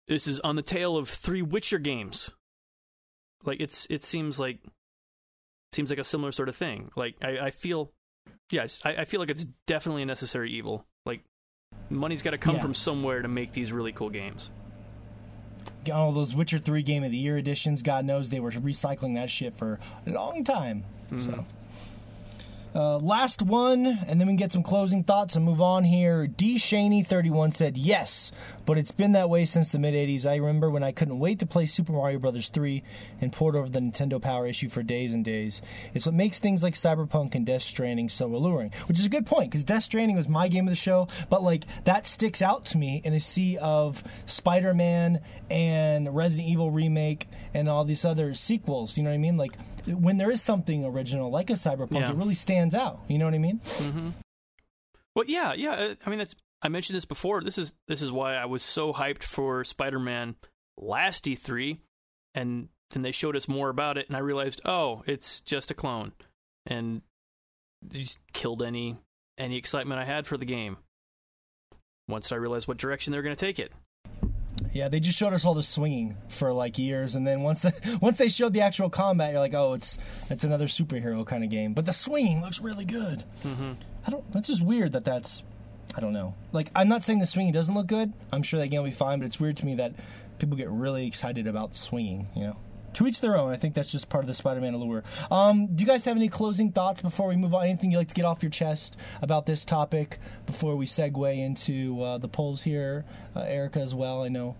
This 0.06 0.26
is 0.26 0.38
on 0.40 0.56
the 0.56 0.62
tail 0.62 0.96
of 0.96 1.08
three 1.08 1.40
Witcher 1.40 1.78
games. 1.78 2.30
Like 3.44 3.60
it's 3.60 3.86
it 3.88 4.04
seems 4.04 4.38
like 4.38 4.58
seems 5.72 5.90
like 5.90 5.98
a 5.98 6.04
similar 6.04 6.32
sort 6.32 6.48
of 6.48 6.56
thing. 6.56 6.90
Like 6.96 7.16
I, 7.22 7.46
I 7.46 7.50
feel, 7.50 7.92
yeah, 8.50 8.66
I, 8.84 8.96
I 8.96 9.04
feel 9.04 9.20
like 9.20 9.30
it's 9.30 9.46
definitely 9.66 10.02
a 10.02 10.06
necessary 10.06 10.52
evil. 10.52 10.86
Like 11.04 11.22
money's 11.90 12.22
got 12.22 12.30
to 12.30 12.38
come 12.38 12.56
Yeah. 12.56 12.62
from 12.62 12.74
somewhere 12.74 13.22
to 13.22 13.28
make 13.28 13.52
these 13.52 13.72
really 13.72 13.92
cool 13.92 14.10
games. 14.10 14.50
all 15.92 16.12
those 16.12 16.34
Witcher 16.34 16.58
3 16.58 16.82
Game 16.82 17.04
of 17.04 17.10
the 17.10 17.16
Year 17.18 17.36
editions, 17.36 17.82
God 17.82 18.06
knows 18.06 18.30
they 18.30 18.40
were 18.40 18.50
recycling 18.52 19.14
that 19.16 19.28
shit 19.30 19.54
for 19.58 19.78
a 20.06 20.10
long 20.10 20.42
time. 20.42 20.84
So. 21.18 21.44
Uh, 22.74 22.96
last 22.98 23.42
one, 23.42 23.86
and 23.86 24.18
then 24.20 24.26
we 24.26 24.32
can 24.32 24.36
get 24.36 24.50
some 24.50 24.62
closing 24.62 25.04
thoughts 25.04 25.36
and 25.36 25.44
move 25.44 25.60
on 25.60 25.84
here. 25.84 26.26
D. 26.26 26.56
Shaney31 26.56 27.52
said, 27.54 27.76
Yes, 27.76 28.32
but 28.66 28.78
it's 28.78 28.90
been 28.90 29.12
that 29.12 29.28
way 29.30 29.44
since 29.44 29.70
the 29.72 29.78
mid 29.78 29.94
80s. 29.94 30.24
I 30.26 30.36
remember 30.36 30.70
when 30.70 30.82
I 30.82 30.92
couldn't 30.92 31.18
wait 31.18 31.38
to 31.40 31.46
play 31.46 31.66
Super 31.66 31.92
Mario 31.92 32.18
Bros. 32.18 32.48
3 32.48 32.82
and 33.20 33.32
port 33.32 33.54
over 33.54 33.68
the 33.68 33.80
Nintendo 33.80 34.20
Power 34.20 34.46
issue 34.46 34.68
for 34.68 34.82
days 34.82 35.12
and 35.12 35.24
days. 35.24 35.60
It's 35.92 36.06
what 36.06 36.14
makes 36.14 36.38
things 36.38 36.62
like 36.62 36.74
Cyberpunk 36.74 37.34
and 37.34 37.44
Death 37.46 37.62
Stranding 37.62 38.08
so 38.08 38.26
alluring, 38.26 38.70
which 38.86 38.98
is 38.98 39.06
a 39.06 39.08
good 39.08 39.26
point 39.26 39.50
because 39.50 39.64
Death 39.64 39.84
Stranding 39.84 40.16
was 40.16 40.28
my 40.28 40.48
game 40.48 40.66
of 40.66 40.70
the 40.72 40.76
show, 40.76 41.08
but 41.30 41.42
like 41.42 41.64
that 41.84 42.06
sticks 42.06 42.40
out 42.42 42.64
to 42.66 42.78
me 42.78 43.00
in 43.04 43.12
a 43.14 43.20
sea 43.20 43.58
of 43.58 44.02
Spider 44.26 44.74
Man 44.74 45.20
and 45.50 46.14
Resident 46.14 46.48
Evil 46.48 46.70
Remake 46.70 47.28
and 47.52 47.68
all 47.68 47.84
these 47.84 48.04
other 48.04 48.34
sequels. 48.34 48.96
You 48.96 49.02
know 49.04 49.10
what 49.10 49.14
I 49.14 49.18
mean? 49.18 49.36
Like 49.36 49.56
when 49.86 50.16
there 50.16 50.30
is 50.30 50.40
something 50.42 50.84
original 50.84 51.30
like 51.30 51.50
a 51.50 51.54
Cyberpunk, 51.54 52.00
Yeah. 52.00 52.10
it 52.10 52.16
really 52.16 52.34
stands 52.34 52.74
out. 52.74 53.00
You 53.08 53.18
know 53.18 53.26
what 53.26 53.34
I 53.34 53.38
mean? 53.38 53.60
Mm-hmm. 53.64 54.08
Well, 55.14 55.24
yeah, 55.28 55.52
yeah. 55.52 55.72
uh, 55.72 55.94
I 56.04 56.10
mean, 56.10 56.18
that's 56.18 56.34
I 56.64 56.68
mentioned 56.68 56.96
this 56.96 57.04
before. 57.04 57.42
This 57.42 57.58
is 57.58 57.74
this 57.86 58.00
is 58.00 58.10
why 58.10 58.36
I 58.36 58.46
was 58.46 58.62
so 58.62 58.94
hyped 58.94 59.22
for 59.22 59.64
Spider-Man 59.64 60.36
last 60.78 61.26
E3, 61.26 61.78
and 62.34 62.68
then 62.90 63.02
they 63.02 63.12
showed 63.12 63.36
us 63.36 63.46
more 63.46 63.68
about 63.68 63.98
it, 63.98 64.08
and 64.08 64.16
I 64.16 64.20
realized, 64.20 64.62
oh, 64.64 65.02
it's 65.06 65.42
just 65.42 65.70
a 65.70 65.74
clone, 65.74 66.12
and 66.66 67.02
just 67.88 68.18
killed 68.32 68.62
any 68.62 68.96
any 69.36 69.58
excitement 69.58 70.00
I 70.00 70.06
had 70.06 70.26
for 70.26 70.38
the 70.38 70.46
game. 70.46 70.78
Once 72.08 72.32
I 72.32 72.36
realized 72.36 72.66
what 72.66 72.78
direction 72.78 73.12
they're 73.12 73.22
going 73.22 73.36
to 73.36 73.46
take 73.46 73.58
it. 73.58 73.72
Yeah, 74.72 74.88
they 74.88 75.00
just 75.00 75.18
showed 75.18 75.32
us 75.32 75.44
all 75.44 75.54
the 75.54 75.62
swinging 75.62 76.16
for 76.28 76.52
like 76.52 76.78
years, 76.78 77.14
and 77.14 77.26
then 77.26 77.42
once 77.42 77.62
they, 77.62 77.72
once 78.00 78.18
they 78.18 78.28
showed 78.28 78.54
the 78.54 78.62
actual 78.62 78.88
combat, 78.88 79.32
you're 79.32 79.40
like, 79.40 79.54
oh, 79.54 79.74
it's 79.74 79.98
it's 80.30 80.44
another 80.44 80.66
superhero 80.66 81.26
kind 81.26 81.44
of 81.44 81.50
game. 81.50 81.74
But 81.74 81.84
the 81.84 81.92
swinging 81.92 82.40
looks 82.40 82.60
really 82.60 82.84
good. 82.86 83.24
Mm-hmm. 83.44 83.72
I 84.06 84.10
don't. 84.10 84.32
That's 84.32 84.48
just 84.48 84.64
weird 84.64 84.92
that 84.92 85.04
that's. 85.04 85.42
I 85.96 86.00
don't 86.00 86.12
know. 86.12 86.34
Like, 86.52 86.70
I'm 86.74 86.88
not 86.88 87.02
saying 87.04 87.20
the 87.20 87.26
swinging 87.26 87.52
doesn't 87.52 87.74
look 87.74 87.86
good. 87.86 88.12
I'm 88.32 88.42
sure 88.42 88.58
that 88.58 88.68
game 88.68 88.80
will 88.80 88.88
be 88.88 88.94
fine, 88.94 89.18
but 89.20 89.26
it's 89.26 89.38
weird 89.38 89.56
to 89.58 89.66
me 89.66 89.76
that 89.76 89.92
people 90.38 90.56
get 90.56 90.68
really 90.68 91.06
excited 91.06 91.46
about 91.46 91.74
swinging. 91.74 92.28
You 92.34 92.42
know. 92.42 92.56
To 92.94 93.06
each 93.08 93.20
their 93.20 93.36
own. 93.36 93.50
I 93.50 93.56
think 93.56 93.74
that's 93.74 93.90
just 93.90 94.08
part 94.08 94.22
of 94.22 94.28
the 94.28 94.34
Spider-Man 94.34 94.72
allure. 94.74 95.02
Um, 95.30 95.66
do 95.66 95.82
you 95.82 95.86
guys 95.86 96.04
have 96.04 96.16
any 96.16 96.28
closing 96.28 96.70
thoughts 96.70 97.00
before 97.00 97.26
we 97.26 97.34
move 97.34 97.52
on? 97.52 97.64
Anything 97.64 97.90
you'd 97.90 97.98
like 97.98 98.08
to 98.08 98.14
get 98.14 98.24
off 98.24 98.42
your 98.42 98.50
chest 98.50 98.96
about 99.20 99.46
this 99.46 99.64
topic 99.64 100.18
before 100.46 100.76
we 100.76 100.86
segue 100.86 101.36
into 101.36 102.00
uh, 102.02 102.18
the 102.18 102.28
polls 102.28 102.62
here, 102.62 103.04
uh, 103.34 103.40
Erica 103.40 103.80
as 103.80 103.94
well? 103.96 104.22
I 104.22 104.28
know. 104.28 104.54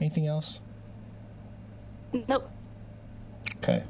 Anything 0.00 0.28
else? 0.28 0.60
Nope. 2.12 2.48
Okay. 3.56 3.82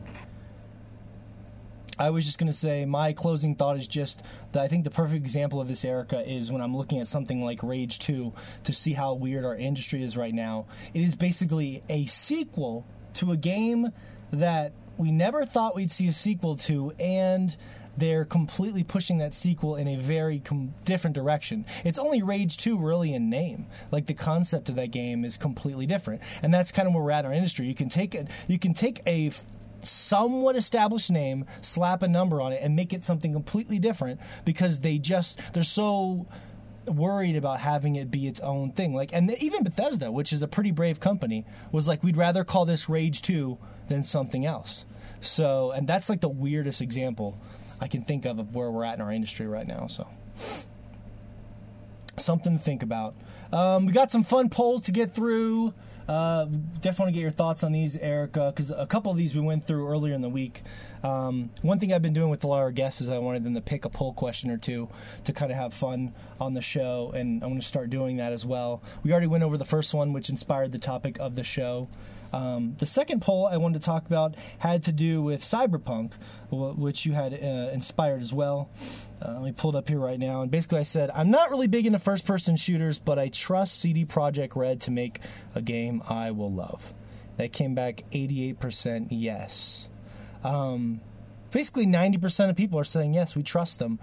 I 2.01 2.09
was 2.09 2.25
just 2.25 2.39
going 2.39 2.51
to 2.51 2.57
say 2.57 2.87
my 2.87 3.13
closing 3.13 3.55
thought 3.55 3.77
is 3.77 3.87
just 3.87 4.23
that 4.53 4.63
I 4.63 4.69
think 4.69 4.85
the 4.85 4.91
perfect 4.91 5.21
example 5.21 5.61
of 5.61 5.69
this, 5.69 5.85
Erica, 5.85 6.27
is 6.27 6.51
when 6.51 6.63
I'm 6.63 6.75
looking 6.75 6.99
at 6.99 7.07
something 7.07 7.45
like 7.45 7.63
Rage 7.63 7.99
2 7.99 8.33
to 8.65 8.73
see 8.73 8.95
how 8.95 9.13
weird 9.13 9.45
our 9.45 9.55
industry 9.55 10.03
is 10.03 10.17
right 10.17 10.33
now. 10.33 10.65
It 10.95 11.03
is 11.03 11.15
basically 11.15 11.83
a 11.91 12.07
sequel 12.07 12.87
to 13.15 13.33
a 13.33 13.37
game 13.37 13.89
that 14.33 14.73
we 14.97 15.13
never 15.13 15.45
thought 15.45 15.77
we'd 15.77 15.93
see 15.93 16.09
a 16.09 16.15
sequel 16.15 16.57
to, 16.57 16.93
and 16.99 17.55
they're 17.99 18.25
completely 18.25 18.83
pushing 18.83 19.19
that 19.19 19.35
sequel 19.35 19.77
in 19.77 19.87
a 19.87 19.97
very 19.97 20.39
com- 20.39 20.73
different 20.87 21.15
direction. 21.15 21.67
It's 21.85 21.99
only 21.99 22.23
Rage 22.23 22.57
2 22.57 22.79
really 22.79 23.13
in 23.13 23.29
name. 23.29 23.67
Like 23.91 24.07
the 24.07 24.15
concept 24.15 24.71
of 24.71 24.77
that 24.77 24.91
game 24.91 25.23
is 25.23 25.37
completely 25.37 25.85
different. 25.85 26.23
And 26.43 26.55
that's 26.55 26.73
kind 26.73 26.89
of 26.89 26.95
where 26.95 27.03
we're 27.03 27.11
at 27.11 27.27
in 27.27 27.31
our 27.31 27.37
industry. 27.37 27.67
You 27.67 27.75
can 27.75 27.91
take 27.91 28.15
it 28.15 28.29
you 28.49 28.59
can 28.59 28.73
take 28.73 29.01
a 29.07 29.33
somewhat 29.83 30.57
established 30.57 31.11
name, 31.11 31.45
slap 31.61 32.03
a 32.03 32.09
number 32.09 32.41
on 32.41 32.53
it 32.53 32.61
and 32.63 32.77
make 32.77 32.93
it 32.93 33.05
something 33.05 33.33
completely 33.33 33.79
different 33.79 34.21
because 34.45 34.81
they 34.81 34.99
just 34.99 35.41
they're 35.53 35.65
so 35.65 36.27
worried 36.87 37.37
about 37.37 37.61
having 37.61 37.97
it 37.97 38.11
be 38.11 38.27
its 38.27 38.41
own 38.41 38.73
thing. 38.73 38.95
Like, 38.95 39.13
and 39.13 39.31
even 39.43 39.65
Bethesda, 39.65 40.11
which 40.11 40.33
is 40.33 40.43
a 40.43 40.49
pretty 40.49 40.71
brave 40.71 41.01
company, 41.01 41.45
was 41.73 41.87
like, 41.87 42.03
we'd 42.03 42.17
rather 42.17 42.45
call 42.45 42.65
this 42.65 42.89
Rage 42.89 43.23
2 43.23 43.59
than 43.89 44.03
something 44.03 44.47
else. 44.47 44.85
So, 45.21 45.71
and 45.71 45.87
that's 45.87 46.09
like 46.09 46.21
the 46.21 46.29
weirdest 46.29 46.81
example 46.81 47.39
I 47.81 47.89
can 47.89 48.03
think 48.03 48.25
of 48.25 48.39
of 48.39 48.55
where 48.55 48.71
we're 48.71 48.85
at 48.85 48.95
in 48.95 49.01
our 49.01 49.13
industry 49.13 49.47
right 49.47 49.67
now. 49.67 49.87
So, 49.87 50.07
something 52.17 52.59
to 52.59 52.63
think 52.63 52.83
about. 52.83 53.15
Um, 53.53 53.87
we 53.87 53.93
got 53.93 54.11
some 54.11 54.25
fun 54.25 54.49
polls 54.49 54.83
to 54.83 54.93
get 54.93 55.15
through. 55.15 55.75
Uh, 56.11 56.47
definitely 56.81 57.05
want 57.05 57.09
to 57.09 57.13
get 57.13 57.21
your 57.21 57.31
thoughts 57.31 57.63
on 57.63 57.71
these, 57.71 57.97
Erica, 57.97 58.53
because 58.53 58.73
a 58.73 58.85
couple 58.85 59.13
of 59.13 59.17
these 59.17 59.33
we 59.33 59.41
went 59.41 59.65
through 59.65 59.89
earlier 59.89 60.13
in 60.13 60.23
the 60.23 60.29
week. 60.29 60.65
Um, 61.05 61.51
one 61.63 61.79
thing 61.79 61.93
I've 61.93 62.03
been 62.03 62.13
doing 62.13 62.31
with 62.31 62.43
a 62.43 62.49
lot 62.49 62.57
of 62.57 62.63
our 62.63 62.73
guests 62.73 63.01
is 63.01 63.09
I 63.09 63.19
wanted 63.19 63.45
them 63.45 63.55
to 63.55 63.61
pick 63.61 63.85
a 63.85 63.89
poll 63.89 64.13
question 64.13 64.51
or 64.51 64.57
two 64.57 64.89
to 65.23 65.33
kind 65.33 65.53
of 65.53 65.57
have 65.57 65.73
fun 65.73 66.13
on 66.41 66.55
the 66.55 66.63
show, 66.63 67.13
and 67.15 67.45
I'm 67.45 67.51
going 67.51 67.61
to 67.61 67.67
start 67.67 67.91
doing 67.91 68.17
that 68.17 68.33
as 68.33 68.45
well. 68.45 68.83
We 69.05 69.13
already 69.13 69.29
went 69.29 69.45
over 69.45 69.57
the 69.57 69.65
first 69.65 69.95
one, 69.95 70.13
which 70.13 70.29
inspired 70.29 70.73
the 70.73 70.81
topic 70.81 71.17
of 71.21 71.37
the 71.37 71.45
show. 71.45 71.87
Um, 72.33 72.77
the 72.79 72.87
second 72.87 73.23
poll 73.23 73.47
I 73.47 73.57
wanted 73.57 73.81
to 73.81 73.85
talk 73.85 74.07
about 74.07 74.37
had 74.59 74.85
to 74.85 74.93
do 74.93 75.23
with 75.23 75.43
Cyberpunk, 75.43 76.13
which 76.51 77.05
you 77.05 77.13
had 77.13 77.33
uh, 77.35 77.71
inspired 77.73 78.23
as 78.23 78.33
well. 78.33 78.71
Uh, 79.23 79.33
let 79.35 79.43
me 79.43 79.53
pull 79.53 79.75
it 79.75 79.79
up 79.79 79.89
here 79.89 79.99
right 79.99 80.19
now. 80.19 80.43
And 80.43 80.51
basically, 80.51 80.79
I 80.79 80.85
said, 80.85 81.11
I'm 81.15 81.31
not 81.31 81.51
really 81.51 81.67
big 81.67 81.87
into 81.87 81.99
first 81.99 82.25
person 82.25 82.57
shooters, 82.57 82.99
but 82.99 83.19
I 83.19 83.29
trust 83.29 83.81
CD 83.81 84.05
Projekt 84.05 84.57
Red 84.57 84.81
to 84.83 84.91
make 84.91 85.21
a 85.55 85.61
game 85.61 86.03
I 86.09 86.31
will 86.31 86.53
love. 86.53 86.95
That 87.37 87.53
came 87.53 87.75
back 87.75 88.05
88% 88.13 89.09
yes. 89.11 89.89
Um, 90.43 91.01
basically, 91.51 91.87
90% 91.87 92.51
of 92.51 92.57
people 92.57 92.79
are 92.79 92.85
saying, 92.85 93.15
yes, 93.15 93.35
we 93.35 93.43
trust 93.43 93.79
them 93.79 93.99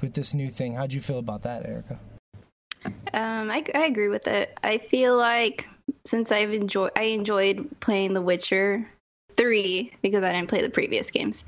with 0.00 0.14
this 0.14 0.34
new 0.34 0.50
thing. 0.50 0.74
How'd 0.74 0.92
you 0.92 1.00
feel 1.00 1.18
about 1.18 1.42
that, 1.42 1.66
Erica? 1.66 2.00
Um, 3.12 3.50
I, 3.50 3.64
I 3.74 3.86
agree 3.86 4.08
with 4.08 4.26
it. 4.26 4.56
I 4.62 4.78
feel 4.78 5.16
like 5.16 5.68
since 6.04 6.32
I've 6.32 6.52
enjoyed, 6.52 6.92
I 6.96 7.04
enjoyed 7.04 7.68
playing 7.80 8.14
The 8.14 8.22
Witcher 8.22 8.86
three 9.36 9.92
because 10.02 10.22
I 10.22 10.32
didn't 10.32 10.48
play 10.48 10.62
the 10.62 10.70
previous 10.70 11.10
games. 11.10 11.44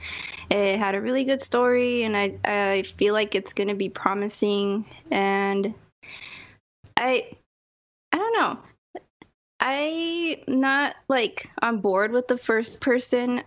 It 0.50 0.78
had 0.78 0.94
a 0.94 1.00
really 1.00 1.24
good 1.24 1.42
story, 1.42 2.04
and 2.04 2.16
I 2.16 2.38
I 2.44 2.82
feel 2.82 3.14
like 3.14 3.34
it's 3.34 3.52
gonna 3.52 3.74
be 3.74 3.88
promising. 3.88 4.86
And 5.10 5.74
I 6.96 7.36
I 8.12 8.18
don't 8.18 8.32
know. 8.32 8.58
I 9.60 10.42
not 10.48 10.96
like 11.08 11.50
on 11.60 11.80
board 11.80 12.12
with 12.12 12.28
the 12.28 12.38
first 12.38 12.80
person 12.80 13.44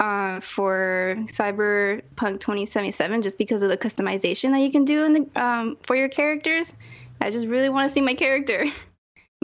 uh, 0.00 0.40
for 0.40 1.16
Cyberpunk 1.26 2.40
2077 2.40 3.22
just 3.22 3.38
because 3.38 3.62
of 3.62 3.68
the 3.68 3.76
customization 3.76 4.50
that 4.50 4.60
you 4.60 4.70
can 4.70 4.84
do 4.84 5.04
in 5.04 5.12
the 5.12 5.40
um, 5.40 5.76
for 5.82 5.94
your 5.94 6.08
characters. 6.08 6.74
I 7.20 7.30
just 7.30 7.46
really 7.46 7.68
want 7.68 7.88
to 7.88 7.94
see 7.94 8.00
my 8.00 8.14
character. 8.14 8.66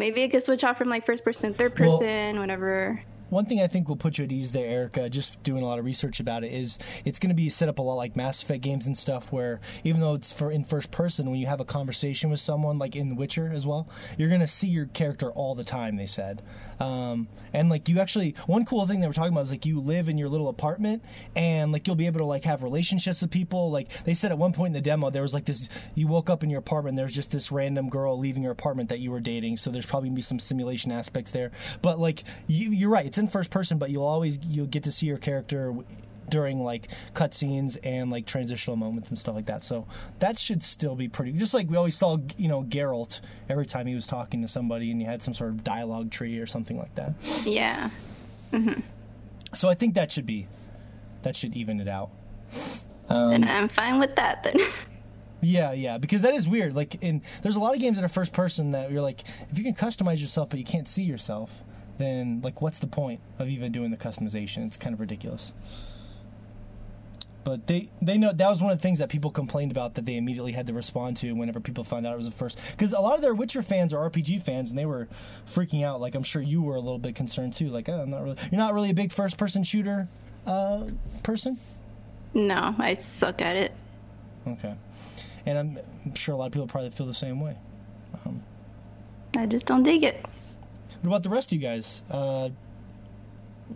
Maybe 0.00 0.24
I 0.24 0.28
could 0.28 0.42
switch 0.42 0.64
off 0.64 0.78
from 0.78 0.88
like 0.88 1.04
first 1.04 1.22
person, 1.24 1.52
third 1.52 1.78
Well- 1.78 1.98
person, 1.98 2.38
whatever. 2.38 3.02
One 3.30 3.46
thing 3.46 3.60
I 3.60 3.68
think 3.68 3.88
will 3.88 3.96
put 3.96 4.18
you 4.18 4.24
at 4.24 4.32
ease 4.32 4.52
there, 4.52 4.66
Erica, 4.66 5.08
just 5.08 5.42
doing 5.42 5.62
a 5.62 5.66
lot 5.66 5.78
of 5.78 5.84
research 5.84 6.20
about 6.20 6.44
it, 6.44 6.52
is 6.52 6.78
it's 7.04 7.18
going 7.18 7.30
to 7.30 7.34
be 7.34 7.48
set 7.48 7.68
up 7.68 7.78
a 7.78 7.82
lot 7.82 7.94
like 7.94 8.16
Mass 8.16 8.42
Effect 8.42 8.60
games 8.60 8.86
and 8.86 8.98
stuff, 8.98 9.32
where 9.32 9.60
even 9.84 10.00
though 10.00 10.14
it's 10.14 10.32
for 10.32 10.50
in 10.50 10.64
first 10.64 10.90
person, 10.90 11.30
when 11.30 11.38
you 11.38 11.46
have 11.46 11.60
a 11.60 11.64
conversation 11.64 12.28
with 12.28 12.40
someone, 12.40 12.78
like 12.78 12.96
in 12.96 13.14
Witcher 13.16 13.52
as 13.54 13.66
well, 13.66 13.88
you're 14.18 14.28
going 14.28 14.40
to 14.40 14.48
see 14.48 14.66
your 14.66 14.86
character 14.86 15.30
all 15.30 15.54
the 15.54 15.64
time. 15.64 15.96
They 15.96 16.06
said, 16.06 16.42
um, 16.80 17.28
and 17.52 17.70
like 17.70 17.88
you 17.88 18.00
actually, 18.00 18.34
one 18.46 18.64
cool 18.64 18.86
thing 18.86 19.00
they 19.00 19.06
were 19.06 19.12
talking 19.12 19.32
about 19.32 19.44
is 19.44 19.50
like 19.50 19.64
you 19.64 19.80
live 19.80 20.08
in 20.08 20.18
your 20.18 20.28
little 20.28 20.48
apartment, 20.48 21.04
and 21.36 21.70
like 21.70 21.86
you'll 21.86 21.96
be 21.96 22.06
able 22.06 22.18
to 22.18 22.24
like 22.24 22.44
have 22.44 22.64
relationships 22.64 23.22
with 23.22 23.30
people. 23.30 23.70
Like 23.70 24.04
they 24.04 24.14
said 24.14 24.32
at 24.32 24.38
one 24.38 24.52
point 24.52 24.68
in 24.68 24.74
the 24.74 24.80
demo, 24.80 25.10
there 25.10 25.22
was 25.22 25.34
like 25.34 25.44
this: 25.44 25.68
you 25.94 26.08
woke 26.08 26.28
up 26.28 26.42
in 26.42 26.50
your 26.50 26.58
apartment, 26.58 26.96
there's 26.96 27.14
just 27.14 27.30
this 27.30 27.52
random 27.52 27.88
girl 27.88 28.18
leaving 28.18 28.42
your 28.42 28.52
apartment 28.52 28.88
that 28.88 28.98
you 28.98 29.12
were 29.12 29.20
dating. 29.20 29.56
So 29.56 29.70
there's 29.70 29.86
probably 29.86 30.08
gonna 30.08 30.16
be 30.16 30.22
some 30.22 30.40
simulation 30.40 30.90
aspects 30.90 31.30
there. 31.30 31.52
But 31.80 32.00
like 32.00 32.24
you, 32.48 32.70
you're 32.70 32.90
right, 32.90 33.06
it's 33.06 33.18
in 33.20 33.28
first 33.28 33.50
person, 33.50 33.78
but 33.78 33.90
you'll 33.90 34.04
always 34.04 34.38
you'll 34.42 34.66
get 34.66 34.82
to 34.84 34.92
see 34.92 35.06
your 35.06 35.18
character 35.18 35.74
during 36.28 36.62
like 36.62 36.88
cutscenes 37.14 37.76
and 37.82 38.10
like 38.10 38.24
transitional 38.24 38.76
moments 38.76 39.10
and 39.10 39.18
stuff 39.18 39.34
like 39.34 39.46
that. 39.46 39.62
So 39.62 39.86
that 40.20 40.38
should 40.38 40.62
still 40.62 40.94
be 40.94 41.08
pretty. 41.08 41.32
Just 41.32 41.54
like 41.54 41.68
we 41.68 41.76
always 41.76 41.96
saw, 41.96 42.18
you 42.36 42.48
know, 42.48 42.62
Geralt 42.62 43.20
every 43.48 43.66
time 43.66 43.86
he 43.86 43.94
was 43.94 44.06
talking 44.06 44.42
to 44.42 44.48
somebody, 44.48 44.90
and 44.90 45.00
you 45.00 45.06
had 45.06 45.22
some 45.22 45.34
sort 45.34 45.50
of 45.50 45.62
dialogue 45.62 46.10
tree 46.10 46.38
or 46.38 46.46
something 46.46 46.78
like 46.78 46.94
that. 46.94 47.14
Yeah. 47.44 47.90
Mm-hmm. 48.52 48.80
So 49.54 49.68
I 49.68 49.74
think 49.74 49.94
that 49.94 50.10
should 50.10 50.26
be 50.26 50.46
that 51.22 51.36
should 51.36 51.54
even 51.56 51.80
it 51.80 51.88
out. 51.88 52.10
Um, 53.08 53.32
and 53.32 53.44
I'm 53.44 53.68
fine 53.68 53.98
with 53.98 54.16
that 54.16 54.42
then. 54.42 54.56
Yeah, 55.42 55.72
yeah, 55.72 55.96
because 55.96 56.20
that 56.20 56.34
is 56.34 56.46
weird. 56.46 56.74
Like, 56.74 56.96
in 57.02 57.22
there's 57.42 57.56
a 57.56 57.60
lot 57.60 57.74
of 57.74 57.80
games 57.80 57.96
that 57.96 58.04
are 58.04 58.08
first 58.08 58.32
person 58.32 58.72
that 58.72 58.90
you're 58.90 59.00
like, 59.00 59.22
if 59.50 59.56
you 59.56 59.64
can 59.64 59.74
customize 59.74 60.20
yourself 60.20 60.50
but 60.50 60.58
you 60.58 60.66
can't 60.66 60.86
see 60.86 61.02
yourself, 61.02 61.64
then 62.00 62.40
like, 62.42 62.60
what's 62.60 62.78
the 62.78 62.86
point 62.86 63.20
of 63.38 63.48
even 63.48 63.72
doing 63.72 63.90
the 63.90 63.96
customization? 63.96 64.66
It's 64.66 64.76
kind 64.76 64.94
of 64.94 65.00
ridiculous. 65.00 65.52
But 67.42 67.66
they 67.66 67.88
they 68.02 68.18
know 68.18 68.32
that 68.32 68.48
was 68.48 68.60
one 68.60 68.70
of 68.70 68.78
the 68.78 68.82
things 68.82 68.98
that 68.98 69.08
people 69.08 69.30
complained 69.30 69.70
about 69.72 69.94
that 69.94 70.04
they 70.04 70.16
immediately 70.16 70.52
had 70.52 70.66
to 70.66 70.74
respond 70.74 71.16
to 71.18 71.32
whenever 71.32 71.58
people 71.58 71.84
found 71.84 72.06
out 72.06 72.12
it 72.12 72.18
was 72.18 72.26
the 72.26 72.32
first. 72.32 72.58
Because 72.72 72.92
a 72.92 73.00
lot 73.00 73.14
of 73.14 73.22
their 73.22 73.34
Witcher 73.34 73.62
fans 73.62 73.94
are 73.94 74.10
RPG 74.10 74.42
fans, 74.42 74.70
and 74.70 74.78
they 74.78 74.84
were 74.84 75.08
freaking 75.46 75.82
out. 75.82 76.00
Like 76.00 76.14
I'm 76.14 76.22
sure 76.22 76.42
you 76.42 76.60
were 76.60 76.76
a 76.76 76.80
little 76.80 76.98
bit 76.98 77.14
concerned 77.14 77.54
too. 77.54 77.68
Like, 77.68 77.88
oh, 77.88 78.02
I'm 78.02 78.10
not 78.10 78.22
really. 78.22 78.36
You're 78.52 78.58
not 78.58 78.74
really 78.74 78.90
a 78.90 78.94
big 78.94 79.10
first 79.10 79.38
person 79.38 79.64
shooter 79.64 80.08
uh, 80.46 80.84
person. 81.22 81.58
no, 82.34 82.74
I 82.78 82.94
suck 82.94 83.40
at 83.42 83.56
it. 83.56 83.72
Okay. 84.46 84.74
And 85.46 85.58
I'm, 85.58 85.78
I'm 86.04 86.14
sure 86.14 86.34
a 86.34 86.38
lot 86.38 86.46
of 86.46 86.52
people 86.52 86.66
probably 86.66 86.90
feel 86.90 87.06
the 87.06 87.14
same 87.14 87.40
way. 87.40 87.56
I 89.36 89.46
just 89.46 89.66
don't 89.66 89.82
dig 89.82 90.02
it. 90.02 90.24
What 91.02 91.08
about 91.08 91.22
the 91.22 91.30
rest 91.30 91.50
of 91.52 91.60
you 91.60 91.66
guys? 91.66 92.02
Uh, 92.10 92.50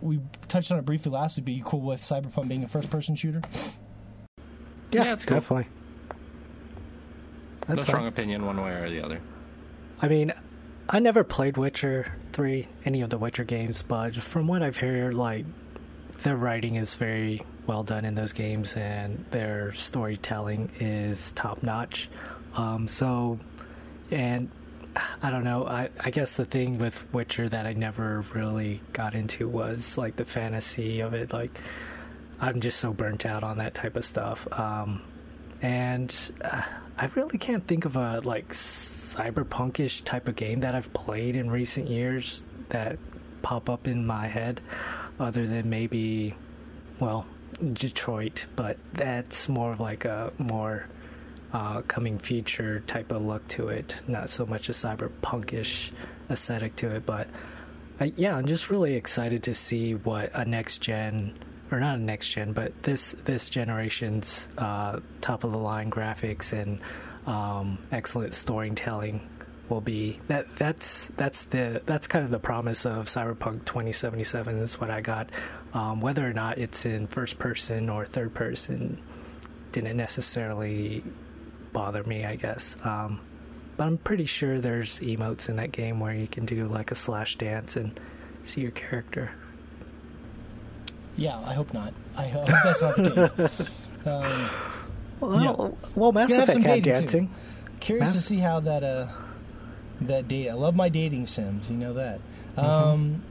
we 0.01 0.21
touched 0.49 0.71
on 0.73 0.79
it 0.79 0.85
briefly 0.85 1.13
last 1.13 1.37
week, 1.37 1.45
but 1.47 1.55
you 1.55 1.63
cool 1.65 1.81
with 1.81 2.01
Cyberpunk 2.01 2.49
being 2.49 2.65
a 2.65 2.69
first 2.69 2.91
person 2.91 3.15
shooter? 3.17 3.41
Yeah, 4.91 5.05
Yeah, 5.05 5.13
it's 5.15 5.25
cool. 5.25 5.39
definitely. 5.39 5.67
That's 7.67 7.79
no 7.79 7.85
strong 7.85 8.07
opinion 8.07 8.45
one 8.45 8.61
way 8.63 8.71
or 8.73 8.91
the 8.91 9.03
other. 9.03 9.21
I 10.03 10.09
mean, 10.09 10.33
I 10.89 10.99
never 10.99 11.25
played 11.25 11.57
Witcher 11.57 12.13
3, 12.35 12.69
any 12.85 13.01
of 13.01 13.09
the 13.09 13.17
Witcher 13.17 13.45
games, 13.45 13.81
but 13.83 14.15
from 14.15 14.47
what 14.47 14.63
I've 14.63 14.77
heard, 14.77 15.15
like, 15.15 15.47
their 16.23 16.37
writing 16.37 16.77
is 16.77 16.95
very 16.95 17.43
well 17.67 17.83
done 17.83 18.05
in 18.05 18.15
those 18.15 18.33
games 18.35 18.77
and 18.77 19.25
their 19.31 19.73
storytelling 19.73 20.71
is 20.79 21.33
top 21.33 21.63
notch. 21.63 22.11
Um, 22.55 22.87
so, 22.87 23.39
and 24.11 24.51
I 24.97 25.31
don't 25.31 25.45
know, 25.45 25.67
I, 25.67 25.91
I 25.99 26.11
guess 26.11 26.37
the 26.37 26.45
thing 26.45 26.79
with 26.79 27.13
Witcher 27.13 27.49
that 27.49 27.67
I 27.67 27.73
never 27.73 28.21
really 28.33 28.81
got 28.93 29.15
into 29.15 29.49
was 29.49 29.99
like 29.99 30.17
the 30.17 30.25
fantasy 30.25 31.01
of 31.01 31.15
it. 31.15 31.33
Like, 31.33 31.59
I'm 32.41 32.61
just 32.61 32.79
so 32.79 32.93
burnt 32.93 33.27
out 33.27 33.43
on 33.43 33.59
that 33.59 33.75
type 33.75 33.97
of 33.97 34.05
stuff. 34.05 34.47
Um, 34.53 35.03
and 35.63 36.15
uh, 36.43 36.63
I 36.97 37.11
really 37.15 37.39
can't 37.39 37.67
think 37.67 37.85
of 37.87 37.97
a 37.97 38.21
like 38.21 38.49
cyberpunkish 38.51 40.05
type 40.05 40.29
of 40.29 40.37
game 40.37 40.61
that 40.61 40.75
I've 40.75 40.93
played 40.93 41.37
in 41.37 41.51
recent 41.51 41.89
years 41.89 42.45
that 42.69 42.99
pop 43.43 43.69
up 43.69 43.89
in 43.89 44.07
my 44.07 44.27
head, 44.27 44.61
other 45.19 45.47
than 45.47 45.71
maybe, 45.71 46.35
well, 47.01 47.27
Detroit. 47.73 48.47
But 48.57 48.77
that's 48.93 49.49
more 49.49 49.73
of 49.73 49.81
like 49.81 50.05
a 50.05 50.33
more 50.39 50.87
uh, 51.55 51.83
coming 51.83 52.19
future 52.19 52.81
type 52.81 53.13
of 53.13 53.25
look 53.25 53.47
to 53.47 53.69
it, 53.69 53.95
not 54.09 54.29
so 54.29 54.45
much 54.45 54.69
a 54.69 54.73
cyberpunkish 54.73 55.93
aesthetic 56.29 56.75
to 56.77 56.91
it. 56.91 57.07
But 57.07 57.29
yeah, 58.17 58.37
I'm 58.37 58.47
just 58.47 58.71
really 58.71 58.95
excited 58.95 59.45
to 59.45 59.55
see 59.55 59.95
what 59.95 60.31
a 60.35 60.45
next 60.45 60.79
gen 60.79 61.39
or 61.71 61.79
not 61.79 61.99
a 61.99 62.03
next 62.03 62.31
gen, 62.31 62.53
but 62.53 62.83
this 62.83 63.15
this 63.25 63.49
generation's 63.49 64.49
uh, 64.59 64.99
top 65.21 65.45
of 65.45 65.53
the 65.53 65.59
line 65.59 65.91
graphics 65.91 66.53
and 66.53 66.81
um, 67.27 67.79
excellent 67.93 68.35
storytelling 68.35 69.21
will 69.69 69.81
be. 69.81 70.19
That 70.27 70.51
that's 70.57 71.07
that's 71.17 71.45
the 71.45 71.83
that's 71.87 72.09
kind 72.09 72.25
of 72.25 72.33
the 72.33 72.41
promise 72.41 72.85
of 72.85 73.07
Cyberpunk 73.07 73.65
2077 73.65 74.59
is 74.59 74.81
what 74.81 74.91
I 74.91 75.01
got. 75.01 75.31
Um, 75.73 76.01
whether 76.01 76.29
or 76.29 76.33
not 76.33 76.59
it's 76.59 76.85
in 76.85 77.07
first 77.07 77.39
person 77.39 77.89
or 77.89 78.05
third 78.05 78.35
person 78.35 79.01
didn't 79.71 79.97
necessarily 79.97 81.03
bother 81.75 82.03
me, 82.05 82.25
I 82.25 82.37
guess. 82.37 82.77
Um, 82.85 83.21
but 83.77 83.85
I'm 83.87 83.99
pretty 83.99 84.25
sure 84.25 84.61
there's 84.61 84.99
emotes 85.01 85.51
in 85.51 85.57
that 85.57 85.73
game 85.73 86.01
where 86.01 86.15
you 86.15 86.27
can 86.27 86.47
do 86.47 86.67
like 86.69 86.91
a 86.91 86.95
slash 86.95 87.37
dance 87.37 87.77
and 87.77 88.01
see 88.45 88.63
your 88.63 88.71
character. 88.71 89.31
Yeah, 91.17 91.39
I 91.47 91.55
hope 91.55 91.73
not. 91.75 91.93
I 92.17 92.29
hope 92.29 92.47
that's 92.47 92.83
not 92.83 92.97
the 92.97 93.33
case. 93.37 93.71
Um, 94.07 94.51
Well, 95.21 95.43
Yeah. 95.43 95.71
well 95.95 96.13
Mass 96.13 96.31
Effect 96.31 96.53
some 96.53 96.61
had 96.63 96.83
dating, 96.83 96.93
too. 96.95 97.01
dancing. 97.01 97.31
curious 97.81 98.13
to 98.13 98.19
see 98.19 98.37
how 98.37 98.61
that 98.61 98.83
uh 98.85 99.07
that 100.03 100.29
date. 100.29 100.51
I 100.51 100.55
love 100.55 100.75
my 100.77 100.91
dating 100.91 101.27
sims. 101.27 101.71
You 101.71 101.77
know 101.79 101.95
that. 101.95 102.21
Mm-hmm. 102.57 102.61
Um, 102.61 103.23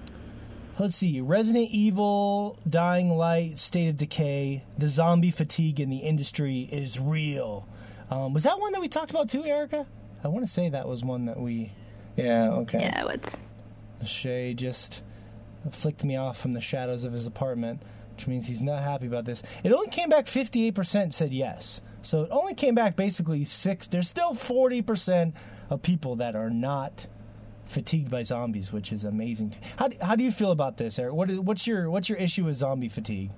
let's 0.80 0.96
see. 0.96 1.22
Resident 1.22 1.70
Evil, 1.70 2.58
Dying 2.68 3.16
Light, 3.16 3.60
State 3.60 3.90
of 3.90 3.98
Decay, 3.98 4.64
the 4.80 4.88
zombie 4.88 5.30
fatigue 5.30 5.80
in 5.80 5.90
the 5.92 5.98
industry 5.98 6.68
is 6.72 7.00
real. 7.00 7.68
Um, 8.10 8.34
was 8.34 8.44
that 8.44 8.60
one 8.60 8.74
that 8.74 8.82
we 8.82 8.88
talked 8.88 9.12
about 9.12 9.30
too, 9.30 9.44
Erica? 9.44 9.86
I 10.24 10.28
want 10.28 10.46
to 10.46 10.52
say 10.52 10.70
that 10.70 10.88
was 10.88 11.04
one 11.04 11.26
that 11.26 11.40
we. 11.40 11.72
Yeah. 12.16 12.52
Okay. 12.52 12.80
Yeah, 12.80 13.06
what's 13.06 13.40
Shay 14.06 14.54
just 14.54 15.04
flicked 15.72 16.04
me 16.04 16.16
off 16.18 16.40
from 16.40 16.52
the 16.52 16.62
shadows 16.62 17.04
of 17.04 17.14
his 17.14 17.26
apartment, 17.26 17.82
which 18.16 18.28
means 18.28 18.48
he's 18.48 18.62
not 18.62 18.84
happy 18.84 19.08
about 19.08 19.26
this. 19.26 19.44
It 19.64 19.72
only 19.72 19.88
came 19.88 20.10
back 20.10 20.26
58% 20.26 21.14
said 21.14 21.34
yes. 21.34 21.82
So 22.02 22.24
it 22.24 22.30
only 22.32 22.54
came 22.54 22.76
back 22.76 22.96
basically 22.96 23.46
six. 23.46 23.88
There's 23.88 24.10
still 24.10 24.34
40% 24.34 25.34
of 25.70 25.82
people 25.82 26.18
that 26.18 26.36
are 26.36 26.50
not 26.50 27.08
fatigued 27.68 28.12
by 28.12 28.24
zombies, 28.24 28.74
which 28.74 28.92
is 28.92 29.04
amazing. 29.06 29.56
How 29.78 29.88
do, 29.88 29.98
how 30.02 30.16
do 30.16 30.24
you 30.24 30.32
feel 30.32 30.52
about 30.52 30.78
this, 30.78 31.00
Eric? 31.00 31.14
What 31.14 31.32
is, 31.32 31.40
what's 31.40 31.66
your 31.66 31.90
what's 31.90 32.10
your 32.10 32.18
issue 32.18 32.46
with 32.46 32.58
zombie 32.58 32.90
fatigue? 32.90 33.32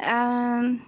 Um, 0.00 0.86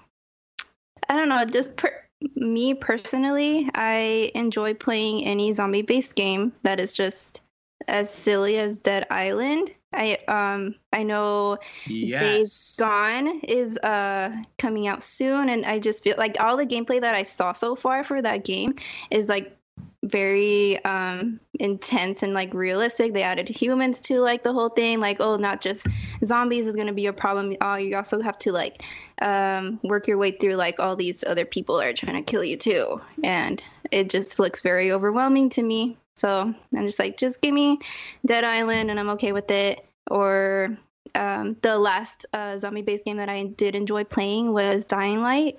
I 1.09 1.17
don't 1.17 1.29
know. 1.29 1.45
Just 1.45 1.77
per- 1.77 2.05
me 2.35 2.75
personally, 2.75 3.69
I 3.75 4.31
enjoy 4.35 4.75
playing 4.75 5.25
any 5.25 5.53
zombie-based 5.53 6.15
game 6.15 6.53
that 6.63 6.81
is 6.81 6.93
just 6.93 7.43
as 7.87 8.13
silly 8.13 8.59
as 8.59 8.79
Dead 8.79 9.07
Island. 9.11 9.71
I 9.93 10.19
um 10.29 10.75
I 10.93 11.03
know 11.03 11.57
Days 11.87 12.77
Gone 12.79 13.41
is 13.41 13.79
uh 13.79 14.37
coming 14.59 14.87
out 14.87 15.03
soon, 15.03 15.49
and 15.49 15.65
I 15.65 15.79
just 15.79 16.05
feel 16.05 16.17
like 16.19 16.37
all 16.41 16.57
the 16.57 16.67
gameplay 16.67 17.01
that 17.01 17.15
I 17.15 17.23
saw 17.23 17.53
so 17.53 17.75
far 17.75 18.05
for 18.05 18.21
that 18.21 18.45
game 18.45 18.75
is 19.11 19.29
like 19.29 19.58
very 20.05 20.83
um 20.85 21.41
intense 21.59 22.23
and 22.23 22.33
like 22.33 22.55
realistic. 22.55 23.13
They 23.13 23.23
added 23.23 23.49
humans 23.49 24.01
to 24.03 24.21
like 24.21 24.43
the 24.43 24.53
whole 24.53 24.69
thing. 24.69 25.01
Like, 25.01 25.19
oh, 25.21 25.37
not 25.37 25.61
just 25.61 25.87
zombies 26.25 26.67
is 26.67 26.77
gonna 26.77 26.93
be 26.93 27.07
a 27.07 27.13
problem. 27.13 27.57
Oh, 27.61 27.75
you 27.75 27.97
also 27.97 28.21
have 28.21 28.39
to 28.41 28.53
like 28.53 28.83
um 29.21 29.81
work 29.83 30.07
your 30.07 30.19
way 30.19 30.33
through 30.33 30.55
like 30.55 30.81
all 30.81 30.97
these 30.97 31.25
other 31.25 31.45
people 31.45 31.81
are 31.81 31.93
trying 31.93 32.17
to 32.17 32.31
kill 32.31 32.45
you 32.45 32.57
too. 32.57 33.01
And 33.23 33.63
it 33.91 34.11
just 34.11 34.39
looks 34.39 34.61
very 34.61 34.93
overwhelming 34.93 35.51
to 35.51 35.63
me. 35.63 35.97
So 36.17 36.53
I'm 36.77 36.87
just 36.87 36.99
like, 36.99 37.17
just 37.17 37.41
give 37.41 37.55
me 37.55 37.79
Dead 38.27 38.45
Island 38.45 38.91
and 38.91 38.99
I'm 38.99 39.11
okay 39.11 39.33
with 39.33 39.51
it. 39.51 39.85
Or 40.11 40.77
um, 41.15 41.57
the 41.63 41.79
last 41.79 42.27
uh, 42.33 42.59
zombie 42.59 42.83
based 42.83 43.05
game 43.05 43.19
that 43.19 43.29
I 43.29 43.45
did 43.45 43.75
enjoy 43.75 44.05
playing 44.05 44.53
was 44.53 44.87
Dying 44.87 45.23
Light. 45.23 45.59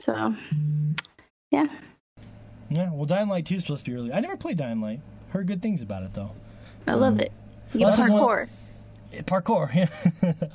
So, 0.00 0.34
yeah. 1.50 1.66
Yeah, 2.70 2.90
well, 2.92 3.04
Dying 3.04 3.28
Light 3.28 3.46
2 3.46 3.54
is 3.56 3.62
supposed 3.62 3.84
to 3.84 3.90
be 3.90 3.94
really. 3.96 4.12
I 4.12 4.20
never 4.20 4.36
played 4.36 4.56
Dying 4.58 4.80
Light. 4.80 5.00
Heard 5.30 5.46
good 5.46 5.62
things 5.62 5.82
about 5.82 6.02
it 6.02 6.12
though. 6.14 6.32
I 6.86 6.94
love 6.94 7.20
it. 7.20 7.30
You 7.72 7.80
well, 7.80 7.90
get 7.90 7.96
that's 7.98 8.10
one- 8.10 8.22
parkour. 8.22 8.48
Parkour, 9.24 9.72
yeah. 9.74 9.88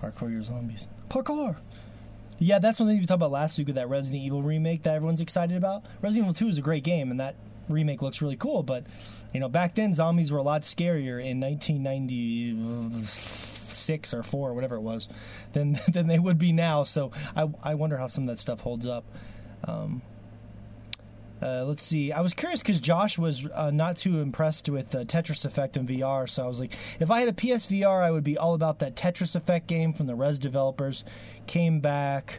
Parkour 0.00 0.30
your 0.30 0.42
zombies. 0.42 0.88
Parkour. 1.08 1.56
Yeah, 2.38 2.58
that's 2.58 2.78
one 2.80 2.88
thing 2.88 2.98
we 2.98 3.06
talked 3.06 3.16
about 3.18 3.30
last 3.30 3.56
week 3.58 3.66
with 3.68 3.76
that 3.76 3.88
Resident 3.88 4.22
Evil 4.22 4.42
remake 4.42 4.82
that 4.84 4.94
everyone's 4.94 5.20
excited 5.20 5.56
about. 5.56 5.84
Resident 6.00 6.24
Evil 6.26 6.34
2 6.34 6.48
is 6.48 6.58
a 6.58 6.62
great 6.62 6.82
game, 6.84 7.10
and 7.10 7.20
that 7.20 7.34
remake 7.68 8.02
looks 8.02 8.20
really 8.22 8.36
cool. 8.36 8.62
But 8.64 8.84
you 9.32 9.38
know, 9.40 9.48
back 9.48 9.74
then 9.76 9.94
zombies 9.94 10.30
were 10.32 10.38
a 10.38 10.42
lot 10.42 10.62
scarier 10.62 11.24
in 11.24 11.38
1996 11.40 14.14
or 14.14 14.22
four, 14.22 14.50
or 14.50 14.54
whatever 14.54 14.76
it 14.76 14.82
was, 14.82 15.08
than 15.52 15.78
than 15.88 16.06
they 16.06 16.18
would 16.18 16.38
be 16.38 16.52
now. 16.52 16.82
So 16.84 17.10
I 17.36 17.48
I 17.62 17.74
wonder 17.74 17.96
how 17.96 18.06
some 18.08 18.24
of 18.24 18.28
that 18.28 18.38
stuff 18.38 18.60
holds 18.60 18.86
up. 18.86 19.04
Um, 19.64 20.02
uh, 21.42 21.64
let's 21.64 21.82
see. 21.82 22.12
I 22.12 22.20
was 22.20 22.34
curious 22.34 22.62
because 22.62 22.78
Josh 22.78 23.18
was 23.18 23.48
uh, 23.52 23.72
not 23.72 23.96
too 23.96 24.20
impressed 24.20 24.68
with 24.68 24.94
uh, 24.94 25.04
Tetris 25.04 25.44
Effect 25.44 25.76
in 25.76 25.86
VR, 25.86 26.28
so 26.28 26.44
I 26.44 26.46
was 26.46 26.60
like, 26.60 26.72
if 27.00 27.10
I 27.10 27.20
had 27.20 27.28
a 27.28 27.32
PSVR, 27.32 28.00
I 28.00 28.10
would 28.12 28.22
be 28.22 28.38
all 28.38 28.54
about 28.54 28.78
that 28.78 28.94
Tetris 28.94 29.34
Effect 29.34 29.66
game 29.66 29.92
from 29.92 30.06
the 30.06 30.14
Rez 30.14 30.38
developers. 30.38 31.04
Came 31.48 31.80
back 31.80 32.38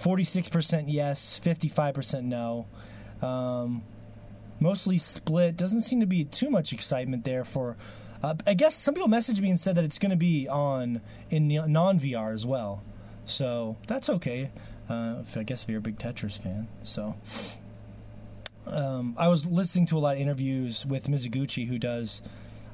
46% 0.00 0.84
yes, 0.88 1.38
55% 1.44 2.24
no. 2.24 2.66
Um, 3.20 3.82
mostly 4.58 4.96
split. 4.96 5.56
Doesn't 5.56 5.82
seem 5.82 6.00
to 6.00 6.06
be 6.06 6.24
too 6.24 6.48
much 6.48 6.72
excitement 6.72 7.24
there 7.24 7.44
for 7.44 7.76
Uh, 8.22 8.34
I 8.46 8.54
guess 8.54 8.74
some 8.74 8.94
people 8.94 9.08
messaged 9.08 9.40
me 9.40 9.50
and 9.50 9.60
said 9.60 9.74
that 9.74 9.84
it's 9.84 9.98
going 9.98 10.10
to 10.10 10.16
be 10.16 10.48
on 10.48 11.02
in 11.28 11.48
non 11.48 12.00
VR 12.00 12.32
as 12.32 12.46
well, 12.46 12.82
so 13.26 13.76
that's 13.86 14.08
okay. 14.08 14.50
Uh, 14.88 15.22
I 15.36 15.42
guess 15.42 15.64
if 15.64 15.68
you're 15.68 15.78
a 15.78 15.82
big 15.82 15.98
Tetris 15.98 16.38
fan, 16.38 16.68
so. 16.82 17.16
Um, 18.66 19.14
I 19.18 19.28
was 19.28 19.44
listening 19.44 19.86
to 19.86 19.98
a 19.98 20.00
lot 20.00 20.16
of 20.16 20.22
interviews 20.22 20.86
with 20.86 21.06
Mizuguchi, 21.08 21.68
who 21.68 21.78
does 21.78 22.22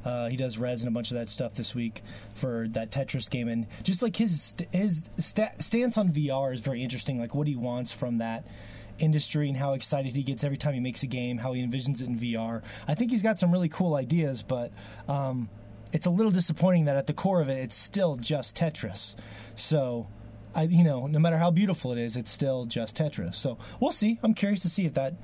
uh, 0.05 0.29
he 0.29 0.37
does 0.37 0.57
Rez 0.59 0.81
and 0.81 0.89
a 0.89 0.93
bunch 0.93 1.11
of 1.11 1.17
that 1.17 1.29
stuff 1.29 1.55
this 1.55 1.75
week 1.75 2.03
for 2.35 2.67
that 2.71 2.91
Tetris 2.91 3.29
game, 3.29 3.49
and 3.49 3.67
just 3.83 4.03
like 4.03 4.17
his 4.17 4.55
his 4.73 5.11
st- 5.19 5.61
stance 5.63 5.99
on 5.99 6.11
VR 6.11 6.55
is 6.55 6.61
very 6.61 6.83
interesting. 6.83 7.19
Like 7.19 7.35
what 7.35 7.47
he 7.47 7.57
wants 7.57 7.93
from 7.93 8.19
that 8.19 8.47
industry 8.99 9.49
and 9.49 9.57
how 9.57 9.73
excited 9.73 10.15
he 10.15 10.23
gets 10.23 10.45
every 10.45 10.57
time 10.57 10.75
he 10.75 10.81
makes 10.81 11.03
a 11.03 11.07
game, 11.07 11.39
how 11.39 11.53
he 11.53 11.63
envisions 11.63 12.01
it 12.01 12.07
in 12.07 12.19
VR. 12.19 12.63
I 12.87 12.95
think 12.95 13.11
he's 13.11 13.23
got 13.23 13.39
some 13.39 13.51
really 13.51 13.69
cool 13.69 13.95
ideas, 13.95 14.43
but 14.43 14.73
um, 15.09 15.49
it's 15.93 16.07
a 16.07 16.11
little 16.11 16.33
disappointing 16.33 16.85
that 16.85 16.97
at 16.97 17.07
the 17.07 17.15
core 17.15 17.41
of 17.41 17.49
it, 17.49 17.59
it's 17.59 17.77
still 17.77 18.17
just 18.17 18.57
Tetris. 18.57 19.17
So. 19.55 20.07
I, 20.53 20.65
you 20.65 20.83
know, 20.83 21.07
no 21.07 21.21
matter 21.21 21.39
how 21.39 21.53
beautiful 21.53 21.93
it 21.93 21.99
is, 21.99 22.17
it's 22.17 22.29
still 22.29 22.65
just 22.65 22.97
Tetris. 22.97 23.37
So 23.37 23.57
we'll 23.79 23.93
see. 23.93 24.19
I'm 24.21 24.35
curious 24.35 24.63
to 24.63 24.69
see 24.69 24.85
if 24.85 24.95
that 24.95 25.15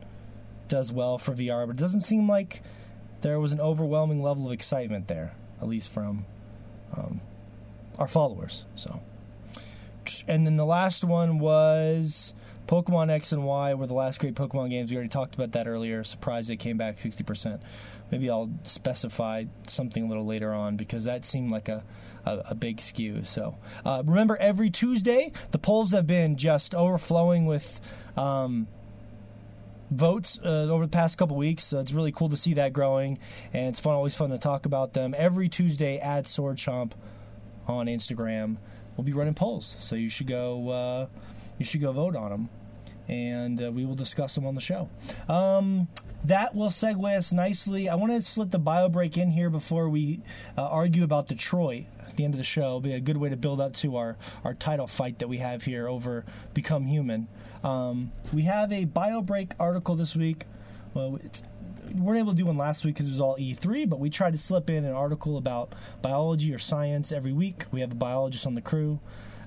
does 0.68 0.92
well 0.92 1.18
for 1.18 1.32
VR, 1.32 1.66
but 1.66 1.72
it 1.72 1.80
doesn't 1.80 2.02
seem 2.02 2.28
like 2.28 2.62
there 3.22 3.40
was 3.40 3.52
an 3.52 3.60
overwhelming 3.60 4.22
level 4.22 4.46
of 4.46 4.52
excitement 4.52 5.06
there, 5.08 5.34
at 5.60 5.68
least 5.68 5.90
from 5.90 6.24
um, 6.96 7.20
our 7.98 8.08
followers. 8.08 8.64
So, 8.74 9.00
and 10.28 10.46
then 10.46 10.56
the 10.56 10.66
last 10.66 11.04
one 11.04 11.38
was 11.38 12.34
Pokemon 12.66 13.10
X 13.10 13.32
and 13.32 13.44
Y 13.44 13.74
were 13.74 13.86
the 13.86 13.94
last 13.94 14.20
great 14.20 14.34
Pokemon 14.34 14.70
games. 14.70 14.90
We 14.90 14.96
already 14.96 15.08
talked 15.08 15.34
about 15.34 15.52
that 15.52 15.66
earlier. 15.66 16.04
Surprised 16.04 16.48
they 16.48 16.56
came 16.56 16.76
back 16.76 16.98
sixty 16.98 17.24
percent. 17.24 17.60
Maybe 18.10 18.30
I'll 18.30 18.50
specify 18.62 19.44
something 19.66 20.04
a 20.04 20.08
little 20.08 20.26
later 20.26 20.52
on 20.52 20.76
because 20.76 21.04
that 21.04 21.24
seemed 21.24 21.50
like 21.50 21.68
a 21.68 21.84
a, 22.24 22.42
a 22.50 22.54
big 22.54 22.80
skew. 22.80 23.24
So 23.24 23.56
uh, 23.84 24.02
remember, 24.04 24.36
every 24.36 24.70
Tuesday 24.70 25.32
the 25.52 25.58
polls 25.58 25.92
have 25.92 26.06
been 26.06 26.36
just 26.36 26.74
overflowing 26.74 27.46
with. 27.46 27.80
Um, 28.16 28.68
votes 29.90 30.38
uh, 30.44 30.68
over 30.70 30.84
the 30.84 30.90
past 30.90 31.18
couple 31.18 31.36
weeks. 31.36 31.64
So 31.64 31.78
it's 31.78 31.92
really 31.92 32.12
cool 32.12 32.28
to 32.28 32.36
see 32.36 32.54
that 32.54 32.72
growing, 32.72 33.18
and 33.52 33.68
it's 33.68 33.80
fun, 33.80 33.94
always 33.94 34.14
fun 34.14 34.30
to 34.30 34.38
talk 34.38 34.66
about 34.66 34.92
them. 34.92 35.14
Every 35.16 35.48
Tuesday 35.48 35.98
at 35.98 36.26
Sword 36.26 36.56
Chomp 36.56 36.92
on 37.66 37.86
Instagram, 37.86 38.56
we'll 38.96 39.04
be 39.04 39.12
running 39.12 39.34
polls, 39.34 39.76
so 39.80 39.96
you 39.96 40.08
should 40.08 40.26
go. 40.26 40.68
Uh, 40.68 41.06
you 41.58 41.64
should 41.64 41.80
go 41.80 41.92
vote 41.92 42.16
on 42.16 42.30
them, 42.30 42.48
and 43.08 43.62
uh, 43.62 43.72
we 43.72 43.84
will 43.84 43.94
discuss 43.94 44.34
them 44.34 44.46
on 44.46 44.54
the 44.54 44.60
show. 44.60 44.88
Um, 45.28 45.88
that 46.24 46.54
will 46.54 46.68
segue 46.68 47.16
us 47.16 47.32
nicely. 47.32 47.88
I 47.88 47.94
want 47.94 48.12
to 48.12 48.20
slip 48.20 48.50
the 48.50 48.58
bio 48.58 48.88
break 48.88 49.16
in 49.16 49.30
here 49.30 49.48
before 49.48 49.88
we 49.88 50.20
uh, 50.58 50.62
argue 50.62 51.04
about 51.04 51.28
Detroit 51.28 51.84
the 52.16 52.24
end 52.24 52.34
of 52.34 52.38
the 52.38 52.44
show. 52.44 52.62
It'll 52.62 52.80
be 52.80 52.92
a 52.92 53.00
good 53.00 53.16
way 53.16 53.28
to 53.28 53.36
build 53.36 53.60
up 53.60 53.72
to 53.74 53.96
our, 53.96 54.16
our 54.44 54.54
title 54.54 54.86
fight 54.86 55.18
that 55.18 55.28
we 55.28 55.38
have 55.38 55.64
here 55.64 55.88
over 55.88 56.24
Become 56.54 56.86
Human. 56.86 57.28
Um, 57.62 58.12
we 58.32 58.42
have 58.42 58.72
a 58.72 58.84
bio 58.84 59.20
break 59.20 59.52
article 59.58 59.96
this 59.96 60.14
week. 60.16 60.44
Well, 60.94 61.18
we 61.92 62.00
weren't 62.00 62.18
able 62.18 62.32
to 62.32 62.38
do 62.38 62.46
one 62.46 62.56
last 62.56 62.84
week 62.84 62.94
because 62.94 63.08
it 63.08 63.12
was 63.12 63.20
all 63.20 63.36
E3, 63.36 63.88
but 63.88 64.00
we 64.00 64.10
tried 64.10 64.32
to 64.32 64.38
slip 64.38 64.70
in 64.70 64.84
an 64.84 64.92
article 64.92 65.36
about 65.36 65.72
biology 66.02 66.52
or 66.52 66.58
science 66.58 67.12
every 67.12 67.32
week. 67.32 67.64
We 67.70 67.80
have 67.80 67.92
a 67.92 67.96
biologist 67.96 68.46
on 68.46 68.54
the 68.54 68.60
crew. 68.60 69.00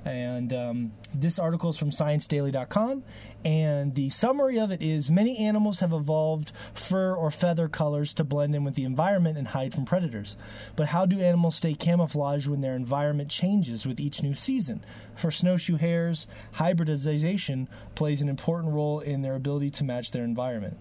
And 0.06 0.54
um, 0.54 0.94
this 1.14 1.38
article 1.40 1.70
is 1.70 1.78
from 1.78 1.92
ScienceDaily.com. 1.92 3.04
And 3.46 3.96
the 3.96 4.10
summary 4.10 4.60
of 4.60 4.72
it 4.72 4.82
is 4.82 5.10
many 5.10 5.38
animals 5.38 5.80
have 5.80 5.94
evolved 5.94 6.52
fur 6.74 7.14
or 7.14 7.32
feather 7.32 7.68
colors 7.68 8.14
to 8.16 8.24
blend 8.24 8.56
in 8.56 8.64
with 8.64 8.76
the 8.76 8.84
environment 8.84 9.38
and 9.38 9.50
hide 9.50 9.74
from 9.74 9.86
predators. 9.86 10.36
But 10.76 10.90
how 10.90 11.06
do 11.06 11.20
animals 11.22 11.56
stay 11.56 11.74
camouflaged 11.74 12.48
when 12.48 12.62
their 12.62 12.76
environment 12.76 13.30
changes 13.30 13.86
with 13.86 14.00
each 14.00 14.22
new 14.24 14.34
season? 14.34 14.84
For 15.16 15.32
snowshoe 15.32 15.78
hares, 15.78 16.28
hybridization 16.54 17.70
plays 17.96 18.22
an 18.22 18.30
important 18.30 18.74
role 18.74 19.00
in 19.00 19.22
their 19.22 19.36
ability 19.36 19.70
to 19.72 19.84
match 19.84 20.12
their 20.12 20.24
environment. 20.24 20.78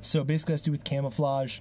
So 0.00 0.24
basically, 0.24 0.54
has 0.54 0.62
to 0.62 0.66
do 0.66 0.72
with 0.72 0.84
camouflage 0.84 1.60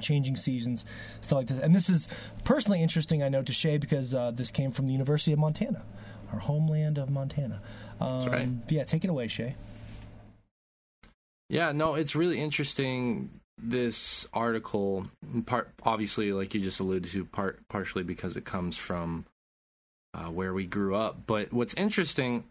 changing 0.00 0.36
seasons, 0.36 0.84
stuff 1.20 1.36
like 1.36 1.46
this. 1.48 1.58
And 1.58 1.74
this 1.74 1.88
is 1.88 2.08
personally 2.44 2.82
interesting, 2.82 3.22
I 3.22 3.28
know, 3.28 3.42
to 3.42 3.52
Shay 3.52 3.78
because 3.78 4.14
uh, 4.14 4.30
this 4.30 4.50
came 4.50 4.70
from 4.70 4.86
the 4.86 4.92
University 4.92 5.32
of 5.32 5.38
Montana, 5.38 5.84
our 6.32 6.38
homeland 6.38 6.98
of 6.98 7.10
Montana. 7.10 7.60
Um, 8.00 8.20
That's 8.20 8.32
right. 8.32 8.48
Yeah, 8.68 8.84
take 8.84 9.04
it 9.04 9.10
away, 9.10 9.28
Shay. 9.28 9.54
Yeah, 11.48 11.72
no, 11.72 11.94
it's 11.94 12.14
really 12.14 12.40
interesting. 12.40 13.30
This 13.60 14.26
article, 14.32 15.06
part 15.46 15.70
obviously, 15.82 16.32
like 16.32 16.54
you 16.54 16.60
just 16.60 16.78
alluded 16.78 17.10
to, 17.12 17.24
part 17.24 17.58
partially 17.68 18.04
because 18.04 18.36
it 18.36 18.44
comes 18.44 18.76
from 18.76 19.24
uh, 20.14 20.26
where 20.26 20.54
we 20.54 20.66
grew 20.66 20.94
up. 20.94 21.26
But 21.26 21.52
what's 21.52 21.74
interesting 21.74 22.44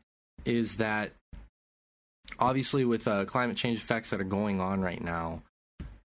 is 0.46 0.78
that 0.78 1.12
obviously, 2.40 2.84
with 2.86 3.08
uh, 3.08 3.26
climate 3.26 3.56
change 3.58 3.78
effects 3.78 4.10
that 4.10 4.20
are 4.20 4.26
going 4.26 4.60
on 4.60 4.82
right 4.82 5.02
now, 5.02 5.44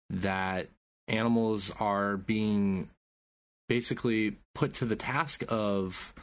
that 0.10 0.68
animals 1.08 1.72
are 1.80 2.18
being 2.18 2.90
basically 3.68 4.36
put 4.54 4.74
to 4.76 4.86
the 4.86 4.96
task 4.96 5.44
of, 5.48 6.14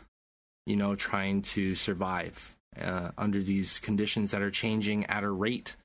you 0.68 0.76
know, 0.76 0.94
trying 0.94 1.40
to 1.40 1.74
survive 1.74 2.54
uh, 2.78 3.10
under 3.16 3.42
these 3.42 3.78
conditions 3.78 4.32
that 4.32 4.42
are 4.42 4.50
changing 4.50 5.06
at 5.06 5.24
a 5.24 5.30
rate 5.30 5.76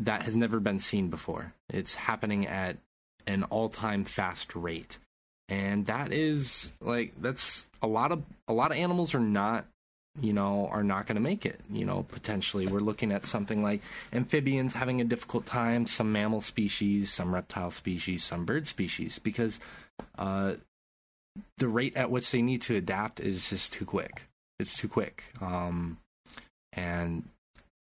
that 0.00 0.22
has 0.22 0.34
never 0.34 0.58
been 0.58 0.80
seen 0.80 1.08
before. 1.08 1.54
It's 1.68 1.94
happening 1.94 2.44
at 2.48 2.76
an 3.28 3.44
all-time 3.44 4.04
fast 4.04 4.56
rate. 4.56 4.98
And 5.48 5.86
that 5.86 6.12
is 6.12 6.72
like 6.80 7.12
that's 7.20 7.66
a 7.82 7.86
lot 7.86 8.10
of 8.10 8.24
a 8.48 8.52
lot 8.52 8.72
of 8.72 8.78
animals 8.78 9.14
are 9.14 9.20
not 9.20 9.66
you 10.20 10.32
know 10.32 10.68
are 10.72 10.82
not 10.82 11.06
going 11.06 11.14
to 11.14 11.22
make 11.22 11.46
it 11.46 11.60
you 11.70 11.84
know 11.84 12.02
potentially 12.02 12.66
we're 12.66 12.80
looking 12.80 13.12
at 13.12 13.24
something 13.24 13.62
like 13.62 13.80
amphibians 14.12 14.74
having 14.74 15.00
a 15.00 15.04
difficult 15.04 15.46
time 15.46 15.86
some 15.86 16.12
mammal 16.12 16.40
species 16.40 17.12
some 17.12 17.32
reptile 17.32 17.70
species 17.70 18.24
some 18.24 18.44
bird 18.44 18.66
species 18.66 19.20
because 19.20 19.60
uh, 20.18 20.54
the 21.58 21.68
rate 21.68 21.96
at 21.96 22.10
which 22.10 22.30
they 22.30 22.42
need 22.42 22.62
to 22.62 22.76
adapt 22.76 23.20
is 23.20 23.50
just 23.50 23.72
too 23.72 23.84
quick. 23.84 24.28
It's 24.58 24.76
too 24.76 24.88
quick. 24.88 25.24
Um, 25.40 25.98
and 26.72 27.24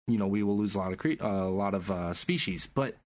you 0.07 0.19
know 0.19 0.27
we 0.27 0.43
will 0.43 0.57
lose 0.57 0.75
a 0.75 0.79
lot 0.79 0.93
of 0.93 0.99
cre- 0.99 1.23
uh, 1.23 1.27
a 1.27 1.51
lot 1.51 1.75
of 1.75 1.91
uh, 1.91 2.15
species. 2.15 2.69
But 2.73 2.97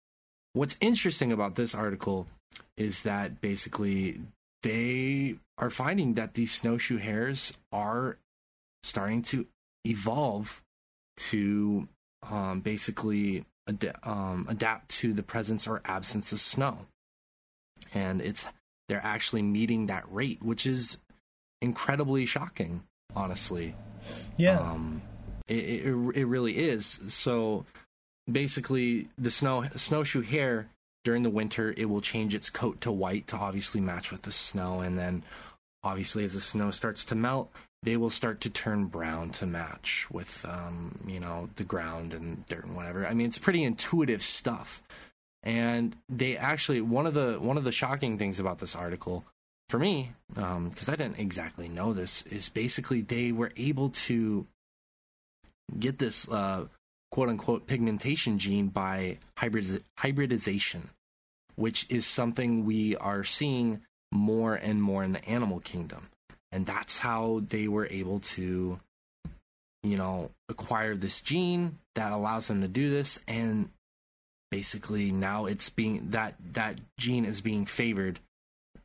what's 0.52 0.76
interesting 0.80 1.32
about 1.32 1.56
this 1.56 1.74
article 1.74 2.26
is 2.76 3.02
that 3.02 3.40
basically 3.40 4.20
they 4.62 5.36
are 5.58 5.70
finding 5.70 6.14
that 6.14 6.34
these 6.34 6.52
snowshoe 6.52 6.98
hares 6.98 7.52
are 7.72 8.16
starting 8.82 9.22
to 9.22 9.46
evolve 9.84 10.62
to 11.16 11.88
um, 12.28 12.60
basically 12.60 13.44
ad- 13.68 13.94
um, 14.02 14.46
adapt 14.48 14.88
to 14.88 15.12
the 15.12 15.22
presence 15.22 15.66
or 15.66 15.80
absence 15.84 16.32
of 16.32 16.40
snow, 16.40 16.78
and 17.94 18.20
it's 18.20 18.46
they're 18.90 19.00
actually 19.04 19.42
meeting 19.42 19.86
that 19.86 20.04
rate, 20.10 20.42
which 20.42 20.66
is 20.66 20.96
incredibly 21.62 22.26
shocking, 22.26 22.82
honestly. 23.14 23.72
Yeah. 24.36 24.58
Um, 24.58 25.00
it, 25.46 25.86
it, 25.86 26.16
it 26.16 26.24
really 26.24 26.58
is. 26.58 26.98
So 27.08 27.66
basically, 28.30 29.06
the 29.16 29.30
snow 29.30 29.64
snowshoe 29.76 30.22
hare 30.22 30.66
during 31.04 31.22
the 31.22 31.30
winter 31.30 31.72
it 31.76 31.84
will 31.84 32.00
change 32.00 32.34
its 32.34 32.50
coat 32.50 32.80
to 32.80 32.90
white 32.90 33.28
to 33.28 33.36
obviously 33.36 33.80
match 33.80 34.10
with 34.10 34.22
the 34.22 34.32
snow, 34.32 34.80
and 34.80 34.98
then 34.98 35.22
obviously 35.84 36.24
as 36.24 36.32
the 36.32 36.40
snow 36.40 36.72
starts 36.72 37.04
to 37.04 37.14
melt, 37.14 37.52
they 37.84 37.96
will 37.96 38.10
start 38.10 38.40
to 38.40 38.50
turn 38.50 38.86
brown 38.86 39.30
to 39.30 39.46
match 39.46 40.08
with 40.10 40.44
um, 40.48 40.98
you 41.06 41.20
know 41.20 41.48
the 41.54 41.64
ground 41.64 42.12
and 42.12 42.44
dirt 42.46 42.64
and 42.64 42.74
whatever. 42.74 43.06
I 43.06 43.14
mean, 43.14 43.28
it's 43.28 43.38
pretty 43.38 43.62
intuitive 43.62 44.22
stuff. 44.22 44.82
And 45.42 45.96
they 46.08 46.36
actually 46.36 46.80
one 46.80 47.06
of 47.06 47.14
the 47.14 47.38
one 47.40 47.56
of 47.56 47.64
the 47.64 47.72
shocking 47.72 48.18
things 48.18 48.38
about 48.38 48.58
this 48.58 48.76
article 48.76 49.24
for 49.70 49.78
me, 49.78 50.12
because 50.28 50.88
um, 50.88 50.92
I 50.92 50.96
didn't 50.96 51.18
exactly 51.18 51.68
know 51.68 51.92
this, 51.92 52.22
is 52.26 52.48
basically 52.48 53.00
they 53.00 53.32
were 53.32 53.52
able 53.56 53.90
to 53.90 54.46
get 55.78 55.98
this 55.98 56.28
uh, 56.28 56.66
quote 57.10 57.28
unquote 57.28 57.66
pigmentation 57.66 58.38
gene 58.38 58.68
by 58.68 59.18
hybridiz- 59.38 59.82
hybridization, 59.96 60.90
which 61.56 61.86
is 61.88 62.06
something 62.06 62.64
we 62.64 62.96
are 62.96 63.24
seeing 63.24 63.82
more 64.12 64.54
and 64.54 64.82
more 64.82 65.04
in 65.04 65.12
the 65.12 65.24
animal 65.28 65.60
kingdom. 65.60 66.08
And 66.52 66.66
that's 66.66 66.98
how 66.98 67.42
they 67.48 67.68
were 67.68 67.86
able 67.90 68.18
to, 68.20 68.80
you 69.84 69.96
know, 69.96 70.30
acquire 70.48 70.96
this 70.96 71.20
gene 71.20 71.78
that 71.94 72.12
allows 72.12 72.48
them 72.48 72.60
to 72.62 72.68
do 72.68 72.90
this. 72.90 73.20
And 73.28 73.70
basically 74.50 75.12
now 75.12 75.46
it's 75.46 75.70
being 75.70 76.10
that 76.10 76.34
that 76.52 76.78
gene 76.98 77.24
is 77.24 77.40
being 77.40 77.66
favored 77.66 78.18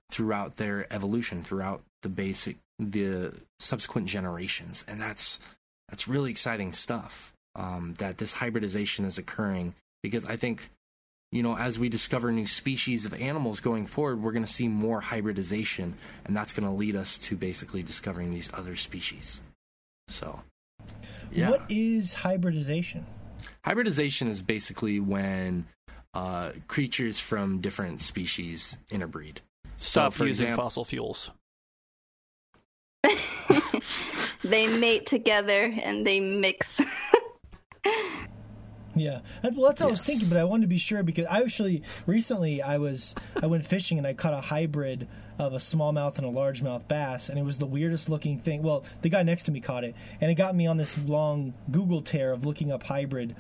throughout 0.09 0.57
their 0.57 0.91
evolution, 0.93 1.43
throughout 1.43 1.81
the 2.03 2.09
basic 2.09 2.57
the 2.79 3.33
subsequent 3.59 4.07
generations. 4.07 4.85
And 4.87 5.01
that's 5.01 5.39
that's 5.89 6.07
really 6.07 6.31
exciting 6.31 6.73
stuff. 6.73 7.33
Um, 7.55 7.93
that 7.99 8.17
this 8.17 8.33
hybridization 8.33 9.05
is 9.05 9.17
occurring 9.17 9.75
because 10.03 10.25
I 10.25 10.35
think, 10.35 10.69
you 11.31 11.41
know, 11.41 11.57
as 11.57 11.79
we 11.79 11.87
discover 11.87 12.29
new 12.31 12.47
species 12.47 13.05
of 13.05 13.13
animals 13.13 13.61
going 13.61 13.85
forward, 13.85 14.21
we're 14.21 14.33
going 14.33 14.45
to 14.45 14.51
see 14.51 14.67
more 14.67 14.99
hybridization, 14.99 15.95
and 16.25 16.35
that's 16.35 16.51
going 16.51 16.67
to 16.67 16.75
lead 16.75 16.97
us 16.97 17.17
to 17.19 17.37
basically 17.37 17.81
discovering 17.81 18.31
these 18.31 18.49
other 18.53 18.75
species. 18.75 19.41
So, 20.09 20.41
yeah. 21.31 21.49
What 21.49 21.63
is 21.69 22.13
hybridization? 22.13 23.05
Hybridization 23.63 24.27
is 24.27 24.41
basically 24.41 24.99
when 24.99 25.65
uh, 26.13 26.51
creatures 26.67 27.19
from 27.19 27.61
different 27.61 28.01
species 28.01 28.77
interbreed. 28.89 29.41
Stop 29.77 30.13
for 30.13 30.25
using 30.25 30.47
example- 30.47 30.63
fossil 30.63 30.85
fuels. 30.85 31.31
they 34.43 34.67
mate 34.79 35.05
together 35.05 35.73
and 35.81 36.05
they 36.07 36.19
mix. 36.19 36.81
Yeah, 38.95 39.19
well, 39.43 39.67
that's 39.67 39.81
what 39.81 39.81
I 39.81 39.85
was 39.87 40.01
thinking, 40.01 40.29
but 40.29 40.37
I 40.37 40.45
wanted 40.45 40.61
to 40.61 40.67
be 40.67 40.77
sure 40.77 41.03
because 41.03 41.25
I 41.25 41.41
actually 41.41 41.83
recently 42.07 42.61
I 42.61 42.77
was 42.77 43.13
I 43.41 43.47
went 43.47 43.65
fishing 43.65 43.97
and 43.97 44.07
I 44.07 44.13
caught 44.13 44.33
a 44.33 44.39
hybrid 44.41 45.07
of 45.37 45.51
a 45.53 45.57
smallmouth 45.57 46.17
and 46.17 46.25
a 46.25 46.29
largemouth 46.31 46.87
bass, 46.87 47.27
and 47.29 47.37
it 47.37 47.43
was 47.43 47.57
the 47.57 47.65
weirdest 47.65 48.09
looking 48.09 48.39
thing. 48.39 48.63
Well, 48.63 48.85
the 49.01 49.09
guy 49.09 49.23
next 49.23 49.43
to 49.43 49.51
me 49.51 49.59
caught 49.59 49.83
it, 49.83 49.95
and 50.21 50.31
it 50.31 50.35
got 50.35 50.55
me 50.55 50.65
on 50.67 50.77
this 50.77 50.97
long 50.97 51.53
Google 51.71 52.01
tear 52.01 52.31
of 52.31 52.45
looking 52.45 52.71
up 52.71 52.83
hybrid. 52.83 53.35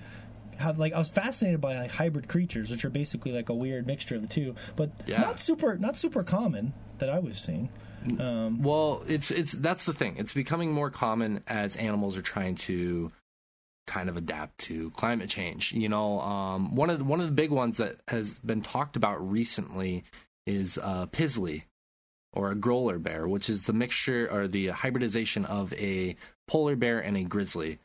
How, 0.57 0.73
like 0.73 0.93
I 0.93 0.99
was 0.99 1.09
fascinated 1.09 1.59
by 1.61 1.77
like 1.77 1.91
hybrid 1.91 2.27
creatures, 2.27 2.69
which 2.71 2.83
are 2.85 2.89
basically 2.89 3.31
like 3.31 3.49
a 3.49 3.53
weird 3.53 3.87
mixture 3.87 4.15
of 4.15 4.21
the 4.21 4.27
two, 4.27 4.55
but 4.75 4.89
Yeah. 5.05 5.21
not 5.21 5.39
super 5.39 5.77
not 5.77 5.97
super 5.97 6.23
common 6.23 6.73
that 6.99 7.09
I 7.09 7.19
was 7.19 7.37
seeing. 7.37 7.69
Um, 8.19 8.61
Well, 8.61 9.03
it's 9.07 9.31
it's 9.31 9.51
that's 9.53 9.85
the 9.85 9.93
thing. 9.93 10.15
It's 10.17 10.33
becoming 10.33 10.71
more 10.71 10.89
common 10.91 11.43
as 11.47 11.75
animals 11.77 12.15
are 12.17 12.21
trying 12.21 12.55
to 12.55 13.11
kind 13.87 14.09
of 14.09 14.17
adapt 14.17 14.57
to 14.59 14.89
climate 14.91 15.29
change. 15.29 15.73
You 15.73 15.89
know, 15.89 16.19
um, 16.19 16.75
one 16.75 16.89
of 16.89 16.99
the, 16.99 17.05
one 17.05 17.19
of 17.19 17.27
the 17.27 17.33
big 17.33 17.51
ones 17.51 17.77
that 17.77 17.97
has 18.07 18.39
been 18.39 18.61
talked 18.61 18.95
about 18.95 19.29
recently 19.29 20.03
is 20.45 20.77
uh, 20.77 21.07
pizzly 21.07 21.63
or 22.33 22.51
a 22.51 22.55
grolar 22.55 22.99
bear, 22.99 23.27
which 23.27 23.49
is 23.49 23.63
the 23.63 23.73
mixture 23.73 24.27
or 24.31 24.47
the 24.47 24.67
hybridization 24.67 25.45
of 25.45 25.73
a 25.73 26.15
polar 26.47 26.75
bear 26.75 26.99
and 26.99 27.15
a 27.17 27.23
grizzly. 27.23 27.79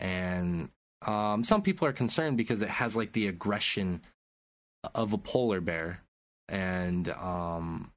And 0.00 0.70
um, 1.06 1.44
some 1.44 1.62
people 1.62 1.86
are 1.86 1.92
concerned 1.92 2.36
because 2.36 2.62
it 2.62 2.68
has 2.68 2.96
like 2.96 3.12
the 3.12 3.28
aggression 3.28 4.02
of 4.94 5.12
a 5.12 5.18
polar 5.18 5.60
bear 5.60 6.02
and 6.48 7.08
um, 7.10 7.92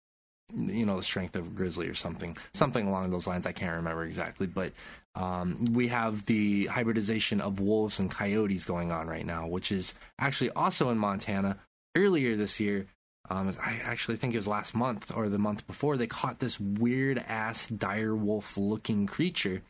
know 0.96 1.00
the 1.00 1.06
strength 1.06 1.36
of 1.36 1.56
grizzly 1.56 1.88
or 1.88 1.94
something 1.94 2.36
something 2.54 2.88
along 2.88 3.10
those 3.10 3.28
lines. 3.28 3.46
I 3.46 3.52
can't 3.52 3.76
remember 3.76 4.04
exactly 4.04 4.48
but 4.48 4.72
um, 5.16 5.74
we 5.74 5.88
have 5.90 6.26
the 6.26 6.66
hybridization 6.66 7.40
of 7.40 7.60
wolves 7.60 8.00
and 8.00 8.12
coyotes 8.12 8.66
going 8.66 8.92
on 8.92 9.08
right 9.08 9.26
now 9.26 9.48
which 9.48 9.72
is 9.72 9.94
actually 10.20 10.50
also 10.52 10.90
in 10.90 10.98
montana 10.98 11.58
earlier 11.96 12.36
this 12.36 12.60
year. 12.60 12.88
Um, 13.28 13.56
i 13.60 13.80
actually 13.84 14.18
think 14.18 14.36
it 14.36 14.38
was 14.38 14.48
last 14.48 14.76
month 14.76 15.12
or 15.16 15.30
the 15.30 15.40
month 15.40 15.66
before 15.66 15.98
they 15.98 16.06
caught 16.06 16.40
this 16.40 16.60
weird 16.60 17.18
ass 17.18 17.68
dire 17.68 18.16
wolf 18.16 18.56
looking 18.56 19.08
creature. 19.08 19.64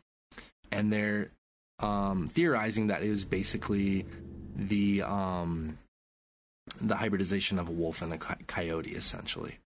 And 0.70 0.92
they're 0.92 1.30
um, 1.78 2.28
theorizing 2.28 2.88
that 2.88 3.02
it 3.02 3.08
was 3.08 3.24
basically 3.24 4.04
the 4.54 5.02
um, 5.02 5.78
the 6.80 6.96
hybridization 6.96 7.58
of 7.58 7.68
a 7.68 7.72
wolf 7.72 8.02
and 8.02 8.12
a 8.12 8.18
coyote 8.18 8.94
essentially 8.94 9.58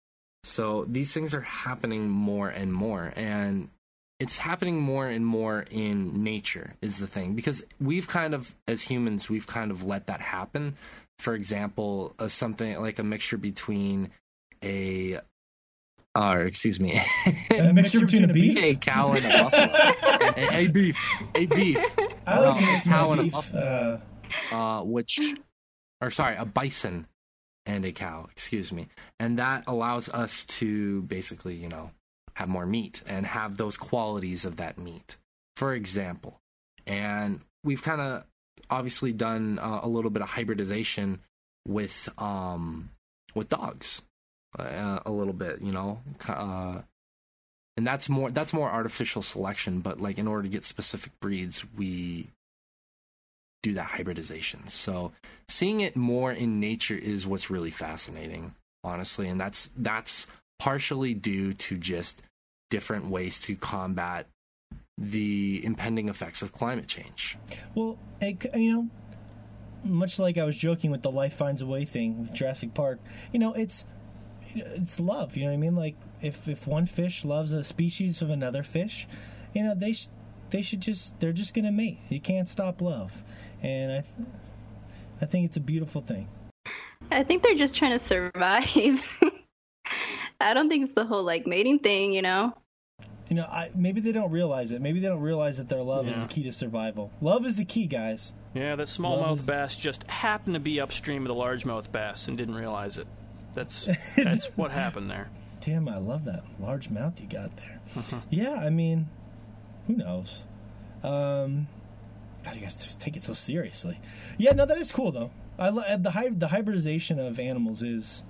so 0.45 0.85
these 0.89 1.13
things 1.13 1.35
are 1.35 1.41
happening 1.43 2.09
more 2.09 2.49
and 2.49 2.73
more, 2.73 3.13
and 3.17 3.69
it's 4.21 4.39
happening 4.39 4.81
more 4.81 5.07
and 5.07 5.25
more 5.25 5.65
in 5.71 6.23
nature, 6.25 6.75
is 6.83 6.99
the 6.99 7.07
thing. 7.07 7.35
Because 7.35 7.65
we've 7.81 8.09
kind 8.09 8.35
of, 8.35 8.55
as 8.67 8.83
humans, 8.83 9.29
we've 9.29 9.47
kind 9.47 9.71
of 9.71 9.85
let 9.85 10.07
that 10.09 10.21
happen. 10.21 10.77
For 11.19 11.35
example, 11.35 12.15
uh, 12.19 12.29
something 12.29 12.81
like 12.81 12.99
a 12.99 13.05
mixture 13.05 13.37
between 13.39 14.11
a, 14.65 15.21
or 16.17 16.43
excuse 16.43 16.81
me, 16.81 17.01
A 17.51 17.73
mixture 17.73 18.01
between 18.01 18.25
a 18.25 18.33
beef? 18.33 18.59
a 18.59 18.75
cow 18.77 19.13
and 19.13 19.25
a 19.25 19.29
buffalo, 19.29 20.33
a, 20.37 20.57
a 20.57 20.67
beef, 20.69 20.99
a 21.35 21.47
beef, 21.47 21.79
I 22.27 22.39
like 22.41 22.57
Um, 22.57 22.59
to 22.59 22.67
mix 22.73 22.87
cow 22.89 23.07
my 23.07 23.11
and 23.13 23.21
a 23.21 23.23
beef. 23.25 23.33
buffalo. 23.33 24.01
Uh, 24.53 24.55
uh, 24.55 24.83
which, 24.83 25.21
or 26.01 26.11
sorry, 26.11 26.37
a 26.37 26.45
bison 26.45 27.07
and 27.69 27.85
a 27.85 27.93
cow, 27.93 28.27
excuse 28.33 28.73
me. 28.73 28.89
And 29.21 29.39
that 29.39 29.65
allows 29.67 30.09
us 30.09 30.45
to 30.47 31.03
basically, 31.03 31.55
you 31.55 31.69
know, 31.69 31.91
have 32.35 32.49
more 32.49 32.67
meat 32.67 33.03
and 33.07 33.27
have 33.27 33.57
those 33.57 33.77
qualities 33.77 34.45
of 34.45 34.57
that 34.57 34.79
meat, 34.79 35.17
for 35.55 35.75
example. 35.75 36.41
And 36.87 37.43
we've 37.63 37.83
kind 37.83 38.01
of 38.01 38.25
obviously 38.71 39.13
done 39.13 39.59
uh, 39.59 39.81
a 39.83 39.89
little 39.89 40.11
bit 40.11 40.23
of 40.23 40.29
hybridization 40.29 41.21
with 41.67 42.09
um 42.17 42.89
with 43.35 43.51
dogs 43.51 44.01
uh, 44.59 45.01
a 45.05 45.11
little 45.11 45.35
bit 45.35 45.61
you 45.61 45.71
know 45.71 46.01
uh 46.27 46.81
and 47.77 47.87
that's 47.87 48.09
more 48.09 48.31
that's 48.31 48.55
more 48.55 48.71
artificial 48.71 49.23
selection 49.23 49.81
but 49.81 50.01
like 50.01 50.19
in 50.19 50.27
order 50.27 50.43
to 50.45 50.49
get 50.49 50.65
specific 50.65 51.13
breeds 51.21 51.65
we 51.77 52.29
do 53.63 53.75
that 53.75 53.87
hybridization. 53.87 54.67
So 54.67 55.13
seeing 55.49 55.81
it 55.81 55.97
more 55.97 56.33
in 56.33 56.61
nature 56.61 56.97
is 56.97 57.27
what's 57.27 57.51
really 57.51 57.71
fascinating, 57.71 58.55
honestly, 58.85 59.29
and 59.29 59.41
that's 59.41 59.71
that's 59.77 60.27
partially 60.59 61.15
due 61.15 61.55
to 61.55 61.77
just 61.77 62.23
different 62.71 63.07
ways 63.07 63.41
to 63.41 63.57
combat 63.57 64.27
the 64.97 65.65
impending 65.65 66.09
effects 66.09 66.43
of 66.43 66.53
climate 66.53 66.89
change. 66.89 67.39
Well, 67.75 67.99
you 68.21 68.73
know, 68.73 68.89
much 69.85 70.19
like 70.19 70.39
I 70.39 70.45
was 70.45 70.57
joking 70.57 70.91
with 70.91 71.03
the 71.03 71.11
life 71.11 71.35
finds 71.35 71.63
a 71.63 71.67
way 71.67 71.85
thing 71.85 72.23
with 72.23 72.35
Jurassic 72.35 72.75
Park, 72.75 72.99
you 73.33 73.39
know, 73.39 73.53
it's 73.53 73.85
it's 74.55 74.99
love. 74.99 75.37
You 75.37 75.45
know 75.45 75.51
what 75.51 75.55
I 75.55 75.59
mean? 75.59 75.77
Like 75.77 75.97
if 76.21 76.49
if 76.49 76.67
one 76.67 76.87
fish 76.87 77.25
loves 77.25 77.53
a 77.53 77.63
species 77.63 78.23
of 78.23 78.31
another 78.31 78.63
fish, 78.63 79.07
you 79.55 79.63
know 79.63 79.75
they 79.75 79.93
sh- 79.93 80.09
they 80.51 80.63
should 80.63 80.81
just 80.81 81.19
they're 81.21 81.33
just 81.33 81.55
gonna 81.55 81.73
mate. 81.73 81.99
You 82.09 82.21
can't 82.21 82.49
stop 82.49 82.81
love, 82.81 83.23
and 83.63 83.93
I 83.93 84.01
th- 84.01 84.29
I 85.21 85.27
think 85.27 85.47
it's 85.47 85.57
a 85.57 85.61
beautiful 85.61 86.01
thing. 86.01 86.29
I 87.11 87.23
think 87.25 87.43
they're 87.43 87.55
just 87.55 87.77
trying 87.77 87.99
to 87.99 88.05
survive. 88.05 89.21
I 90.41 90.55
don't 90.55 90.69
think 90.69 90.85
it's 90.85 90.95
the 90.95 91.05
whole 91.05 91.23
like 91.25 91.47
mating 91.47 91.81
thing, 91.81 92.13
you 92.13 92.23
know. 92.23 92.55
You 93.29 93.37
know, 93.37 93.45
I, 93.45 93.71
maybe 93.75 94.01
they 94.01 94.13
don't 94.13 94.31
realize 94.31 94.71
it. 94.71 94.81
Maybe 94.81 95.01
they 95.01 95.09
don't 95.09 95.21
realize 95.21 95.59
that 95.59 95.69
their 95.69 95.83
love 95.83 96.09
is 96.09 96.23
the 96.23 96.29
key 96.29 96.45
to 96.45 96.53
survival. 96.53 97.11
Love 97.21 97.45
is 97.45 97.57
the 97.57 97.65
key, 97.65 97.87
guys. 97.87 98.33
Yeah, 98.55 98.77
that 98.77 98.79
Love 98.79 98.89
smallmouth 98.89 99.37
is- 99.41 99.47
bass 99.47 99.77
just 99.77 100.05
happened 100.05 100.55
to 100.55 100.61
be 100.61 100.81
upstream 100.81 101.23
of 101.23 101.29
the 101.29 101.35
largemouth 101.35 101.93
bass 101.93 102.29
and 102.29 102.39
didn't 102.39 102.55
realize 102.55 102.97
it. 102.97 103.07
That's 103.55 103.87
that's 104.17 104.47
what 104.57 104.71
happened 104.71 105.11
there. 105.11 105.29
Damn, 105.61 105.89
I 105.89 105.99
love 105.99 106.25
that 106.27 106.45
largemouth 106.63 107.21
you 107.21 107.27
got 107.27 107.51
there. 107.57 107.81
yeah, 108.31 108.53
I 108.55 108.71
mean, 108.71 109.09
who 109.87 109.97
knows? 109.97 110.45
Um, 111.03 111.67
God, 112.45 112.55
you 112.55 112.61
guys 112.63 112.97
take 112.97 113.17
it 113.17 113.23
so 113.23 113.33
seriously. 113.33 114.01
Yeah, 114.39 114.53
no, 114.53 114.65
that 114.67 114.79
is 114.79 114.93
cool 114.93 115.13
though. 115.13 115.31
I 115.59 115.71
lo- 115.71 115.97
the 115.99 116.11
hy- 116.11 116.29
the 116.31 116.49
hybridization 116.49 117.19
of 117.19 117.39
animals 117.41 117.83
is 117.83 118.23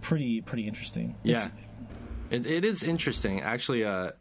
pretty 0.00 0.40
pretty 0.40 0.66
interesting. 0.66 1.14
Yeah. 1.22 1.46
It's- 1.46 1.50
It, 2.30 2.46
it 2.46 2.64
is 2.64 2.82
interesting. 2.82 3.40
Actually, 3.42 3.84
uh, 3.84 4.12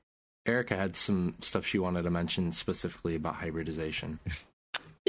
Erica 0.46 0.76
had 0.76 0.96
some 0.98 1.36
stuff 1.42 1.66
she 1.66 1.80
wanted 1.80 2.04
to 2.04 2.10
mention 2.10 2.52
specifically 2.52 3.16
about 3.16 3.36
hybridization. 3.36 4.20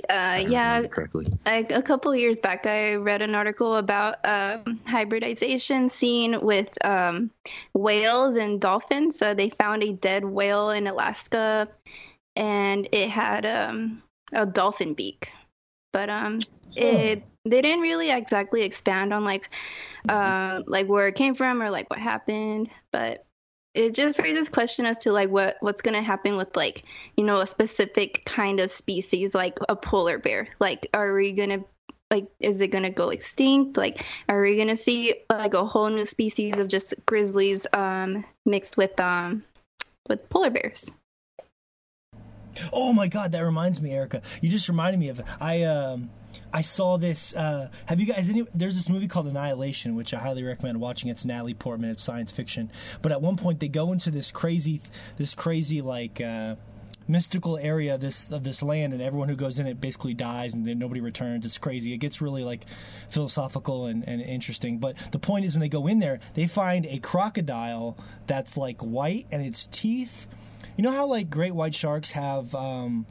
Uh, 0.09 0.43
yeah, 0.49 0.77
remember 0.77 0.89
correctly. 0.89 1.27
I, 1.45 1.67
a 1.71 1.83
couple 1.83 2.13
of 2.13 2.19
years 2.19 2.41
back, 2.41 2.67
I 2.67 2.95
read 2.95 3.21
an 3.23 3.35
article 3.35 3.77
about 3.77 4.17
um, 4.25 4.81
hybridization 4.87 5.91
seen 5.91 6.41
with 6.41 6.83
um, 6.85 7.31
whales 7.75 8.37
and 8.37 8.61
dolphins. 8.61 9.19
So 9.19 9.35
they 9.35 9.51
found 9.51 9.83
a 9.83 9.93
dead 9.93 10.25
whale 10.25 10.71
in 10.71 10.87
Alaska, 10.87 11.69
and 12.37 12.89
it 12.93 13.11
had 13.11 13.45
um, 13.45 14.03
a 14.33 14.47
dolphin 14.47 14.95
beak. 14.95 15.33
But 15.93 16.09
um, 16.09 16.41
it 16.75 17.23
they 17.45 17.61
didn't 17.61 17.81
really 17.81 18.11
exactly 18.11 18.63
expand 18.63 19.13
on 19.13 19.25
like 19.25 19.49
uh, 20.09 20.63
like 20.67 20.89
where 20.89 21.09
it 21.09 21.15
came 21.15 21.35
from 21.35 21.63
or 21.63 21.71
like 21.71 21.91
what 21.91 21.99
happened. 21.99 22.71
But 22.93 23.27
it 23.75 23.95
just 23.95 24.19
raises 24.19 24.49
question 24.49 24.87
as 24.87 24.99
to 24.99 25.13
like 25.13 25.31
what 25.31 25.57
what's 25.61 25.83
gonna 25.83 26.03
happen 26.03 26.37
with 26.37 26.55
like 26.57 26.85
you 27.17 27.25
know 27.25 27.39
a 27.39 27.47
specific 27.47 28.23
kind 28.25 28.61
of 28.61 28.71
species 28.71 29.35
like 29.35 29.59
a 29.69 29.77
polar 29.77 30.19
bear 30.19 30.49
like 30.61 30.87
are 30.93 31.15
we 31.15 31.33
gonna 31.33 31.65
like 32.11 32.27
is 32.41 32.61
it 32.61 32.69
gonna 32.69 32.91
go 32.91 33.09
extinct 33.09 33.77
like 33.77 34.05
are 34.29 34.43
we 34.43 34.59
gonna 34.59 34.77
see 34.77 35.15
like 35.31 35.55
a 35.55 35.65
whole 35.65 35.89
new 35.89 36.05
species 36.05 36.59
of 36.59 36.69
just 36.69 36.95
grizzlies 37.07 37.67
um 37.73 38.25
mixed 38.45 38.77
with 38.77 38.99
um 39.01 39.43
with 40.09 40.29
polar 40.29 40.51
bears 40.51 40.93
Oh 42.73 42.93
my 42.93 43.09
god, 43.09 43.33
that 43.33 43.41
reminds 43.41 43.81
me, 43.81 43.93
Erica. 43.93 44.23
You 44.41 44.49
just 44.49 44.69
reminded 44.69 44.99
me 44.99 45.09
of. 45.09 45.21
I 45.41 45.63
um 45.65 46.11
I 46.53 46.61
saw 46.63 46.99
this. 46.99 47.35
Uh, 47.35 47.69
have 47.87 48.01
you 48.01 48.07
guys? 48.07 48.29
Any, 48.29 48.45
there's 48.55 48.75
this 48.75 48.89
movie 48.89 49.09
called 49.09 49.27
Annihilation, 49.27 49.95
which 49.95 50.13
I 50.13 50.19
highly 50.19 50.43
recommend 50.43 50.81
watching. 50.81 51.11
It's 51.11 51.25
Natalie 51.25 51.55
Portman. 51.55 51.91
It's 51.91 52.03
science 52.03 52.31
fiction. 52.31 52.71
But 53.01 53.13
at 53.13 53.23
one 53.23 53.37
point, 53.37 53.61
they 53.61 53.69
go 53.69 53.93
into 53.93 54.11
this 54.11 54.31
crazy, 54.31 54.81
this 55.17 55.35
crazy 55.35 55.81
like 55.81 56.21
uh, 56.21 56.57
mystical 57.09 57.59
area 57.59 57.95
of 57.95 58.01
this 58.01 58.31
of 58.31 58.45
this 58.45 58.63
land, 58.63 58.93
and 58.93 59.03
everyone 59.03 59.29
who 59.29 59.37
goes 59.37 59.59
in 59.59 59.67
it 59.67 59.81
basically 59.81 60.15
dies, 60.15 60.55
and 60.55 60.67
then 60.67 60.79
nobody 60.79 61.01
returns. 61.01 61.45
It's 61.45 61.59
crazy. 61.59 61.93
It 61.93 61.99
gets 61.99 62.21
really 62.21 62.45
like 62.45 62.67
philosophical 63.11 63.87
and, 63.87 64.07
and 64.07 64.21
interesting. 64.21 64.79
But 64.79 64.97
the 65.13 65.19
point 65.19 65.45
is, 65.45 65.55
when 65.55 65.61
they 65.61 65.69
go 65.69 65.87
in 65.87 66.01
there, 66.01 66.21
they 66.35 66.47
find 66.47 66.87
a 66.87 66.99
crocodile 66.99 67.97
that's 68.27 68.57
like 68.57 68.81
white, 68.81 69.27
and 69.31 69.45
its 69.45 69.67
teeth. 69.67 70.27
You 70.83 70.91
know 70.91 70.97
how 70.97 71.07
like 71.07 71.31
great 71.31 71.55
white 71.55 71.77
sharks 71.77 72.11
have. 72.11 72.57
Um, 72.57 73.07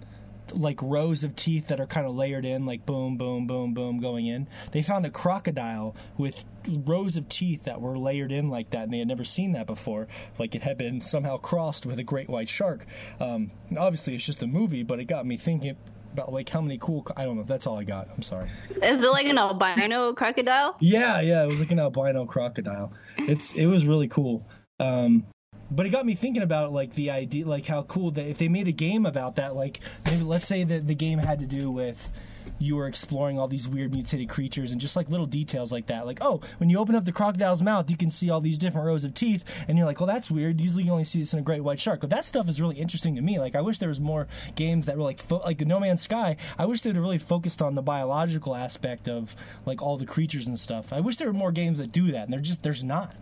like 0.51 0.81
rows 0.81 1.23
of 1.23 1.37
teeth 1.37 1.67
that 1.67 1.79
are 1.79 1.85
kind 1.85 2.05
of 2.05 2.13
layered 2.13 2.43
in, 2.43 2.65
like 2.65 2.85
boom, 2.85 3.15
boom, 3.15 3.47
boom, 3.47 3.73
boom, 3.73 4.01
going 4.01 4.25
in. 4.25 4.49
They 4.73 4.81
found 4.81 5.05
a 5.05 5.09
crocodile 5.09 5.95
with 6.17 6.43
rows 6.67 7.15
of 7.15 7.29
teeth 7.29 7.63
that 7.63 7.79
were 7.79 7.97
layered 7.97 8.33
in 8.33 8.49
like 8.49 8.71
that, 8.71 8.83
and 8.83 8.93
they 8.93 8.97
had 8.97 9.07
never 9.07 9.23
seen 9.23 9.53
that 9.53 9.67
before. 9.67 10.09
Like 10.37 10.53
it 10.53 10.63
had 10.63 10.77
been 10.77 10.99
somehow 10.99 11.37
crossed 11.37 11.85
with 11.85 11.97
a 11.97 12.03
great 12.03 12.27
white 12.27 12.49
shark. 12.49 12.85
Um, 13.21 13.51
obviously, 13.77 14.15
it's 14.15 14.25
just 14.25 14.43
a 14.43 14.47
movie, 14.47 14.83
but 14.83 14.99
it 14.99 15.05
got 15.05 15.25
me 15.25 15.37
thinking 15.37 15.77
about 16.11 16.33
like 16.33 16.49
how 16.49 16.59
many 16.59 16.77
cool. 16.77 17.07
I 17.15 17.23
don't 17.23 17.37
know. 17.37 17.43
That's 17.43 17.67
all 17.67 17.79
I 17.79 17.85
got. 17.85 18.09
I'm 18.13 18.21
sorry. 18.21 18.49
Is 18.83 19.01
it 19.01 19.11
like 19.11 19.27
an 19.27 19.37
albino 19.37 20.11
crocodile? 20.11 20.75
Yeah, 20.81 21.21
yeah. 21.21 21.45
It 21.45 21.47
was 21.47 21.61
like 21.61 21.71
an 21.71 21.79
albino 21.79 22.25
crocodile. 22.25 22.91
It's 23.17 23.53
it 23.53 23.67
was 23.67 23.85
really 23.85 24.09
cool. 24.09 24.45
Um, 24.81 25.25
but 25.71 25.85
it 25.85 25.89
got 25.89 26.05
me 26.05 26.13
thinking 26.15 26.43
about 26.43 26.73
like 26.73 26.93
the 26.93 27.09
idea, 27.09 27.47
like 27.47 27.65
how 27.65 27.83
cool 27.83 28.11
that 28.11 28.27
if 28.27 28.37
they 28.37 28.47
made 28.47 28.67
a 28.67 28.73
game 28.73 29.05
about 29.05 29.37
that, 29.37 29.55
like 29.55 29.79
maybe 30.05 30.23
let's 30.23 30.45
say 30.45 30.63
that 30.63 30.87
the 30.87 30.95
game 30.95 31.19
had 31.19 31.39
to 31.39 31.45
do 31.45 31.71
with 31.71 32.11
you 32.59 32.75
were 32.75 32.87
exploring 32.87 33.39
all 33.39 33.47
these 33.47 33.67
weird 33.67 33.91
mutated 33.91 34.29
creatures 34.29 34.71
and 34.71 34.79
just 34.79 34.95
like 34.95 35.09
little 35.09 35.25
details 35.25 35.71
like 35.71 35.87
that. 35.87 36.05
Like, 36.05 36.19
oh, 36.21 36.41
when 36.57 36.69
you 36.69 36.77
open 36.77 36.95
up 36.95 37.05
the 37.05 37.11
crocodile's 37.11 37.61
mouth, 37.61 37.89
you 37.89 37.97
can 37.97 38.11
see 38.11 38.29
all 38.29 38.41
these 38.41 38.57
different 38.57 38.85
rows 38.85 39.03
of 39.03 39.13
teeth, 39.13 39.43
and 39.67 39.77
you're 39.77 39.87
like, 39.87 39.99
well, 39.99 40.07
that's 40.07 40.31
weird. 40.31 40.61
Usually, 40.61 40.83
you 40.83 40.91
only 40.91 41.03
see 41.03 41.19
this 41.19 41.33
in 41.33 41.39
a 41.39 41.43
great 41.43 41.63
white 41.63 41.79
shark. 41.79 42.01
But 42.01 42.09
that 42.11 42.25
stuff 42.25 42.47
is 42.47 42.61
really 42.61 42.77
interesting 42.77 43.15
to 43.15 43.21
me. 43.21 43.39
Like, 43.39 43.55
I 43.55 43.61
wish 43.61 43.79
there 43.79 43.89
was 43.89 43.99
more 43.99 44.27
games 44.55 44.85
that 44.85 44.97
were 44.97 45.03
like, 45.03 45.19
fo- 45.19 45.41
like 45.43 45.61
No 45.61 45.79
Man's 45.79 46.03
Sky. 46.03 46.37
I 46.57 46.65
wish 46.65 46.81
they'd 46.81 46.97
really 46.97 47.17
focused 47.17 47.61
on 47.61 47.75
the 47.75 47.81
biological 47.81 48.55
aspect 48.55 49.07
of 49.07 49.35
like 49.65 49.81
all 49.81 49.97
the 49.97 50.05
creatures 50.05 50.47
and 50.47 50.59
stuff. 50.59 50.93
I 50.93 50.99
wish 50.99 51.17
there 51.17 51.27
were 51.27 51.33
more 51.33 51.51
games 51.51 51.77
that 51.79 51.91
do 51.91 52.11
that, 52.11 52.23
and 52.23 52.33
they're 52.33 52.39
just 52.39 52.63
there's 52.63 52.83
not 52.83 53.15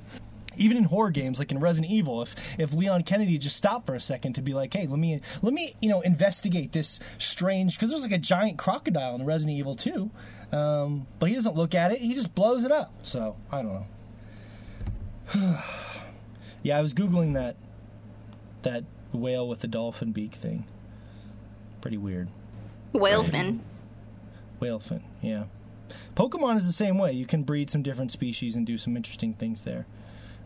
even 0.57 0.77
in 0.77 0.83
horror 0.85 1.11
games 1.11 1.39
like 1.39 1.51
in 1.51 1.59
Resident 1.59 1.91
Evil, 1.91 2.21
if 2.21 2.35
if 2.57 2.73
Leon 2.73 3.03
Kennedy 3.03 3.37
just 3.37 3.55
stopped 3.55 3.85
for 3.85 3.95
a 3.95 3.99
second 3.99 4.33
to 4.33 4.41
be 4.41 4.53
like, 4.53 4.73
hey, 4.73 4.87
let 4.87 4.99
me 4.99 5.21
let 5.41 5.53
me 5.53 5.75
you 5.81 5.89
know 5.89 6.01
investigate 6.01 6.71
this 6.71 6.99
strange 7.17 7.75
because 7.75 7.89
there's 7.89 8.03
like 8.03 8.11
a 8.11 8.17
giant 8.17 8.57
crocodile 8.57 9.15
in 9.15 9.25
Resident 9.25 9.57
Evil 9.57 9.75
2, 9.75 10.09
um, 10.51 11.07
but 11.19 11.29
he 11.29 11.35
doesn't 11.35 11.55
look 11.55 11.75
at 11.75 11.91
it; 11.91 11.99
he 11.99 12.13
just 12.13 12.33
blows 12.35 12.63
it 12.63 12.71
up. 12.71 12.93
So 13.03 13.35
I 13.51 13.61
don't 13.61 13.73
know. 15.33 15.59
yeah, 16.63 16.77
I 16.77 16.81
was 16.81 16.93
googling 16.93 17.33
that 17.33 17.55
that 18.63 18.83
whale 19.13 19.47
with 19.47 19.59
the 19.59 19.67
dolphin 19.67 20.11
beak 20.11 20.33
thing. 20.33 20.65
Pretty 21.81 21.97
weird. 21.97 22.27
Whale 22.91 23.23
fin. 23.23 23.61
Whale 24.59 24.79
fin, 24.79 25.03
yeah. 25.21 25.45
Pokemon 26.15 26.57
is 26.57 26.67
the 26.67 26.73
same 26.73 26.97
way. 26.97 27.13
You 27.13 27.25
can 27.25 27.43
breed 27.43 27.69
some 27.69 27.81
different 27.81 28.11
species 28.11 28.55
and 28.55 28.65
do 28.65 28.77
some 28.77 28.97
interesting 28.97 29.33
things 29.33 29.63
there 29.63 29.85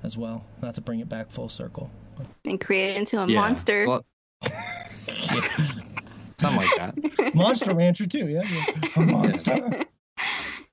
as 0.03 0.17
well. 0.17 0.45
Not 0.61 0.75
to 0.75 0.81
bring 0.81 0.99
it 0.99 1.09
back 1.09 1.31
full 1.31 1.49
circle. 1.49 1.89
And 2.45 2.59
create 2.61 2.91
it 2.91 2.97
into 2.97 3.19
a 3.21 3.27
Yeah. 3.27 3.39
monster. 3.41 3.87
Well, 3.87 4.05
something 6.37 6.57
like 6.61 6.75
that. 6.77 7.31
Monster 7.33 7.73
Rancher 7.73 8.05
too, 8.07 8.27
yeah. 8.27 8.43
yeah. 8.43 8.89
A 8.97 9.01
monster. 9.01 9.85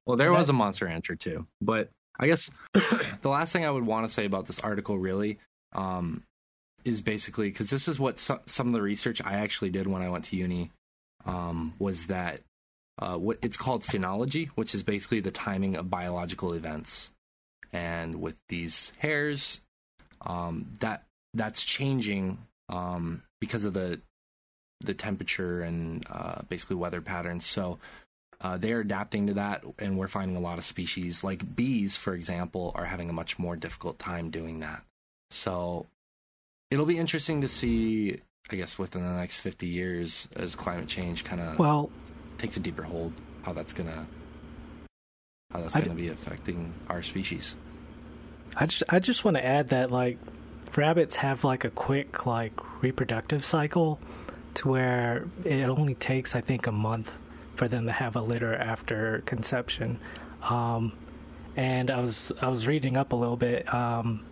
Well, 0.06 0.16
there 0.16 0.32
was 0.32 0.48
a 0.48 0.52
Monster 0.52 0.86
Rancher 0.86 1.14
too, 1.14 1.46
but 1.60 1.90
I 2.18 2.26
guess 2.26 2.50
the 2.74 3.28
last 3.28 3.52
thing 3.52 3.64
I 3.64 3.70
would 3.70 3.86
want 3.86 4.06
to 4.08 4.12
say 4.12 4.24
about 4.24 4.46
this 4.46 4.58
article 4.60 4.98
really 4.98 5.38
um, 5.72 6.24
is 6.84 7.00
basically 7.00 7.48
because 7.48 7.70
this 7.70 7.86
is 7.86 8.00
what 8.00 8.18
so- 8.18 8.40
some 8.46 8.66
of 8.68 8.72
the 8.72 8.82
research 8.82 9.22
I 9.24 9.34
actually 9.34 9.70
did 9.70 9.86
when 9.86 10.02
I 10.02 10.08
went 10.08 10.24
to 10.26 10.36
uni 10.36 10.70
um, 11.24 11.74
was 11.78 12.06
that 12.08 12.40
uh, 12.98 13.16
what 13.16 13.38
it's 13.42 13.56
called 13.56 13.82
phenology, 13.84 14.48
which 14.56 14.74
is 14.74 14.82
basically 14.82 15.20
the 15.20 15.30
timing 15.30 15.76
of 15.76 15.88
biological 15.88 16.52
events, 16.54 17.10
and 17.72 18.20
with 18.20 18.36
these 18.48 18.92
hares, 18.98 19.60
um, 20.22 20.66
that 20.80 21.04
that's 21.34 21.64
changing 21.64 22.38
um, 22.68 23.22
because 23.40 23.64
of 23.64 23.74
the 23.74 24.00
the 24.80 24.94
temperature 24.94 25.60
and 25.60 26.04
uh, 26.10 26.42
basically 26.48 26.76
weather 26.76 27.00
patterns. 27.00 27.44
So 27.44 27.78
uh, 28.40 28.56
they're 28.56 28.80
adapting 28.80 29.26
to 29.26 29.34
that, 29.34 29.62
and 29.78 29.98
we're 29.98 30.08
finding 30.08 30.36
a 30.36 30.40
lot 30.40 30.56
of 30.58 30.64
species, 30.64 31.22
like 31.22 31.54
bees, 31.54 31.96
for 31.96 32.14
example, 32.14 32.72
are 32.74 32.86
having 32.86 33.10
a 33.10 33.12
much 33.12 33.38
more 33.38 33.56
difficult 33.56 33.98
time 33.98 34.30
doing 34.30 34.60
that. 34.60 34.82
So 35.30 35.86
it'll 36.70 36.86
be 36.86 36.96
interesting 36.96 37.42
to 37.42 37.48
see, 37.48 38.18
I 38.50 38.56
guess, 38.56 38.78
within 38.78 39.02
the 39.02 39.12
next 39.12 39.40
50 39.40 39.66
years 39.66 40.26
as 40.34 40.54
climate 40.54 40.88
change 40.88 41.24
kind 41.24 41.42
of 41.42 41.58
Well, 41.58 41.90
takes 42.38 42.56
a 42.56 42.60
deeper 42.60 42.82
hold, 42.82 43.12
how 43.42 43.52
that's 43.52 43.74
gonna 43.74 44.06
how 45.50 45.60
that's 45.60 45.74
gonna 45.76 45.94
be 45.94 46.08
affecting 46.08 46.72
our 46.88 47.02
species. 47.02 47.56
I 48.56 48.66
just 48.66 48.82
I 48.88 48.98
just 48.98 49.24
want 49.24 49.36
to 49.36 49.44
add 49.44 49.68
that 49.68 49.90
like 49.90 50.18
rabbits 50.76 51.16
have 51.16 51.44
like 51.44 51.64
a 51.64 51.70
quick 51.70 52.26
like 52.26 52.52
reproductive 52.82 53.44
cycle 53.44 53.98
to 54.54 54.68
where 54.68 55.28
it 55.44 55.68
only 55.68 55.94
takes 55.94 56.34
I 56.34 56.40
think 56.40 56.66
a 56.66 56.72
month 56.72 57.10
for 57.56 57.68
them 57.68 57.86
to 57.86 57.92
have 57.92 58.16
a 58.16 58.22
litter 58.22 58.54
after 58.54 59.22
conception. 59.26 59.98
Um, 60.42 60.92
and 61.56 61.90
I 61.90 62.00
was 62.00 62.32
I 62.40 62.48
was 62.48 62.66
reading 62.66 62.96
up 62.96 63.12
a 63.12 63.16
little 63.16 63.36
bit 63.36 63.72
um, 63.72 64.24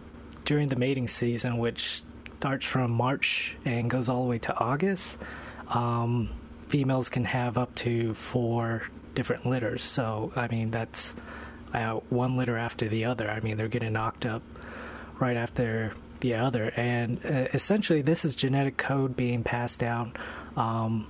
during 0.44 0.68
the 0.68 0.76
mating 0.76 1.08
season, 1.08 1.58
which 1.58 2.02
starts 2.38 2.64
from 2.64 2.92
March 2.92 3.56
and 3.64 3.90
goes 3.90 4.08
all 4.08 4.22
the 4.22 4.30
way 4.30 4.38
to 4.38 4.56
August. 4.58 5.18
Um, 5.68 6.30
females 6.68 7.08
can 7.08 7.24
have 7.24 7.58
up 7.58 7.74
to 7.76 8.14
four 8.14 8.84
different 9.18 9.44
litters. 9.44 9.82
So 9.82 10.32
I 10.36 10.46
mean 10.46 10.70
that's 10.70 11.16
uh, 11.74 11.94
one 12.08 12.36
litter 12.36 12.56
after 12.56 12.88
the 12.88 13.06
other. 13.06 13.28
I 13.28 13.40
mean 13.40 13.56
they're 13.56 13.66
getting 13.66 13.92
knocked 13.92 14.24
up 14.24 14.42
right 15.18 15.36
after 15.36 15.92
the 16.20 16.34
other, 16.36 16.72
and 16.76 17.18
uh, 17.26 17.48
essentially 17.52 18.00
this 18.00 18.24
is 18.24 18.36
genetic 18.36 18.76
code 18.76 19.16
being 19.16 19.42
passed 19.42 19.80
down. 19.80 20.12
Um, 20.56 21.08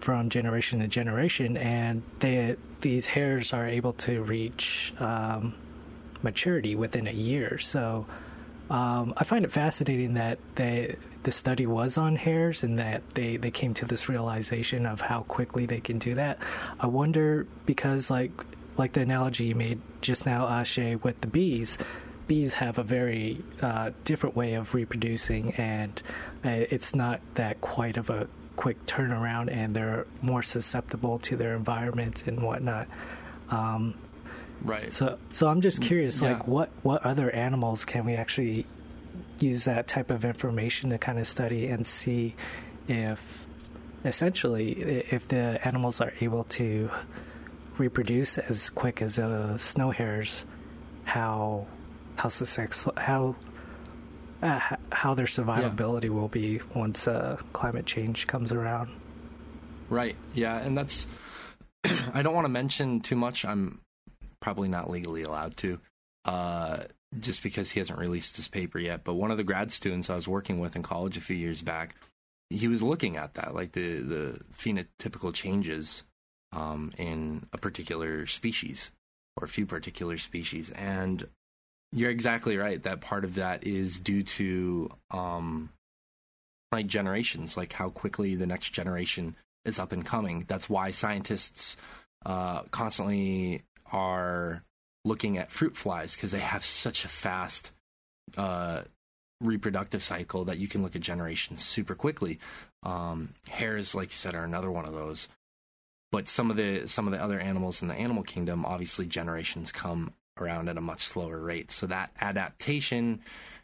from 0.00 0.28
generation 0.28 0.80
to 0.80 0.86
generation, 0.86 1.56
and 1.56 2.02
they, 2.18 2.56
these 2.82 3.06
hares 3.06 3.54
are 3.54 3.66
able 3.66 3.94
to 3.94 4.22
reach 4.22 4.92
um, 4.98 5.54
maturity 6.22 6.74
within 6.74 7.06
a 7.06 7.12
year. 7.12 7.56
So 7.56 8.04
um, 8.68 9.14
I 9.16 9.24
find 9.24 9.46
it 9.46 9.52
fascinating 9.52 10.14
that 10.14 10.38
they, 10.56 10.96
the 11.24 11.32
study 11.32 11.66
was 11.66 11.98
on 11.98 12.16
hares 12.16 12.62
and 12.62 12.78
that 12.78 13.02
they, 13.14 13.36
they 13.36 13.50
came 13.50 13.74
to 13.74 13.84
this 13.84 14.08
realization 14.08 14.86
of 14.86 15.00
how 15.00 15.22
quickly 15.22 15.66
they 15.66 15.80
can 15.80 15.98
do 15.98 16.14
that. 16.14 16.38
I 16.78 16.86
wonder 16.86 17.46
because 17.66 18.10
like 18.10 18.30
like 18.76 18.92
the 18.92 19.00
analogy 19.02 19.44
you 19.44 19.54
made 19.54 19.80
just 20.00 20.26
now, 20.26 20.46
Ashe, 20.48 20.78
with 21.02 21.20
the 21.20 21.26
bees. 21.28 21.78
Bees 22.26 22.54
have 22.54 22.78
a 22.78 22.82
very 22.82 23.42
uh, 23.60 23.90
different 24.04 24.34
way 24.34 24.54
of 24.54 24.74
reproducing, 24.74 25.52
and 25.56 26.02
uh, 26.44 26.48
it's 26.48 26.94
not 26.94 27.20
that 27.34 27.60
quite 27.60 27.96
of 27.98 28.08
a 28.10 28.26
quick 28.56 28.84
turnaround, 28.86 29.50
and 29.52 29.76
they're 29.76 30.06
more 30.22 30.42
susceptible 30.42 31.18
to 31.20 31.36
their 31.36 31.54
environment 31.54 32.26
and 32.26 32.40
whatnot. 32.42 32.88
Um, 33.50 33.94
Right. 34.62 34.90
so, 34.92 35.18
so 35.30 35.48
I'm 35.48 35.60
just 35.60 35.82
curious, 35.82 36.22
yeah. 36.22 36.32
like 36.32 36.48
what 36.48 36.70
what 36.82 37.04
other 37.04 37.30
animals 37.30 37.84
can 37.84 38.06
we 38.06 38.14
actually 38.14 38.64
use 39.44 39.64
that 39.64 39.86
type 39.86 40.10
of 40.10 40.24
information 40.24 40.90
to 40.90 40.98
kind 40.98 41.18
of 41.18 41.26
study 41.26 41.66
and 41.66 41.86
see 41.86 42.34
if, 42.88 43.44
essentially, 44.04 44.72
if 45.10 45.28
the 45.28 45.58
animals 45.66 46.00
are 46.00 46.12
able 46.20 46.44
to 46.44 46.90
reproduce 47.78 48.38
as 48.38 48.70
quick 48.70 49.02
as 49.02 49.18
uh, 49.18 49.56
snow 49.56 49.90
hares, 49.90 50.46
how 51.04 51.66
how 52.16 52.28
successful 52.28 52.92
how 52.96 53.34
uh, 54.42 54.60
how 54.92 55.14
their 55.14 55.26
survivability 55.26 56.08
will 56.08 56.28
be 56.28 56.60
once 56.74 57.08
uh, 57.08 57.36
climate 57.52 57.86
change 57.86 58.26
comes 58.26 58.52
around. 58.52 58.90
Right. 59.88 60.16
Yeah, 60.34 60.56
and 60.58 60.76
that's 60.76 61.06
I 62.14 62.22
don't 62.22 62.34
want 62.34 62.44
to 62.44 62.50
mention 62.50 63.00
too 63.00 63.16
much. 63.16 63.44
I'm 63.44 63.80
probably 64.40 64.68
not 64.68 64.90
legally 64.90 65.22
allowed 65.22 65.56
to. 65.58 65.80
Uh 66.24 66.84
just 67.20 67.42
because 67.42 67.70
he 67.70 67.80
hasn't 67.80 67.98
released 67.98 68.36
his 68.36 68.48
paper 68.48 68.78
yet, 68.78 69.04
but 69.04 69.14
one 69.14 69.30
of 69.30 69.36
the 69.36 69.44
grad 69.44 69.70
students 69.70 70.10
I 70.10 70.16
was 70.16 70.28
working 70.28 70.58
with 70.58 70.76
in 70.76 70.82
college 70.82 71.16
a 71.16 71.20
few 71.20 71.36
years 71.36 71.62
back, 71.62 71.96
he 72.50 72.68
was 72.68 72.82
looking 72.82 73.16
at 73.16 73.34
that 73.34 73.54
like 73.54 73.72
the 73.72 73.96
the 74.00 74.40
phenotypical 74.56 75.32
changes 75.32 76.04
um 76.52 76.92
in 76.98 77.46
a 77.52 77.58
particular 77.58 78.26
species 78.26 78.92
or 79.36 79.44
a 79.44 79.48
few 79.48 79.66
particular 79.66 80.18
species 80.18 80.70
and 80.70 81.26
you're 81.90 82.10
exactly 82.10 82.56
right 82.56 82.82
that 82.84 83.00
part 83.00 83.24
of 83.24 83.34
that 83.34 83.66
is 83.66 83.98
due 83.98 84.22
to 84.22 84.88
um 85.10 85.70
like 86.70 86.86
generations 86.86 87.56
like 87.56 87.72
how 87.72 87.88
quickly 87.88 88.36
the 88.36 88.46
next 88.46 88.70
generation 88.70 89.34
is 89.64 89.78
up 89.78 89.92
and 89.92 90.04
coming. 90.04 90.44
That's 90.46 90.68
why 90.68 90.90
scientists 90.90 91.76
uh, 92.24 92.62
constantly 92.64 93.62
are 93.90 94.62
looking 95.04 95.38
at 95.38 95.50
fruit 95.50 95.76
flies 95.76 96.16
because 96.16 96.32
they 96.32 96.38
have 96.40 96.64
such 96.64 97.04
a 97.04 97.08
fast 97.08 97.72
uh, 98.36 98.82
reproductive 99.40 100.02
cycle 100.02 100.44
that 100.46 100.58
you 100.58 100.68
can 100.68 100.82
look 100.82 100.96
at 100.96 101.02
generations 101.02 101.62
super 101.62 101.94
quickly. 101.94 102.38
Um, 102.82 103.34
hares, 103.48 103.94
like 103.94 104.10
you 104.10 104.16
said, 104.16 104.34
are 104.34 104.44
another 104.44 104.70
one 104.70 104.86
of 104.86 104.94
those. 104.94 105.28
But 106.10 106.28
some 106.28 106.50
of 106.50 106.56
the 106.56 106.86
some 106.86 107.06
of 107.06 107.12
the 107.12 107.22
other 107.22 107.40
animals 107.40 107.82
in 107.82 107.88
the 107.88 107.94
animal 107.94 108.22
kingdom, 108.22 108.64
obviously, 108.64 109.06
generations 109.06 109.72
come 109.72 110.12
around 110.38 110.68
at 110.68 110.76
a 110.76 110.80
much 110.80 111.00
slower 111.00 111.38
rate. 111.40 111.70
So 111.70 111.86
that 111.86 112.10
adaptation, 112.20 113.20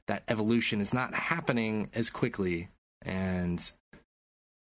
that 0.08 0.24
evolution, 0.28 0.80
is 0.80 0.92
not 0.92 1.14
happening 1.14 1.90
as 1.94 2.10
quickly. 2.10 2.68
And 3.02 3.70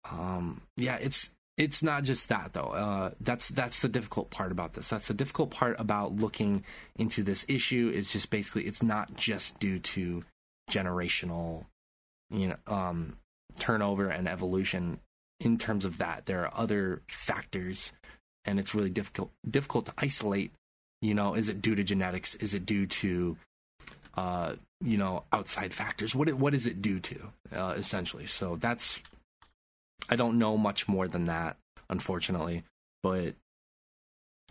um, 0.08 0.62
yeah, 0.76 0.96
it's 0.96 1.30
it's 1.60 1.82
not 1.82 2.04
just 2.04 2.30
that 2.30 2.54
though. 2.54 2.72
Uh, 2.72 3.10
that's 3.20 3.48
that's 3.48 3.82
the 3.82 3.88
difficult 3.88 4.30
part 4.30 4.50
about 4.50 4.72
this. 4.72 4.88
That's 4.88 5.08
the 5.08 5.14
difficult 5.14 5.50
part 5.50 5.78
about 5.78 6.16
looking 6.16 6.64
into 6.96 7.22
this 7.22 7.44
issue. 7.48 7.92
Is 7.94 8.10
just 8.10 8.30
basically 8.30 8.64
it's 8.64 8.82
not 8.82 9.14
just 9.14 9.60
due 9.60 9.78
to 9.78 10.24
generational, 10.70 11.66
you 12.30 12.48
know, 12.48 12.56
um, 12.66 13.18
turnover 13.58 14.08
and 14.08 14.26
evolution. 14.26 15.00
In 15.38 15.58
terms 15.58 15.84
of 15.84 15.98
that, 15.98 16.24
there 16.24 16.46
are 16.46 16.52
other 16.54 17.02
factors, 17.08 17.92
and 18.46 18.58
it's 18.58 18.74
really 18.74 18.90
difficult 18.90 19.30
difficult 19.48 19.86
to 19.86 19.94
isolate. 19.98 20.52
You 21.02 21.12
know, 21.12 21.34
is 21.34 21.50
it 21.50 21.60
due 21.60 21.74
to 21.74 21.84
genetics? 21.84 22.34
Is 22.36 22.54
it 22.54 22.64
due 22.64 22.86
to 22.86 23.36
uh, 24.16 24.54
you 24.82 24.96
know 24.96 25.24
outside 25.30 25.74
factors? 25.74 26.14
What 26.14 26.32
what 26.32 26.54
is 26.54 26.64
it 26.64 26.80
due 26.80 27.00
to 27.00 27.32
uh, 27.54 27.74
essentially? 27.76 28.24
So 28.24 28.56
that's 28.56 29.02
I 30.10 30.16
don't 30.16 30.38
know 30.38 30.56
much 30.56 30.88
more 30.88 31.08
than 31.08 31.26
that, 31.26 31.56
unfortunately. 31.88 32.64
But 33.02 33.34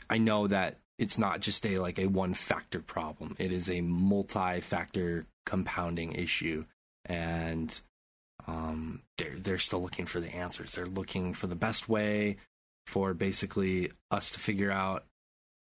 I 0.09 0.17
know 0.17 0.47
that 0.47 0.77
it's 0.97 1.17
not 1.17 1.41
just 1.41 1.65
a 1.65 1.77
like 1.77 1.99
a 1.99 2.07
one 2.07 2.33
factor 2.33 2.79
problem. 2.79 3.35
It 3.37 3.51
is 3.51 3.69
a 3.69 3.81
multi 3.81 4.61
factor 4.61 5.25
compounding 5.45 6.13
issue. 6.13 6.65
And 7.05 7.77
um, 8.47 9.01
they're 9.17 9.35
they're 9.37 9.57
still 9.57 9.81
looking 9.81 10.05
for 10.05 10.19
the 10.19 10.33
answers. 10.33 10.73
They're 10.73 10.85
looking 10.85 11.33
for 11.33 11.47
the 11.47 11.55
best 11.55 11.89
way 11.89 12.37
for 12.87 13.13
basically 13.13 13.91
us 14.09 14.31
to 14.31 14.39
figure 14.39 14.71
out 14.71 15.05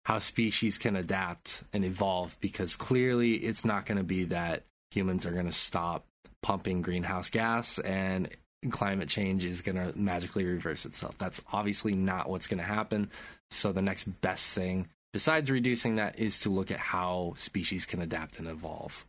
how 0.04 0.18
species 0.18 0.78
can 0.78 0.96
adapt 0.96 1.62
and 1.72 1.84
evolve 1.84 2.36
because 2.40 2.74
clearly 2.74 3.34
it's 3.34 3.64
not 3.64 3.86
going 3.86 3.98
to 3.98 4.04
be 4.04 4.24
that 4.24 4.64
humans 4.90 5.24
are 5.24 5.30
going 5.30 5.46
to 5.46 5.52
stop 5.52 6.04
pumping 6.42 6.82
greenhouse 6.82 7.30
gas 7.30 7.78
and 7.78 8.28
climate 8.70 9.08
change 9.08 9.44
is 9.44 9.60
going 9.62 9.76
to 9.76 9.96
magically 9.98 10.44
reverse 10.44 10.84
itself. 10.84 11.16
That's 11.18 11.40
obviously 11.52 11.94
not 11.94 12.28
what's 12.28 12.46
going 12.46 12.58
to 12.60 12.64
happen. 12.64 13.10
So 13.50 13.72
the 13.72 13.82
next 13.82 14.04
best 14.20 14.52
thing 14.54 14.88
besides 15.12 15.50
reducing 15.50 15.96
that 15.96 16.18
is 16.18 16.40
to 16.40 16.48
look 16.48 16.70
at 16.70 16.78
how 16.78 17.34
species 17.36 17.84
can 17.84 18.00
adapt 18.00 18.38
and 18.38 18.48
evolve. 18.48 19.04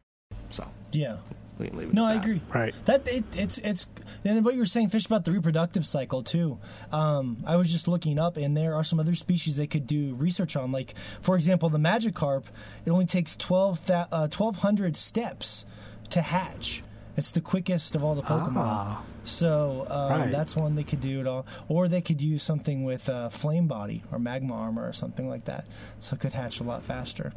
So 0.49 0.67
Yeah. 0.91 1.17
we 1.59 1.67
can 1.69 1.77
leave 1.77 1.89
it 1.89 1.93
No, 1.93 2.05
at 2.05 2.11
I 2.11 2.13
that. 2.15 2.23
agree. 2.25 2.41
Right. 2.53 2.73
That 2.85 3.07
it, 3.07 3.23
it's 3.37 3.57
it's 3.59 3.85
and 4.25 4.43
what 4.43 4.53
you 4.55 4.59
were 4.59 4.65
saying, 4.65 4.89
fish 4.89 5.05
about 5.05 5.23
the 5.25 5.31
reproductive 5.31 5.85
cycle 5.85 6.23
too. 6.23 6.57
Um, 6.91 7.43
I 7.45 7.55
was 7.55 7.71
just 7.71 7.87
looking 7.87 8.17
up, 8.19 8.35
and 8.37 8.57
there 8.57 8.75
are 8.75 8.83
some 8.83 8.99
other 8.99 9.15
species 9.15 9.55
they 9.55 9.67
could 9.67 9.85
do 9.87 10.15
research 10.15 10.55
on. 10.55 10.71
Like 10.71 10.95
for 11.21 11.35
example, 11.35 11.69
the 11.69 11.77
Magikarp. 11.77 12.45
It 12.85 12.89
only 12.89 13.05
takes 13.05 13.35
12, 13.35 13.89
uh, 13.89 14.05
1,200 14.09 14.97
steps 14.97 15.65
to 16.09 16.21
hatch. 16.21 16.83
It's 17.15 17.31
the 17.31 17.41
quickest 17.41 17.95
of 17.95 18.03
all 18.03 18.15
the 18.15 18.23
Pokemon. 18.23 18.55
Ah. 18.57 19.03
So 19.23 19.85
um, 19.89 20.11
Right. 20.11 20.31
that's 20.31 20.55
one 20.55 20.75
they 20.75 20.83
could 20.83 20.99
do 21.01 21.19
it 21.21 21.27
all, 21.27 21.45
or 21.67 21.87
they 21.87 22.01
could 22.01 22.21
use 22.21 22.41
something 22.43 22.83
with 22.83 23.07
uh, 23.07 23.29
flame 23.29 23.67
body 23.67 24.03
or 24.11 24.19
magma 24.19 24.53
armor 24.55 24.87
or 24.87 24.93
something 24.93 25.29
like 25.29 25.45
that, 25.45 25.65
so 25.99 26.15
it 26.15 26.19
could 26.19 26.33
hatch 26.33 26.59
a 26.59 26.63
lot 26.63 26.83
faster. 26.83 27.31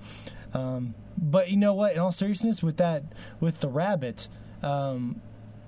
Um, 0.54 0.94
but 1.18 1.50
you 1.50 1.56
know 1.58 1.74
what? 1.74 1.92
In 1.92 1.98
all 1.98 2.12
seriousness, 2.12 2.62
with 2.62 2.78
that, 2.78 3.04
with 3.40 3.60
the 3.60 3.68
rabbit, 3.68 4.28
um, 4.62 5.20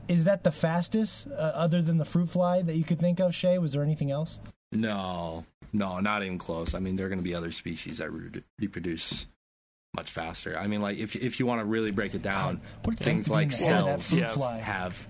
is 0.09 0.25
that 0.25 0.43
the 0.43 0.53
fastest 0.53 1.29
uh, 1.29 1.33
other 1.55 1.83
than 1.83 1.99
the 1.99 2.05
fruit 2.07 2.31
fly 2.31 2.63
that 2.63 2.75
you 2.75 2.85
could 2.85 2.99
think 2.99 3.21
of? 3.21 3.35
Shay, 3.35 3.59
was 3.59 3.73
there 3.73 3.83
anything 3.83 4.11
else? 4.11 4.41
No, 4.73 5.45
no, 5.73 6.01
not 6.01 6.23
even 6.23 6.39
close. 6.39 6.75
I 6.75 6.79
mean, 6.79 6.97
there 6.97 7.07
are 7.07 7.09
going 7.11 7.19
to 7.21 7.25
be 7.25 7.35
other 7.35 7.53
species 7.53 7.99
that 7.99 8.11
re- 8.11 8.43
reproduce 8.59 9.27
much 9.95 10.11
faster. 10.11 10.57
I 10.59 10.67
mean, 10.67 10.81
like 10.81 10.99
if 10.99 11.17
if 11.17 11.41
you 11.41 11.47
want 11.47 11.61
to 11.61 11.65
really 11.65 11.91
break 11.91 12.15
it 12.15 12.23
down, 12.23 12.61
What 12.85 12.97
things 12.97 13.29
like 13.29 13.49
like 13.49 13.51
to 13.51 13.59
be 13.59 13.65
in 13.65 13.71
the 13.71 13.75
head 13.75 13.81
of 13.81 13.87
that 13.87 14.03
cells 14.03 14.09
fruit 14.11 14.21
Yeah. 14.21 14.33
fly. 14.33 14.57
have 14.59 15.09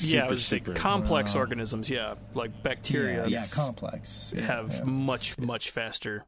yeah, 0.00 0.22
super 0.22 0.30
was 0.30 0.44
super 0.46 0.74
complex 0.74 1.34
Wow. 1.34 1.40
organisms. 1.40 1.88
Yeah, 1.88 2.14
like 2.34 2.62
bacteria 2.62 3.22
yeah, 3.24 3.26
yes. 3.28 3.54
complex. 3.54 4.32
Have 4.36 4.72
yeah. 4.74 4.84
much 4.84 5.38
much 5.38 5.70
faster. 5.70 6.24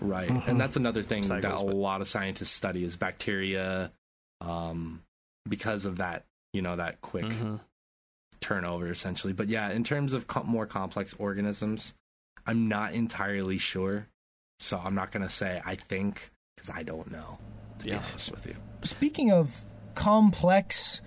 Right. 0.00 0.28
Mhm. 0.30 0.48
And 0.48 0.60
that's 0.60 0.76
another 0.76 1.02
thing 1.02 1.22
that 1.28 1.44
a 1.44 1.48
but- 1.64 1.66
lot 1.74 2.00
of 2.00 2.08
scientists 2.08 2.50
study 2.50 2.82
is 2.84 2.96
bacteria 2.96 3.92
um, 4.40 5.02
because 5.48 5.84
of 5.84 5.98
that, 5.98 6.24
you 6.52 6.62
know, 6.62 6.74
that 6.74 7.00
quick 7.00 7.26
Mhm. 7.26 7.60
turnover 8.40 8.88
essentially. 8.90 9.32
But 9.32 9.48
yeah, 9.48 9.70
in 9.70 9.84
terms 9.84 10.14
of 10.14 10.26
co- 10.26 10.42
more 10.42 10.66
complex 10.66 11.14
organisms, 11.18 11.94
I'm 12.46 12.66
not 12.68 12.92
entirely 12.94 13.58
sure. 13.58 14.08
So 14.58 14.78
I'm 14.82 14.94
not 14.96 15.12
going 15.12 15.22
to 15.22 15.28
say 15.32 15.60
I 15.64 15.76
think 15.76 16.31
because 16.56 16.70
I 16.70 16.82
don't 16.82 17.10
know, 17.10 17.38
to 17.78 17.86
Yeah. 17.86 17.98
be 17.98 18.04
honest 18.10 18.30
with 18.30 18.46
you. 18.46 18.56
Speaking 18.82 19.30
of 19.32 19.64
complex 19.94 21.00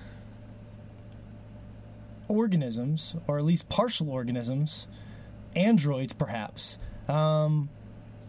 organisms, 2.27 3.15
or 3.27 3.37
at 3.37 3.43
least 3.45 3.69
partial 3.69 4.09
organisms, 4.09 4.87
androids 5.55 6.13
perhaps. 6.13 6.77
Um, 7.07 7.69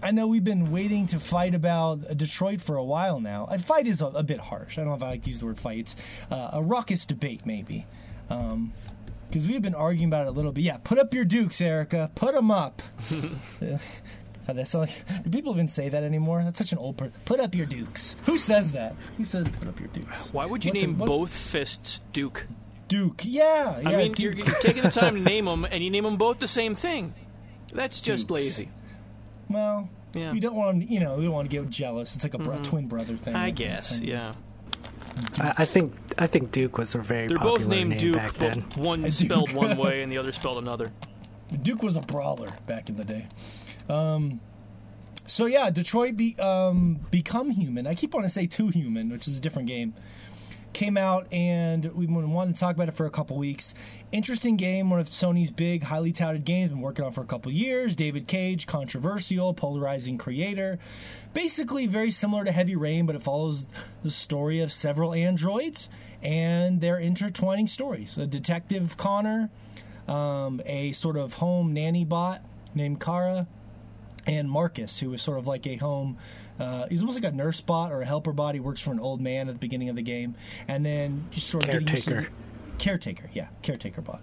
I 0.02 0.10
know 0.10 0.26
we've 0.26 0.44
been 0.44 0.70
waiting 0.70 1.06
to 1.09 1.18
fight 1.18 1.55
about 1.55 2.16
Detroit 2.18 2.60
for 2.60 2.76
a 2.76 2.84
while 2.84 3.18
now. 3.20 3.47
A 3.51 3.59
fight 3.59 3.86
is 3.86 4.02
a, 4.02 4.06
a 4.06 4.22
bit 4.22 4.38
harsh. 4.38 4.76
I 4.76 4.82
don't 4.82 4.90
know 4.90 4.94
if 4.97 5.02
I 5.02 5.09
like 5.09 5.22
to 5.22 5.30
use 5.30 5.40
the 5.40 5.47
word 5.47 5.59
fight. 5.59 5.78
It's 5.78 5.97
uh, 6.30 6.51
a 6.52 6.62
raucous 6.62 7.06
debate, 7.06 7.47
maybe. 7.47 7.86
Because 8.28 9.48
we've 9.48 9.62
been 9.62 9.74
arguing 9.74 10.09
about 10.09 10.26
it 10.26 10.28
a 10.28 10.32
little 10.32 10.52
bit. 10.52 10.62
Yeah, 10.64 10.76
put 10.76 10.98
up 10.98 11.14
your 11.14 11.24
dukes, 11.24 11.60
Erica. 11.62 12.10
Put 12.14 12.34
them 12.34 12.51
up. 12.51 12.82
God, 14.47 14.56
that's 14.56 14.74
like, 14.74 14.90
do 15.24 15.31
people 15.31 15.52
even 15.52 15.68
say 15.68 15.89
that 15.89 16.02
anymore? 16.02 16.43
That's 16.44 16.59
such 16.59 16.73
an 16.73 16.78
old 16.78 16.97
per 16.97 17.10
Put 17.24 17.40
up 17.40 17.55
your 17.55 17.66
dukes. 17.66 18.16
Who 18.27 18.39
says 18.39 18.73
that? 18.73 18.94
Who 19.16 19.24
says 19.24 19.48
put 19.48 19.68
up 19.68 19.78
your 19.81 19.89
dukes? 19.89 20.32
Why 20.32 20.47
would 20.47 20.64
you 20.64 20.70
What's 20.73 20.82
a- 20.82 20.86
name 20.86 20.98
what- 20.98 21.06
both 21.06 21.31
fists 21.31 22.01
Duke? 22.12 22.47
Duke? 22.89 23.23
Yeah, 23.24 23.81
yeah. 23.81 23.89
I 23.89 23.97
mean, 23.97 24.12
Duke. 24.12 24.36
you're, 24.36 24.47
you're 24.47 24.60
taking 24.60 24.82
the 24.85 24.90
time 24.90 25.16
to 25.16 25.20
name 25.31 25.47
them, 25.47 25.64
and 25.64 25.82
you 25.82 25.90
name 25.90 26.05
them 26.05 26.16
both 26.16 26.39
the 26.39 26.47
same 26.47 26.74
thing. 26.77 27.14
That's 27.73 28.01
just 28.01 28.28
Dukes. 28.28 28.40
lazy. 28.43 28.68
well, 29.51 29.89
Yeah. 30.14 30.32
you 30.32 30.40
don't 30.40 30.55
want 30.55 30.82
to, 30.82 30.86
you 30.93 31.01
know, 31.01 31.16
we 31.16 31.24
don't 31.24 31.32
want 31.35 31.51
to 31.51 31.56
get 31.56 31.68
jealous. 31.68 32.14
It's 32.14 32.24
like 32.24 32.35
a 32.35 32.39
bro- 32.39 32.55
mm-hmm. 32.55 32.62
twin 32.62 32.86
brother 32.86 33.16
thing. 33.16 33.35
I 33.35 33.51
guess, 33.51 33.98
yeah. 34.01 34.32
I, 35.40 35.55
I 35.59 35.64
think 35.64 35.94
I 36.18 36.27
think 36.28 36.52
Duke 36.52 36.78
was 36.78 36.94
a 36.94 36.98
very 36.98 37.27
They're 37.27 37.39
popular 37.39 37.59
both 37.59 37.66
named 37.68 37.90
name 37.90 37.98
Duke, 37.98 38.14
back 38.16 38.32
but 38.39 38.52
then. 38.55 38.62
one 38.77 39.10
spelled 39.10 39.52
one 39.52 39.77
way 39.78 40.02
and 40.02 40.12
the 40.12 40.18
other 40.18 40.31
spelled 40.31 40.59
another. 40.59 40.93
Duke 41.62 41.82
was 41.82 41.97
a 41.97 42.01
brawler 42.02 42.51
back 42.66 42.89
in 42.89 42.97
the 42.97 43.05
day. 43.05 43.27
Um, 43.89 44.41
so 45.27 45.47
yeah, 45.47 45.71
Detroit 45.71 46.17
be, 46.17 46.39
um, 46.39 47.01
become 47.11 47.51
human. 47.51 47.87
I 47.87 47.95
keep 47.95 48.15
wanting 48.15 48.29
to 48.29 48.33
say 48.33 48.47
too 48.47 48.69
human, 48.69 49.11
which 49.11 49.27
is 49.27 49.39
a 49.39 49.41
different 49.41 49.69
game. 49.69 49.95
Came 50.73 50.99
out 50.99 51.33
and 51.33 51.87
we've 51.95 52.07
been 52.07 52.33
wanting 52.33 52.53
to 52.53 52.61
talk 52.61 52.75
about 52.75 52.89
it 52.89 52.95
for 52.95 53.07
a 53.07 53.11
couple 53.11 53.39
weeks. 53.39 53.73
Interesting 54.13 54.57
game, 54.57 54.91
one 54.91 55.01
of 55.01 55.09
Sony's 55.09 55.51
big, 55.51 55.83
highly 55.85 56.13
touted 56.13 56.45
games. 56.45 56.71
Been 56.71 56.83
working 56.83 57.05
on 57.05 57.13
for 57.13 57.23
a 57.23 57.27
couple 57.27 57.51
years. 57.51 57.97
David 57.97 58.27
Cage, 58.27 58.67
controversial, 58.67 59.55
polarizing 59.55 60.19
creator. 60.19 60.79
Basically, 61.33 61.87
very 61.87 62.11
similar 62.11 62.45
to 62.45 62.53
Heavy 62.53 62.77
Rain, 62.77 63.07
but 63.07 63.17
it 63.17 63.23
follows 63.23 63.67
the 64.03 64.11
story 64.11 64.61
of 64.61 64.71
several 64.71 65.15
androids 65.15 65.89
and 66.23 66.81
their 66.83 66.99
intertwining 66.99 67.69
stories. 67.69 68.19
A 68.19 68.27
detective 68.27 68.99
Connor, 68.99 69.49
um, 70.07 70.61
a 70.67 70.93
sort 70.93 71.17
of 71.17 71.35
home 71.35 71.73
nanny 71.73 72.05
bot 72.05 72.43
named 72.75 73.01
Kara, 73.01 73.47
and 74.27 74.51
Marcus, 74.51 74.98
who 74.98 75.12
is 75.15 75.23
sort 75.23 75.39
of 75.39 75.47
like 75.47 75.66
a 75.66 75.77
home. 75.77 76.19
Uh, 76.59 76.86
he's 76.89 77.01
almost 77.01 77.23
like 77.23 77.32
a 77.32 77.36
nurse 77.36 77.61
bot 77.61 77.93
or 77.93 78.03
a 78.03 78.07
helper 78.07 78.32
bot. 78.32 78.55
He 78.55 78.61
works 78.61 78.81
for 78.81 78.90
an 78.90 79.01
old 79.01 79.20
man 79.20 79.48
at 79.48 79.55
the 79.55 79.59
beginning 79.59 79.89
of 79.89 79.97
the 79.97 80.03
game, 80.03 80.35
and 80.69 80.85
then 80.85 81.27
just 81.31 81.48
sort 81.48 81.65
of 81.65 81.70
getting 81.70 81.86
Caretaker. 81.86 82.20
the- 82.23 82.27
caretaker, 82.78 83.31
yeah, 83.32 83.48
caretaker 83.62 84.01
bot, 84.03 84.20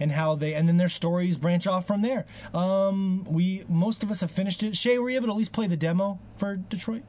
and 0.00 0.10
how 0.12 0.34
they 0.34 0.54
and 0.54 0.66
then 0.68 0.76
their 0.76 0.88
stories 0.88 1.36
branch 1.36 1.66
off 1.66 1.86
from 1.86 2.02
there. 2.02 2.24
Um, 2.54 3.24
we 3.28 3.64
most 3.68 4.02
of 4.02 4.10
us 4.10 4.20
have 4.20 4.30
finished 4.30 4.62
it. 4.62 4.76
Shay, 4.76 4.98
were 4.98 5.10
you 5.10 5.16
able 5.16 5.26
to 5.28 5.32
at 5.32 5.36
least 5.38 5.52
play 5.52 5.66
the 5.66 5.76
demo 5.76 6.18
for 6.36 6.56
Detroit? 6.56 7.02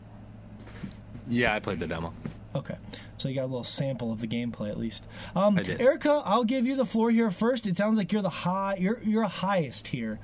Yeah, 1.27 1.53
I 1.55 1.59
played 1.59 1.79
the 1.79 1.87
demo. 1.87 2.13
Okay, 2.53 2.75
so 3.17 3.29
you 3.29 3.35
got 3.35 3.43
a 3.43 3.47
little 3.47 3.63
sample 3.63 4.11
of 4.11 4.19
the 4.19 4.27
gameplay 4.27 4.69
at 4.69 4.77
least. 4.77 5.07
Um, 5.35 5.57
I 5.57 5.63
did. 5.63 5.79
Erica, 5.79 6.21
I'll 6.25 6.43
give 6.43 6.67
you 6.67 6.75
the 6.75 6.85
floor 6.85 7.09
here 7.09 7.31
first. 7.31 7.65
It 7.65 7.77
sounds 7.77 7.97
like 7.97 8.11
you're 8.11 8.21
the 8.21 8.29
high, 8.29 8.75
you're 8.77 8.99
you're 9.03 9.23
a 9.23 9.27
highest 9.29 9.87
here. 9.87 10.19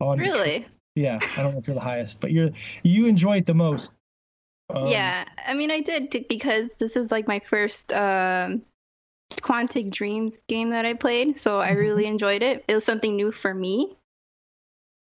on 0.00 0.18
Detroit. 0.18 0.64
Yeah, 0.96 1.18
I 1.36 1.42
don't 1.42 1.52
know 1.52 1.58
if 1.58 1.66
you're 1.66 1.74
the 1.74 1.80
highest, 1.80 2.20
but 2.20 2.32
you're 2.32 2.50
you 2.82 3.06
enjoy 3.06 3.38
it 3.38 3.46
the 3.46 3.54
most. 3.54 3.90
Um, 4.74 4.88
yeah. 4.88 5.24
I 5.46 5.54
mean, 5.54 5.70
I 5.70 5.80
did 5.80 6.10
t- 6.10 6.26
because 6.28 6.74
this 6.74 6.96
is 6.96 7.10
like 7.10 7.26
my 7.26 7.40
first 7.40 7.92
um, 7.92 8.62
Quantic 9.30 9.90
Dreams 9.90 10.42
game 10.48 10.70
that 10.70 10.84
I 10.86 10.94
played, 10.94 11.38
so 11.38 11.60
I 11.60 11.70
really 11.70 12.06
enjoyed 12.06 12.42
it. 12.42 12.64
It 12.68 12.74
was 12.74 12.84
something 12.84 13.16
new 13.16 13.32
for 13.32 13.54
me, 13.54 13.96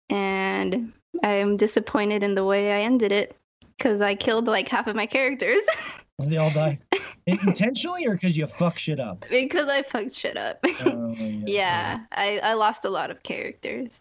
and 0.09 0.93
I'm 1.23 1.57
disappointed 1.57 2.23
in 2.23 2.35
the 2.35 2.45
way 2.45 2.73
I 2.73 2.83
ended 2.83 3.13
it 3.13 3.37
because 3.77 4.01
I 4.01 4.15
killed 4.15 4.47
like 4.47 4.69
half 4.69 4.87
of 4.87 4.97
my 4.97 5.07
characters. 5.07 5.61
They 6.19 6.37
all 6.37 6.53
die. 6.53 6.79
Intentionally 7.27 8.07
or 8.07 8.13
because 8.13 8.37
you 8.37 8.47
fuck 8.47 8.79
shit 8.79 9.01
up? 9.01 9.25
because 9.29 9.69
I 9.69 9.83
fucked 9.83 10.15
shit 10.15 10.37
up. 10.37 10.59
Oh, 10.85 11.15
yeah. 11.19 11.43
yeah, 11.47 12.01
I, 12.13 12.39
I 12.39 12.55
lost 12.55 12.85
a 12.85 12.91
lot 12.91 13.11
of 13.11 13.23
characters. 13.25 14.01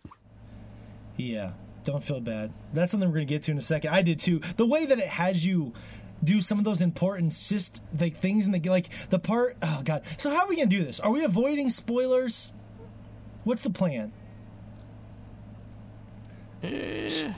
Yeah. 1.17 1.51
Don't 1.83 2.03
feel 2.03 2.19
bad. 2.21 2.53
That's 2.73 2.91
something 2.91 3.09
we're 3.09 3.15
gonna 3.15 3.25
get 3.25 3.41
to 3.43 3.51
in 3.51 3.57
a 3.57 3.61
second. 3.61 3.89
I 3.91 4.01
did 4.01 4.19
too. 4.19 4.39
The 4.57 4.65
way 4.65 4.85
that 4.85 4.99
it 4.99 5.07
has 5.07 5.45
you 5.45 5.73
do 6.23 6.39
some 6.39 6.59
of 6.59 6.63
those 6.63 6.81
important 6.81 7.33
just 7.33 7.81
like 7.99 8.17
things 8.17 8.45
in 8.45 8.51
the 8.51 8.59
like 8.69 8.89
the 9.09 9.17
part. 9.19 9.57
Oh 9.61 9.81
god. 9.83 10.03
So 10.17 10.29
how 10.29 10.41
are 10.41 10.47
we 10.47 10.55
gonna 10.55 10.67
do 10.67 10.83
this? 10.83 10.99
Are 10.99 11.11
we 11.11 11.23
avoiding 11.23 11.69
spoilers? 11.69 12.53
What's 13.43 13.63
the 13.63 13.71
plan? 13.71 14.11
Eh, 16.63 17.31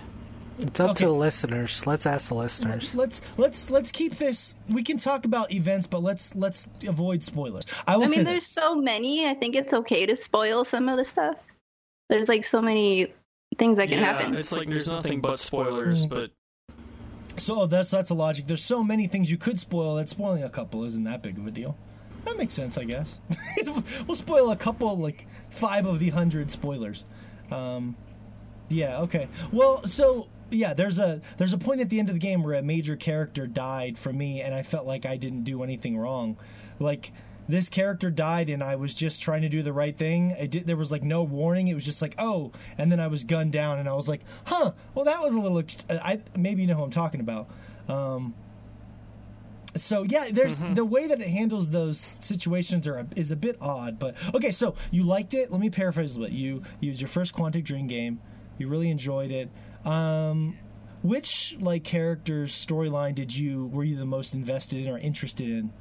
It's 0.60 0.80
up 0.80 0.92
Okay. 0.92 1.06
to 1.06 1.06
the 1.08 1.14
listeners. 1.14 1.88
Let's 1.88 2.06
ask 2.06 2.28
the 2.28 2.36
listeners. 2.36 2.94
Let's 2.94 3.22
let's 3.38 3.70
let's 3.70 3.92
keep 3.92 4.18
this. 4.18 4.54
We 4.70 4.84
can 4.84 4.98
talk 4.98 5.26
about 5.26 5.52
events, 5.52 5.88
but 5.88 6.04
let's 6.04 6.36
let's 6.36 6.68
avoid 6.88 7.24
spoilers. 7.24 7.64
I 7.88 7.96
will 7.98 8.04
I 8.04 8.08
say 8.08 8.12
mean, 8.18 8.26
this. 8.26 8.32
there's 8.32 8.48
so 8.48 8.76
many. 8.76 9.26
I 9.28 9.34
think 9.34 9.56
it's 9.56 9.74
okay 9.74 10.06
to 10.06 10.16
spoil 10.16 10.64
some 10.66 10.90
of 10.90 10.98
the 10.98 11.06
stuff. 11.06 11.38
There's 12.10 12.28
like 12.28 12.44
so 12.44 12.62
many 12.62 13.14
things 13.54 13.78
that 13.78 13.90
can 13.90 14.00
yeah, 14.00 14.06
happen. 14.06 14.36
It's 14.36 14.52
like 14.52 14.68
there's 14.68 14.88
nothing 14.88 15.22
but 15.22 15.40
spoilers, 15.40 16.06
but 16.06 16.32
So 17.38 17.66
that's 17.66 17.90
that's 17.90 18.10
a 18.10 18.14
logic. 18.14 18.48
There's 18.48 18.64
so 18.64 18.84
many 18.84 19.08
things 19.08 19.32
you 19.32 19.38
could 19.38 19.60
spoil 19.60 19.96
that 19.96 20.10
spoiling 20.10 20.44
a 20.44 20.50
couple 20.50 20.84
isn't 20.84 21.04
that 21.04 21.22
big 21.22 21.38
of 21.38 21.48
a 21.48 21.52
deal. 21.52 21.78
That 22.26 22.38
makes 22.38 22.54
sense, 22.54 22.78
I 22.78 22.86
guess. 22.86 23.20
we'll 24.08 24.16
spoil 24.16 24.52
a 24.52 24.56
couple, 24.56 24.98
like 24.98 25.28
five 25.50 25.86
of 25.86 26.00
the 26.00 26.10
hundred 26.10 26.52
spoilers. 26.52 27.04
Um, 27.52 27.96
yeah, 28.70 29.02
okay. 29.02 29.28
Well, 29.52 29.86
so 29.86 30.28
yeah, 30.50 30.74
there's 30.74 31.00
a 31.00 31.22
there's 31.38 31.54
a 31.54 31.58
point 31.58 31.82
at 31.82 31.90
the 31.90 32.00
end 32.00 32.10
of 32.10 32.16
the 32.16 32.20
game 32.20 32.44
where 32.44 32.56
a 32.56 32.62
major 32.62 32.96
character 32.96 33.48
died 33.48 33.98
for 33.98 34.14
me, 34.14 34.42
and 34.42 34.54
I 34.54 34.64
felt 34.64 34.86
like 34.86 35.06
I 35.06 35.18
didn't 35.18 35.44
do 35.44 35.64
anything 35.64 35.98
wrong. 35.98 36.38
Like 36.80 37.12
this 37.54 37.70
character 37.70 38.10
died, 38.10 38.50
and 38.50 38.64
I 38.64 38.78
was 38.78 38.96
just 38.96 39.22
trying 39.22 39.44
to 39.44 39.50
do 39.50 39.62
the 39.62 39.72
right 39.72 39.96
thing. 39.96 40.36
Did, 40.50 40.66
there 40.66 40.76
was 40.76 40.92
like 40.92 41.04
no 41.04 41.22
warning. 41.22 41.68
It 41.68 41.76
was 41.76 41.86
just 41.86 42.02
like 42.02 42.16
oh, 42.18 42.52
and 42.80 42.92
then 42.92 43.00
I 43.00 43.06
was 43.06 43.24
gunned 43.24 43.52
down, 43.52 43.78
and 43.78 43.88
I 43.88 43.94
was 43.94 44.10
like, 44.10 44.22
huh. 44.46 44.72
Well, 44.96 45.06
that 45.06 45.22
was 45.22 45.36
a 45.36 45.40
little. 45.40 45.60
ex- 45.60 45.86
I 45.88 46.20
maybe 46.36 46.64
you 46.64 46.68
know 46.68 46.74
who 46.74 46.84
I'm 46.84 46.90
talking 46.90 47.22
about. 47.22 47.48
Um, 47.88 48.34
so 49.76 50.02
yeah, 50.02 50.32
there's 50.32 50.58
the 50.58 50.84
way 50.84 51.06
that 51.06 51.22
it 51.22 51.28
handles 51.28 51.70
those 51.70 52.00
situations 52.00 52.88
are 52.88 53.06
is 53.16 53.30
a 53.30 53.36
bit 53.36 53.58
odd, 53.62 54.00
but 54.00 54.16
okay. 54.34 54.52
So 54.52 54.74
you 54.90 55.04
liked 55.04 55.36
it. 55.36 55.52
Let 55.52 55.62
me 55.62 55.70
paraphrase 55.70 56.16
a 56.16 56.20
bit. 56.22 56.32
You 56.32 56.64
you 56.80 56.90
was 56.90 57.00
your 57.00 57.08
first 57.08 57.36
Quantic 57.36 57.64
Dream 57.64 57.86
game. 57.86 58.20
You 58.58 58.68
really 58.68 58.90
enjoyed 58.90 59.30
it. 59.30 59.52
Um, 59.86 60.58
which 61.04 61.56
like 61.60 61.84
character's 61.84 62.52
storyline 62.52 63.14
did 63.14 63.36
you 63.36 63.68
were 63.68 63.84
you 63.84 63.96
the 63.96 64.08
most 64.08 64.34
invested 64.34 64.80
in 64.80 64.90
or 64.90 64.98
interested 64.98 65.48
in? 65.48 65.72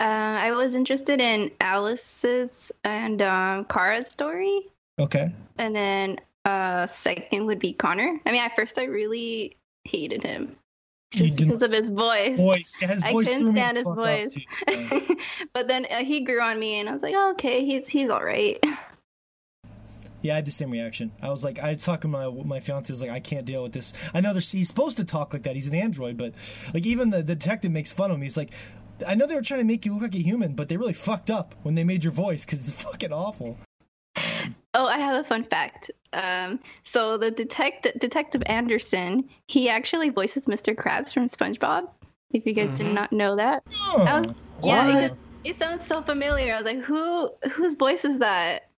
Uh, 0.00 0.04
I 0.04 0.52
was 0.52 0.74
interested 0.76 1.20
in 1.20 1.50
Alice's 1.60 2.70
and 2.84 3.22
um, 3.22 3.64
Kara's 3.66 4.08
story, 4.10 4.68
Okay. 4.98 5.32
and 5.58 5.74
then 5.74 6.18
uh, 6.44 6.86
second 6.86 7.46
would 7.46 7.58
be 7.58 7.72
Connor. 7.72 8.20
I 8.26 8.32
mean, 8.32 8.42
at 8.42 8.54
first 8.56 8.78
I 8.78 8.84
really 8.84 9.56
hated 9.84 10.22
him 10.22 10.56
just 11.12 11.36
because 11.36 11.62
of 11.62 11.72
his 11.72 11.90
voice. 11.90 12.36
Voice. 12.36 12.78
Yeah, 12.80 12.94
his 12.94 13.02
I 13.04 13.12
voice 13.12 13.28
couldn't 13.28 13.54
stand 13.54 13.76
his 13.76 13.84
voice. 13.86 14.34
too. 14.34 15.16
But 15.52 15.68
then 15.68 15.86
uh, 15.90 16.04
he 16.04 16.20
grew 16.24 16.40
on 16.40 16.58
me, 16.58 16.80
and 16.80 16.88
I 16.88 16.92
was 16.92 17.02
like, 17.02 17.14
oh, 17.16 17.30
okay, 17.32 17.64
he's 17.64 17.88
he's 17.88 18.10
all 18.10 18.24
right. 18.24 18.58
Yeah, 20.22 20.32
I 20.32 20.36
had 20.36 20.46
the 20.46 20.50
same 20.52 20.70
reaction. 20.70 21.12
I 21.20 21.28
was 21.28 21.44
like, 21.44 21.58
I 21.58 21.72
was 21.72 21.84
talking 21.84 22.10
to 22.10 22.16
my 22.16 22.30
my 22.44 22.58
fiance 22.58 22.90
was 22.90 23.02
like, 23.02 23.10
I 23.10 23.20
can't 23.20 23.44
deal 23.44 23.62
with 23.62 23.72
this. 23.74 23.92
I 24.14 24.22
know 24.22 24.32
he's 24.32 24.68
supposed 24.68 24.96
to 24.96 25.04
talk 25.04 25.34
like 25.34 25.42
that. 25.42 25.54
He's 25.54 25.66
an 25.66 25.74
android, 25.74 26.16
but 26.16 26.32
like 26.72 26.86
even 26.86 27.10
the, 27.10 27.18
the 27.18 27.34
detective 27.34 27.70
makes 27.72 27.92
fun 27.92 28.10
of 28.10 28.16
him. 28.16 28.22
He's 28.22 28.34
like, 28.38 28.50
I 29.06 29.14
know 29.14 29.26
they 29.26 29.34
were 29.34 29.42
trying 29.42 29.60
to 29.60 29.64
make 29.64 29.84
you 29.84 29.92
look 29.94 30.02
like 30.02 30.14
a 30.14 30.18
human, 30.22 30.54
but 30.54 30.68
they 30.68 30.76
really 30.76 30.92
fucked 30.92 31.30
up 31.30 31.54
when 31.62 31.74
they 31.74 31.84
made 31.84 32.04
your 32.04 32.12
voice 32.12 32.44
because 32.44 32.68
it's 32.68 32.82
fucking 32.82 33.12
awful. 33.12 33.58
Oh, 34.74 34.86
I 34.86 34.98
have 34.98 35.16
a 35.18 35.24
fun 35.24 35.44
fact. 35.44 35.90
Um, 36.12 36.60
so 36.84 37.16
the 37.18 37.30
detective, 37.30 37.92
Detective 37.98 38.42
Anderson, 38.46 39.28
he 39.48 39.68
actually 39.68 40.10
voices 40.10 40.46
Mr. 40.46 40.74
Krabs 40.74 41.12
from 41.12 41.28
SpongeBob. 41.28 41.88
If 42.32 42.46
you 42.46 42.52
guys 42.52 42.76
did 42.78 42.88
Mhm. 42.88 42.94
not 42.94 43.12
know 43.12 43.36
that, 43.36 43.62
Oh, 43.72 44.02
I 44.06 44.20
was- 44.20 44.34
yeah, 44.62 44.86
What? 44.86 44.94
because 45.02 45.16
it 45.44 45.56
sounds 45.56 45.86
so 45.86 46.02
familiar. 46.02 46.52
I 46.54 46.56
was 46.56 46.64
like, 46.66 46.80
who, 46.82 47.30
whose 47.52 47.74
voice 47.76 48.04
is 48.04 48.18
that? 48.18 48.68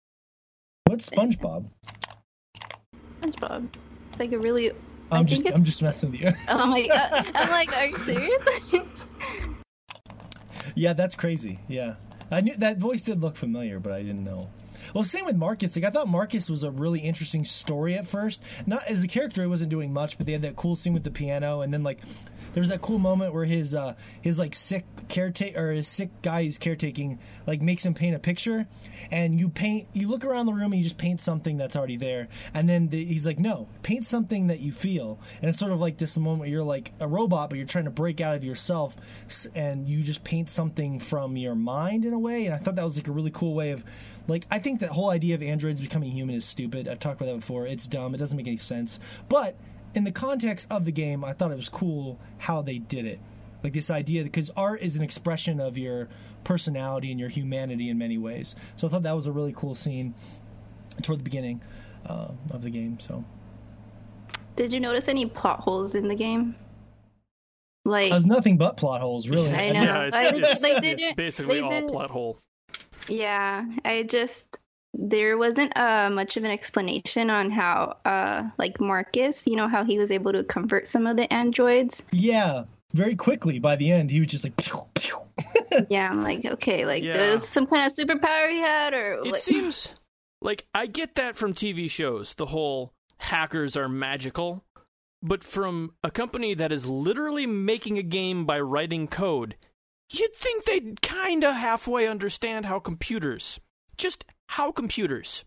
what's 0.87 1.09
SpongeBob? 1.11 1.67
SpongeBob. 3.23 3.69
It's 4.11 4.21
like 4.21 4.33
a 4.33 4.39
really. 4.39 4.71
I 4.71 5.19
I'm 5.19 5.27
think 5.27 5.45
just 5.45 5.55
I'm 5.55 5.65
just 5.65 5.83
messing 5.83 6.11
with 6.13 6.21
you. 6.21 6.33
Oh 6.49 6.67
my 6.67 6.87
god! 6.87 7.31
I'm 7.35 7.51
like, 7.51 7.77
are 7.77 7.87
you 7.87 7.97
serious? 7.99 8.75
yeah, 10.75 10.93
that's 10.93 11.15
crazy. 11.15 11.61
Yeah, 11.69 11.95
I 12.31 12.41
knew 12.41 12.57
that 12.57 12.79
voice 12.79 13.03
did 13.03 13.21
look 13.21 13.37
familiar, 13.37 13.79
but 13.79 13.93
I 13.93 14.03
didn't 14.03 14.25
know. 14.25 14.51
Well, 14.95 15.05
same 15.05 15.25
with 15.25 15.37
Marcus. 15.37 15.75
Like 15.77 15.85
I 15.85 15.91
thought 15.91 16.09
Marcus 16.09 16.51
was 16.51 16.63
a 16.63 16.71
really 16.71 17.01
interesting 17.01 17.45
story 17.45 17.95
at 17.95 18.07
first. 18.07 18.43
Not 18.67 18.87
as 18.87 19.03
a 19.03 19.09
character, 19.09 19.43
he 19.43 19.49
wasn't 19.49 19.71
doing 19.71 19.93
much, 19.93 20.19
but 20.19 20.27
they 20.27 20.33
had 20.33 20.43
that 20.43 20.57
cool 20.57 20.77
scene 20.77 20.93
with 20.93 21.05
the 21.05 21.11
piano, 21.11 21.63
and 21.63 21.73
then 21.73 21.83
like 21.83 21.99
there 22.57 22.63
was 22.63 22.71
that 22.71 22.81
cool 22.81 22.99
moment 22.99 23.35
where 23.35 23.45
his 23.45 23.75
uh 23.75 23.95
his 24.23 24.39
like 24.39 24.55
sick 24.55 24.87
caretaker 25.09 25.61
or 25.61 25.73
his 25.73 25.87
sick 25.87 26.09
guy 26.23 26.43
he's 26.43 26.57
caretaking 26.57 27.19
like 27.47 27.61
makes 27.61 27.85
him 27.85 27.93
paint 27.93 28.17
a 28.17 28.19
picture, 28.19 28.67
and 29.11 29.39
you 29.39 29.51
paint 29.51 29.87
you 29.93 30.09
look 30.09 30.25
around 30.25 30.47
the 30.47 30.55
room 30.55 30.73
and 30.73 30.77
you 30.77 30.83
just 30.83 30.97
paint 30.97 31.21
something 31.21 31.59
that's 31.59 31.77
already 31.77 31.99
there, 31.99 32.29
and 32.55 32.67
then 32.67 32.89
the, 32.89 33.05
he's 33.05 33.27
like, 33.27 33.39
no, 33.39 33.69
paint 33.83 34.07
something 34.07 34.47
that 34.47 34.61
you 34.61 34.73
feel, 34.73 35.21
and 35.43 35.51
it's 35.51 35.59
sort 35.59 35.71
of 35.71 35.81
like 35.81 35.99
this 35.99 36.17
moment 36.17 36.41
where 36.41 36.49
you're 36.49 36.65
like 36.65 36.93
a 36.99 37.07
robot, 37.07 37.51
but 37.51 37.59
you're 37.59 37.67
trying 37.67 37.85
to 37.85 37.91
break 37.91 38.23
out 38.23 38.35
of 38.35 38.43
yourself, 38.43 38.97
and 39.55 39.87
you 39.87 40.03
just 40.03 40.25
paint 40.25 40.49
something 40.49 40.99
from 40.99 41.37
your 41.37 41.55
mind 41.55 42.07
in 42.07 42.15
a 42.15 42.19
way, 42.19 42.47
and 42.47 42.55
I 42.55 42.57
thought 42.57 42.77
that 42.77 42.85
was 42.87 42.97
like 42.97 43.09
a 43.09 43.13
really 43.13 43.33
cool 43.33 43.53
way 43.53 43.73
of 43.73 43.85
like 44.29 44.47
I 44.51 44.61
think 44.61 44.81
that 44.81 44.93
whole 44.93 45.11
idea 45.11 45.35
of 45.35 45.43
androids 45.43 45.83
becoming 45.83 46.11
human 46.11 46.35
is 46.35 46.47
stupid. 46.47 46.89
I've 46.89 47.01
talked 47.01 47.21
about 47.21 47.33
that 47.33 47.41
before. 47.41 47.67
It's 47.67 47.87
dumb. 47.87 48.15
It 48.15 48.19
doesn't 48.19 48.35
make 48.35 48.47
any 48.47 48.57
sense. 48.57 48.99
But 49.29 49.57
in 49.97 50.05
the 50.05 50.13
context 50.13 50.67
of 50.71 50.85
the 50.85 50.93
game, 50.93 51.25
I 51.25 51.33
thought 51.33 51.51
it 51.51 51.57
was 51.57 51.69
cool 51.69 52.19
how 52.39 52.63
they 52.63 52.79
did 52.79 53.07
it. 53.07 53.19
Like 53.65 53.73
this 53.73 53.91
idea 53.91 54.23
because 54.23 54.51
art 54.57 54.83
is 54.83 54.97
an 54.97 55.03
expression 55.03 55.59
of 55.61 55.77
your 55.79 56.09
personality 56.45 57.11
and 57.11 57.19
your 57.19 57.29
humanity 57.31 57.89
in 57.89 57.99
many 57.99 58.19
ways. 58.19 58.55
So 58.77 58.87
I 58.87 58.91
thought 58.91 59.03
that 59.05 59.17
was 59.17 59.27
a 59.27 59.33
really 59.33 59.55
cool 59.57 59.75
scene 59.75 60.15
toward 61.03 61.19
the 61.19 61.25
beginning 61.25 61.63
uh, 62.07 62.29
of 62.53 62.63
the 62.63 62.71
game. 62.71 63.01
So 63.01 63.25
Did 64.55 64.73
you 64.73 64.79
notice 64.81 65.09
any 65.09 65.27
plot 65.27 65.61
holes 65.61 65.95
in 65.95 66.07
the 66.07 66.15
game? 66.15 66.55
Like, 67.85 68.11
there's 68.11 68.27
nothing 68.27 68.57
but 68.57 68.77
plot 68.77 69.01
holes, 69.01 69.29
really. 69.29 69.51
I 69.53 69.71
know. 69.73 69.83
yeah, 69.83 70.03
it's, 70.03 70.17
I- 70.17 70.37
it's, 70.37 70.61
they 70.61 70.77
it's 70.93 71.15
basically 71.15 71.61
all 71.61 71.91
plot 71.91 72.11
hole. 72.11 72.39
yeah, 73.09 73.65
I 73.85 74.03
just 74.03 74.59
there 74.95 75.37
wasn't 75.37 75.77
uh, 75.77 76.11
much 76.11 76.37
of 76.37 76.45
an 76.45 76.51
explanation 76.51 77.31
on 77.31 77.51
how, 77.51 77.97
uh, 78.05 78.45
like 78.59 78.81
Marcus, 78.81 79.47
you 79.47 79.57
know, 79.57 79.69
how 79.69 79.85
he 79.85 79.99
was 79.99 80.11
able 80.11 80.33
to 80.33 80.45
convert 80.45 80.89
some 80.89 81.07
of 81.07 81.17
the 81.17 81.31
androids. 81.33 82.03
Yeah, 82.13 82.65
very 82.95 83.17
quickly 83.17 83.59
by 83.59 83.77
the 83.77 83.91
end, 83.93 84.11
he 84.11 84.19
was 84.21 84.29
just 84.29 84.45
like. 84.45 84.57
Pew, 84.57 84.81
pew. 84.95 85.17
yeah, 85.91 86.09
I'm 86.09 86.21
like, 86.21 86.45
okay, 86.45 86.87
like 86.87 87.03
Yeah. 87.03 87.13
there's 87.17 87.49
some 87.49 87.67
kind 87.67 87.87
of 87.87 87.93
superpower 87.95 88.51
he 88.51 88.61
had, 88.61 88.95
or 88.95 89.13
It 89.15 89.33
like, 89.33 89.43
seems 89.43 89.95
like 90.41 90.67
I 90.75 90.87
get 90.87 91.15
that 91.17 91.37
from 91.37 91.53
TV 91.53 91.91
shows, 91.91 92.35
the 92.35 92.47
whole 92.47 92.93
hackers 93.19 93.77
are 93.77 93.89
magical. 93.89 94.65
But 95.23 95.43
from 95.43 95.95
a 96.05 96.11
company 96.11 96.55
that 96.55 96.71
is 96.71 96.87
literally 96.87 97.47
making 97.47 97.99
a 97.99 98.03
game 98.03 98.45
by 98.45 98.61
writing 98.61 99.09
code, 99.09 99.57
you'd 100.13 100.35
think 100.35 100.65
they'd 100.65 101.03
kind 101.03 101.43
of 101.43 101.57
halfway 101.57 102.07
understand 102.07 102.67
how 102.67 102.79
computers, 102.79 103.59
just 103.97 104.25
how 104.49 104.73
computers. 104.73 105.45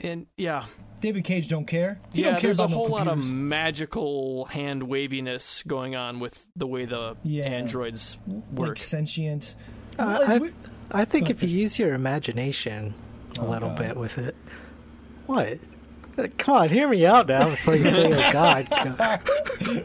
And 0.00 0.26
yeah, 0.36 0.66
David 1.00 1.24
Cage 1.24 1.48
don't 1.48 1.64
care. 1.66 1.98
He 2.12 2.20
yeah, 2.20 2.30
don't 2.30 2.40
care 2.40 2.48
there's 2.48 2.60
a 2.60 2.62
about 2.64 2.70
no 2.70 2.76
whole 2.76 2.88
lot 2.88 3.08
of 3.08 3.18
magical 3.28 4.44
hand 4.44 4.84
waviness 4.84 5.64
going 5.66 5.96
on 5.96 6.20
with 6.20 6.46
the 6.54 6.66
way 6.68 6.84
the 6.84 7.16
Yeah. 7.24 7.44
androids 7.46 8.16
like 8.28 8.44
work. 8.52 8.78
sentient. 8.78 9.56
Uh, 9.98 10.04
Well, 10.20 10.44
it's 10.44 10.54
I, 10.92 11.04
think 11.04 11.26
Go 11.26 11.30
if 11.32 11.42
you 11.42 11.48
use 11.48 11.78
your 11.80 11.94
imagination 11.94 12.94
a 13.36 13.40
Oh, 13.40 13.50
little 13.50 13.70
God. 13.70 13.78
bit 13.78 13.96
with 13.96 14.18
it, 14.18 14.36
what? 15.26 15.58
Come 16.38 16.56
on, 16.56 16.68
hear 16.68 16.88
me 16.88 17.06
out 17.06 17.28
now 17.28 17.50
before 17.50 17.76
you 17.76 17.86
say, 17.86 18.12
"Oh 18.12 18.32
God." 18.32 18.68
Go- 18.70 19.82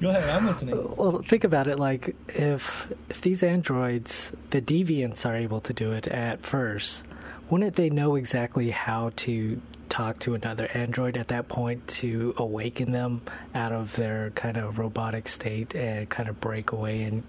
Go 0.00 0.10
ahead, 0.10 0.28
I'm 0.28 0.46
listening. 0.46 0.76
Well, 0.96 1.22
think 1.22 1.42
about 1.44 1.66
it. 1.66 1.78
Like, 1.78 2.14
if 2.28 2.86
if 3.08 3.20
these 3.22 3.42
androids, 3.42 4.30
the 4.50 4.60
deviants, 4.60 5.26
are 5.26 5.34
able 5.34 5.60
to 5.62 5.72
do 5.72 5.90
it 5.92 6.06
at 6.06 6.42
first, 6.42 7.04
wouldn't 7.50 7.74
they 7.76 7.90
know 7.90 8.14
exactly 8.16 8.70
how 8.70 9.10
to 9.16 9.60
talk 9.88 10.18
to 10.20 10.34
another 10.34 10.68
android 10.74 11.16
at 11.16 11.28
that 11.28 11.48
point 11.48 11.86
to 11.88 12.34
awaken 12.36 12.92
them 12.92 13.22
out 13.54 13.72
of 13.72 13.96
their 13.96 14.30
kind 14.30 14.56
of 14.56 14.78
robotic 14.78 15.26
state 15.28 15.74
and 15.74 16.08
kind 16.10 16.28
of 16.28 16.40
break 16.40 16.72
away 16.72 17.02
and 17.02 17.22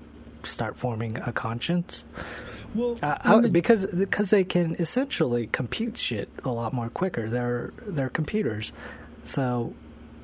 start 0.47 0.77
forming 0.77 1.17
a 1.17 1.31
conscience? 1.31 2.05
Well, 2.75 2.97
Uh, 3.01 3.17
I- 3.21 3.39
the- 3.41 3.49
because 3.49 3.85
because 3.87 4.29
they 4.29 4.43
can 4.43 4.75
essentially 4.79 5.47
compute 5.47 5.97
shit 5.97 6.29
a 6.43 6.49
lot 6.49 6.73
more 6.73 6.89
quicker. 6.89 7.29
They're 7.29 7.71
they're 7.85 8.09
computers, 8.09 8.73
so 9.23 9.73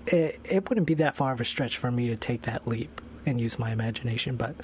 it 0.08 0.40
it 0.44 0.70
wouldn't 0.70 0.88
be 0.88 0.96
that 0.96 1.16
far 1.16 1.32
of 1.34 1.42
a 1.42 1.46
stretch 1.46 1.78
for 1.78 1.90
me 1.92 2.08
to 2.10 2.16
take 2.16 2.44
that 2.44 2.68
leap 2.68 3.02
and 3.26 3.40
use 3.40 3.58
my 3.58 3.72
imagination, 3.72 4.36
but 4.36 4.56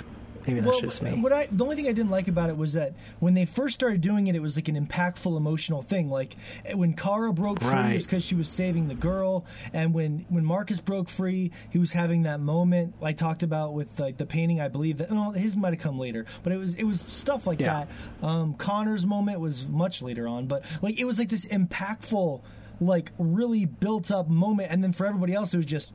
maybe 0.47 0.59
that's 0.59 0.71
well, 0.73 0.81
just 0.81 1.01
me. 1.01 1.11
What 1.11 1.31
I 1.33 1.47
the 1.51 1.63
only 1.63 1.75
thing 1.75 1.87
I 1.87 1.91
didn't 1.93 2.11
like 2.11 2.27
about 2.27 2.49
it 2.49 2.57
was 2.57 2.73
that 2.73 2.93
when 3.19 3.33
they 3.33 3.45
first 3.45 3.73
started 3.75 4.01
doing 4.01 4.27
it, 4.27 4.35
it 4.35 4.41
was 4.41 4.55
like 4.55 4.67
an 4.67 4.75
impactful 4.87 5.35
emotional 5.37 5.81
thing. 5.81 6.09
Like 6.09 6.35
when 6.73 6.93
Kara 6.93 7.31
broke 7.33 7.61
free, 7.61 7.77
it 7.91 7.95
was 7.95 8.05
because 8.05 8.23
she 8.23 8.35
was 8.35 8.49
saving 8.49 8.87
the 8.87 8.95
girl, 8.95 9.45
and 9.73 9.93
when 9.93 10.25
when 10.29 10.45
Marcus 10.45 10.79
broke 10.79 11.09
free, 11.09 11.51
he 11.69 11.77
was 11.77 11.91
having 11.91 12.23
that 12.23 12.39
moment 12.39 12.95
I 13.01 13.13
talked 13.13 13.43
about 13.43 13.73
with 13.73 13.99
like 13.99 14.17
the 14.17 14.25
painting. 14.25 14.61
I 14.61 14.67
believe 14.67 14.97
that 14.97 15.11
no, 15.11 15.31
his 15.31 15.55
might 15.55 15.73
have 15.73 15.81
come 15.81 15.97
later, 15.99 16.25
but 16.43 16.53
it 16.53 16.57
was 16.57 16.75
it 16.75 16.83
was 16.83 17.01
stuff 17.01 17.45
like 17.47 17.59
Yeah. 17.59 17.85
that. 18.21 18.25
Um, 18.27 18.53
Connor's 18.53 19.05
moment 19.05 19.39
was 19.39 19.67
much 19.67 20.01
later 20.01 20.27
on, 20.27 20.47
but 20.47 20.63
like 20.81 20.99
it 20.99 21.05
was 21.05 21.19
like 21.19 21.29
this 21.29 21.45
impactful, 21.45 22.41
like 22.79 23.11
really 23.17 23.65
built 23.65 24.11
up 24.11 24.29
moment, 24.29 24.71
and 24.71 24.83
then 24.83 24.93
for 24.93 25.05
everybody 25.05 25.33
else, 25.33 25.53
it 25.53 25.57
was 25.57 25.65
just 25.65 25.93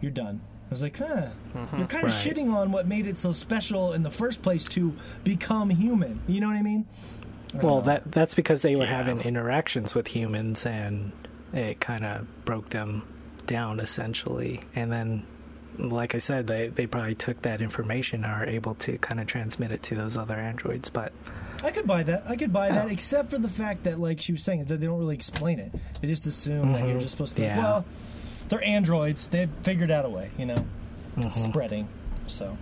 you're 0.00 0.10
done. 0.10 0.40
I 0.72 0.74
was 0.74 0.82
like, 0.82 0.96
huh. 0.96 1.28
Mm-hmm. 1.54 1.76
You're 1.76 1.86
kind 1.86 2.04
of 2.04 2.10
Right. 2.10 2.34
shitting 2.34 2.50
on 2.50 2.72
what 2.72 2.86
made 2.88 3.06
it 3.06 3.18
so 3.18 3.30
special 3.30 3.92
in 3.92 4.02
the 4.02 4.10
first 4.10 4.40
place 4.40 4.64
to 4.68 4.94
become 5.22 5.68
human. 5.68 6.18
You 6.26 6.40
know 6.40 6.46
what 6.46 6.56
I 6.56 6.62
mean? 6.62 6.86
Well, 7.62 7.82
that 7.82 8.10
that's 8.10 8.32
because 8.32 8.62
they 8.62 8.74
were 8.76 8.86
having 8.86 9.20
interactions 9.20 9.94
with 9.94 10.06
humans, 10.06 10.64
and 10.64 11.12
it 11.52 11.80
kind 11.80 12.06
of 12.06 12.26
broke 12.46 12.70
them 12.70 13.02
down 13.46 13.80
essentially. 13.80 14.60
And 14.74 14.90
then, 14.90 15.26
like 15.76 16.14
I 16.14 16.18
said, 16.18 16.46
they 16.46 16.68
they 16.68 16.86
probably 16.86 17.14
took 17.14 17.42
that 17.42 17.60
information 17.60 18.24
and 18.24 18.32
are 18.32 18.46
able 18.46 18.74
to 18.76 18.96
kind 18.96 19.20
of 19.20 19.26
transmit 19.26 19.70
it 19.72 19.82
to 19.84 19.94
those 19.94 20.16
other 20.16 20.36
androids. 20.36 20.88
But 20.88 21.12
I 21.62 21.70
could 21.70 21.86
buy 21.86 22.02
that. 22.04 22.24
I 22.26 22.36
could 22.36 22.54
buy 22.54 22.70
that, 22.70 22.86
oh. 22.86 22.90
except 22.90 23.30
for 23.30 23.38
the 23.38 23.50
fact 23.50 23.84
that, 23.84 24.00
like 24.00 24.22
she 24.22 24.32
was 24.32 24.42
saying, 24.42 24.64
that 24.64 24.80
they 24.80 24.86
don't 24.86 24.98
really 24.98 25.14
explain 25.14 25.58
it. 25.58 25.72
They 26.00 26.08
just 26.08 26.26
assume 26.26 26.72
that 26.72 26.80
you're 26.80 26.92
mm-hmm. 26.92 27.00
just 27.00 27.10
supposed 27.10 27.36
to. 27.36 27.46
Like, 27.46 27.56
well, 27.56 27.84
they're 28.52 28.64
androids. 28.64 29.26
They've 29.28 29.50
figured 29.64 29.90
out 29.90 30.04
a 30.04 30.08
way. 30.08 30.30
You 30.38 30.46
know, 30.46 30.64
Mm-hmm. 31.16 31.28
spreading. 31.28 31.88
So. 32.26 32.56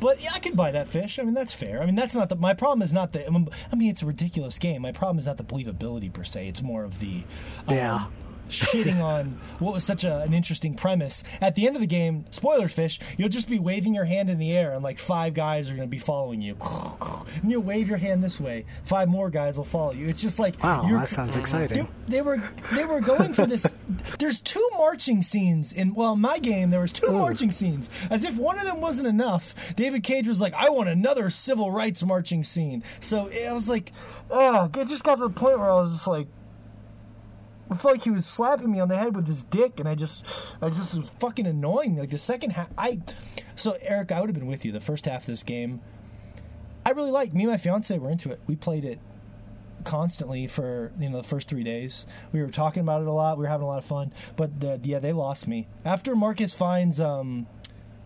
But 0.00 0.20
yeah, 0.22 0.30
I 0.34 0.38
could 0.40 0.56
buy 0.56 0.70
that 0.72 0.88
fish. 0.88 1.18
I 1.18 1.22
mean, 1.22 1.34
that's 1.34 1.52
fair. 1.52 1.80
I 1.82 1.86
mean, 1.86 1.94
that's 1.94 2.14
not 2.14 2.28
the. 2.28 2.36
My 2.36 2.54
problem 2.54 2.82
is 2.82 2.92
not 2.92 3.12
the. 3.12 3.26
I 3.26 3.30
mean, 3.30 3.48
I 3.70 3.76
mean, 3.76 3.90
it's 3.90 4.02
a 4.02 4.06
ridiculous 4.06 4.58
game. 4.58 4.82
My 4.82 4.92
problem 4.92 5.18
is 5.18 5.26
not 5.26 5.36
the 5.36 5.44
believability 5.44 6.12
per 6.12 6.24
se. 6.24 6.48
It's 6.48 6.62
more 6.62 6.84
of 6.84 6.98
the. 7.00 7.22
um, 7.68 7.76
Yeah. 7.76 8.04
Shitting 8.52 9.02
on 9.02 9.38
what 9.58 9.74
was 9.74 9.84
such 9.84 10.04
a, 10.04 10.18
an 10.20 10.32
interesting 10.34 10.74
premise. 10.74 11.22
At 11.40 11.54
the 11.54 11.66
end 11.66 11.76
of 11.76 11.80
the 11.80 11.86
game, 11.86 12.26
spoiler 12.30 12.68
fish, 12.68 12.98
you'll 13.16 13.28
just 13.28 13.48
be 13.48 13.58
waving 13.58 13.94
your 13.94 14.04
hand 14.04 14.30
in 14.30 14.38
the 14.38 14.56
air, 14.56 14.72
and 14.72 14.82
like 14.82 14.98
five 14.98 15.34
guys 15.34 15.68
are 15.68 15.74
going 15.74 15.88
to 15.88 15.90
be 15.90 15.98
following 15.98 16.40
you. 16.42 16.56
And 17.42 17.50
you 17.50 17.60
wave 17.60 17.88
your 17.88 17.98
hand 17.98 18.22
this 18.22 18.38
way, 18.40 18.64
five 18.84 19.08
more 19.08 19.30
guys 19.30 19.56
will 19.56 19.64
follow 19.64 19.92
you. 19.92 20.06
It's 20.08 20.20
just 20.20 20.38
like 20.38 20.62
wow, 20.62 20.86
that 20.90 21.08
sounds 21.08 21.36
exciting. 21.36 21.88
they, 22.06 22.16
they 22.16 22.22
were 22.22 22.42
they 22.72 22.84
were 22.84 23.00
going 23.00 23.34
for 23.34 23.46
this. 23.46 23.66
There's 24.18 24.40
two 24.40 24.66
marching 24.76 25.22
scenes 25.22 25.72
in 25.72 25.94
well, 25.94 26.12
in 26.14 26.20
my 26.20 26.38
game 26.38 26.70
there 26.70 26.80
was 26.80 26.92
two 26.92 27.10
marching 27.10 27.50
scenes. 27.50 27.88
As 28.10 28.24
if 28.24 28.36
one 28.36 28.58
of 28.58 28.64
them 28.64 28.80
wasn't 28.80 29.06
enough, 29.08 29.74
David 29.76 30.02
Cage 30.02 30.28
was 30.28 30.40
like, 30.40 30.54
"I 30.54 30.70
want 30.70 30.88
another 30.88 31.30
civil 31.30 31.70
rights 31.70 32.02
marching 32.02 32.44
scene." 32.44 32.82
So 33.00 33.30
I 33.30 33.52
was 33.52 33.68
like, 33.68 33.92
"Oh!" 34.30 34.70
It 34.74 34.88
just 34.88 35.04
got 35.04 35.16
to 35.16 35.22
the 35.22 35.30
point 35.30 35.58
where 35.58 35.70
I 35.70 35.74
was 35.74 35.92
just 35.92 36.06
like. 36.06 36.26
I 37.72 37.74
felt 37.74 37.94
like 37.94 38.04
he 38.04 38.10
was 38.10 38.26
slapping 38.26 38.70
me 38.70 38.80
on 38.80 38.88
the 38.88 38.96
head 38.98 39.16
with 39.16 39.26
his 39.26 39.42
dick, 39.44 39.80
and 39.80 39.88
I 39.88 39.94
just, 39.94 40.26
I 40.60 40.68
just 40.68 40.94
was 40.94 41.08
fucking 41.08 41.46
annoying. 41.46 41.96
Like 41.96 42.10
the 42.10 42.18
second 42.18 42.50
half, 42.50 42.68
I, 42.76 43.00
so 43.56 43.76
Eric, 43.80 44.12
I 44.12 44.20
would 44.20 44.28
have 44.28 44.38
been 44.38 44.46
with 44.46 44.64
you 44.64 44.72
the 44.72 44.80
first 44.80 45.06
half 45.06 45.22
of 45.22 45.26
this 45.26 45.42
game. 45.42 45.80
I 46.84 46.90
really 46.90 47.10
liked. 47.10 47.32
Me 47.32 47.44
and 47.44 47.52
my 47.52 47.58
fiance 47.58 47.96
were 47.98 48.10
into 48.10 48.30
it. 48.30 48.40
We 48.46 48.56
played 48.56 48.84
it 48.84 48.98
constantly 49.84 50.46
for 50.46 50.92
you 50.98 51.08
know 51.08 51.22
the 51.22 51.28
first 51.28 51.48
three 51.48 51.64
days. 51.64 52.06
We 52.32 52.40
were 52.42 52.48
talking 52.48 52.80
about 52.80 53.02
it 53.02 53.08
a 53.08 53.12
lot. 53.12 53.38
We 53.38 53.42
were 53.44 53.48
having 53.48 53.64
a 53.64 53.68
lot 53.68 53.78
of 53.78 53.84
fun. 53.84 54.12
But 54.36 54.60
the, 54.60 54.80
yeah, 54.82 54.98
they 54.98 55.12
lost 55.12 55.46
me 55.48 55.68
after 55.84 56.14
Marcus 56.14 56.52
finds 56.52 57.00
um, 57.00 57.46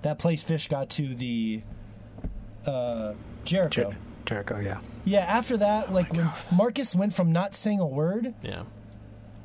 that 0.03 0.19
place 0.19 0.43
fish 0.43 0.69
got 0.69 0.91
to 0.91 1.15
the 1.15 1.63
uh, 2.67 3.15
Jericho. 3.45 3.91
Jer- 3.91 3.97
Jericho, 4.27 4.61
yeah. 4.61 4.79
Yeah, 5.05 5.21
after 5.21 5.57
that, 5.57 5.93
like 5.93 6.13
when 6.13 6.31
Marcus 6.53 6.95
went 6.95 7.15
from 7.15 7.33
not 7.33 7.55
saying 7.55 7.81
a 7.81 7.87
word 7.87 8.35
Yeah. 8.43 8.63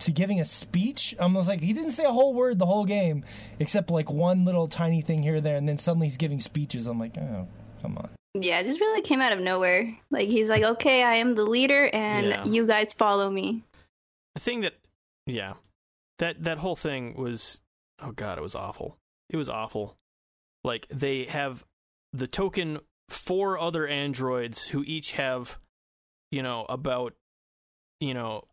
To 0.02 0.12
giving 0.12 0.40
a 0.40 0.46
speech. 0.46 1.16
I 1.20 1.26
was 1.28 1.48
like, 1.48 1.62
he 1.62 1.74
didn't 1.74 1.92
say 1.92 2.04
a 2.04 2.12
whole 2.12 2.34
word 2.34 2.60
the 2.60 2.66
whole 2.66 2.86
game, 2.86 3.24
except 3.60 3.90
like 3.90 4.10
one 4.10 4.46
little 4.46 4.68
tiny 4.68 5.02
thing 5.02 5.24
here 5.24 5.36
or 5.36 5.42
there, 5.42 5.56
and 5.58 5.68
then 5.68 5.78
suddenly 5.78 6.08
he's 6.08 6.18
giving 6.18 6.40
speeches. 6.40 6.88
I'm 6.88 7.00
like, 7.00 7.18
oh, 7.18 7.48
come 7.82 7.98
on. 7.98 8.10
Yeah, 8.34 8.60
it 8.60 8.66
just 8.66 8.80
really 8.80 9.02
came 9.02 9.22
out 9.22 9.34
of 9.34 9.40
nowhere. 9.40 9.98
Like 10.10 10.30
he's 10.30 10.48
like, 10.48 10.64
"Okay, 10.64 11.04
I 11.04 11.16
am 11.16 11.36
the 11.36 11.44
leader, 11.44 11.88
and 11.92 12.28
Yeah. 12.28 12.46
you 12.46 12.66
guys 12.66 12.94
follow 12.94 13.30
me." 13.30 13.64
The 14.36 14.40
thing 14.42 14.62
that, 14.62 14.76
yeah, 15.26 15.56
that 16.20 16.42
that 16.46 16.58
whole 16.60 16.78
thing 16.78 17.16
was, 17.16 17.60
oh 18.02 18.12
god, 18.14 18.38
it 18.38 18.42
was 18.42 18.56
awful. 18.56 18.98
It 19.30 19.36
was 19.36 19.50
awful. 19.50 19.98
Like 20.64 20.88
they 20.90 21.26
have 21.26 21.66
the 22.14 22.28
token 22.28 22.80
four 23.10 23.60
other 23.60 23.86
androids 23.86 24.64
who 24.64 24.82
each 24.88 25.12
have, 25.12 25.60
you 26.32 26.42
know, 26.42 26.66
about, 26.70 27.14
you 28.00 28.14
know, 28.14 28.46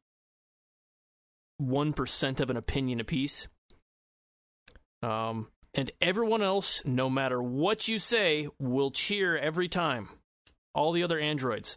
one 1.59 1.93
percent 1.93 2.41
of 2.41 2.51
an 2.51 2.57
opinion 2.57 3.01
apiece. 3.01 3.47
Um, 5.03 5.49
and 5.75 5.91
everyone 6.01 6.43
else, 6.43 6.83
no 6.85 7.09
matter 7.11 7.41
what 7.43 7.87
you 7.87 7.99
say, 7.99 8.49
will 8.59 8.91
cheer 8.91 9.37
every 9.37 9.69
time. 9.69 10.09
All 10.75 10.93
the 10.93 11.03
other 11.03 11.19
androids 11.19 11.77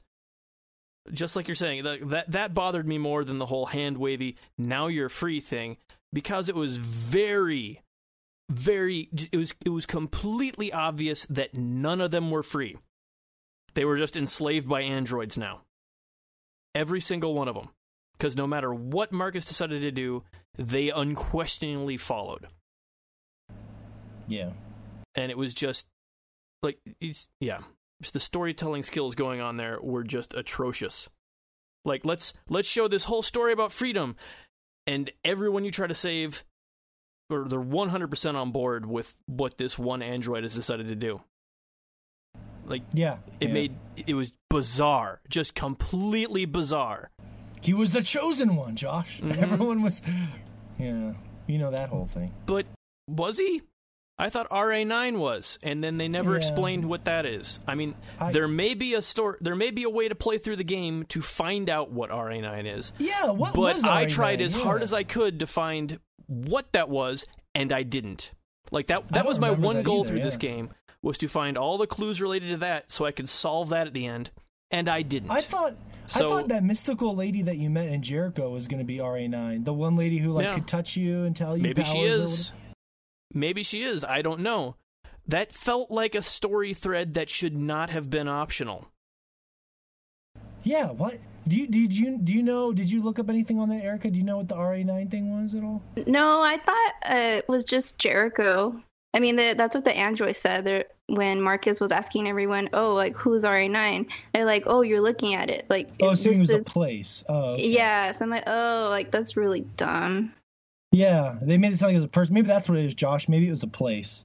just 1.12 1.36
like 1.36 1.48
you're 1.48 1.56
saying 1.56 1.84
that, 1.84 2.26
that 2.28 2.54
bothered 2.54 2.88
me 2.88 2.98
more 2.98 3.24
than 3.24 3.38
the 3.38 3.46
whole 3.46 3.68
hand 3.68 3.98
wavy 3.98 4.38
now 4.58 4.88
you're 4.88 5.10
free 5.10 5.40
thing 5.40 5.78
because 6.14 6.50
it 6.50 6.56
was 6.56 6.78
very 6.78 7.82
very 8.50 9.10
it 9.32 9.38
was 9.38 9.54
it 9.66 9.70
was 9.70 9.86
completely 9.86 10.72
obvious 10.72 11.26
that 11.30 11.56
none 11.56 12.02
of 12.02 12.12
them 12.12 12.30
were 12.30 12.44
free 12.44 12.78
they 13.74 13.86
were 13.86 13.98
just 13.98 14.18
enslaved 14.18 14.68
by 14.68 14.82
androids 14.82 15.38
now 15.38 15.62
every 16.76 17.02
single 17.02 17.34
one 17.34 17.48
of 17.48 17.56
them 17.56 17.70
because 18.22 18.36
no 18.36 18.46
matter 18.46 18.72
what 18.72 19.12
marcus 19.12 19.46
decided 19.46 19.82
to 19.82 19.90
do 19.92 20.22
they 20.56 20.92
unquestioningly 20.92 21.98
followed 21.98 22.46
Yeah. 24.28 24.52
and 25.16 25.32
it 25.32 25.38
was 25.40 25.56
just 25.56 25.88
like 26.62 26.78
it's 27.02 27.28
yeah 27.40 27.62
Just 28.00 28.14
the 28.14 28.20
storytelling 28.20 28.84
skills 28.84 29.16
going 29.16 29.42
on 29.42 29.58
there 29.58 29.80
were 29.82 30.04
just 30.04 30.36
atrocious 30.36 31.10
like 31.84 32.06
let's 32.06 32.32
let's 32.48 32.68
show 32.68 32.88
this 32.88 33.06
whole 33.06 33.24
story 33.24 33.54
about 33.54 33.72
freedom 33.72 34.16
and 34.86 35.10
everyone 35.26 35.66
you 35.66 35.72
try 35.72 35.88
to 35.88 35.96
save 35.96 36.44
or 37.32 37.46
they're 37.48 37.60
100% 37.60 38.36
on 38.36 38.52
board 38.52 38.86
with 38.86 39.16
what 39.26 39.58
this 39.58 39.80
one 39.80 40.04
android 40.04 40.44
has 40.44 40.54
decided 40.54 40.88
to 40.90 40.96
do 40.96 41.22
like 42.68 42.84
Yeah. 42.94 43.18
it 43.40 43.48
yeah. 43.48 43.54
made 43.54 43.76
it 44.06 44.14
was 44.14 44.32
bizarre 44.52 45.22
just 45.28 45.56
completely 45.56 46.46
bizarre 46.46 47.10
He 47.62 47.74
was 47.74 47.92
the 47.92 48.02
chosen 48.02 48.56
one, 48.56 48.76
Josh. 48.76 49.22
Mm-hmm. 49.22 49.44
Everyone 49.44 49.82
was. 49.82 50.02
Yeah. 50.80 51.14
You 51.48 51.58
know 51.58 51.72
that 51.72 51.90
whole 51.90 52.06
thing. 52.08 52.34
but 52.46 52.66
was 53.08 53.38
he 53.38 53.62
I 54.18 54.30
thought 54.30 54.48
RA9 54.52 55.18
was, 55.18 55.58
and 55.64 55.84
then 55.84 55.98
they 55.98 56.08
never 56.08 56.32
Yeah. 56.34 56.38
explained 56.38 56.86
what 56.86 57.06
that 57.06 57.26
is. 57.26 57.60
I 57.68 57.74
mean, 57.74 57.96
I- 58.20 58.32
there 58.32 58.48
may 58.48 58.76
be 58.76 58.94
a 58.94 59.02
store, 59.02 59.38
there 59.42 59.56
may 59.56 59.72
be 59.72 59.82
a 59.84 59.90
way 59.90 60.08
to 60.10 60.14
play 60.16 60.38
through 60.38 60.58
the 60.58 60.64
game 60.64 61.06
to 61.10 61.22
find 61.24 61.70
out 61.72 61.92
what 61.92 62.12
RA9 62.12 62.68
is. 62.78 62.94
Yeah. 63.00 63.32
What 63.32 63.56
but 63.56 63.76
was 63.76 63.84
I 63.84 64.06
RA9? 64.06 64.10
tried 64.10 64.42
as 64.42 64.54
hard 64.54 64.84
as 64.84 64.94
I 64.94 65.04
could 65.04 65.40
to 65.40 65.48
find 65.48 66.00
what 66.28 66.72
that 66.74 66.88
was, 66.88 67.26
and 67.56 67.72
I 67.72 67.82
didn't. 67.82 68.32
Like 68.70 68.88
that. 68.88 69.08
That 69.10 69.26
was 69.26 69.40
my 69.40 69.50
one 69.52 69.82
goal 69.82 70.02
either, 70.02 70.12
through 70.12 70.22
this 70.22 70.38
game 70.38 70.70
was 71.02 71.18
to 71.18 71.28
find 71.28 71.58
all 71.58 71.80
the 71.80 71.88
clues 71.88 72.22
related 72.22 72.50
to 72.52 72.58
that, 72.58 72.92
so 72.92 73.06
I 73.06 73.12
could 73.12 73.28
solve 73.28 73.70
that 73.70 73.88
at 73.88 73.94
the 73.94 74.06
end, 74.06 74.30
and 74.70 74.88
I 74.88 75.02
didn't. 75.02 75.32
I 75.32 75.42
thought. 75.42 75.74
I 76.16 76.20
thought 76.20 76.48
that 76.50 76.64
mystical 76.64 77.16
lady 77.16 77.42
that 77.44 77.58
you 77.58 77.70
met 77.70 77.88
in 77.88 78.02
Jericho 78.02 78.50
was 78.50 78.68
going 78.68 78.80
to 78.80 78.86
be 78.86 78.98
RA9, 78.98 79.66
the 79.66 79.74
one 79.74 79.96
lady 79.96 80.18
who 80.18 80.32
like 80.32 80.46
Yeah. 80.46 80.54
could 80.54 80.68
touch 80.68 80.96
you 80.98 81.24
and 81.24 81.36
tell 81.36 81.56
you 81.56 81.64
Maybe 81.64 81.82
powers 81.84 81.92
she 81.92 82.00
is. 82.02 82.52
Maybe 83.34 83.64
she 83.64 83.82
is. 83.84 84.04
I 84.04 84.22
don't 84.22 84.42
know. 84.42 84.76
That 85.28 85.54
felt 85.54 85.92
like 85.92 86.16
a 86.16 86.22
story 86.22 86.74
thread 86.74 87.14
that 87.14 87.30
should 87.30 87.56
not 87.56 87.90
have 87.92 88.10
been 88.10 88.28
optional. 88.28 88.88
Yeah. 90.64 90.92
What? 90.92 91.18
Do 91.48 91.56
you 91.58 91.68
did 91.68 91.96
you 91.96 92.18
do 92.18 92.34
you 92.34 92.44
know? 92.44 92.72
Did 92.72 92.92
you 92.92 93.02
look 93.02 93.18
up 93.18 93.30
anything 93.30 93.60
on 93.60 93.70
that, 93.70 93.84
Erica? 93.84 94.12
Do 94.12 94.18
you 94.18 94.24
know 94.26 94.38
what 94.38 94.48
the 94.50 94.56
RA9 94.56 95.10
thing 95.10 95.42
was 95.42 95.56
at 95.56 95.64
all? 95.64 95.82
No, 96.06 96.42
I 96.42 96.58
thought 96.58 96.94
uh, 97.04 97.38
it 97.38 97.50
was 97.50 97.66
just 97.66 97.98
Jericho. 97.98 98.80
I 99.14 99.20
mean, 99.20 99.36
the, 99.36 99.54
that's 99.58 99.76
what 99.76 99.84
the 99.84 99.96
android 99.96 100.36
said 100.36 100.64
there, 100.66 100.86
when 101.08 101.42
Marcus 101.42 101.82
was 101.82 101.92
asking 101.92 102.28
everyone, 102.28 102.70
"Oh, 102.72 102.94
like 102.94 103.16
who's 103.16 103.44
RA9?" 103.44 104.10
They're 104.34 104.46
like, 104.46 104.64
"Oh, 104.68 104.82
you're 104.82 105.02
looking 105.02 105.34
at 105.36 105.50
it." 105.50 105.66
Like, 105.70 105.90
Oh, 106.02 106.12
it- 106.12 106.18
so 106.18 106.30
this 106.30 106.38
was 106.40 106.50
a 106.50 106.60
place. 106.60 107.24
Oh. 107.28 107.54
okay. 107.54 107.68
yeah. 107.68 108.12
So 108.14 108.24
I'm 108.24 108.32
like, 108.32 108.46
"Oh, 108.48 108.88
like 108.90 109.12
that's 109.12 109.36
really 109.36 109.62
dumb." 109.76 110.34
Yeah, 110.94 111.38
they 111.42 111.58
made 111.58 111.74
it 111.74 111.78
sound 111.78 111.90
like 111.90 111.96
it 111.96 111.98
was 111.98 112.06
a 112.06 112.10
person. 112.10 112.34
Maybe 112.34 112.48
that's 112.48 112.68
what 112.70 112.78
it 112.78 112.86
is, 112.86 112.94
Josh. 112.94 113.28
Maybe 113.30 113.48
it 113.48 113.52
was 113.52 113.64
a 113.64 113.68
place. 113.68 114.24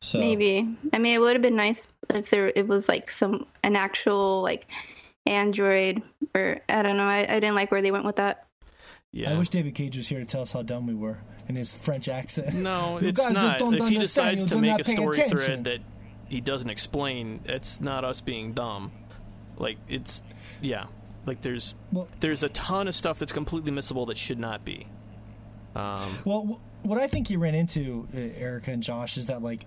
So 0.00 0.18
Maybe. 0.18 0.68
I 0.92 0.98
mean, 0.98 1.14
it 1.14 1.18
would 1.18 1.34
have 1.34 1.42
been 1.42 1.56
nice 1.56 1.88
if 2.10 2.30
there 2.30 2.52
it 2.54 2.68
was 2.68 2.88
like 2.88 3.10
some 3.10 3.46
an 3.64 3.74
actual 3.76 4.42
like 4.42 4.66
android 5.26 6.02
or 6.34 6.60
I 6.68 6.82
don't 6.82 6.96
know. 6.96 7.04
I, 7.06 7.20
I 7.20 7.40
didn't 7.40 7.54
like 7.56 7.70
where 7.70 7.82
they 7.82 7.90
went 7.90 8.04
with 8.04 8.16
that. 8.16 8.46
Yeah. 9.12 9.32
I 9.32 9.38
wish 9.38 9.48
David 9.48 9.74
Cage 9.74 9.96
was 9.96 10.06
here 10.06 10.18
to 10.20 10.26
tell 10.26 10.42
us 10.42 10.52
how 10.52 10.62
dumb 10.62 10.86
we 10.86 10.94
were 10.94 11.18
in 11.48 11.56
his 11.56 11.74
French 11.74 12.08
accent. 12.08 12.54
No, 12.54 12.98
You 13.02 13.08
it's 13.08 13.18
guys 13.20 13.32
not. 13.32 13.58
don't 13.58 13.74
If 13.74 13.88
he 13.88 13.98
decides 13.98 14.44
to 14.46 14.58
make 14.60 14.80
a 14.80 14.84
story 14.84 15.16
attention. 15.16 15.36
thread 15.38 15.64
that 15.64 15.78
he 16.28 16.40
doesn't 16.40 16.68
explain, 16.68 17.40
it's 17.46 17.80
not 17.80 18.04
us 18.04 18.20
being 18.20 18.52
dumb. 18.52 18.92
Like 19.56 19.78
it's 19.88 20.22
yeah. 20.60 20.86
Like 21.26 21.40
there's 21.40 21.74
Well- 21.92 22.08
there's 22.20 22.42
a 22.42 22.48
ton 22.50 22.86
of 22.88 22.94
stuff 22.94 23.18
that's 23.18 23.32
completely 23.32 23.72
missable 23.72 24.06
that 24.08 24.18
should 24.18 24.38
not 24.38 24.64
be. 24.64 24.86
Um, 25.74 26.18
Well, 26.24 26.60
what 26.82 26.98
I 26.98 27.06
think 27.06 27.30
you 27.30 27.38
ran 27.38 27.54
into, 27.54 28.06
uh, 28.14 28.18
Erica 28.18 28.70
and 28.72 28.82
Josh, 28.82 29.16
is 29.16 29.26
that 29.26 29.42
like, 29.42 29.64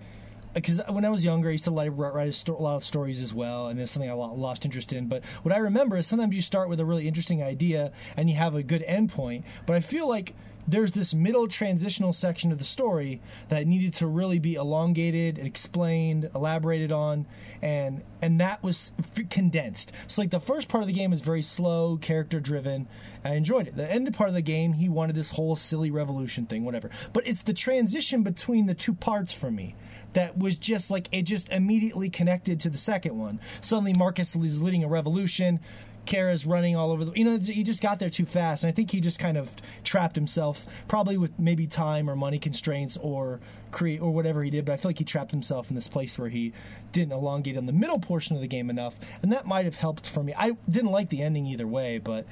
because 0.54 0.80
when 0.88 1.04
I 1.04 1.08
was 1.08 1.24
younger, 1.24 1.48
I 1.48 1.52
used 1.52 1.64
to 1.64 1.70
like 1.70 1.90
write, 1.94 2.28
a, 2.28 2.32
sto- 2.32 2.56
a 2.56 2.62
lot 2.62 2.76
of 2.76 2.84
stories 2.84 3.20
as 3.20 3.32
well, 3.32 3.68
and 3.68 3.80
it's 3.80 3.92
something 3.92 4.10
I 4.10 4.14
lost 4.14 4.64
interest 4.64 4.92
in. 4.92 5.06
But 5.06 5.24
what 5.42 5.54
I 5.54 5.58
remember 5.58 5.96
is 5.96 6.06
sometimes 6.06 6.34
you 6.34 6.42
start 6.42 6.68
with 6.68 6.80
a 6.80 6.84
really 6.84 7.08
interesting 7.08 7.42
idea 7.42 7.92
and 8.16 8.28
you 8.28 8.36
have 8.36 8.54
a 8.54 8.62
good 8.62 8.84
endpoint. 8.86 9.44
But 9.66 9.76
I 9.76 9.80
feel 9.80 10.08
like 10.08 10.34
there's 10.66 10.92
this 10.92 11.12
middle 11.12 11.48
transitional 11.48 12.12
section 12.12 12.52
of 12.52 12.58
the 12.58 12.64
story 12.64 13.20
that 13.48 13.66
needed 13.66 13.92
to 13.94 14.06
really 14.06 14.38
be 14.38 14.54
elongated, 14.54 15.38
explained, 15.38 16.30
elaborated 16.34 16.92
on, 16.92 17.26
and 17.60 18.02
and 18.20 18.40
that 18.40 18.62
was 18.62 18.92
f- 18.98 19.28
condensed. 19.28 19.92
So 20.06 20.22
like 20.22 20.30
the 20.30 20.40
first 20.40 20.68
part 20.68 20.82
of 20.82 20.88
the 20.88 20.94
game 20.94 21.12
is 21.12 21.20
very 21.20 21.42
slow, 21.42 21.96
character 21.96 22.38
driven. 22.38 22.86
I 23.24 23.34
enjoyed 23.34 23.68
it. 23.68 23.76
The 23.76 23.90
end 23.90 24.12
part 24.14 24.28
of 24.28 24.34
the 24.34 24.42
game, 24.42 24.74
he 24.74 24.88
wanted 24.88 25.16
this 25.16 25.30
whole 25.30 25.56
silly 25.56 25.90
revolution 25.90 26.46
thing, 26.46 26.64
whatever. 26.64 26.90
But 27.12 27.26
it's 27.26 27.42
the 27.42 27.54
transition 27.54 28.22
between 28.22 28.66
the 28.66 28.74
two 28.74 28.94
parts 28.94 29.32
for 29.32 29.50
me 29.50 29.74
that 30.14 30.36
was 30.38 30.56
just 30.56 30.90
like 30.90 31.08
it 31.12 31.22
just 31.22 31.48
immediately 31.50 32.10
connected 32.10 32.60
to 32.60 32.70
the 32.70 32.78
second 32.78 33.18
one. 33.18 33.40
Suddenly 33.60 33.94
Marcus 33.94 34.34
is 34.36 34.62
leading 34.62 34.84
a 34.84 34.88
revolution. 34.88 35.60
Kara's 36.04 36.46
running 36.46 36.74
all 36.74 36.90
over 36.90 37.04
the. 37.04 37.12
You 37.12 37.24
know, 37.24 37.38
he 37.38 37.62
just 37.62 37.80
got 37.80 38.00
there 38.00 38.10
too 38.10 38.26
fast, 38.26 38.64
and 38.64 38.68
I 38.68 38.74
think 38.74 38.90
he 38.90 39.00
just 39.00 39.20
kind 39.20 39.38
of 39.38 39.54
trapped 39.84 40.16
himself, 40.16 40.66
probably 40.88 41.16
with 41.16 41.38
maybe 41.38 41.68
time 41.68 42.10
or 42.10 42.16
money 42.16 42.40
constraints 42.40 42.96
or 43.00 43.38
create 43.70 44.00
or 44.00 44.10
whatever 44.10 44.42
he 44.42 44.50
did. 44.50 44.64
But 44.64 44.72
I 44.72 44.76
feel 44.78 44.88
like 44.88 44.98
he 44.98 45.04
trapped 45.04 45.30
himself 45.30 45.70
in 45.70 45.76
this 45.76 45.86
place 45.86 46.18
where 46.18 46.28
he 46.28 46.52
didn't 46.90 47.12
elongate 47.12 47.56
on 47.56 47.66
the 47.66 47.72
middle 47.72 48.00
portion 48.00 48.34
of 48.34 48.42
the 48.42 48.48
game 48.48 48.68
enough, 48.68 48.96
and 49.22 49.32
that 49.32 49.46
might 49.46 49.64
have 49.64 49.76
helped 49.76 50.08
for 50.08 50.24
me. 50.24 50.34
I 50.36 50.56
didn't 50.68 50.90
like 50.90 51.08
the 51.08 51.22
ending 51.22 51.46
either 51.46 51.68
way, 51.68 51.98
but 51.98 52.26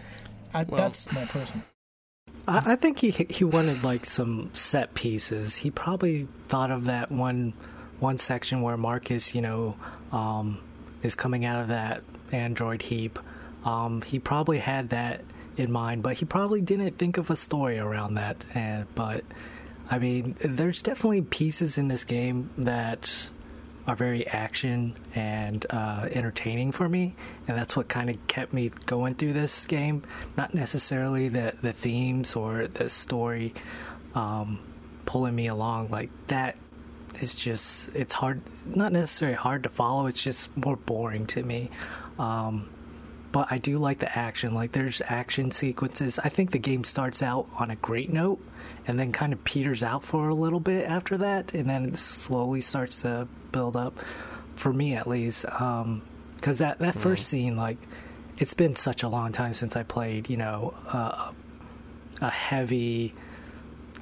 I, 0.53 0.65
Well- 0.65 0.81
that's 0.81 1.11
my 1.13 1.27
personal. 1.27 1.63
I, 2.51 2.73
I 2.73 2.77
think 2.77 2.99
he 2.99 3.11
he 3.11 3.45
wanted 3.45 3.85
like 3.85 4.05
some 4.05 4.51
set 4.53 4.93
pieces. 4.95 5.57
He 5.57 5.71
probably 5.71 6.27
thought 6.49 6.71
of 6.71 6.87
that 6.87 7.11
one 7.11 7.55
one 8.01 8.19
section 8.19 8.63
where 8.63 8.77
Marcus, 8.77 9.35
you 9.35 9.43
know, 9.43 9.77
um, 10.13 10.61
is 11.03 11.15
coming 11.15 11.45
out 11.45 11.61
of 11.61 11.69
that 11.69 12.03
android 12.33 12.83
heap. 12.83 13.19
Um, 13.65 14.03
he 14.03 14.19
probably 14.19 14.59
had 14.59 14.91
that 14.91 15.23
in 15.57 15.71
mind, 15.71 16.03
but 16.03 16.17
he 16.17 16.25
probably 16.25 16.61
didn't 16.61 16.99
think 16.99 17.19
of 17.19 17.31
a 17.31 17.37
story 17.37 17.79
around 17.79 18.15
that. 18.15 18.45
And 18.55 18.93
but 18.95 19.25
I 19.91 19.99
mean, 19.99 20.37
there's 20.41 20.83
definitely 20.83 21.23
pieces 21.23 21.79
in 21.79 21.89
this 21.89 22.05
game 22.05 22.51
that 22.59 23.31
are 23.91 23.97
very 23.97 24.25
action 24.29 24.95
and 25.17 25.67
uh, 25.69 26.09
entertaining 26.13 26.71
for 26.71 26.89
me, 26.89 27.13
and 27.49 27.59
that's 27.59 27.75
what 27.75 27.89
kind 27.89 28.09
of 28.09 28.27
kept 28.29 28.53
me 28.53 28.71
going 28.87 29.17
through 29.17 29.33
this 29.33 29.67
game. 29.67 30.05
Not 30.37 30.55
necessarily 30.55 31.29
the 31.29 31.55
the 31.61 31.73
themes 31.73 32.37
or 32.37 32.69
the 32.69 32.89
story 32.89 33.53
um, 34.15 34.61
pulling 35.07 35.35
me 35.35 35.49
along 35.49 35.89
like 35.89 36.11
that. 36.29 36.57
Is 37.21 37.35
just 37.35 37.91
it's 37.93 38.15
hard, 38.15 38.41
not 38.65 38.93
necessarily 38.93 39.37
hard 39.37 39.65
to 39.65 39.69
follow. 39.69 40.07
It's 40.07 40.23
just 40.23 40.57
more 40.57 40.77
boring 40.77 41.27
to 41.27 41.43
me. 41.43 41.69
Um, 42.19 42.71
but 43.33 43.49
I 43.51 43.59
do 43.59 43.79
like 43.79 43.99
the 43.99 44.17
action. 44.17 44.55
Like 44.55 44.71
there's 44.71 45.03
action 45.05 45.51
sequences. 45.51 46.21
I 46.21 46.29
think 46.29 46.53
the 46.53 46.59
game 46.59 46.85
starts 46.85 47.23
out 47.23 47.49
on 47.59 47.71
a 47.71 47.77
great 47.77 48.13
note 48.13 48.41
and 48.87 48.99
then 48.99 49.11
kind 49.11 49.33
of 49.33 49.43
peters 49.43 49.83
out 49.83 50.05
for 50.05 50.29
a 50.29 50.35
little 50.35 50.61
bit 50.61 50.89
after 50.89 51.19
that, 51.19 51.53
and 51.55 51.69
then 51.69 51.87
it 51.87 51.97
slowly 51.97 52.61
starts 52.61 53.03
to 53.03 53.27
build 53.53 53.77
up. 53.77 53.99
For 54.57 54.73
me, 54.73 54.95
at 54.95 55.07
least, 55.07 55.43
because 55.45 56.59
that 56.59 56.79
that 56.81 56.95
first 57.01 57.29
scene, 57.29 57.57
like, 57.57 57.79
it's 58.39 58.53
been 58.55 58.75
such 58.75 59.03
a 59.03 59.09
long 59.09 59.33
time 59.33 59.55
since 59.55 59.75
I 59.77 59.83
played. 59.85 60.29
You 60.29 60.37
know, 60.37 60.75
uh, 60.89 61.33
a 62.21 62.31
heavy, 62.31 63.15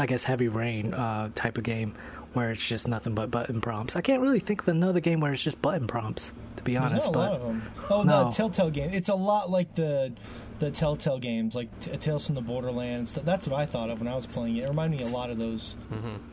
I 0.01 0.07
guess, 0.07 0.25
heavy 0.25 0.49
rain 0.49 0.95
uh, 0.95 1.31
type 1.37 1.59
of 1.59 1.65
game 1.65 1.95
where 2.35 2.51
it's 2.51 2.67
just 2.67 2.89
nothing 2.89 3.15
but 3.15 3.31
button 3.31 3.61
prompts. 3.61 3.95
I 3.97 4.01
can't 4.01 4.21
really 4.21 4.41
think 4.41 4.63
of 4.63 4.69
another 4.69 5.01
game 5.01 5.21
where 5.21 5.33
it's 5.33 5.43
just 5.43 5.63
button 5.63 5.87
prompts. 5.87 6.33
To 6.57 6.63
be 6.65 6.73
There's 6.75 6.91
honest, 6.93 7.07
not 7.07 7.11
a 7.11 7.13
but 7.13 7.31
lot 7.31 7.41
of 7.41 7.47
them. 7.47 7.63
Oh, 7.89 8.03
No. 8.03 8.25
the 8.25 8.31
Telltale 8.31 8.71
game. 8.71 8.91
It's 8.93 9.09
a 9.09 9.15
lot 9.15 9.51
like 9.51 9.75
the 9.77 10.13
the 10.59 10.73
Telltale 10.73 11.21
games, 11.21 11.55
like 11.55 11.69
T- 11.79 11.97
Tales 11.99 12.27
from 12.27 12.35
the 12.35 12.41
Borderlands. 12.43 13.15
That's 13.15 13.47
what 13.47 13.61
I 13.61 13.65
thought 13.65 13.91
of 13.91 14.01
when 14.01 14.09
I 14.09 14.17
was 14.17 14.27
playing 14.27 14.57
it. 14.57 14.65
It 14.65 14.69
reminded 14.69 14.99
me 15.01 15.07
a 15.07 15.11
lot 15.17 15.31
of 15.31 15.39
those. 15.39 15.77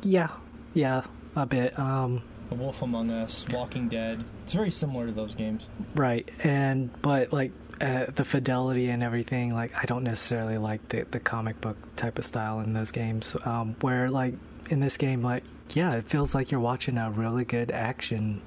yeah, 0.01 0.29
yeah, 0.73 1.03
a 1.35 1.45
bit. 1.45 1.77
Um, 1.77 2.23
The 2.49 2.55
Wolf 2.55 2.81
Among 2.81 3.11
Us, 3.11 3.45
Walking 3.51 3.89
Dead. 3.89 4.23
It's 4.43 4.53
very 4.53 4.71
similar 4.71 5.07
to 5.07 5.11
those 5.11 5.35
games. 5.35 5.69
Right, 5.95 6.29
and 6.43 6.89
but 7.01 7.33
like 7.33 7.51
uh, 7.81 8.05
the 8.13 8.25
fidelity 8.25 8.89
and 8.89 9.03
everything, 9.03 9.53
like 9.53 9.73
I 9.75 9.85
don't 9.85 10.03
necessarily 10.03 10.57
like 10.57 10.87
the 10.89 11.05
the 11.09 11.19
comic 11.19 11.59
book 11.61 11.77
type 11.95 12.19
of 12.19 12.25
style 12.25 12.59
in 12.59 12.73
those 12.73 12.91
games. 12.91 13.35
Um, 13.45 13.75
where 13.81 14.09
like 14.09 14.35
in 14.69 14.79
this 14.79 14.97
game, 14.97 15.21
like 15.23 15.43
yeah, 15.71 15.93
it 15.95 16.07
feels 16.07 16.35
like 16.35 16.51
you're 16.51 16.59
watching 16.59 16.97
a 16.97 17.09
really 17.11 17.45
good 17.45 17.71
action 17.71 18.41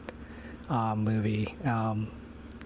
uh, 0.69 0.95
movie. 0.95 1.55
Um, 1.65 2.11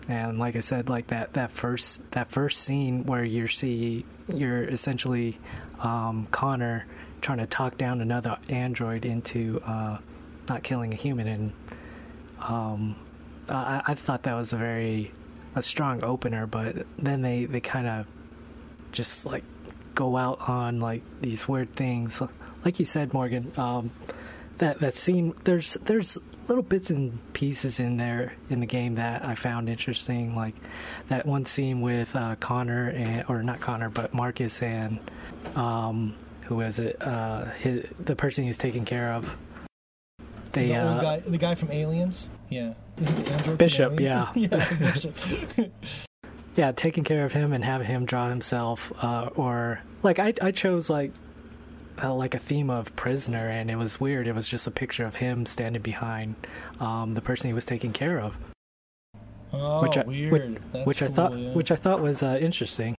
and 0.09 0.39
like 0.39 0.57
I 0.57 0.61
said, 0.61 0.89
like 0.89 1.09
that 1.09 1.35
that 1.35 1.51
first 1.53 2.11
that 2.13 2.31
first 2.31 2.61
scene 2.63 3.05
where 3.05 3.25
you 3.25 3.49
see 3.49 4.05
you're 4.33 4.65
essentially 4.65 5.39
um, 5.81 6.27
Connor 6.31 6.87
trying 7.21 7.39
to 7.39 7.47
talk 7.47 7.79
down 7.79 8.01
another 8.01 8.37
android 8.49 9.05
into 9.05 9.63
uh, 9.65 9.99
not 10.49 10.63
killing 10.63 10.93
a 10.93 10.97
human 10.97 11.29
and 11.29 11.53
um, 12.41 12.97
I, 13.49 13.83
I 13.87 13.95
thought 13.95 14.25
that 14.25 14.35
was 14.35 14.53
a 14.53 14.57
very 14.57 15.13
a 15.55 15.63
strong 15.63 16.03
opener, 16.03 16.47
but 16.47 16.87
then 16.99 17.23
they 17.23 17.45
they 17.45 17.61
kind 17.61 17.87
of 17.87 18.07
just 18.93 19.27
like 19.27 19.45
go 19.95 20.17
out 20.17 20.49
on 20.49 20.81
like 20.81 21.03
these 21.21 21.47
weird 21.47 21.75
things, 21.75 22.23
like 22.65 22.79
you 22.79 22.85
said, 22.85 23.13
Morgan. 23.13 23.53
Um, 23.57 23.91
that 24.59 24.81
that 24.81 24.97
scene 24.97 25.35
there's 25.45 25.75
there's 25.85 26.19
little 26.49 26.63
bits 26.63 26.91
and 26.91 27.19
pieces 27.33 27.79
in 27.79 27.97
there 27.97 28.35
in 28.51 28.61
the 28.61 28.67
game 28.67 28.95
that 28.95 29.25
I 29.25 29.35
found 29.35 29.69
interesting, 29.69 30.35
like 30.35 30.55
that 31.09 31.27
one 31.27 31.45
scene 31.45 31.81
with 31.81 32.15
uh, 32.17 32.37
Connor 32.37 32.89
and 32.89 33.25
or 33.29 33.43
not 33.43 33.61
Connor, 33.61 33.91
but 33.91 34.15
Marcus 34.15 34.63
and 34.63 34.99
um, 35.55 36.15
who 36.43 36.61
is 36.61 36.79
it? 36.79 37.01
Uh, 37.01 37.45
his, 37.53 37.87
the 38.01 38.17
person 38.17 38.45
he's 38.45 38.59
taking 38.59 38.85
care 38.85 39.13
of. 39.13 39.37
They 40.53 40.69
the 40.69 40.77
uh, 40.77 40.93
old 40.93 41.01
guy, 41.01 41.19
the 41.21 41.39
guy 41.39 41.55
from 41.55 41.71
Aliens. 41.71 42.29
Yeah, 42.51 42.75
Bishop, 43.57 43.99
yeah. 44.01 44.31
yeah, 44.35 44.75
Bishop. 44.79 45.17
yeah, 46.57 46.73
taking 46.73 47.05
care 47.05 47.25
of 47.25 47.33
him 47.33 47.53
and 47.53 47.65
having 47.65 47.87
him 47.87 48.05
draw 48.05 48.29
himself, 48.29 48.93
uh, 49.03 49.31
or 49.35 49.81
like 50.03 50.19
I, 50.19 50.35
I 50.43 50.51
chose 50.51 50.91
like 50.91 51.13
uh, 52.03 52.13
like 52.15 52.35
a 52.35 52.39
theme 52.39 52.69
of 52.69 52.95
prisoner, 52.97 53.49
and 53.49 53.71
it 53.71 53.77
was 53.77 53.99
weird. 53.99 54.27
It 54.27 54.35
was 54.35 54.49
just 54.49 54.67
a 54.67 54.71
picture 54.71 55.05
of 55.05 55.15
him 55.15 55.47
standing 55.47 55.83
behind 55.83 56.35
um, 56.81 57.15
the 57.15 57.23
person 57.23 57.49
he 57.49 57.55
was 57.55 57.65
taking 57.65 57.93
care 57.93 58.21
of, 58.21 58.35
Oh, 59.53 59.83
which 59.83 59.97
I 59.97 60.05
weird. 60.05 60.61
which, 60.73 60.87
which 60.87 61.03
I 61.03 61.09
thought 61.09 61.37
yeah. 61.39 61.53
which 61.53 61.71
I 61.71 61.77
thought 61.77 62.01
was 62.01 62.23
uh, 62.23 62.39
interesting. 62.41 62.95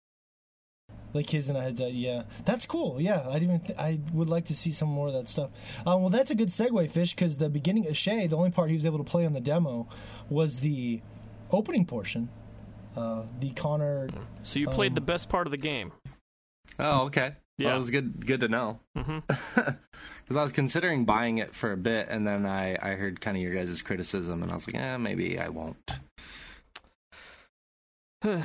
Like 1.14 1.30
his 1.30 1.49
and 1.49 1.57
I 1.57 1.64
had 1.64 1.77
that. 1.77 1.94
Yeah, 1.94 2.23
that's 2.45 2.65
cool. 2.65 2.99
Yeah, 2.99 3.19
I 3.30 3.38
even 3.38 3.60
th- 3.60 3.77
I 3.77 3.99
would 4.14 4.30
like 4.30 4.45
to 4.45 4.56
see 4.56 4.72
some 4.72 4.90
more 4.90 5.07
of 5.07 5.14
that 5.14 5.30
stuff. 5.30 5.52
Um, 5.85 6.02
well, 6.02 6.10
that's 6.10 6.31
a 6.31 6.35
good 6.35 6.49
segue, 6.49 6.91
fish, 6.91 7.14
because 7.15 7.38
the 7.38 7.49
beginning 7.49 7.88
of 7.88 7.95
Shay, 7.98 8.27
the 8.27 8.38
only 8.38 8.52
part 8.52 8.69
he 8.69 8.76
was 8.76 8.85
able 8.85 8.98
to 8.98 9.03
play 9.03 9.26
on 9.26 9.34
the 9.34 9.41
demo 9.41 9.88
was 10.30 10.60
the 10.60 11.02
opening 11.52 11.85
portion. 11.85 12.30
Uh, 12.95 13.23
the 13.40 13.49
Connor. 13.52 14.10
so 14.44 14.60
you 14.60 14.68
played 14.68 14.91
Um, 14.91 14.95
the 14.95 15.02
best 15.02 15.27
part 15.30 15.48
of 15.48 15.52
the 15.52 15.57
game. 15.57 15.91
Oh, 16.80 17.03
okay. 17.06 17.34
Yeah. 17.57 17.68
Well, 17.68 17.76
it 17.76 17.80
was 17.80 17.91
good. 17.91 18.26
Good 18.26 18.40
to 18.41 18.48
know. 18.48 18.80
Because 20.26 20.38
I 20.38 20.44
was 20.44 20.53
considering 20.53 21.03
buying 21.03 21.40
it 21.40 21.53
for 21.53 21.73
a 21.73 21.77
bit, 21.77 22.07
and 22.10 22.26
then 22.26 22.45
I, 22.45 22.77
I 22.81 22.91
heard 22.95 23.19
kind 23.19 23.35
of 23.35 23.44
your 23.44 23.53
guys' 23.53 23.81
criticism, 23.81 24.41
and 24.41 24.49
I 24.49 24.56
was 24.56 24.65
like, 24.68 24.81
eh, 24.81 24.95
maybe 24.95 25.38
I 25.38 25.49
won't. 25.49 25.76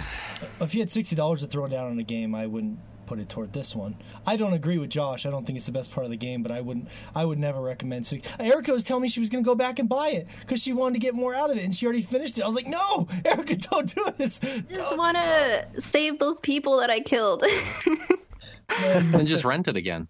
If 0.61 0.75
you 0.75 0.81
had 0.81 0.91
sixty 0.91 1.17
dollars 1.17 1.41
to 1.41 1.47
throw 1.47 1.67
down 1.69 1.87
on 1.91 1.99
a 1.99 2.03
game, 2.05 2.35
I 2.35 2.47
wouldn't 2.47 2.79
put 3.07 3.19
it 3.19 3.29
toward 3.29 3.53
this 3.53 3.75
one. 3.75 3.97
I 4.27 4.37
don't 4.37 4.53
agree 4.53 4.77
with 4.79 4.91
Josh. 4.91 5.25
I 5.27 5.31
don't 5.31 5.45
think 5.47 5.57
it's 5.57 5.67
the 5.67 5.73
best 5.73 5.91
part 5.91 6.05
of 6.05 6.11
the 6.11 6.17
game, 6.17 6.43
but 6.43 6.53
I 6.53 6.61
wouldn't. 6.61 6.89
I 7.15 7.25
would 7.25 7.39
never 7.39 7.61
recommend. 7.61 8.07
So 8.07 8.19
Erica 8.39 8.73
was 8.73 8.85
telling 8.85 9.03
me 9.03 9.09
she 9.09 9.19
was 9.21 9.31
going 9.31 9.43
to 9.43 9.49
go 9.49 9.55
back 9.55 9.79
and 9.79 9.89
buy 9.89 10.11
it 10.11 10.29
because 10.41 10.63
she 10.63 10.73
wanted 10.73 10.95
to 10.95 10.99
get 11.01 11.15
more 11.15 11.35
out 11.35 11.51
of 11.51 11.57
it, 11.57 11.65
and 11.65 11.75
she 11.75 11.87
already 11.87 12.03
finished 12.03 12.39
it. 12.39 12.43
I 12.43 12.47
was 12.47 12.55
like, 12.55 12.67
no, 12.69 13.09
Erica, 13.25 13.57
don't 13.71 13.93
do 13.95 14.05
this. 14.19 14.39
just 14.39 14.69
Don't. 14.73 14.99
want 14.99 15.17
to 15.17 15.81
save 15.81 16.19
those 16.19 16.41
people 16.41 16.79
that 16.79 16.91
I 16.91 17.01
killed. 17.01 17.43
and 18.69 19.27
just 19.27 19.45
rent 19.45 19.69
it 19.69 19.77
again. 19.77 20.07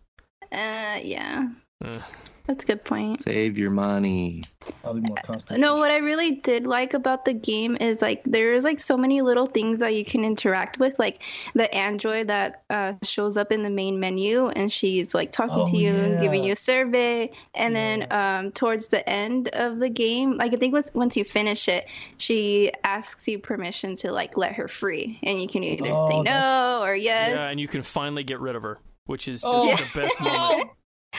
uh, 0.52 0.98
yeah, 1.02 1.48
Uh, 1.84 1.98
that's 2.48 2.64
a 2.64 2.66
good 2.66 2.82
point. 2.84 3.22
Save 3.22 3.56
your 3.58 3.70
money. 3.70 4.42
Probably 4.82 5.02
more 5.06 5.16
cost. 5.18 5.50
No, 5.52 5.76
what 5.76 5.90
I 5.90 5.98
really 5.98 6.36
did 6.36 6.66
like 6.66 6.92
about 6.94 7.24
the 7.24 7.32
game 7.32 7.76
is 7.80 8.02
like 8.02 8.24
there's 8.24 8.64
like 8.64 8.80
so 8.80 8.96
many 8.96 9.22
little 9.22 9.46
things 9.46 9.80
that 9.80 9.94
you 9.94 10.04
can 10.04 10.24
interact 10.24 10.78
with, 10.78 10.98
like 10.98 11.22
the 11.54 11.72
android 11.74 12.28
that 12.28 12.64
uh, 12.68 12.94
shows 13.02 13.36
up 13.36 13.52
in 13.52 13.62
the 13.62 13.70
main 13.70 14.00
menu 14.00 14.48
and 14.48 14.72
she's 14.72 15.14
like 15.14 15.30
talking 15.30 15.60
Oh, 15.60 15.70
to 15.70 15.76
you 15.76 15.90
and 15.90 16.20
giving 16.20 16.42
you 16.42 16.52
a 16.52 16.56
survey, 16.56 17.30
and 17.54 17.76
then 17.76 18.10
um, 18.10 18.50
towards 18.52 18.88
the 18.88 19.08
end 19.08 19.48
of 19.48 19.78
the 19.78 19.88
game, 19.88 20.36
like 20.36 20.52
I 20.52 20.56
think 20.56 20.72
once 20.72 20.90
once 20.94 21.16
you 21.16 21.24
finish 21.24 21.68
it, 21.68 21.86
she 22.18 22.72
asks 22.82 23.28
you 23.28 23.38
permission 23.38 23.94
to 23.96 24.10
like 24.10 24.36
let 24.36 24.52
her 24.54 24.68
free, 24.68 25.18
and 25.22 25.40
you 25.40 25.48
can 25.48 25.62
either 25.64 25.90
Oh, 25.92 26.08
say 26.08 26.20
no 26.22 26.80
or 26.82 26.94
yes. 26.94 27.30
Yeah, 27.36 27.48
and 27.50 27.60
you 27.60 27.68
can 27.68 27.82
finally 27.82 28.24
get 28.24 28.40
rid 28.40 28.56
of 28.56 28.62
her, 28.62 28.78
which 29.06 29.28
is 29.28 29.42
just 29.42 29.46
Oh. 29.54 29.76
the 29.76 30.00
best 30.00 30.20
moment. 30.20 30.70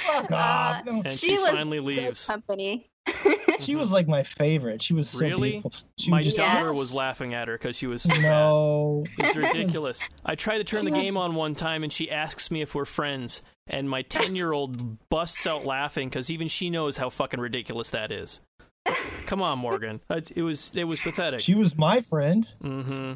Fuck 0.05 0.31
off. 0.31 0.85
No. 0.85 0.91
And 1.01 1.09
she 1.09 1.29
she, 1.29 1.37
was 1.37 1.51
finally 1.51 1.77
Good 1.77 1.85
leaves. 1.85 2.25
company. 2.25 2.87
She 3.59 3.75
was 3.75 3.91
like 3.91 4.07
my 4.07 4.23
favorite. 4.23 4.81
She 4.81 4.93
was 4.93 5.09
so 5.09 5.19
Really? 5.19 5.49
beautiful. 5.51 5.73
She 5.97 6.09
My 6.11 6.17
was 6.19 6.27
just, 6.27 6.37
daughter 6.37 6.67
Yes. 6.69 6.77
was 6.77 6.93
laughing 6.93 7.33
at 7.33 7.49
her 7.49 7.57
because 7.57 7.75
she 7.75 7.87
was 7.87 8.03
so 8.03 8.09
mad. 8.13 8.21
no. 8.21 9.03
It's 9.17 9.35
ridiculous. 9.35 10.01
I 10.25 10.35
tried 10.35 10.59
to 10.59 10.63
turn 10.63 10.85
the 10.85 10.91
was- 10.91 11.01
game 11.03 11.17
on 11.17 11.35
one 11.35 11.55
time 11.55 11.83
and 11.83 11.91
she 11.91 12.09
asks 12.09 12.49
me 12.51 12.61
if 12.61 12.73
we're 12.73 12.85
friends, 12.85 13.43
and 13.67 13.89
my 13.89 14.03
10 14.03 14.33
year 14.37 14.53
old 14.53 15.09
busts 15.09 15.45
out 15.45 15.65
laughing 15.65 16.07
because 16.07 16.29
even 16.29 16.47
she 16.47 16.69
knows 16.69 16.95
how 16.95 17.09
fucking 17.09 17.41
ridiculous 17.41 17.89
that 17.89 18.13
is. 18.13 18.39
Come 19.25 19.41
on, 19.41 19.59
Morgan. 19.59 19.99
It 20.09 20.31
it 20.37 20.41
was 20.41 20.71
it 20.73 20.85
was 20.85 21.01
pathetic. 21.01 21.41
She 21.41 21.53
was 21.55 21.77
my 21.77 21.99
friend. 21.99 22.47
Mm-hmm. 22.63 23.13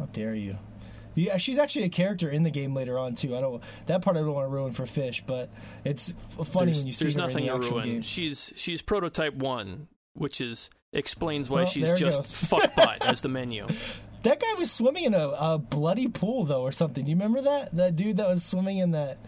How 0.00 0.06
dare 0.06 0.34
you? 0.34 0.58
Yeah, 1.16 1.36
she's 1.38 1.58
actually 1.58 1.86
a 1.86 1.88
character 1.88 2.28
in 2.30 2.42
the 2.44 2.50
game 2.50 2.74
later 2.74 2.98
on 2.98 3.14
too. 3.14 3.36
I 3.36 3.40
don't 3.40 3.62
that 3.86 4.02
part 4.02 4.16
I 4.16 4.20
don't 4.20 4.32
want 4.34 4.46
to 4.46 4.54
ruin 4.54 4.72
for 4.72 4.86
Fish, 4.86 5.24
but 5.26 5.50
it's 5.84 6.12
funny 6.44 6.66
There's, 6.66 6.78
when 6.78 6.86
you 6.86 6.92
see 6.92 7.10
her 7.10 7.18
nothing 7.18 7.46
in 7.46 7.46
the 7.46 7.52
to 7.52 7.56
actual 7.56 7.76
ruin. 7.78 7.88
game. 7.88 8.02
She's 8.02 8.52
she's 8.54 8.82
prototype 8.82 9.34
one, 9.34 9.88
which 10.14 10.40
is 10.40 10.70
explains 10.92 11.50
why 11.50 11.62
Well, 11.62 11.66
she's 11.66 11.92
just 11.94 12.18
goes. 12.18 12.32
fuck 12.48 12.74
butt 12.76 13.04
as 13.04 13.20
the 13.22 13.28
menu. 13.28 13.66
That 14.22 14.40
guy 14.40 14.54
was 14.58 14.72
swimming 14.72 15.04
in 15.04 15.14
a, 15.14 15.28
a 15.28 15.58
bloody 15.58 16.08
pool 16.08 16.46
though, 16.46 16.62
or 16.62 16.72
something. 16.72 17.04
Do 17.04 17.10
you 17.10 17.16
remember 17.16 17.42
that? 17.42 17.76
That 17.76 17.94
dude 17.94 18.16
that 18.16 18.28
was 18.28 18.42
swimming 18.42 18.78
in 18.78 18.90
that 18.90 19.18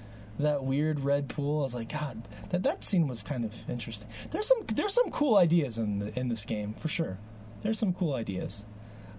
that 0.40 0.64
weird 0.64 0.98
red 1.00 1.28
pool. 1.28 1.60
I 1.60 1.62
was 1.62 1.74
like, 1.74 1.92
God, 1.92 2.20
that 2.50 2.64
that 2.64 2.82
scene 2.82 3.06
was 3.06 3.22
kind 3.22 3.44
of 3.44 3.54
interesting. 3.70 4.08
There's 4.32 4.48
some 4.48 4.58
there's 4.74 4.94
some 4.94 5.10
cool 5.10 5.36
ideas 5.36 5.78
in 5.78 6.00
the, 6.00 6.18
in 6.18 6.28
this 6.28 6.44
game 6.44 6.74
for 6.74 6.88
sure. 6.88 7.16
There's 7.62 7.78
some 7.78 7.92
cool 7.92 8.14
ideas. 8.14 8.64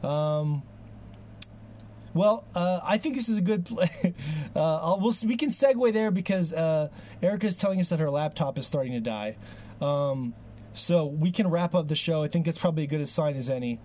Um, 0.03 0.63
well, 2.13 2.45
uh, 2.55 2.79
I 2.83 2.97
think 2.97 3.15
this 3.15 3.29
is 3.29 3.37
a 3.37 3.41
good. 3.41 3.65
Play. 3.65 3.89
Uh, 4.55 4.97
we'll, 4.99 5.13
we 5.25 5.37
can 5.37 5.49
segue 5.49 5.93
there 5.93 6.09
because 6.09 6.51
uh, 6.51 6.89
Erica's 7.21 7.55
telling 7.57 7.79
us 7.79 7.89
that 7.89 7.99
her 7.99 8.09
laptop 8.09 8.57
is 8.57 8.65
starting 8.65 8.93
to 8.93 8.99
die. 8.99 9.37
Um, 9.79 10.33
so 10.73 11.05
we 11.05 11.31
can 11.31 11.49
wrap 11.49 11.75
up 11.75 11.87
the 11.87 11.95
show. 11.95 12.23
I 12.23 12.27
think 12.27 12.45
that's 12.45 12.57
probably 12.57 12.83
as 12.83 12.89
good 12.89 13.01
a 13.01 13.05
sign 13.05 13.35
as 13.35 13.47
any. 13.47 13.79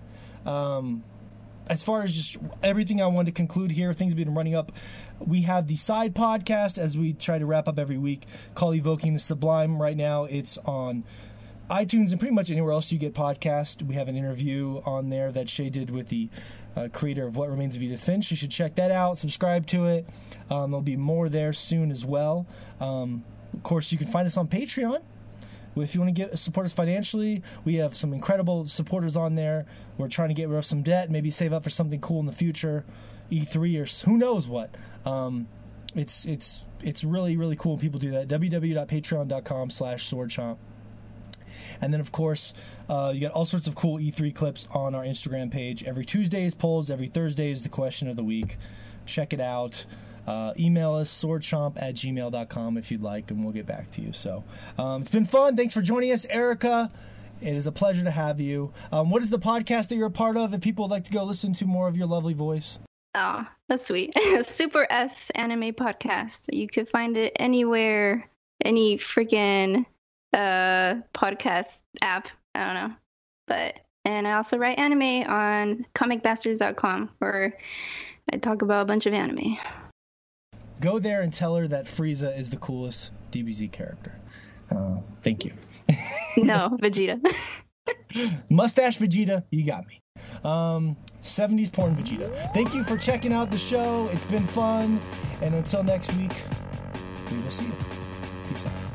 Um, 0.47 1.05
as 1.67 1.83
far 1.83 2.03
as 2.03 2.15
just 2.15 2.37
everything 2.63 3.01
I 3.01 3.07
wanted 3.07 3.27
to 3.27 3.37
conclude 3.37 3.71
here, 3.71 3.93
things 3.93 4.13
have 4.13 4.19
been 4.19 4.35
running 4.35 4.55
up. 4.55 4.73
We 5.19 5.43
have 5.43 5.67
the 5.67 5.77
side 5.77 6.15
podcast 6.15 6.79
as 6.79 6.97
we 6.97 7.13
try 7.13 7.39
to 7.39 7.47
wrap 7.47 7.69
up 7.69 7.79
every 7.79 7.99
week 7.99 8.27
called 8.55 8.75
Evoking 8.75 9.15
the 9.15 9.21
Sublime. 9.21 9.81
Right 9.81 9.97
now, 9.97 10.25
it's 10.25 10.59
on 10.59 11.05
iTunes 11.71 12.11
and 12.11 12.21
pretty 12.21 12.35
much 12.35 12.51
anywhere 12.51 12.73
else 12.73 12.93
you 12.93 12.99
get 12.99 13.15
podcast. 13.15 13.83
We 13.83 13.95
have 13.95 14.09
an 14.09 14.17
interview 14.17 14.83
on 14.85 15.09
there 15.09 15.33
that 15.33 15.49
Shay 15.49 15.71
did 15.71 15.91
with 15.91 16.09
the 16.09 16.29
uh, 16.77 16.89
creator 16.93 17.27
of 17.27 17.37
What 17.37 17.51
Remains 17.51 17.77
of 17.77 17.83
Edith 17.83 18.03
Finch. 18.03 18.31
You 18.31 18.37
should 18.37 18.51
check 18.51 18.75
that 18.77 18.91
out. 18.91 19.19
Subscribe 19.19 19.67
to 19.69 19.87
it. 19.87 20.07
Um, 20.51 20.71
there'll 20.71 20.83
be 20.83 20.97
more 20.97 21.29
there 21.29 21.53
soon 21.53 21.91
as 21.91 22.05
well. 22.05 22.47
Um, 22.81 23.25
of 23.53 23.63
course, 23.63 23.93
you 23.93 23.99
can 23.99 24.07
find 24.07 24.27
us 24.27 24.37
on 24.37 24.49
Patreon. 24.49 25.03
If 25.77 25.95
you 25.95 26.01
want 26.01 26.15
to 26.15 26.23
get 26.23 26.39
support 26.39 26.67
us 26.67 26.73
financially, 26.73 27.43
we 27.65 27.77
have 27.77 27.97
some 27.97 28.13
incredible 28.13 28.67
supporters 28.67 29.17
on 29.17 29.35
there. 29.35 29.67
We're 29.99 30.09
trying 30.09 30.29
to 30.29 30.35
get 30.35 30.49
rid 30.49 30.59
of 30.59 30.65
some 30.65 30.83
debt, 30.83 31.11
maybe 31.11 31.31
save 31.31 31.53
up 31.53 31.65
for 31.65 31.71
something 31.71 32.01
cool 32.01 32.21
in 32.21 32.27
the 32.27 32.33
future, 32.33 32.85
E3 33.31 33.81
or 33.81 34.09
who 34.09 34.17
knows 34.17 34.47
what. 34.47 34.75
Um, 35.05 35.49
it's 35.97 36.25
it's 36.27 36.65
it's 36.83 37.03
really 37.03 37.37
really 37.37 37.57
cool 37.57 37.73
when 37.73 37.81
people 37.81 37.99
do 37.99 38.13
that. 38.13 38.29
www.patreon.com/slash 38.29 40.11
swordchomp. 40.11 40.59
And 41.81 41.93
then, 41.93 42.01
of 42.01 42.13
course, 42.13 42.55
uh, 42.89 43.13
you 43.15 43.21
got 43.21 43.33
all 43.33 43.45
sorts 43.45 43.67
of 43.67 43.75
cool 43.75 43.99
E3 43.99 44.35
clips 44.35 44.67
on 44.73 44.95
our 44.95 45.05
Instagram 45.05 45.51
page. 45.51 45.85
Every 45.85 46.05
Tuesday 46.05 46.45
is 46.45 46.55
polls. 46.55 46.91
Every 46.91 47.09
Thursday 47.09 47.51
is 47.51 47.63
the 47.63 47.69
question 47.69 48.09
of 48.09 48.17
the 48.17 48.25
week. 48.25 48.57
Check 49.07 49.33
it 49.33 49.41
out. 49.41 49.85
Uh, 50.27 50.55
email 50.59 50.95
us, 50.95 51.11
swordchomp 51.11 51.81
at 51.81 51.95
gmail.com 51.95 52.79
if 52.79 52.91
you'd 52.91 53.03
like, 53.03 53.31
and 53.31 53.45
we'll 53.45 53.53
get 53.53 53.67
back 53.67 53.91
to 53.91 54.01
you. 54.01 54.13
So 54.13 54.43
um, 54.79 55.03
it's 55.03 55.11
been 55.11 55.27
fun. 55.27 55.57
Thanks 55.57 55.75
for 55.75 55.83
joining 55.83 56.13
us, 56.13 56.25
Erica. 56.27 56.91
It 57.43 57.55
is 57.55 57.67
a 57.67 57.73
pleasure 57.73 58.05
to 58.05 58.11
have 58.11 58.41
you. 58.41 58.73
Um, 58.91 59.11
what 59.11 59.21
is 59.23 59.29
the 59.29 59.39
podcast 59.39 59.89
that 59.89 59.97
you're 59.97 60.07
a 60.07 60.11
part 60.11 60.37
of 60.37 60.55
if 60.55 60.61
people 60.63 60.85
would 60.85 60.91
like 60.91 61.05
to 61.05 61.13
go 61.13 61.25
listen 61.25 61.53
to 61.55 61.67
more 61.67 61.89
of 61.89 61.97
your 61.97 62.07
lovely 62.07 62.33
voice? 62.33 62.79
Oh, 63.15 63.47
that's 63.69 63.87
sweet. 63.87 64.17
Super 64.47 64.87
S 64.89 65.31
anime 65.35 65.73
podcast. 65.73 66.53
You 66.53 66.69
could 66.69 66.89
find 66.89 67.17
it 67.17 67.33
anywhere, 67.37 68.29
any 68.65 68.99
freaking 68.99 69.85
uh 70.35 71.01
podcast 71.15 71.81
app. 72.03 72.29
I 72.55 72.65
don't 72.67 72.75
know. 72.75 72.97
But 73.47 73.81
and 74.05 74.29
I 74.29 74.37
also 74.37 74.59
write 74.59 74.79
anime 74.79 75.29
on 75.31 75.87
comicbastards.com 75.95 77.11
where 77.19 77.57
I 78.33 78.37
talk 78.37 78.63
about 78.63 78.83
a 78.83 78.85
bunch 78.85 79.07
of 79.07 79.15
anime. 79.15 79.59
Go 80.81 80.99
there 80.99 81.23
and 81.23 81.33
tell 81.33 81.57
her 81.57 81.67
that 81.69 81.87
Frieza 81.87 82.37
is 82.39 82.51
the 82.51 82.57
coolest 82.57 83.13
DBZ 83.33 83.73
character. 83.73 84.13
Uh, 84.71 84.99
thank 85.23 85.45
you. 85.45 85.53
No, 86.37 86.77
Vegeta. 86.83 87.21
Mustache 88.51 88.99
Vegeta, 88.99 89.45
you 89.51 89.65
got 89.65 89.87
me. 89.87 90.01
Um, 90.43 90.97
70s 91.23 91.73
porn 91.73 91.95
Vegeta. 91.95 92.29
Thank 92.53 92.75
you 92.75 92.83
for 92.83 92.97
checking 92.97 93.33
out 93.33 93.53
the 93.53 93.59
show. 93.59 94.09
It's 94.13 94.25
been 94.25 94.45
fun. 94.45 94.99
And 95.43 95.55
until 95.55 95.85
next 95.85 96.13
week, 96.15 96.33
we 97.31 97.41
will 97.41 97.51
see 97.53 97.67
you. 97.67 97.73
Peace 98.49 98.67
out. 98.67 98.94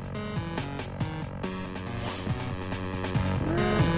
Bye. 3.56 3.89